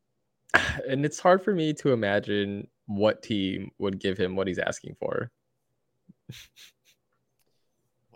and 0.90 1.06
it's 1.06 1.20
hard 1.20 1.42
for 1.46 1.54
me 1.56 1.74
to 1.76 1.94
imagine 1.94 2.68
what 2.88 3.24
team 3.24 3.72
would 3.80 4.00
give 4.00 4.18
him 4.18 4.36
what 4.36 4.48
he's 4.48 4.60
asking 4.60 4.96
for. 5.00 5.32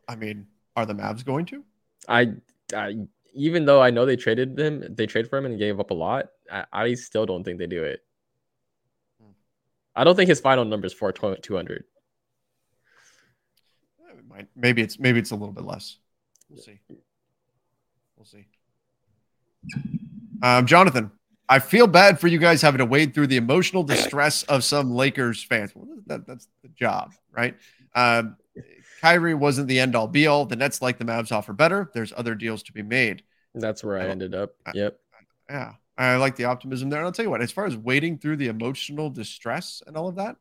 i 0.07 0.15
mean 0.15 0.47
are 0.77 0.85
the 0.85 0.93
mavs 0.93 1.25
going 1.25 1.45
to 1.45 1.65
I, 2.07 2.33
I 2.73 2.95
even 3.33 3.65
though 3.65 3.81
I 3.81 3.91
know 3.91 4.05
they 4.05 4.15
traded 4.15 4.57
him, 4.57 4.83
they 4.89 5.05
traded 5.05 5.29
for 5.29 5.37
him 5.37 5.45
and 5.45 5.59
gave 5.59 5.79
up 5.79 5.91
a 5.91 5.93
lot. 5.93 6.27
I, 6.51 6.65
I 6.71 6.93
still 6.95 7.25
don't 7.25 7.43
think 7.43 7.59
they 7.59 7.67
do 7.67 7.83
it. 7.83 8.01
Hmm. 9.21 9.31
I 9.95 10.03
don't 10.03 10.15
think 10.15 10.29
his 10.29 10.39
final 10.39 10.65
number 10.65 10.87
is 10.87 10.93
for 10.93 11.11
200. 11.11 11.83
Maybe 14.55 14.83
it's 14.83 14.99
maybe 14.99 15.19
it's 15.19 15.31
a 15.31 15.35
little 15.35 15.53
bit 15.53 15.65
less. 15.65 15.97
We'll 16.47 16.61
see. 16.61 16.79
We'll 18.15 18.25
see. 18.25 18.45
Um, 20.43 20.67
Jonathan, 20.67 21.11
I 21.49 21.57
feel 21.57 21.87
bad 21.87 22.19
for 22.19 22.27
you 22.27 22.37
guys 22.37 22.61
having 22.61 22.77
to 22.77 22.85
wade 22.85 23.15
through 23.15 23.27
the 23.27 23.37
emotional 23.37 23.83
distress 23.83 24.43
of 24.43 24.63
some 24.63 24.91
Lakers 24.91 25.43
fans. 25.43 25.71
Well, 25.73 25.87
that, 26.05 26.27
that's 26.27 26.47
the 26.61 26.69
job, 26.69 27.13
right? 27.31 27.55
Um, 27.95 28.37
Kyrie 29.01 29.33
wasn't 29.33 29.67
the 29.67 29.79
end 29.79 29.95
all 29.95 30.07
be 30.07 30.27
all. 30.27 30.45
The 30.45 30.55
Nets 30.55 30.81
like 30.81 30.97
the 30.97 31.05
Mavs 31.05 31.31
offer 31.31 31.53
better. 31.53 31.89
There's 31.93 32.13
other 32.15 32.35
deals 32.35 32.63
to 32.63 32.73
be 32.73 32.81
made. 32.81 33.23
That's 33.53 33.83
where 33.83 33.97
I, 33.99 34.05
I 34.05 34.07
ended 34.09 34.35
up. 34.35 34.55
I, 34.65 34.71
yep. 34.73 34.99
Yeah. 35.49 35.73
I 35.97 36.15
like 36.17 36.35
the 36.35 36.45
optimism 36.45 36.89
there. 36.89 36.99
And 36.99 37.05
I'll 37.05 37.11
tell 37.11 37.25
you 37.25 37.31
what, 37.31 37.41
as 37.41 37.51
far 37.51 37.65
as 37.65 37.75
wading 37.75 38.19
through 38.19 38.37
the 38.37 38.47
emotional 38.47 39.09
distress 39.09 39.81
and 39.87 39.97
all 39.97 40.07
of 40.07 40.15
that. 40.15 40.35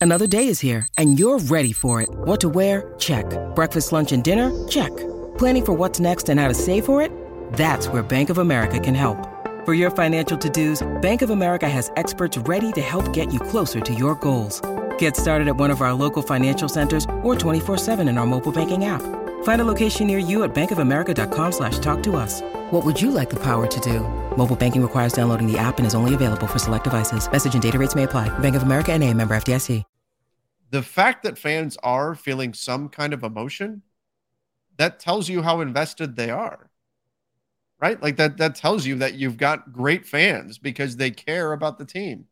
Another 0.00 0.26
day 0.26 0.48
is 0.48 0.60
here 0.60 0.88
and 0.96 1.18
you're 1.18 1.38
ready 1.38 1.72
for 1.72 2.00
it. 2.00 2.08
What 2.10 2.40
to 2.40 2.48
wear? 2.48 2.94
Check. 2.98 3.24
Breakfast, 3.54 3.92
lunch, 3.92 4.12
and 4.12 4.24
dinner? 4.24 4.66
Check. 4.66 4.94
Planning 5.36 5.64
for 5.64 5.72
what's 5.74 6.00
next 6.00 6.28
and 6.28 6.40
how 6.40 6.48
to 6.48 6.54
save 6.54 6.84
for 6.86 7.02
it? 7.02 7.12
That's 7.52 7.88
where 7.88 8.02
Bank 8.02 8.30
of 8.30 8.38
America 8.38 8.80
can 8.80 8.94
help. 8.94 9.26
For 9.66 9.74
your 9.74 9.90
financial 9.90 10.38
to-dos, 10.38 10.86
Bank 11.02 11.20
of 11.20 11.30
America 11.30 11.68
has 11.68 11.90
experts 11.96 12.38
ready 12.38 12.72
to 12.72 12.80
help 12.80 13.12
get 13.12 13.32
you 13.32 13.40
closer 13.40 13.80
to 13.80 13.94
your 13.94 14.14
goals. 14.14 14.62
Get 15.00 15.16
started 15.16 15.48
at 15.48 15.56
one 15.56 15.70
of 15.70 15.80
our 15.80 15.94
local 15.94 16.22
financial 16.22 16.68
centers 16.68 17.04
or 17.22 17.34
24-7 17.34 18.08
in 18.08 18.18
our 18.18 18.26
mobile 18.26 18.52
banking 18.52 18.84
app. 18.84 19.00
Find 19.44 19.62
a 19.62 19.64
location 19.64 20.06
near 20.06 20.18
you 20.18 20.44
at 20.44 20.54
bankofamerica.com 20.54 21.52
slash 21.52 21.78
talk 21.78 22.02
to 22.02 22.16
us. 22.16 22.42
What 22.70 22.84
would 22.84 23.00
you 23.00 23.10
like 23.10 23.30
the 23.30 23.42
power 23.42 23.66
to 23.66 23.80
do? 23.80 24.00
Mobile 24.36 24.56
banking 24.56 24.82
requires 24.82 25.14
downloading 25.14 25.50
the 25.50 25.58
app 25.58 25.78
and 25.78 25.86
is 25.86 25.94
only 25.94 26.12
available 26.12 26.46
for 26.46 26.58
select 26.58 26.84
devices. 26.84 27.30
Message 27.32 27.54
and 27.54 27.62
data 27.62 27.78
rates 27.78 27.94
may 27.94 28.02
apply. 28.02 28.28
Bank 28.40 28.56
of 28.56 28.62
America 28.62 28.92
and 28.92 29.02
a 29.02 29.12
member 29.14 29.34
FDIC. 29.34 29.84
The 30.70 30.82
fact 30.82 31.24
that 31.24 31.38
fans 31.38 31.78
are 31.82 32.14
feeling 32.14 32.54
some 32.54 32.90
kind 32.90 33.12
of 33.12 33.24
emotion, 33.24 33.82
that 34.76 35.00
tells 35.00 35.28
you 35.28 35.42
how 35.42 35.62
invested 35.62 36.14
they 36.14 36.30
are. 36.30 36.70
Right? 37.80 38.00
Like 38.00 38.16
that 38.16 38.36
that 38.36 38.54
tells 38.54 38.86
you 38.86 38.96
that 38.96 39.14
you've 39.14 39.38
got 39.38 39.72
great 39.72 40.06
fans 40.06 40.58
because 40.58 40.96
they 40.96 41.10
care 41.10 41.52
about 41.52 41.78
the 41.78 41.86
team. 41.86 42.26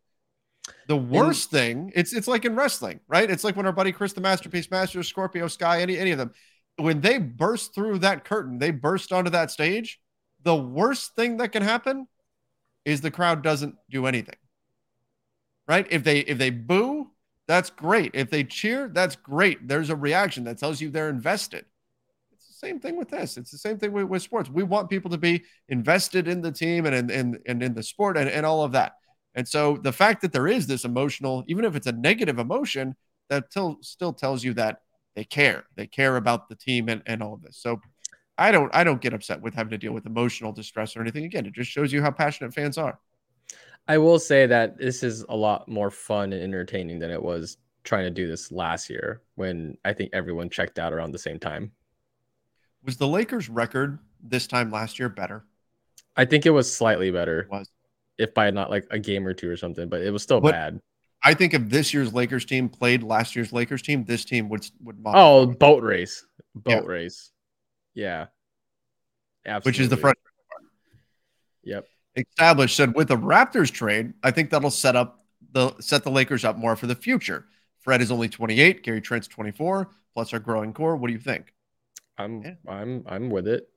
The 0.86 0.96
worst 0.96 1.52
and, 1.52 1.60
thing, 1.60 1.92
it's 1.94 2.12
it's 2.12 2.28
like 2.28 2.44
in 2.44 2.56
wrestling, 2.56 3.00
right? 3.08 3.30
It's 3.30 3.44
like 3.44 3.56
when 3.56 3.66
our 3.66 3.72
buddy 3.72 3.92
Chris 3.92 4.12
the 4.12 4.20
Masterpiece 4.20 4.70
Master, 4.70 5.02
Scorpio 5.02 5.48
Sky, 5.48 5.82
any 5.82 5.98
any 5.98 6.10
of 6.10 6.18
them, 6.18 6.32
when 6.76 7.00
they 7.00 7.18
burst 7.18 7.74
through 7.74 7.98
that 8.00 8.24
curtain, 8.24 8.58
they 8.58 8.70
burst 8.70 9.12
onto 9.12 9.30
that 9.30 9.50
stage. 9.50 10.00
The 10.42 10.54
worst 10.54 11.14
thing 11.16 11.38
that 11.38 11.52
can 11.52 11.62
happen 11.62 12.06
is 12.84 13.00
the 13.00 13.10
crowd 13.10 13.42
doesn't 13.42 13.74
do 13.90 14.06
anything. 14.06 14.36
Right? 15.66 15.86
If 15.90 16.04
they 16.04 16.20
if 16.20 16.38
they 16.38 16.50
boo, 16.50 17.10
that's 17.46 17.70
great. 17.70 18.12
If 18.14 18.30
they 18.30 18.44
cheer, 18.44 18.88
that's 18.88 19.16
great. 19.16 19.68
There's 19.68 19.90
a 19.90 19.96
reaction 19.96 20.44
that 20.44 20.58
tells 20.58 20.80
you 20.80 20.90
they're 20.90 21.08
invested. 21.08 21.64
It's 22.32 22.46
the 22.46 22.54
same 22.54 22.78
thing 22.78 22.96
with 22.96 23.08
this. 23.08 23.36
It's 23.36 23.50
the 23.50 23.58
same 23.58 23.78
thing 23.78 23.92
with, 23.92 24.04
with 24.04 24.22
sports. 24.22 24.48
We 24.48 24.62
want 24.62 24.90
people 24.90 25.10
to 25.10 25.18
be 25.18 25.42
invested 25.68 26.28
in 26.28 26.40
the 26.40 26.52
team 26.52 26.86
and 26.86 26.94
in, 26.94 27.10
and, 27.10 27.38
and 27.46 27.62
in 27.62 27.74
the 27.74 27.82
sport 27.82 28.16
and, 28.16 28.28
and 28.28 28.46
all 28.46 28.62
of 28.62 28.72
that. 28.72 28.92
And 29.34 29.46
so 29.46 29.76
the 29.76 29.92
fact 29.92 30.22
that 30.22 30.32
there 30.32 30.48
is 30.48 30.66
this 30.66 30.84
emotional, 30.84 31.44
even 31.46 31.64
if 31.64 31.76
it's 31.76 31.86
a 31.86 31.92
negative 31.92 32.38
emotion, 32.38 32.96
that 33.28 33.50
till, 33.50 33.78
still 33.82 34.12
tells 34.12 34.42
you 34.42 34.54
that 34.54 34.82
they 35.14 35.24
care. 35.24 35.64
They 35.76 35.86
care 35.86 36.16
about 36.16 36.48
the 36.48 36.56
team 36.56 36.88
and, 36.88 37.02
and 37.06 37.22
all 37.22 37.34
of 37.34 37.42
this. 37.42 37.58
So 37.58 37.80
I 38.38 38.52
don't 38.52 38.72
I 38.74 38.84
don't 38.84 39.00
get 39.00 39.12
upset 39.12 39.42
with 39.42 39.54
having 39.54 39.72
to 39.72 39.78
deal 39.78 39.92
with 39.92 40.06
emotional 40.06 40.52
distress 40.52 40.96
or 40.96 41.00
anything. 41.00 41.24
Again, 41.24 41.44
it 41.44 41.54
just 41.54 41.70
shows 41.70 41.92
you 41.92 42.00
how 42.00 42.12
passionate 42.12 42.54
fans 42.54 42.78
are. 42.78 42.98
I 43.88 43.98
will 43.98 44.18
say 44.18 44.46
that 44.46 44.78
this 44.78 45.02
is 45.02 45.24
a 45.28 45.36
lot 45.36 45.68
more 45.68 45.90
fun 45.90 46.32
and 46.32 46.42
entertaining 46.42 46.98
than 46.98 47.10
it 47.10 47.22
was 47.22 47.56
trying 47.84 48.04
to 48.04 48.10
do 48.10 48.28
this 48.28 48.52
last 48.52 48.90
year 48.90 49.22
when 49.34 49.76
I 49.84 49.92
think 49.92 50.10
everyone 50.12 50.50
checked 50.50 50.78
out 50.78 50.92
around 50.92 51.12
the 51.12 51.18
same 51.18 51.38
time. 51.38 51.72
Was 52.84 52.96
the 52.96 53.08
Lakers 53.08 53.48
record 53.48 53.98
this 54.22 54.46
time 54.46 54.70
last 54.70 54.98
year 54.98 55.08
better? 55.08 55.44
I 56.16 56.24
think 56.26 56.46
it 56.46 56.50
was 56.50 56.72
slightly 56.72 57.10
better. 57.10 57.40
It 57.40 57.50
was 57.50 57.70
if 58.18 58.34
by 58.34 58.50
not 58.50 58.70
like 58.70 58.86
a 58.90 58.98
game 58.98 59.26
or 59.26 59.32
two 59.32 59.50
or 59.50 59.56
something, 59.56 59.88
but 59.88 60.02
it 60.02 60.10
was 60.10 60.22
still 60.22 60.40
but 60.40 60.52
bad. 60.52 60.80
I 61.22 61.34
think 61.34 61.54
if 61.54 61.68
this 61.68 61.94
year's 61.94 62.12
Lakers 62.12 62.44
team 62.44 62.68
played 62.68 63.02
last 63.02 63.34
year's 63.34 63.52
Lakers 63.52 63.82
team, 63.82 64.04
this 64.04 64.24
team 64.24 64.48
would 64.48 64.68
would 64.82 64.98
oh 65.06 65.46
boat 65.46 65.82
race, 65.82 66.24
boat 66.54 66.84
yeah. 66.84 66.90
race, 66.90 67.30
yeah, 67.94 68.26
absolutely. 69.46 69.68
Which 69.70 69.80
is 69.80 69.88
the 69.88 69.96
front. 69.96 70.18
Yep. 71.64 71.86
Established 72.16 72.76
said 72.76 72.94
with 72.94 73.08
the 73.08 73.16
Raptors 73.16 73.70
trade, 73.70 74.14
I 74.22 74.30
think 74.30 74.50
that'll 74.50 74.70
set 74.70 74.96
up 74.96 75.20
the 75.52 75.74
set 75.80 76.02
the 76.04 76.10
Lakers 76.10 76.44
up 76.44 76.56
more 76.56 76.76
for 76.76 76.86
the 76.86 76.94
future. 76.94 77.46
Fred 77.80 78.00
is 78.02 78.10
only 78.10 78.28
28, 78.28 78.82
Gary 78.82 79.00
Trent's 79.00 79.28
24, 79.28 79.88
plus 80.14 80.32
our 80.32 80.38
growing 80.38 80.72
core. 80.72 80.96
What 80.96 81.06
do 81.06 81.12
you 81.12 81.20
think? 81.20 81.54
I'm 82.16 82.42
yeah. 82.42 82.54
I'm 82.66 83.04
I'm 83.06 83.30
with 83.30 83.46
it 83.46 83.68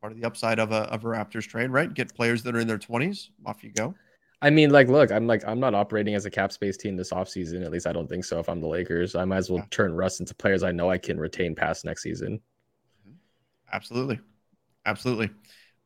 part 0.00 0.12
of 0.12 0.18
the 0.18 0.26
upside 0.26 0.58
of 0.58 0.72
a 0.72 0.82
of 0.92 1.04
a 1.04 1.08
Raptors 1.08 1.46
trade, 1.46 1.70
right? 1.70 1.92
Get 1.92 2.14
players 2.14 2.42
that 2.42 2.54
are 2.54 2.60
in 2.60 2.68
their 2.68 2.78
twenties. 2.78 3.30
Off 3.46 3.62
you 3.62 3.70
go. 3.70 3.94
I 4.42 4.48
mean, 4.48 4.70
like, 4.70 4.88
look, 4.88 5.12
I'm 5.12 5.26
like, 5.26 5.42
I'm 5.46 5.60
not 5.60 5.74
operating 5.74 6.14
as 6.14 6.24
a 6.24 6.30
cap 6.30 6.50
space 6.50 6.78
team 6.78 6.96
this 6.96 7.10
offseason. 7.10 7.62
At 7.62 7.70
least 7.70 7.86
I 7.86 7.92
don't 7.92 8.08
think 8.08 8.24
so. 8.24 8.38
If 8.38 8.48
I'm 8.48 8.60
the 8.60 8.68
Lakers, 8.68 9.14
I 9.14 9.24
might 9.26 9.36
as 9.36 9.50
well 9.50 9.58
yeah. 9.58 9.66
turn 9.70 9.94
Russ 9.94 10.20
into 10.20 10.34
players 10.34 10.62
I 10.62 10.72
know 10.72 10.90
I 10.90 10.96
can 10.96 11.20
retain 11.20 11.54
past 11.54 11.84
next 11.84 12.02
season. 12.02 12.40
Mm-hmm. 13.06 13.16
Absolutely, 13.72 14.20
absolutely. 14.86 15.30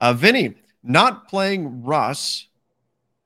Uh, 0.00 0.12
Vinny, 0.12 0.54
not 0.82 1.28
playing 1.28 1.82
Russ. 1.82 2.48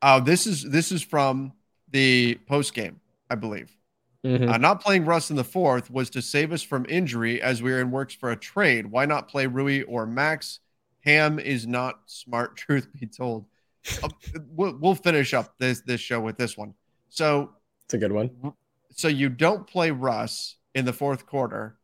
Uh, 0.01 0.21
this 0.21 0.47
is 0.47 0.63
this 0.63 0.93
is 0.93 1.03
from 1.03 1.53
the 1.91 2.39
post 2.47 2.73
game, 2.73 3.01
I 3.29 3.35
believe. 3.35 3.77
Mm-hmm. 4.25 4.49
Uh, 4.49 4.57
not 4.57 4.81
playing 4.81 5.05
Russ 5.05 5.31
in 5.31 5.37
the 5.37 5.45
fourth 5.45 5.91
was 5.91 6.11
to 6.11 6.23
save 6.23 6.53
us 6.53 6.63
from 6.63 6.87
injury 6.89 7.41
as 7.41 7.63
we 7.63 7.73
are 7.73 7.81
in 7.81 7.91
works 7.91 8.15
for 8.15 8.31
a 8.31 8.37
trade. 8.37 8.87
Why 8.87 9.07
not 9.07 9.29
play 9.29 9.47
Rui 9.47 9.83
or 9.83 10.07
Max? 10.07 10.61
Ham 11.09 11.39
is 11.39 11.67
not 11.67 12.01
smart. 12.07 12.57
Truth 12.59 12.89
be 12.99 13.07
told, 13.07 13.47
uh, 14.03 14.09
we'll, 14.51 14.77
we'll 14.79 14.95
finish 14.95 15.33
up 15.33 15.55
this 15.59 15.81
this 15.81 16.01
show 16.01 16.21
with 16.21 16.37
this 16.37 16.57
one. 16.57 16.75
So 17.09 17.53
it's 17.85 17.95
a 17.95 17.99
good 17.99 18.13
one. 18.13 18.31
So 18.91 19.09
you 19.09 19.29
don't 19.29 19.67
play 19.67 19.91
Russ 19.91 20.57
in 20.75 20.85
the 20.85 20.93
fourth 20.93 21.25
quarter, 21.25 21.79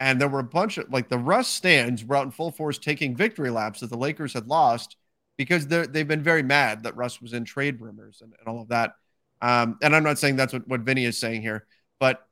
and 0.00 0.20
there 0.20 0.28
were 0.28 0.40
a 0.40 0.44
bunch 0.44 0.78
of 0.78 0.92
like 0.92 1.08
the 1.08 1.18
Russ 1.18 1.46
stands 1.46 2.04
were 2.04 2.16
out 2.16 2.26
in 2.26 2.32
full 2.32 2.50
force 2.50 2.78
taking 2.78 3.14
victory 3.14 3.50
laps 3.50 3.80
that 3.80 3.90
the 3.90 3.98
Lakers 3.98 4.32
had 4.32 4.48
lost 4.48 4.96
because 5.36 5.66
they've 5.66 6.08
been 6.08 6.22
very 6.22 6.42
mad 6.42 6.82
that 6.82 6.96
Russ 6.96 7.22
was 7.22 7.32
in 7.32 7.44
trade 7.44 7.80
rumors 7.80 8.20
and, 8.20 8.34
and 8.38 8.48
all 8.48 8.60
of 8.60 8.68
that. 8.68 8.94
Um, 9.40 9.78
and 9.80 9.96
I'm 9.96 10.02
not 10.02 10.18
saying 10.18 10.36
that's 10.36 10.52
what, 10.52 10.68
what 10.68 10.80
Vinny 10.82 11.06
is 11.06 11.16
saying 11.16 11.40
here, 11.40 11.66
but 11.98 12.26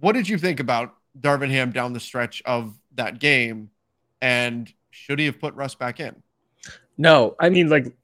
what 0.00 0.14
did 0.14 0.28
you 0.28 0.36
think 0.36 0.58
about 0.58 0.96
Darvin 1.20 1.50
Ham 1.50 1.70
down 1.70 1.92
the 1.92 2.00
stretch 2.00 2.42
of 2.44 2.76
that 2.94 3.20
game? 3.20 3.70
And 4.20 4.72
should 4.98 5.18
he 5.18 5.26
have 5.26 5.40
put 5.40 5.54
Russ 5.54 5.74
back 5.74 6.00
in? 6.00 6.22
No, 6.96 7.36
I 7.40 7.48
mean 7.48 7.68
like 7.68 7.94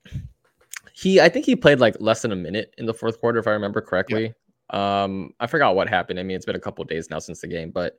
he 0.92 1.20
I 1.20 1.28
think 1.28 1.44
he 1.44 1.56
played 1.56 1.80
like 1.80 1.96
less 2.00 2.22
than 2.22 2.32
a 2.32 2.36
minute 2.36 2.74
in 2.78 2.86
the 2.86 2.94
fourth 2.94 3.20
quarter 3.20 3.38
if 3.38 3.46
I 3.46 3.50
remember 3.50 3.80
correctly. 3.80 4.32
Yeah. 4.72 5.04
Um 5.04 5.34
I 5.40 5.46
forgot 5.46 5.74
what 5.74 5.88
happened. 5.88 6.20
I 6.20 6.22
mean 6.22 6.36
it's 6.36 6.46
been 6.46 6.56
a 6.56 6.60
couple 6.60 6.84
days 6.84 7.10
now 7.10 7.18
since 7.18 7.40
the 7.40 7.48
game, 7.48 7.70
but 7.70 7.98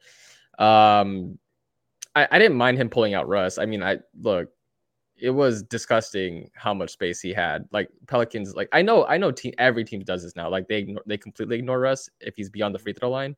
um 0.57 1.38
I, 2.15 2.27
I 2.31 2.39
didn't 2.39 2.57
mind 2.57 2.77
him 2.77 2.89
pulling 2.89 3.13
out 3.13 3.27
Russ. 3.27 3.57
I 3.57 3.65
mean 3.65 3.84
I 3.84 3.99
look 4.22 4.49
it 5.17 5.30
was 5.30 5.63
disgusting 5.63 6.49
how 6.55 6.73
much 6.73 6.91
space 6.91 7.22
he 7.22 7.34
had. 7.34 7.65
Like 7.72 7.89
Pelicans, 8.07 8.53
like 8.55 8.67
I 8.73 8.81
know, 8.81 9.05
I 9.05 9.17
know, 9.17 9.31
team 9.31 9.53
every 9.57 9.84
team 9.85 10.01
does 10.01 10.23
this 10.23 10.35
now. 10.35 10.49
Like 10.49 10.67
they 10.67 10.95
they 11.05 11.17
completely 11.17 11.57
ignore 11.57 11.80
Russ 11.80 12.09
if 12.22 12.35
he's 12.35 12.49
beyond 12.49 12.73
the 12.73 12.80
free 12.80 12.93
throw 12.93 13.09
line 13.09 13.35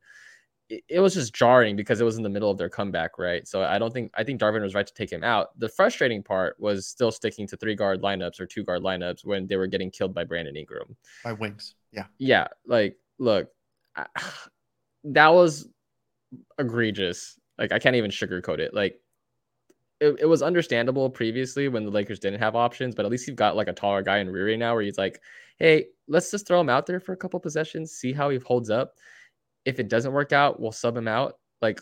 it, 0.70 1.00
was 1.00 1.14
just 1.14 1.34
jarring 1.34 1.76
because 1.76 2.02
it 2.02 2.04
was 2.04 2.18
in 2.18 2.24
the 2.24 2.30
middle 2.30 2.52
of 2.52 2.58
their 2.58 2.70
comeback, 2.70 3.18
right? 3.18 3.48
So 3.48 3.64
I 3.64 3.78
don't 3.78 3.94
think 3.94 4.12
I 4.16 4.24
think 4.24 4.40
Darvin 4.40 4.62
was 4.62 4.76
right 4.76 4.86
to 4.86 4.94
take 4.94 5.12
him 5.12 5.24
out. 5.24 5.58
The 5.60 5.70
frustrating 5.70 6.24
part 6.24 6.60
was 6.60 6.88
still 6.88 7.12
sticking 7.12 7.48
to 7.48 7.58
three 7.58 7.76
guard 7.76 8.02
lineups 8.02 8.40
or 8.40 8.46
two 8.46 8.64
guard 8.64 8.82
lineups 8.82 9.26
when 9.26 9.48
they 9.48 9.56
were 9.56 9.68
getting 9.68 9.92
killed 9.92 10.14
by 10.14 10.24
Brandon 10.24 10.56
Ingram 10.56 10.96
by 11.24 11.34
wings. 11.34 11.76
Yeah, 11.92 12.06
yeah. 12.18 12.48
Like, 12.66 12.98
look, 13.18 13.50
I, 13.96 14.06
that 15.06 15.30
was 15.30 15.70
egregious. 16.60 17.40
Like, 17.58 17.72
I 17.72 17.80
can't 17.80 17.96
even 17.96 18.12
sugarcoat 18.12 18.60
it. 18.60 18.74
Like, 18.74 19.00
it, 20.00 20.18
it 20.20 20.26
was 20.26 20.44
understandable 20.44 21.10
previously 21.10 21.70
when 21.70 21.86
the 21.86 21.92
Lakers 21.92 22.20
didn't 22.20 22.40
have 22.40 22.56
options, 22.56 22.94
but 22.94 23.06
at 23.06 23.12
least 23.12 23.28
you've 23.28 23.36
got 23.36 23.56
like 23.56 23.68
a 23.68 23.74
taller 23.74 24.04
guy 24.04 24.20
in 24.20 24.28
Riri 24.28 24.58
now 24.58 24.74
where 24.74 24.84
he's 24.84 24.98
like, 24.98 25.22
hey, 25.58 25.88
let's 26.08 26.30
just 26.30 26.46
throw 26.46 26.62
him 26.62 26.70
out 26.70 26.86
there 26.86 27.00
for 27.00 27.14
a 27.14 27.18
couple 27.18 27.40
possessions, 27.40 27.94
see 27.94 28.14
how 28.14 28.30
he 28.30 28.38
holds 28.38 28.70
up 28.70 28.94
if 29.68 29.82
it 29.82 29.90
doesn't 29.90 30.14
work 30.14 30.32
out, 30.32 30.62
we'll 30.62 30.72
sub 30.72 30.96
him 30.96 31.10
out. 31.10 31.38
Like 31.62 31.82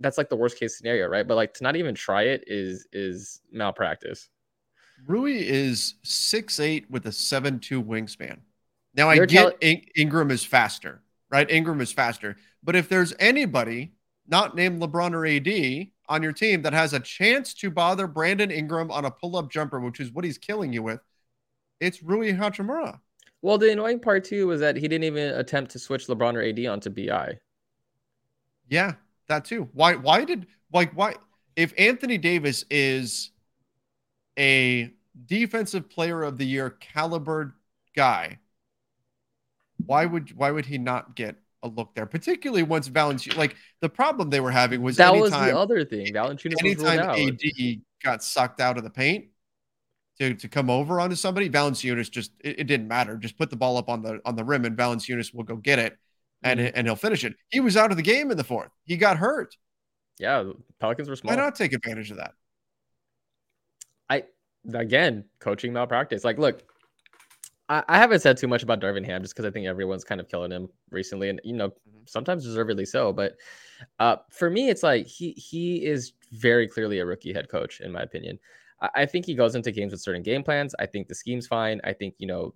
that's 0.00 0.18
like 0.18 0.28
the 0.28 0.36
worst 0.36 0.58
case 0.58 0.76
scenario, 0.76 1.06
right? 1.06 1.26
But 1.26 1.36
like 1.36 1.54
to 1.54 1.62
not 1.62 1.76
even 1.76 1.94
try 1.94 2.24
it 2.24 2.44
is 2.48 2.88
is 2.92 3.40
malpractice. 3.52 4.28
Rui 5.06 5.38
is 5.38 5.94
six 6.02 6.58
eight 6.58 6.90
with 6.90 7.06
a 7.06 7.12
seven 7.12 7.60
two 7.60 7.80
wingspan. 7.80 8.40
Now 8.94 9.12
You're 9.12 9.22
I 9.22 9.26
get 9.26 9.56
In- 9.60 9.86
Ingram 9.96 10.32
is 10.32 10.44
faster, 10.44 11.00
right? 11.30 11.48
Ingram 11.48 11.80
is 11.80 11.92
faster. 11.92 12.36
But 12.64 12.74
if 12.74 12.88
there's 12.88 13.14
anybody 13.20 13.92
not 14.26 14.56
named 14.56 14.82
LeBron 14.82 15.12
or 15.12 15.24
AD 15.24 15.88
on 16.08 16.22
your 16.24 16.32
team 16.32 16.62
that 16.62 16.72
has 16.72 16.94
a 16.94 17.00
chance 17.00 17.54
to 17.54 17.70
bother 17.70 18.08
Brandon 18.08 18.50
Ingram 18.50 18.90
on 18.90 19.04
a 19.04 19.10
pull 19.10 19.36
up 19.36 19.52
jumper, 19.52 19.78
which 19.78 20.00
is 20.00 20.10
what 20.10 20.24
he's 20.24 20.36
killing 20.36 20.72
you 20.72 20.82
with, 20.82 21.00
it's 21.80 22.02
Rui 22.02 22.32
Hachimura. 22.32 22.98
Well, 23.42 23.58
the 23.58 23.72
annoying 23.72 24.00
part 24.00 24.24
too 24.24 24.48
was 24.48 24.60
that 24.60 24.76
he 24.76 24.88
didn't 24.88 25.04
even 25.04 25.34
attempt 25.34 25.70
to 25.72 25.78
switch 25.78 26.06
LeBron 26.06 26.34
or 26.34 26.42
AD 26.42 26.66
onto 26.66 26.90
BI. 26.90 27.38
Yeah, 28.68 28.94
that 29.28 29.44
too. 29.44 29.68
Why? 29.72 29.94
Why 29.94 30.24
did 30.24 30.46
like 30.72 30.92
why? 30.92 31.14
If 31.56 31.72
Anthony 31.78 32.18
Davis 32.18 32.64
is 32.70 33.30
a 34.38 34.92
defensive 35.26 35.88
player 35.88 36.22
of 36.22 36.38
the 36.38 36.44
year 36.44 36.70
caliber 36.70 37.54
guy, 37.94 38.38
why 39.86 40.04
would 40.04 40.36
why 40.36 40.50
would 40.50 40.66
he 40.66 40.78
not 40.78 41.14
get 41.14 41.36
a 41.62 41.68
look 41.68 41.94
there? 41.94 42.06
Particularly 42.06 42.64
once 42.64 42.88
Valanciunas, 42.88 43.36
like 43.36 43.56
the 43.80 43.88
problem 43.88 44.30
they 44.30 44.40
were 44.40 44.50
having 44.50 44.82
was 44.82 44.96
that 44.96 45.14
was 45.14 45.30
the 45.30 45.56
other 45.56 45.84
thing. 45.84 46.12
Valanciunas 46.12 46.54
anytime 46.60 46.66
was 46.66 46.82
ruled 46.82 47.00
out. 47.00 47.18
AD 47.18 47.80
got 48.02 48.22
sucked 48.22 48.60
out 48.60 48.78
of 48.78 48.84
the 48.84 48.90
paint 48.90 49.26
to, 50.18 50.34
to 50.34 50.48
come 50.48 50.70
over 50.70 51.00
onto 51.00 51.16
somebody, 51.16 51.48
Valanciunas 51.48 52.10
just 52.10 52.32
it, 52.40 52.60
it 52.60 52.64
didn't 52.64 52.88
matter. 52.88 53.16
Just 53.16 53.38
put 53.38 53.50
the 53.50 53.56
ball 53.56 53.76
up 53.76 53.88
on 53.88 54.02
the 54.02 54.20
on 54.24 54.36
the 54.36 54.44
rim, 54.44 54.64
and 54.64 54.76
Valanciunas 54.76 55.32
will 55.34 55.44
go 55.44 55.56
get 55.56 55.78
it, 55.78 55.96
and 56.42 56.60
Mhm. 56.60 56.72
and 56.74 56.86
he'll 56.86 56.96
finish 56.96 57.24
it. 57.24 57.34
He 57.50 57.60
was 57.60 57.76
out 57.76 57.90
of 57.90 57.96
the 57.96 58.02
game 58.02 58.30
in 58.30 58.36
the 58.36 58.44
fourth. 58.44 58.70
He 58.84 58.96
got 58.96 59.16
hurt. 59.18 59.56
Yeah, 60.18 60.50
Pelicans 60.80 61.08
were 61.08 61.16
small. 61.16 61.34
Why 61.34 61.40
not 61.40 61.54
take 61.54 61.72
advantage 61.72 62.10
of 62.10 62.16
that? 62.16 62.32
I 64.08 64.24
again 64.74 65.24
coaching 65.38 65.72
malpractice. 65.72 66.24
Like, 66.24 66.38
look, 66.38 66.62
I, 67.68 67.84
I 67.88 67.98
haven't 67.98 68.20
said 68.20 68.36
too 68.36 68.48
much 68.48 68.62
about 68.62 68.80
Darvin 68.80 69.04
Ham 69.06 69.22
just 69.22 69.34
because 69.34 69.48
I 69.48 69.52
think 69.52 69.66
everyone's 69.66 70.04
kind 70.04 70.20
of 70.20 70.28
killing 70.28 70.50
him 70.50 70.68
recently, 70.90 71.28
and 71.28 71.40
you 71.44 71.52
know, 71.54 71.72
sometimes 72.06 72.44
deservedly 72.44 72.84
so. 72.86 73.12
But 73.12 73.34
uh, 73.98 74.16
for 74.30 74.50
me, 74.50 74.68
it's 74.70 74.82
like 74.82 75.06
he 75.06 75.32
he 75.32 75.84
is 75.84 76.14
very 76.32 76.66
clearly 76.66 76.98
a 76.98 77.06
rookie 77.06 77.32
head 77.32 77.48
coach, 77.48 77.80
in 77.80 77.92
my 77.92 78.02
opinion. 78.02 78.38
I, 78.80 79.06
think 79.06 79.26
he 79.26 79.34
goes 79.34 79.54
into 79.54 79.72
games 79.72 79.92
with 79.92 80.00
certain 80.00 80.22
game 80.22 80.42
plans. 80.42 80.74
I 80.78 80.86
think 80.86 81.08
the 81.08 81.14
scheme's 81.14 81.46
fine. 81.46 81.80
I 81.84 81.92
think 81.92 82.14
you 82.18 82.26
know 82.26 82.54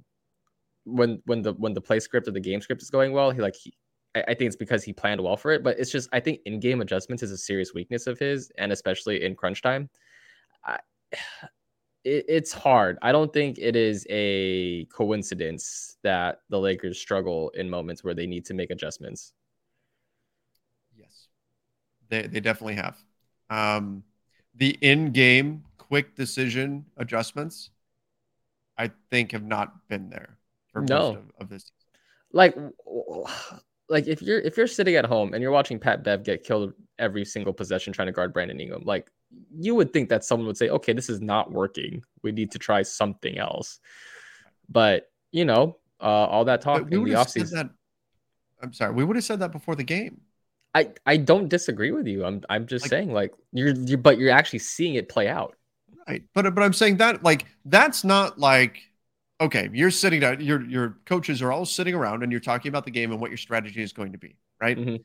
when 0.85 1.23
when 1.27 1.43
the 1.43 1.53
when 1.55 1.75
the 1.75 1.81
play 1.81 2.01
script 2.01 2.29
or 2.29 2.33
the 2.33 2.41
game 2.41 2.61
script 2.61 2.83
is 2.83 2.91
going 2.91 3.13
well, 3.13 3.31
he 3.31 3.41
like 3.41 3.57
he. 3.57 3.75
I 4.15 4.23
I 4.23 4.35
think 4.35 4.43
it's 4.49 4.57
because 4.57 4.85
he 4.85 4.93
planned 4.93 5.21
well 5.21 5.37
for 5.37 5.53
it, 5.53 5.63
but 5.63 5.79
it's 5.79 5.91
just 5.91 6.09
I 6.13 6.21
think 6.21 6.41
in-game 6.47 6.81
adjustments 6.81 7.23
is 7.23 7.33
a 7.33 7.39
serious 7.39 7.75
weakness 7.75 8.07
of 8.07 8.19
his, 8.19 8.53
and 8.59 8.73
especially 8.73 9.25
in 9.25 9.35
crunch 9.35 9.63
time. 9.63 9.91
I, 10.65 10.79
it, 12.05 12.25
it's 12.29 12.53
hard. 12.53 12.99
I 13.03 13.13
don't 13.13 13.33
think 13.33 13.59
it 13.59 13.77
is 13.77 14.07
a 14.11 14.85
coincidence 14.87 15.97
that 16.03 16.41
the 16.51 16.59
Lakers 16.59 16.99
struggle 16.99 17.51
in 17.51 17.71
moments 17.71 18.05
where 18.05 18.15
they 18.15 18.27
need 18.27 18.45
to 18.47 18.55
make 18.55 18.71
adjustments. 18.71 19.33
Yes, 20.97 21.29
they 22.09 22.27
they 22.27 22.41
definitely 22.41 22.77
have. 22.77 23.03
Um, 23.51 24.05
the 24.55 24.77
in-game 24.81 25.65
quick 25.93 26.15
decision 26.15 26.87
adjustments, 26.97 27.69
I 28.79 28.91
think, 29.11 29.33
have 29.33 29.45
not 29.45 29.87
been 29.89 30.09
there 30.09 30.39
for 30.73 30.81
No. 30.81 30.87
most 30.87 31.17
of, 31.19 31.25
of 31.41 31.49
this. 31.51 31.63
season. 31.65 31.75
Like, 32.33 32.57
like 33.91 34.07
if 34.07 34.23
you're 34.23 34.41
if 34.41 34.57
you're 34.57 34.67
sitting 34.67 34.95
at 34.97 35.05
home 35.05 35.35
and 35.35 35.43
you're 35.43 35.51
watching 35.53 35.79
Pat 35.79 36.03
Bev 36.03 36.23
get 36.25 36.45
killed 36.45 36.73
every 36.99 37.27
single 37.27 37.53
possession 37.53 37.93
trying 37.93 38.07
to 38.07 38.13
guard 38.13 38.33
Brandon 38.33 38.59
Ingram, 38.59 38.85
like 38.87 39.11
you 39.55 39.75
would 39.75 39.93
think 39.93 40.09
that 40.09 40.25
someone 40.25 40.47
would 40.47 40.57
say, 40.57 40.71
"Okay, 40.71 40.95
this 40.95 41.11
is 41.11 41.21
not 41.21 41.53
working. 41.53 42.03
We 42.23 42.33
need 42.33 42.51
to 42.53 42.59
try 42.59 42.81
something 42.81 43.37
else." 43.37 43.79
But 44.71 45.11
you 45.31 45.45
know, 45.45 45.77
uh, 46.01 46.05
all 46.33 46.47
that 46.47 46.63
talk 46.63 46.91
in 46.91 47.05
the 47.05 47.11
offseason. 47.21 47.51
that. 47.53 47.71
I'm 48.63 48.73
sorry, 48.73 48.95
we 48.95 49.05
would 49.05 49.17
have 49.17 49.25
said 49.27 49.41
that 49.41 49.53
before 49.53 49.75
the 49.77 49.85
game. 49.85 50.23
I 50.75 50.89
I 51.05 51.19
don't 51.19 51.49
disagree 51.51 51.91
with 51.91 52.07
you. 52.07 52.25
I'm 52.25 52.41
I'm 52.49 52.67
just 52.67 52.85
Like- 52.87 52.91
saying 52.91 53.13
like 53.13 53.35
you're 53.53 53.75
you 53.75 53.99
but 53.99 54.17
you're 54.17 54.31
actually 54.33 54.61
seeing 54.61 54.95
it 54.95 55.11
play 55.11 55.29
out. 55.29 55.55
Right. 56.09 56.23
But 56.35 56.55
but 56.55 56.63
I'm 56.63 56.73
saying 56.73 56.97
that 56.99 57.23
like 57.23 57.47
that's 57.65 58.05
not 58.05 58.39
like 58.39 58.81
okay, 59.41 59.69
you're 59.73 59.91
sitting 59.91 60.21
down, 60.21 60.41
your 60.41 60.63
your 60.65 60.99
coaches 61.05 61.43
are 61.43 61.51
all 61.53 61.65
sitting 61.65 61.95
around 61.95 62.23
and 62.23 62.31
you're 62.31 62.41
talking 62.41 62.69
about 62.69 62.85
the 62.85 62.91
game 62.91 63.11
and 63.13 63.21
what 63.21 63.31
your 63.31 63.39
strategy 63.39 63.83
is 63.83 63.93
going 63.93 64.13
to 64.13 64.19
be, 64.19 64.37
right? 64.61 64.77
Mhm. 64.77 65.05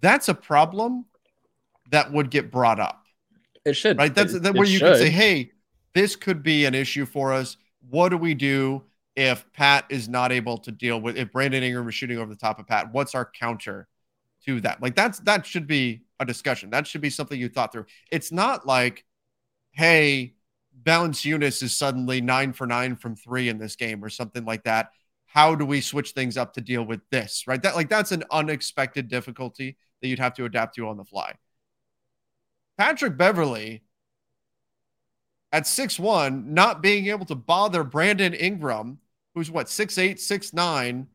That's 0.00 0.28
a 0.28 0.34
problem 0.34 1.06
that 1.90 2.12
would 2.12 2.30
get 2.30 2.50
brought 2.50 2.80
up, 2.80 3.04
It 3.64 3.74
should 3.74 3.96
right? 3.98 4.14
That's 4.14 4.34
it- 4.34 4.42
that 4.42 4.54
where 4.54 4.66
you 4.66 4.78
can 4.78 4.96
say, 4.96 5.10
hey, 5.10 5.52
this 5.94 6.16
could 6.16 6.42
be 6.42 6.64
an 6.66 6.74
issue 6.74 7.06
for 7.06 7.32
us. 7.32 7.56
What 7.88 8.10
do 8.10 8.16
we 8.16 8.34
do 8.34 8.82
if 9.14 9.50
Pat 9.52 9.86
is 9.88 10.08
not 10.08 10.30
able 10.32 10.58
to 10.58 10.70
deal 10.70 11.00
with 11.00 11.16
if 11.16 11.32
Brandon 11.32 11.62
Ingram 11.62 11.88
is 11.88 11.94
shooting 11.94 12.18
over 12.18 12.28
the 12.28 12.38
top 12.38 12.58
of 12.58 12.66
Pat? 12.66 12.92
What's 12.92 13.14
our 13.14 13.24
counter 13.24 13.88
to 14.44 14.60
that? 14.60 14.82
Like 14.82 14.94
that's 14.94 15.20
that 15.20 15.46
should 15.46 15.66
be 15.66 16.02
a 16.20 16.24
discussion. 16.26 16.70
That 16.70 16.86
should 16.86 17.00
be 17.00 17.10
something 17.10 17.38
you 17.40 17.48
thought 17.48 17.72
through. 17.72 17.86
It's 18.10 18.30
not 18.32 18.66
like, 18.66 19.04
hey, 19.76 20.34
Valanciunas 20.82 21.62
is 21.62 21.76
suddenly 21.76 22.20
nine 22.20 22.52
for 22.52 22.66
nine 22.66 22.96
from 22.96 23.14
three 23.14 23.48
in 23.48 23.58
this 23.58 23.76
game 23.76 24.02
or 24.02 24.08
something 24.08 24.44
like 24.44 24.64
that. 24.64 24.90
How 25.26 25.54
do 25.54 25.66
we 25.66 25.80
switch 25.80 26.12
things 26.12 26.36
up 26.36 26.54
to 26.54 26.60
deal 26.60 26.82
with 26.82 27.00
this? 27.10 27.46
Right. 27.46 27.62
That 27.62 27.76
like 27.76 27.90
that's 27.90 28.12
an 28.12 28.24
unexpected 28.30 29.08
difficulty 29.08 29.76
that 30.00 30.08
you'd 30.08 30.18
have 30.18 30.34
to 30.34 30.46
adapt 30.46 30.76
to 30.76 30.88
on 30.88 30.96
the 30.96 31.04
fly. 31.04 31.34
Patrick 32.78 33.16
Beverley 33.16 33.82
at 35.52 35.66
six 35.66 35.98
one, 35.98 36.54
not 36.54 36.82
being 36.82 37.06
able 37.08 37.26
to 37.26 37.34
bother 37.34 37.84
Brandon 37.84 38.32
Ingram, 38.32 38.98
who's 39.34 39.50
what, 39.50 39.68
six 39.68 39.98
eight, 39.98 40.20
six 40.20 40.52
nine, 40.52 41.06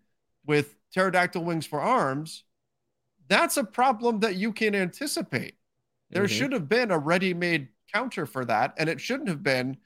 with 0.46 0.76
pterodactyl 0.94 1.44
wings 1.44 1.66
for 1.66 1.80
arms, 1.80 2.44
that's 3.28 3.58
a 3.58 3.64
problem 3.64 4.20
that 4.20 4.36
you 4.36 4.52
can 4.52 4.76
anticipate. 4.76 5.56
There 6.10 6.26
Mhm. 6.26 6.30
should 6.30 6.52
have 6.52 6.68
been 6.68 6.92
a 6.92 6.98
ready-made 6.98 7.70
counter 7.94 8.26
for 8.26 8.46
that, 8.46 8.74
and 8.78 8.90
it 8.90 9.02
shouldn't 9.02 9.30
have 9.30 9.44
been 9.44 9.78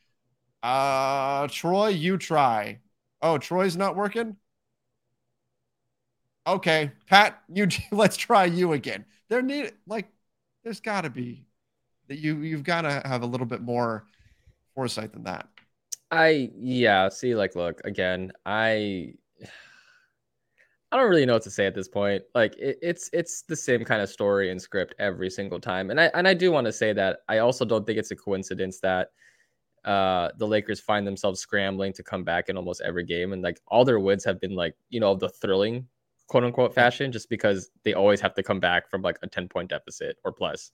uh 0.64 1.48
Troy, 1.48 1.90
you 1.90 2.18
try. 2.18 2.80
Oh, 3.22 3.38
Troy's 3.38 3.78
not 3.78 3.96
working. 3.96 4.36
Okay, 6.48 6.92
Pat, 7.08 7.42
you 7.52 7.68
let's 7.92 8.18
try 8.18 8.46
you 8.46 8.74
again. 8.74 9.06
There 9.30 9.42
need 9.42 9.74
like 9.88 10.08
there's 10.64 10.80
got 10.80 11.02
to 11.02 11.10
be 11.10 11.46
that 12.08 12.20
you 12.20 12.38
you've 12.38 12.64
got 12.64 12.82
to 12.82 13.02
have 13.06 13.24
a 13.24 13.26
little 13.26 13.48
bit 13.48 13.62
more 13.62 14.06
foresight 14.74 15.14
than 15.14 15.24
that. 15.24 15.48
I 16.12 16.52
yeah, 16.58 17.10
see 17.10 17.36
like 17.36 17.56
look, 17.56 17.82
again, 17.84 18.32
I 18.46 19.14
I 20.92 20.98
don't 20.98 21.10
really 21.10 21.26
know 21.26 21.34
what 21.34 21.42
to 21.44 21.52
say 21.52 21.66
at 21.66 21.76
this 21.76 21.88
point. 21.88 22.24
Like 22.34 22.56
it, 22.58 22.78
it's 22.82 23.10
it's 23.12 23.42
the 23.42 23.56
same 23.56 23.84
kind 23.84 24.02
of 24.02 24.10
story 24.10 24.52
and 24.52 24.62
script 24.62 24.96
every 25.00 25.30
single 25.30 25.60
time. 25.60 25.90
And 25.90 26.00
I 26.00 26.06
and 26.14 26.28
I 26.28 26.34
do 26.34 26.52
want 26.52 26.66
to 26.66 26.74
say 26.74 26.94
that 26.94 27.20
I 27.28 27.40
also 27.40 27.66
don't 27.66 27.86
think 27.86 27.98
it's 27.98 28.12
a 28.12 28.16
coincidence 28.16 28.80
that 28.82 29.10
uh 29.84 30.30
the 30.38 30.48
Lakers 30.48 30.80
find 30.80 31.06
themselves 31.06 31.40
scrambling 31.40 31.94
to 31.94 32.04
come 32.04 32.24
back 32.24 32.50
in 32.50 32.58
almost 32.58 32.82
every 32.82 33.04
game 33.04 33.34
and 33.34 33.42
like 33.42 33.60
all 33.68 33.86
their 33.86 34.00
wins 34.00 34.24
have 34.26 34.40
been 34.40 34.56
like, 34.56 34.76
you 34.90 35.00
know, 35.00 35.16
the 35.16 35.30
thrilling 35.30 35.88
quote 36.28 36.44
unquote 36.44 36.74
fashion 36.74 37.12
just 37.12 37.30
because 37.30 37.70
they 37.84 37.94
always 37.94 38.20
have 38.22 38.34
to 38.34 38.44
come 38.44 38.60
back 38.60 38.90
from 38.90 39.02
like 39.02 39.18
a 39.22 39.28
10 39.28 39.48
point 39.48 39.70
deficit 39.70 40.18
or 40.24 40.32
plus. 40.32 40.72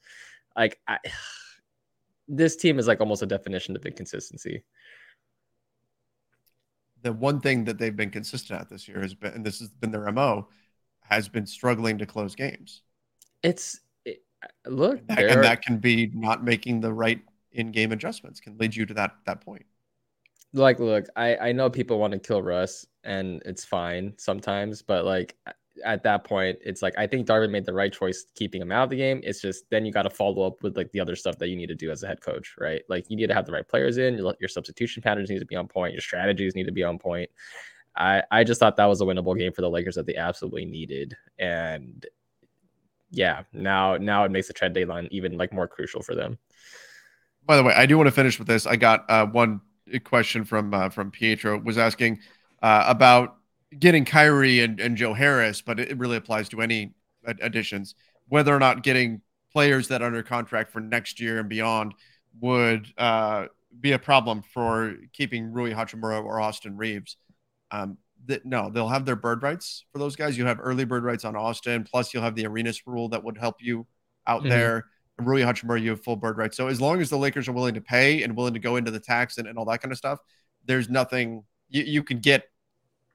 Like 0.55 0.79
I 0.87 0.99
this 2.27 2.55
team 2.55 2.79
is 2.79 2.87
like 2.87 3.01
almost 3.01 3.23
a 3.23 3.25
definition 3.25 3.75
of 3.75 3.85
inconsistency. 3.85 4.63
The 7.01 7.13
one 7.13 7.39
thing 7.41 7.65
that 7.65 7.77
they've 7.77 7.95
been 7.95 8.11
consistent 8.11 8.61
at 8.61 8.69
this 8.69 8.87
year 8.87 9.01
has 9.01 9.13
been, 9.13 9.33
and 9.33 9.45
this 9.45 9.59
has 9.59 9.69
been 9.69 9.91
their 9.91 10.11
mo, 10.11 10.47
has 11.01 11.27
been 11.29 11.45
struggling 11.45 11.97
to 11.97 12.05
close 12.05 12.35
games. 12.35 12.81
It's 13.43 13.79
it, 14.05 14.23
look, 14.65 15.01
And 15.09 15.17
that, 15.17 15.29
and 15.29 15.43
are- 15.43 15.43
that 15.43 15.61
can 15.61 15.77
be 15.79 16.07
not 16.13 16.43
making 16.43 16.81
the 16.81 16.93
right 16.93 17.21
in-game 17.51 17.91
adjustments 17.91 18.39
can 18.39 18.57
lead 18.57 18.75
you 18.75 18.85
to 18.85 18.93
that 18.93 19.15
that 19.25 19.41
point. 19.41 19.65
like 20.53 20.79
look, 20.79 21.05
I 21.15 21.35
I 21.37 21.51
know 21.51 21.69
people 21.69 21.99
want 21.99 22.13
to 22.13 22.19
kill 22.19 22.41
Russ 22.41 22.85
and 23.03 23.41
it's 23.45 23.65
fine 23.65 24.13
sometimes, 24.17 24.81
but 24.81 25.05
like 25.05 25.35
at 25.85 26.03
that 26.03 26.23
point, 26.23 26.57
it's 26.63 26.81
like 26.81 26.93
I 26.97 27.07
think 27.07 27.27
Darvin 27.27 27.51
made 27.51 27.65
the 27.65 27.73
right 27.73 27.91
choice 27.91 28.25
keeping 28.35 28.61
him 28.61 28.71
out 28.71 28.85
of 28.85 28.89
the 28.89 28.97
game. 28.97 29.21
It's 29.23 29.41
just 29.41 29.69
then 29.69 29.85
you 29.85 29.91
got 29.91 30.03
to 30.03 30.09
follow 30.09 30.45
up 30.45 30.61
with 30.61 30.75
like 30.75 30.91
the 30.91 30.99
other 30.99 31.15
stuff 31.15 31.37
that 31.37 31.47
you 31.47 31.55
need 31.55 31.67
to 31.67 31.75
do 31.75 31.91
as 31.91 32.03
a 32.03 32.07
head 32.07 32.21
coach, 32.21 32.55
right? 32.59 32.81
Like 32.89 33.09
you 33.09 33.15
need 33.15 33.27
to 33.27 33.33
have 33.33 33.45
the 33.45 33.51
right 33.51 33.67
players 33.67 33.97
in. 33.97 34.17
Your, 34.17 34.35
your 34.39 34.49
substitution 34.49 35.01
patterns 35.01 35.29
need 35.29 35.39
to 35.39 35.45
be 35.45 35.55
on 35.55 35.67
point. 35.67 35.93
Your 35.93 36.01
strategies 36.01 36.55
need 36.55 36.65
to 36.65 36.71
be 36.71 36.83
on 36.83 36.99
point. 36.99 37.29
I 37.95 38.23
I 38.31 38.43
just 38.43 38.59
thought 38.59 38.77
that 38.77 38.85
was 38.85 39.01
a 39.01 39.05
winnable 39.05 39.37
game 39.37 39.53
for 39.53 39.61
the 39.61 39.69
Lakers 39.69 39.95
that 39.95 40.05
they 40.05 40.15
absolutely 40.15 40.65
needed, 40.65 41.15
and 41.39 42.05
yeah, 43.09 43.43
now 43.53 43.97
now 43.97 44.23
it 44.23 44.31
makes 44.31 44.47
the 44.47 44.53
trade 44.53 44.73
deadline 44.73 45.07
even 45.11 45.37
like 45.37 45.53
more 45.53 45.67
crucial 45.67 46.01
for 46.01 46.15
them. 46.15 46.37
By 47.45 47.57
the 47.57 47.63
way, 47.63 47.73
I 47.73 47.85
do 47.85 47.97
want 47.97 48.07
to 48.07 48.11
finish 48.11 48.39
with 48.39 48.47
this. 48.47 48.65
I 48.65 48.75
got 48.75 49.09
uh, 49.09 49.25
one 49.25 49.61
question 50.03 50.45
from 50.45 50.73
uh, 50.73 50.89
from 50.89 51.11
Pietro 51.11 51.59
was 51.59 51.77
asking 51.77 52.19
uh, 52.61 52.85
about 52.87 53.37
getting 53.77 54.05
Kyrie 54.05 54.61
and, 54.61 54.79
and 54.79 54.97
Joe 54.97 55.13
Harris, 55.13 55.61
but 55.61 55.79
it, 55.79 55.97
really 55.97 56.17
applies 56.17 56.49
to 56.49 56.61
any 56.61 56.93
additions. 57.25 57.95
Whether 58.27 58.55
or 58.55 58.59
not 58.59 58.83
getting 58.83 59.21
players 59.51 59.87
that 59.89 60.01
are 60.01 60.05
under 60.05 60.23
contract 60.23 60.71
for 60.71 60.79
next 60.79 61.19
year 61.19 61.39
and 61.39 61.49
beyond 61.49 61.93
would 62.39 62.87
uh, 62.97 63.47
be 63.79 63.91
a 63.91 63.99
problem 63.99 64.41
for 64.41 64.95
keeping 65.13 65.51
Rui 65.51 65.73
Hachimura 65.73 66.23
or 66.23 66.39
Austin 66.39 66.77
Reaves. 66.77 67.17
Um, 67.71 67.97
that 68.25 68.45
no, 68.45 68.69
they'll 68.69 68.87
have 68.87 69.05
their 69.05 69.15
bird 69.15 69.41
rights 69.41 69.85
for 69.91 69.99
those 69.99 70.15
guys. 70.15 70.37
You 70.37 70.45
have 70.45 70.59
early 70.61 70.85
bird 70.85 71.03
rights 71.03 71.25
on 71.25 71.35
Austin, 71.35 71.83
plus 71.83 72.13
you'll 72.13 72.23
have 72.23 72.35
the 72.35 72.45
Arenas 72.45 72.85
rule 72.85 73.09
that 73.09 73.23
would 73.23 73.37
help 73.37 73.55
you 73.59 73.87
out 74.27 74.43
Mhm. 74.43 74.49
there. 74.49 74.85
And 75.17 75.27
Rui 75.27 75.41
Hachimura, 75.41 75.81
you 75.81 75.89
have 75.91 76.03
full 76.03 76.15
bird 76.15 76.37
rights. 76.37 76.55
So 76.55 76.67
as 76.67 76.79
long 76.79 77.01
as 77.01 77.09
the 77.09 77.17
Lakers 77.17 77.47
are 77.47 77.53
willing 77.53 77.73
to 77.73 77.81
pay 77.81 78.23
and 78.23 78.35
willing 78.35 78.53
to 78.53 78.59
go 78.59 78.75
into 78.75 78.91
the 78.91 78.99
tax 78.99 79.37
and, 79.37 79.47
and 79.47 79.57
all 79.57 79.65
that 79.65 79.81
kind 79.81 79.91
of 79.91 79.97
stuff, 79.97 80.19
there's 80.65 80.89
nothing 80.89 81.43
you, 81.69 81.83
you 81.83 82.03
can 82.03 82.19
get. 82.19 82.45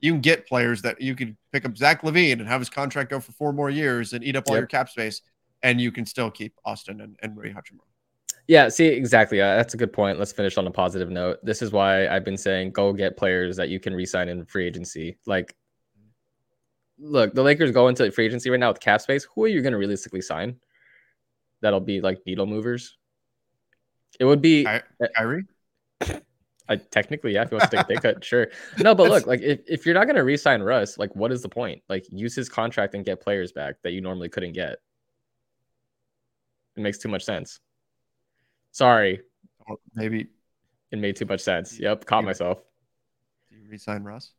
You 0.01 0.12
can 0.12 0.20
get 0.20 0.47
players 0.47 0.82
that 0.82 1.01
you 1.01 1.14
could 1.14 1.36
pick 1.52 1.64
up 1.64 1.77
Zach 1.77 2.02
LaVine 2.02 2.32
and 2.40 2.47
have 2.47 2.60
his 2.60 2.68
contract 2.68 3.10
go 3.10 3.18
for 3.20 3.32
four 3.32 3.52
more 3.52 3.70
years 3.70 4.12
and 4.12 4.23
eat 4.23 4.36
up 4.36 4.44
all 4.48 4.55
Yep. 4.55 4.60
your 4.60 4.66
cap 4.66 4.89
space, 4.90 5.23
and 5.62 5.81
you 5.81 5.90
can 5.90 6.05
still 6.05 6.31
keep 6.31 6.55
Austin 6.64 7.01
and, 7.01 7.16
and 7.23 7.36
Rui 7.36 7.51
Hachimura. 7.52 7.81
Yeah, 8.48 8.68
see, 8.68 8.86
exactly. 8.86 9.40
Uh, 9.40 9.56
that's 9.56 9.74
a 9.74 9.77
good 9.77 9.93
point. 9.93 10.18
Let's 10.18 10.32
finish 10.32 10.56
on 10.56 10.66
a 10.66 10.70
positive 10.70 11.10
note. 11.10 11.39
This 11.43 11.62
is 11.62 11.73
why 11.73 12.06
I've 12.09 12.24
been 12.24 12.36
saying 12.36 12.70
go 12.73 12.93
get 12.93 13.16
players 13.16 13.56
that 13.56 13.70
you 13.70 13.81
can 13.81 13.93
re-sign 13.94 14.28
in 14.28 14.44
free 14.44 14.66
agency. 14.66 15.18
Like, 15.27 15.56
look, 16.98 17.35
the 17.35 17.43
Lakers 17.43 17.73
go 17.73 17.89
into 17.89 18.09
free 18.12 18.27
agency 18.27 18.51
right 18.51 18.60
now 18.60 18.68
with 18.68 18.78
cap 18.81 19.01
space. 19.01 19.27
Who 19.35 19.44
are 19.44 19.48
you 19.48 19.62
going 19.62 19.73
to 19.73 19.78
realistically 19.78 20.20
sign? 20.20 20.60
That'll 21.60 21.81
be 21.81 22.01
like 22.01 22.20
needle 22.27 22.47
movers. 22.47 22.97
It 24.20 24.24
would 24.24 24.40
be 24.43 24.64
Ky- 24.64 25.06
Kyrie, 25.16 25.44
I 26.68 26.76
technically, 26.76 27.32
yeah, 27.34 27.43
if 27.43 27.51
he 27.51 27.55
wants 27.55 27.70
to 27.70 27.76
take 27.76 27.84
a 27.84 27.88
pay 27.88 27.97
cut, 27.97 28.24
sure. 28.24 28.48
No, 28.78 28.94
but 28.94 29.09
look, 29.09 29.26
like 29.26 29.40
if, 29.40 29.60
if 29.68 29.86
you're 29.86 29.94
not 29.94 30.06
gonna 30.06 30.24
re-sign 30.24 30.62
Russ, 30.62 30.98
like 30.98 31.14
what 31.14 31.30
is 31.32 31.43
the 31.43 31.48
point? 31.48 31.82
Like 31.88 32.06
use 32.10 32.34
his 32.34 32.48
contract 32.48 32.94
and 32.94 33.05
get 33.05 33.20
players 33.20 33.52
back 33.52 33.76
that 33.82 33.93
you 33.93 34.01
normally 34.01 34.28
couldn't 34.28 34.52
get. 34.52 34.78
It 36.76 36.80
makes 36.82 36.98
too 36.98 37.09
much 37.09 37.24
sense. 37.24 37.60
Sorry, 38.72 39.20
or 39.66 39.76
maybe 39.94 40.28
it 40.90 40.98
made 40.98 41.16
too 41.16 41.24
much 41.26 41.40
sense. 41.40 41.78
Yep, 41.78 42.05
caught 42.05 42.22
Yeah. 42.22 42.26
myself. 42.26 42.62
do 43.51 43.56
you 43.56 43.70
resign 43.70 44.02
Russ? 44.02 44.32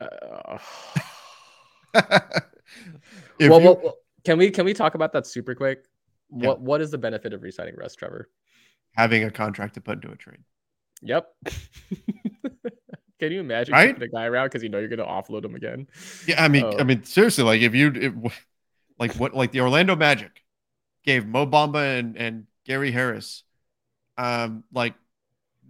Uh, 0.00 0.58
well, 1.94 2.12
you- 3.38 3.50
well, 3.50 3.60
well, 3.60 3.94
can 4.24 4.36
we 4.38 4.50
can 4.50 4.64
we 4.64 4.74
talk 4.74 4.94
about 4.94 5.12
that 5.12 5.26
super 5.26 5.54
quick? 5.54 5.84
Yeah. 6.32 6.48
What 6.48 6.60
what 6.60 6.80
is 6.80 6.90
the 6.90 6.98
benefit 6.98 7.32
of 7.32 7.42
re-signing 7.42 7.74
Russ, 7.76 7.94
Trevor? 7.94 8.28
having 8.96 9.22
a 9.22 9.30
contract 9.30 9.74
to 9.74 9.80
put 9.80 9.94
into 9.94 10.10
a 10.10 10.16
trade. 10.16 10.42
Yep. 11.02 11.34
can 13.18 13.32
you 13.32 13.40
imagine 13.40 13.72
Right? 13.74 14.00
a 14.00 14.08
guy 14.08 14.24
around 14.26 14.46
because 14.46 14.62
you 14.62 14.68
know 14.68 14.78
you're 14.78 14.88
gonna 14.88 15.04
offload 15.06 15.44
him 15.44 15.54
again? 15.54 15.86
Yeah, 16.26 16.42
I 16.42 16.48
mean, 16.48 16.64
Oh. 16.64 16.78
I 16.78 16.82
mean, 16.84 17.04
seriously, 17.04 17.44
like 17.44 17.60
if 17.62 17.74
you, 17.74 17.92
if, 17.94 18.46
like 18.98 19.14
what, 19.14 19.34
like 19.34 19.52
the 19.52 19.60
Orlando 19.60 19.96
Magic 19.96 20.42
gave 21.04 21.26
Mo 21.26 21.46
Bamba 21.46 21.98
and 21.98 22.16
and 22.16 22.46
Gary 22.66 22.90
Harris, 22.90 23.44
um, 24.18 24.64
like 24.72 24.94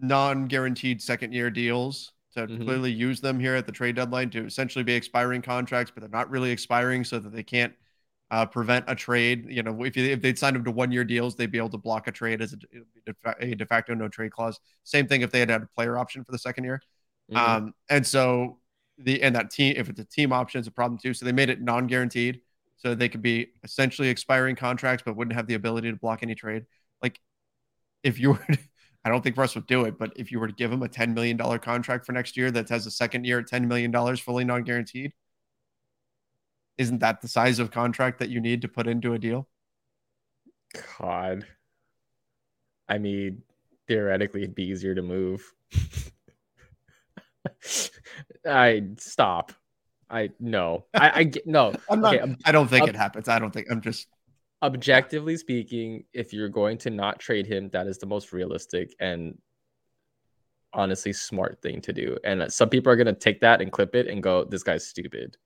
non-guaranteed 0.01 1.01
second-year 1.03 1.51
deals 1.51 2.13
to 2.35 2.47
Mhm. 2.47 2.65
clearly 2.65 2.91
use 2.93 3.21
them 3.21 3.39
here 3.39 3.55
at 3.55 3.67
the 3.67 3.73
trade 3.73 3.97
deadline 3.97 4.31
to 4.31 4.45
essentially 4.47 4.83
be 4.85 4.95
expiring 4.95 5.43
contracts, 5.43 5.91
but 5.95 6.01
they're 6.01 6.11
not 6.11 6.31
really 6.31 6.51
expiring, 6.51 7.05
so 7.05 7.19
that 7.19 7.33
they 7.33 7.43
can't 7.43 7.73
uh, 8.31 8.47
prevent 8.47 8.85
a 8.89 8.95
trade. 8.95 9.47
You 9.49 9.63
know, 9.63 9.85
if 9.85 9.97
if 9.97 10.21
they'd 10.23 10.39
signed 10.39 10.57
them 10.57 10.65
to 10.65 10.71
one-year 10.71 11.05
deals, 11.05 11.35
they'd 11.37 11.51
be 11.51 11.59
able 11.59 11.71
to 11.71 11.79
block 11.79 12.07
a 12.07 12.13
trade 12.13 12.43
as 12.43 12.53
a, 12.53 12.57
de 12.57 13.15
a 13.41 13.55
de 13.55 13.67
facto 13.67 13.95
no 13.95 14.09
trade 14.09 14.33
clause. 14.33 14.61
Same 14.85 15.07
thing 15.07 15.23
if 15.23 15.31
they 15.31 15.41
had 15.41 15.51
had 15.51 15.63
a 15.63 15.67
player 15.67 15.99
option 15.99 16.25
for 16.25 16.33
the 16.33 16.39
second 16.39 16.65
year. 16.65 16.81
Mhm. 17.31 17.37
Um, 17.37 17.75
and 17.89 18.07
so 18.07 18.59
the 18.99 19.23
and 19.23 19.35
that 19.35 19.51
team, 19.51 19.75
if 19.77 19.89
it's 19.89 20.01
a 20.01 20.05
team 20.05 20.33
option, 20.33 20.59
it's 20.61 20.69
a 20.69 20.73
problem 20.73 20.99
too. 20.99 21.15
So 21.15 21.25
they 21.25 21.33
made 21.33 21.51
it 21.51 21.61
non-guaranteed, 21.61 22.41
so 22.77 22.95
they 22.95 23.09
could 23.09 23.23
be 23.23 23.49
essentially 23.65 24.09
expiring 24.09 24.57
contracts, 24.57 25.03
but 25.05 25.17
wouldn't 25.17 25.35
have 25.35 25.47
the 25.47 25.55
ability 25.55 25.91
to 25.91 25.97
block 25.97 26.23
any 26.23 26.35
trade. 26.35 26.67
Like 27.03 27.21
if 28.03 28.19
you 28.19 28.33
were, 28.33 28.45
to- 28.53 28.59
I 29.05 29.09
don't 29.09 29.23
think 29.23 29.37
Russ 29.39 29.55
would 29.55 29.67
do 29.67 29.85
it, 29.87 29.99
but 29.99 30.13
if 30.17 30.31
you 30.31 30.39
were 30.41 30.47
to 30.49 30.55
give 30.55 30.71
him 30.73 30.83
a 30.83 30.89
ten 30.89 31.15
million 31.15 31.37
dollar 31.37 31.59
contract 31.59 32.05
for 32.07 32.13
next 32.13 32.37
year 32.37 32.51
that 32.51 32.69
has 32.69 32.87
a 32.87 32.91
second 32.91 33.25
year 33.25 33.39
at 33.41 33.47
ten 33.47 33.67
million 33.69 33.91
dollars 33.91 34.21
fully 34.21 34.45
non-guaranteed, 34.45 35.13
isn't 36.81 37.01
that 37.01 37.21
the 37.21 37.29
size 37.29 37.59
of 37.59 37.71
contract 37.71 38.21
that 38.21 38.31
you 38.31 38.41
need 38.41 38.63
to 38.63 38.69
put 38.69 38.87
into 38.87 39.13
a 39.13 39.19
deal? 39.19 39.47
God. 40.99 41.47
I 42.89 42.97
mean, 42.97 43.43
theoretically, 43.87 44.43
it'd 44.43 44.55
be 44.55 44.65
easier 44.65 44.95
to 44.95 45.03
move. 45.03 45.53
I 48.47 48.85
stop. 48.97 49.53
I 50.09 50.31
no. 50.41 50.87
I, 50.95 51.21
I 51.21 51.25
get 51.25 51.47
no. 51.47 51.75
I'm 51.91 52.01
not. 52.01 52.15
Okay, 52.15 52.23
ob- 52.23 52.41
I 52.47 52.53
don't 52.53 52.69
think 52.69 52.85
ob- 52.85 52.89
it 52.89 52.97
happens. 52.97 53.29
I 53.29 53.39
don't 53.39 53.53
think. 53.53 53.67
I'm 53.71 53.83
just. 53.83 54.09
objectively 54.63 55.37
speaking, 55.37 56.05
if 56.15 56.33
you're 56.33 56.49
going 56.49 56.79
to 56.79 56.89
not 56.89 57.19
trade 57.19 57.47
him, 57.47 57.69
that 57.75 57.89
is 57.89 57.99
the 57.99 58.07
most 58.07 58.33
realistic 58.33 58.95
and 59.01 59.37
honestly 60.73 61.13
smart 61.13 61.61
thing 61.61 61.83
to 61.83 61.93
do. 61.93 62.17
And 62.25 62.51
some 62.51 62.71
people 62.71 62.91
are 62.91 62.97
gonna 62.97 63.13
take 63.13 63.41
that 63.41 63.61
and 63.61 63.71
clip 63.71 63.95
it 63.95 64.07
and 64.07 64.23
go, 64.23 64.45
"This 64.45 64.63
guy's 64.63 64.87
stupid." 64.87 65.37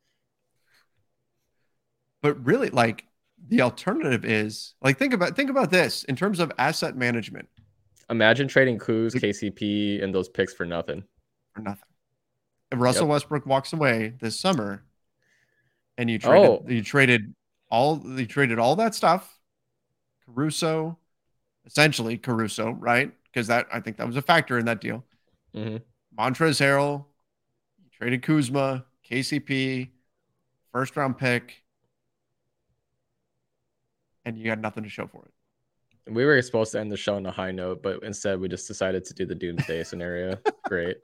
But 2.25 2.43
really 2.43 2.71
like 2.71 3.05
the 3.49 3.61
alternative 3.61 4.25
is 4.25 4.73
like 4.81 4.97
think 4.99 5.13
about 5.13 5.37
think 5.37 5.51
about 5.51 5.71
this 5.71 6.05
in 6.05 6.17
terms 6.17 6.41
of 6.41 6.51
asset 6.59 6.97
management 6.97 7.47
Imagine 8.09 8.49
trading 8.49 8.79
Kuz, 8.79 9.13
KCP, 9.15 10.03
and 10.03 10.15
those 10.15 10.29
picks 10.31 10.53
for 10.55 10.65
nothing. 10.65 11.05
for 11.55 11.61
nothing. 11.61 11.85
If 12.73 12.79
Russell 12.81 13.05
Yep. 13.07 13.11
Westbrook 13.11 13.47
walks 13.47 13.75
away 13.75 14.15
this 14.21 14.41
summer 14.41 14.85
and 15.99 16.09
you 16.09 16.19
traded 16.19 16.49
Oh. 16.49 16.65
you 16.67 16.83
traded 16.83 17.35
all 17.71 18.01
you 18.19 18.25
traded 18.27 18.59
all 18.59 18.75
that 18.77 18.95
stuff, 18.95 19.39
Caruso, 20.25 20.99
essentially 21.67 22.17
Caruso, 22.17 22.71
right? 22.71 23.13
Because 23.25 23.49
that 23.49 23.67
I 23.71 23.81
think 23.81 23.99
that 23.99 24.07
was 24.07 24.17
a 24.17 24.23
factor 24.23 24.59
in 24.59 24.65
that 24.65 24.81
deal. 24.81 25.05
Mhm. 25.55 25.83
Montrezl 26.19 26.61
Harrell, 26.65 27.05
you 27.83 27.91
traded 27.91 28.23
Kuzma, 28.23 28.87
KCP, 29.07 29.91
first 30.73 30.97
round 30.97 31.19
pick, 31.19 31.64
and 34.25 34.39
you 34.39 34.51
had 34.51 34.61
nothing 34.61 34.85
to 34.85 34.91
show 34.91 35.07
for 35.07 35.25
it. 35.25 36.13
We 36.13 36.25
were 36.25 36.41
supposed 36.43 36.73
to 36.73 36.81
end 36.81 36.93
the 36.93 36.97
show 36.97 37.17
on 37.17 37.25
a 37.25 37.31
high 37.31 37.51
note, 37.51 37.83
but 37.83 38.03
instead 38.03 38.39
we 38.39 38.49
just 38.49 38.69
decided 38.69 39.05
to 39.07 39.15
do 39.15 39.25
the 39.25 39.35
doomsday 39.35 39.85
scenario. 39.85 40.39
Great. 40.65 40.99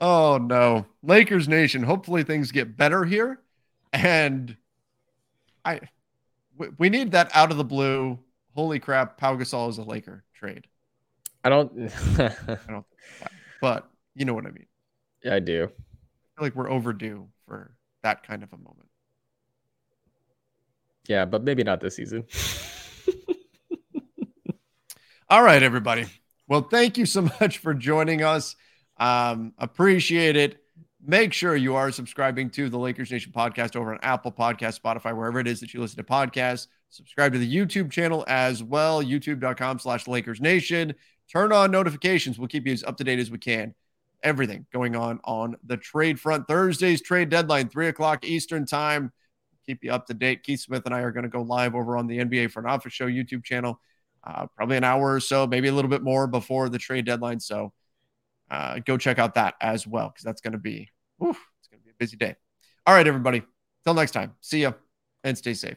Oh 0.00 0.38
no, 0.38 0.86
Lakers 1.02 1.48
Nation. 1.48 1.82
Hopefully 1.82 2.24
things 2.24 2.50
get 2.50 2.76
better 2.76 3.04
here, 3.04 3.40
and 3.92 4.56
I 5.64 5.80
we, 6.78 6.88
need 6.88 7.12
that 7.12 7.30
out 7.34 7.50
of 7.50 7.56
the 7.56 7.64
blue. 7.64 8.18
Holy 8.54 8.78
crap, 8.78 9.16
Pau 9.16 9.36
Gasol 9.36 9.70
is 9.70 9.78
a 9.78 9.82
Laker 9.82 10.24
trade, 10.34 10.66
I 11.44 11.48
don't. 11.48 11.92
but 13.60 13.88
you 14.14 14.24
know 14.24 14.34
what 14.34 14.46
I 14.46 14.50
mean. 14.50 14.66
yeah, 15.24 15.34
I 15.34 15.40
do. 15.40 15.64
I 15.64 15.66
feel 15.66 16.46
like 16.46 16.54
we're 16.54 16.70
overdue 16.70 17.28
for 17.46 17.74
that 18.02 18.26
kind 18.26 18.42
of 18.42 18.52
a 18.52 18.58
moment. 18.58 18.88
Yeah, 21.08 21.24
but 21.24 21.42
maybe 21.42 21.64
not 21.64 21.80
this 21.80 21.96
season. 21.96 22.24
All 25.28 25.42
right, 25.42 25.62
everybody. 25.62 26.06
Well, 26.46 26.62
thank 26.62 26.98
you 26.98 27.06
so 27.06 27.22
much 27.40 27.58
for 27.58 27.74
joining 27.74 28.22
us. 28.22 28.56
Um, 28.98 29.54
appreciate 29.58 30.36
it. 30.36 30.58
Make 31.04 31.32
sure 31.32 31.56
you 31.56 31.74
are 31.74 31.90
subscribing 31.90 32.50
to 32.50 32.68
the 32.68 32.78
Lakers 32.78 33.10
Nation 33.10 33.32
podcast 33.32 33.74
over 33.74 33.92
on 33.92 33.98
Apple 34.02 34.30
Podcast, 34.30 34.80
Spotify, 34.80 35.16
wherever 35.16 35.40
it 35.40 35.48
is 35.48 35.58
that 35.60 35.74
you 35.74 35.80
listen 35.80 35.96
to 35.96 36.04
podcasts. 36.04 36.68
Subscribe 36.90 37.32
to 37.32 37.38
the 37.38 37.56
YouTube 37.56 37.90
channel 37.90 38.24
as 38.28 38.62
well, 38.62 39.02
youtube.com 39.02 39.78
slash 39.80 40.06
Lakers 40.06 40.40
Nation. 40.40 40.94
Turn 41.32 41.50
on 41.50 41.70
notifications. 41.70 42.38
We'll 42.38 42.48
keep 42.48 42.66
you 42.66 42.72
as 42.74 42.84
up 42.84 42.98
to 42.98 43.04
date 43.04 43.18
as 43.18 43.30
we 43.30 43.38
can. 43.38 43.74
Everything 44.22 44.66
going 44.72 44.94
on 44.94 45.18
on 45.24 45.56
the 45.64 45.78
trade 45.78 46.20
front. 46.20 46.46
Thursday's 46.46 47.02
trade 47.02 47.30
deadline, 47.30 47.68
three 47.68 47.88
o'clock 47.88 48.24
Eastern 48.24 48.66
time. 48.66 49.10
Keep 49.66 49.84
you 49.84 49.92
up 49.92 50.06
to 50.06 50.14
date. 50.14 50.42
Keith 50.42 50.60
Smith 50.60 50.82
and 50.86 50.94
I 50.94 51.00
are 51.00 51.12
going 51.12 51.24
to 51.24 51.28
go 51.28 51.42
live 51.42 51.74
over 51.74 51.96
on 51.96 52.06
the 52.06 52.18
NBA 52.18 52.50
Front 52.50 52.68
Office 52.68 52.92
Show 52.92 53.06
YouTube 53.06 53.44
channel 53.44 53.80
uh, 54.24 54.46
probably 54.56 54.76
an 54.76 54.84
hour 54.84 55.14
or 55.14 55.20
so, 55.20 55.46
maybe 55.46 55.68
a 55.68 55.72
little 55.72 55.90
bit 55.90 56.02
more 56.02 56.26
before 56.26 56.68
the 56.68 56.78
trade 56.78 57.04
deadline. 57.04 57.40
So 57.40 57.72
uh, 58.50 58.78
go 58.80 58.96
check 58.96 59.18
out 59.18 59.34
that 59.34 59.54
as 59.60 59.86
well 59.86 60.08
because 60.08 60.24
that's 60.24 60.40
going 60.40 60.52
to 60.52 60.58
be 60.58 60.90
whew, 61.18 61.30
it's 61.30 61.68
going 61.68 61.80
to 61.80 61.84
be 61.84 61.90
a 61.90 61.98
busy 61.98 62.16
day. 62.16 62.36
All 62.86 62.94
right, 62.94 63.06
everybody. 63.06 63.42
Till 63.84 63.94
next 63.94 64.12
time. 64.12 64.34
See 64.40 64.62
ya 64.62 64.72
and 65.24 65.36
stay 65.36 65.54
safe. 65.54 65.76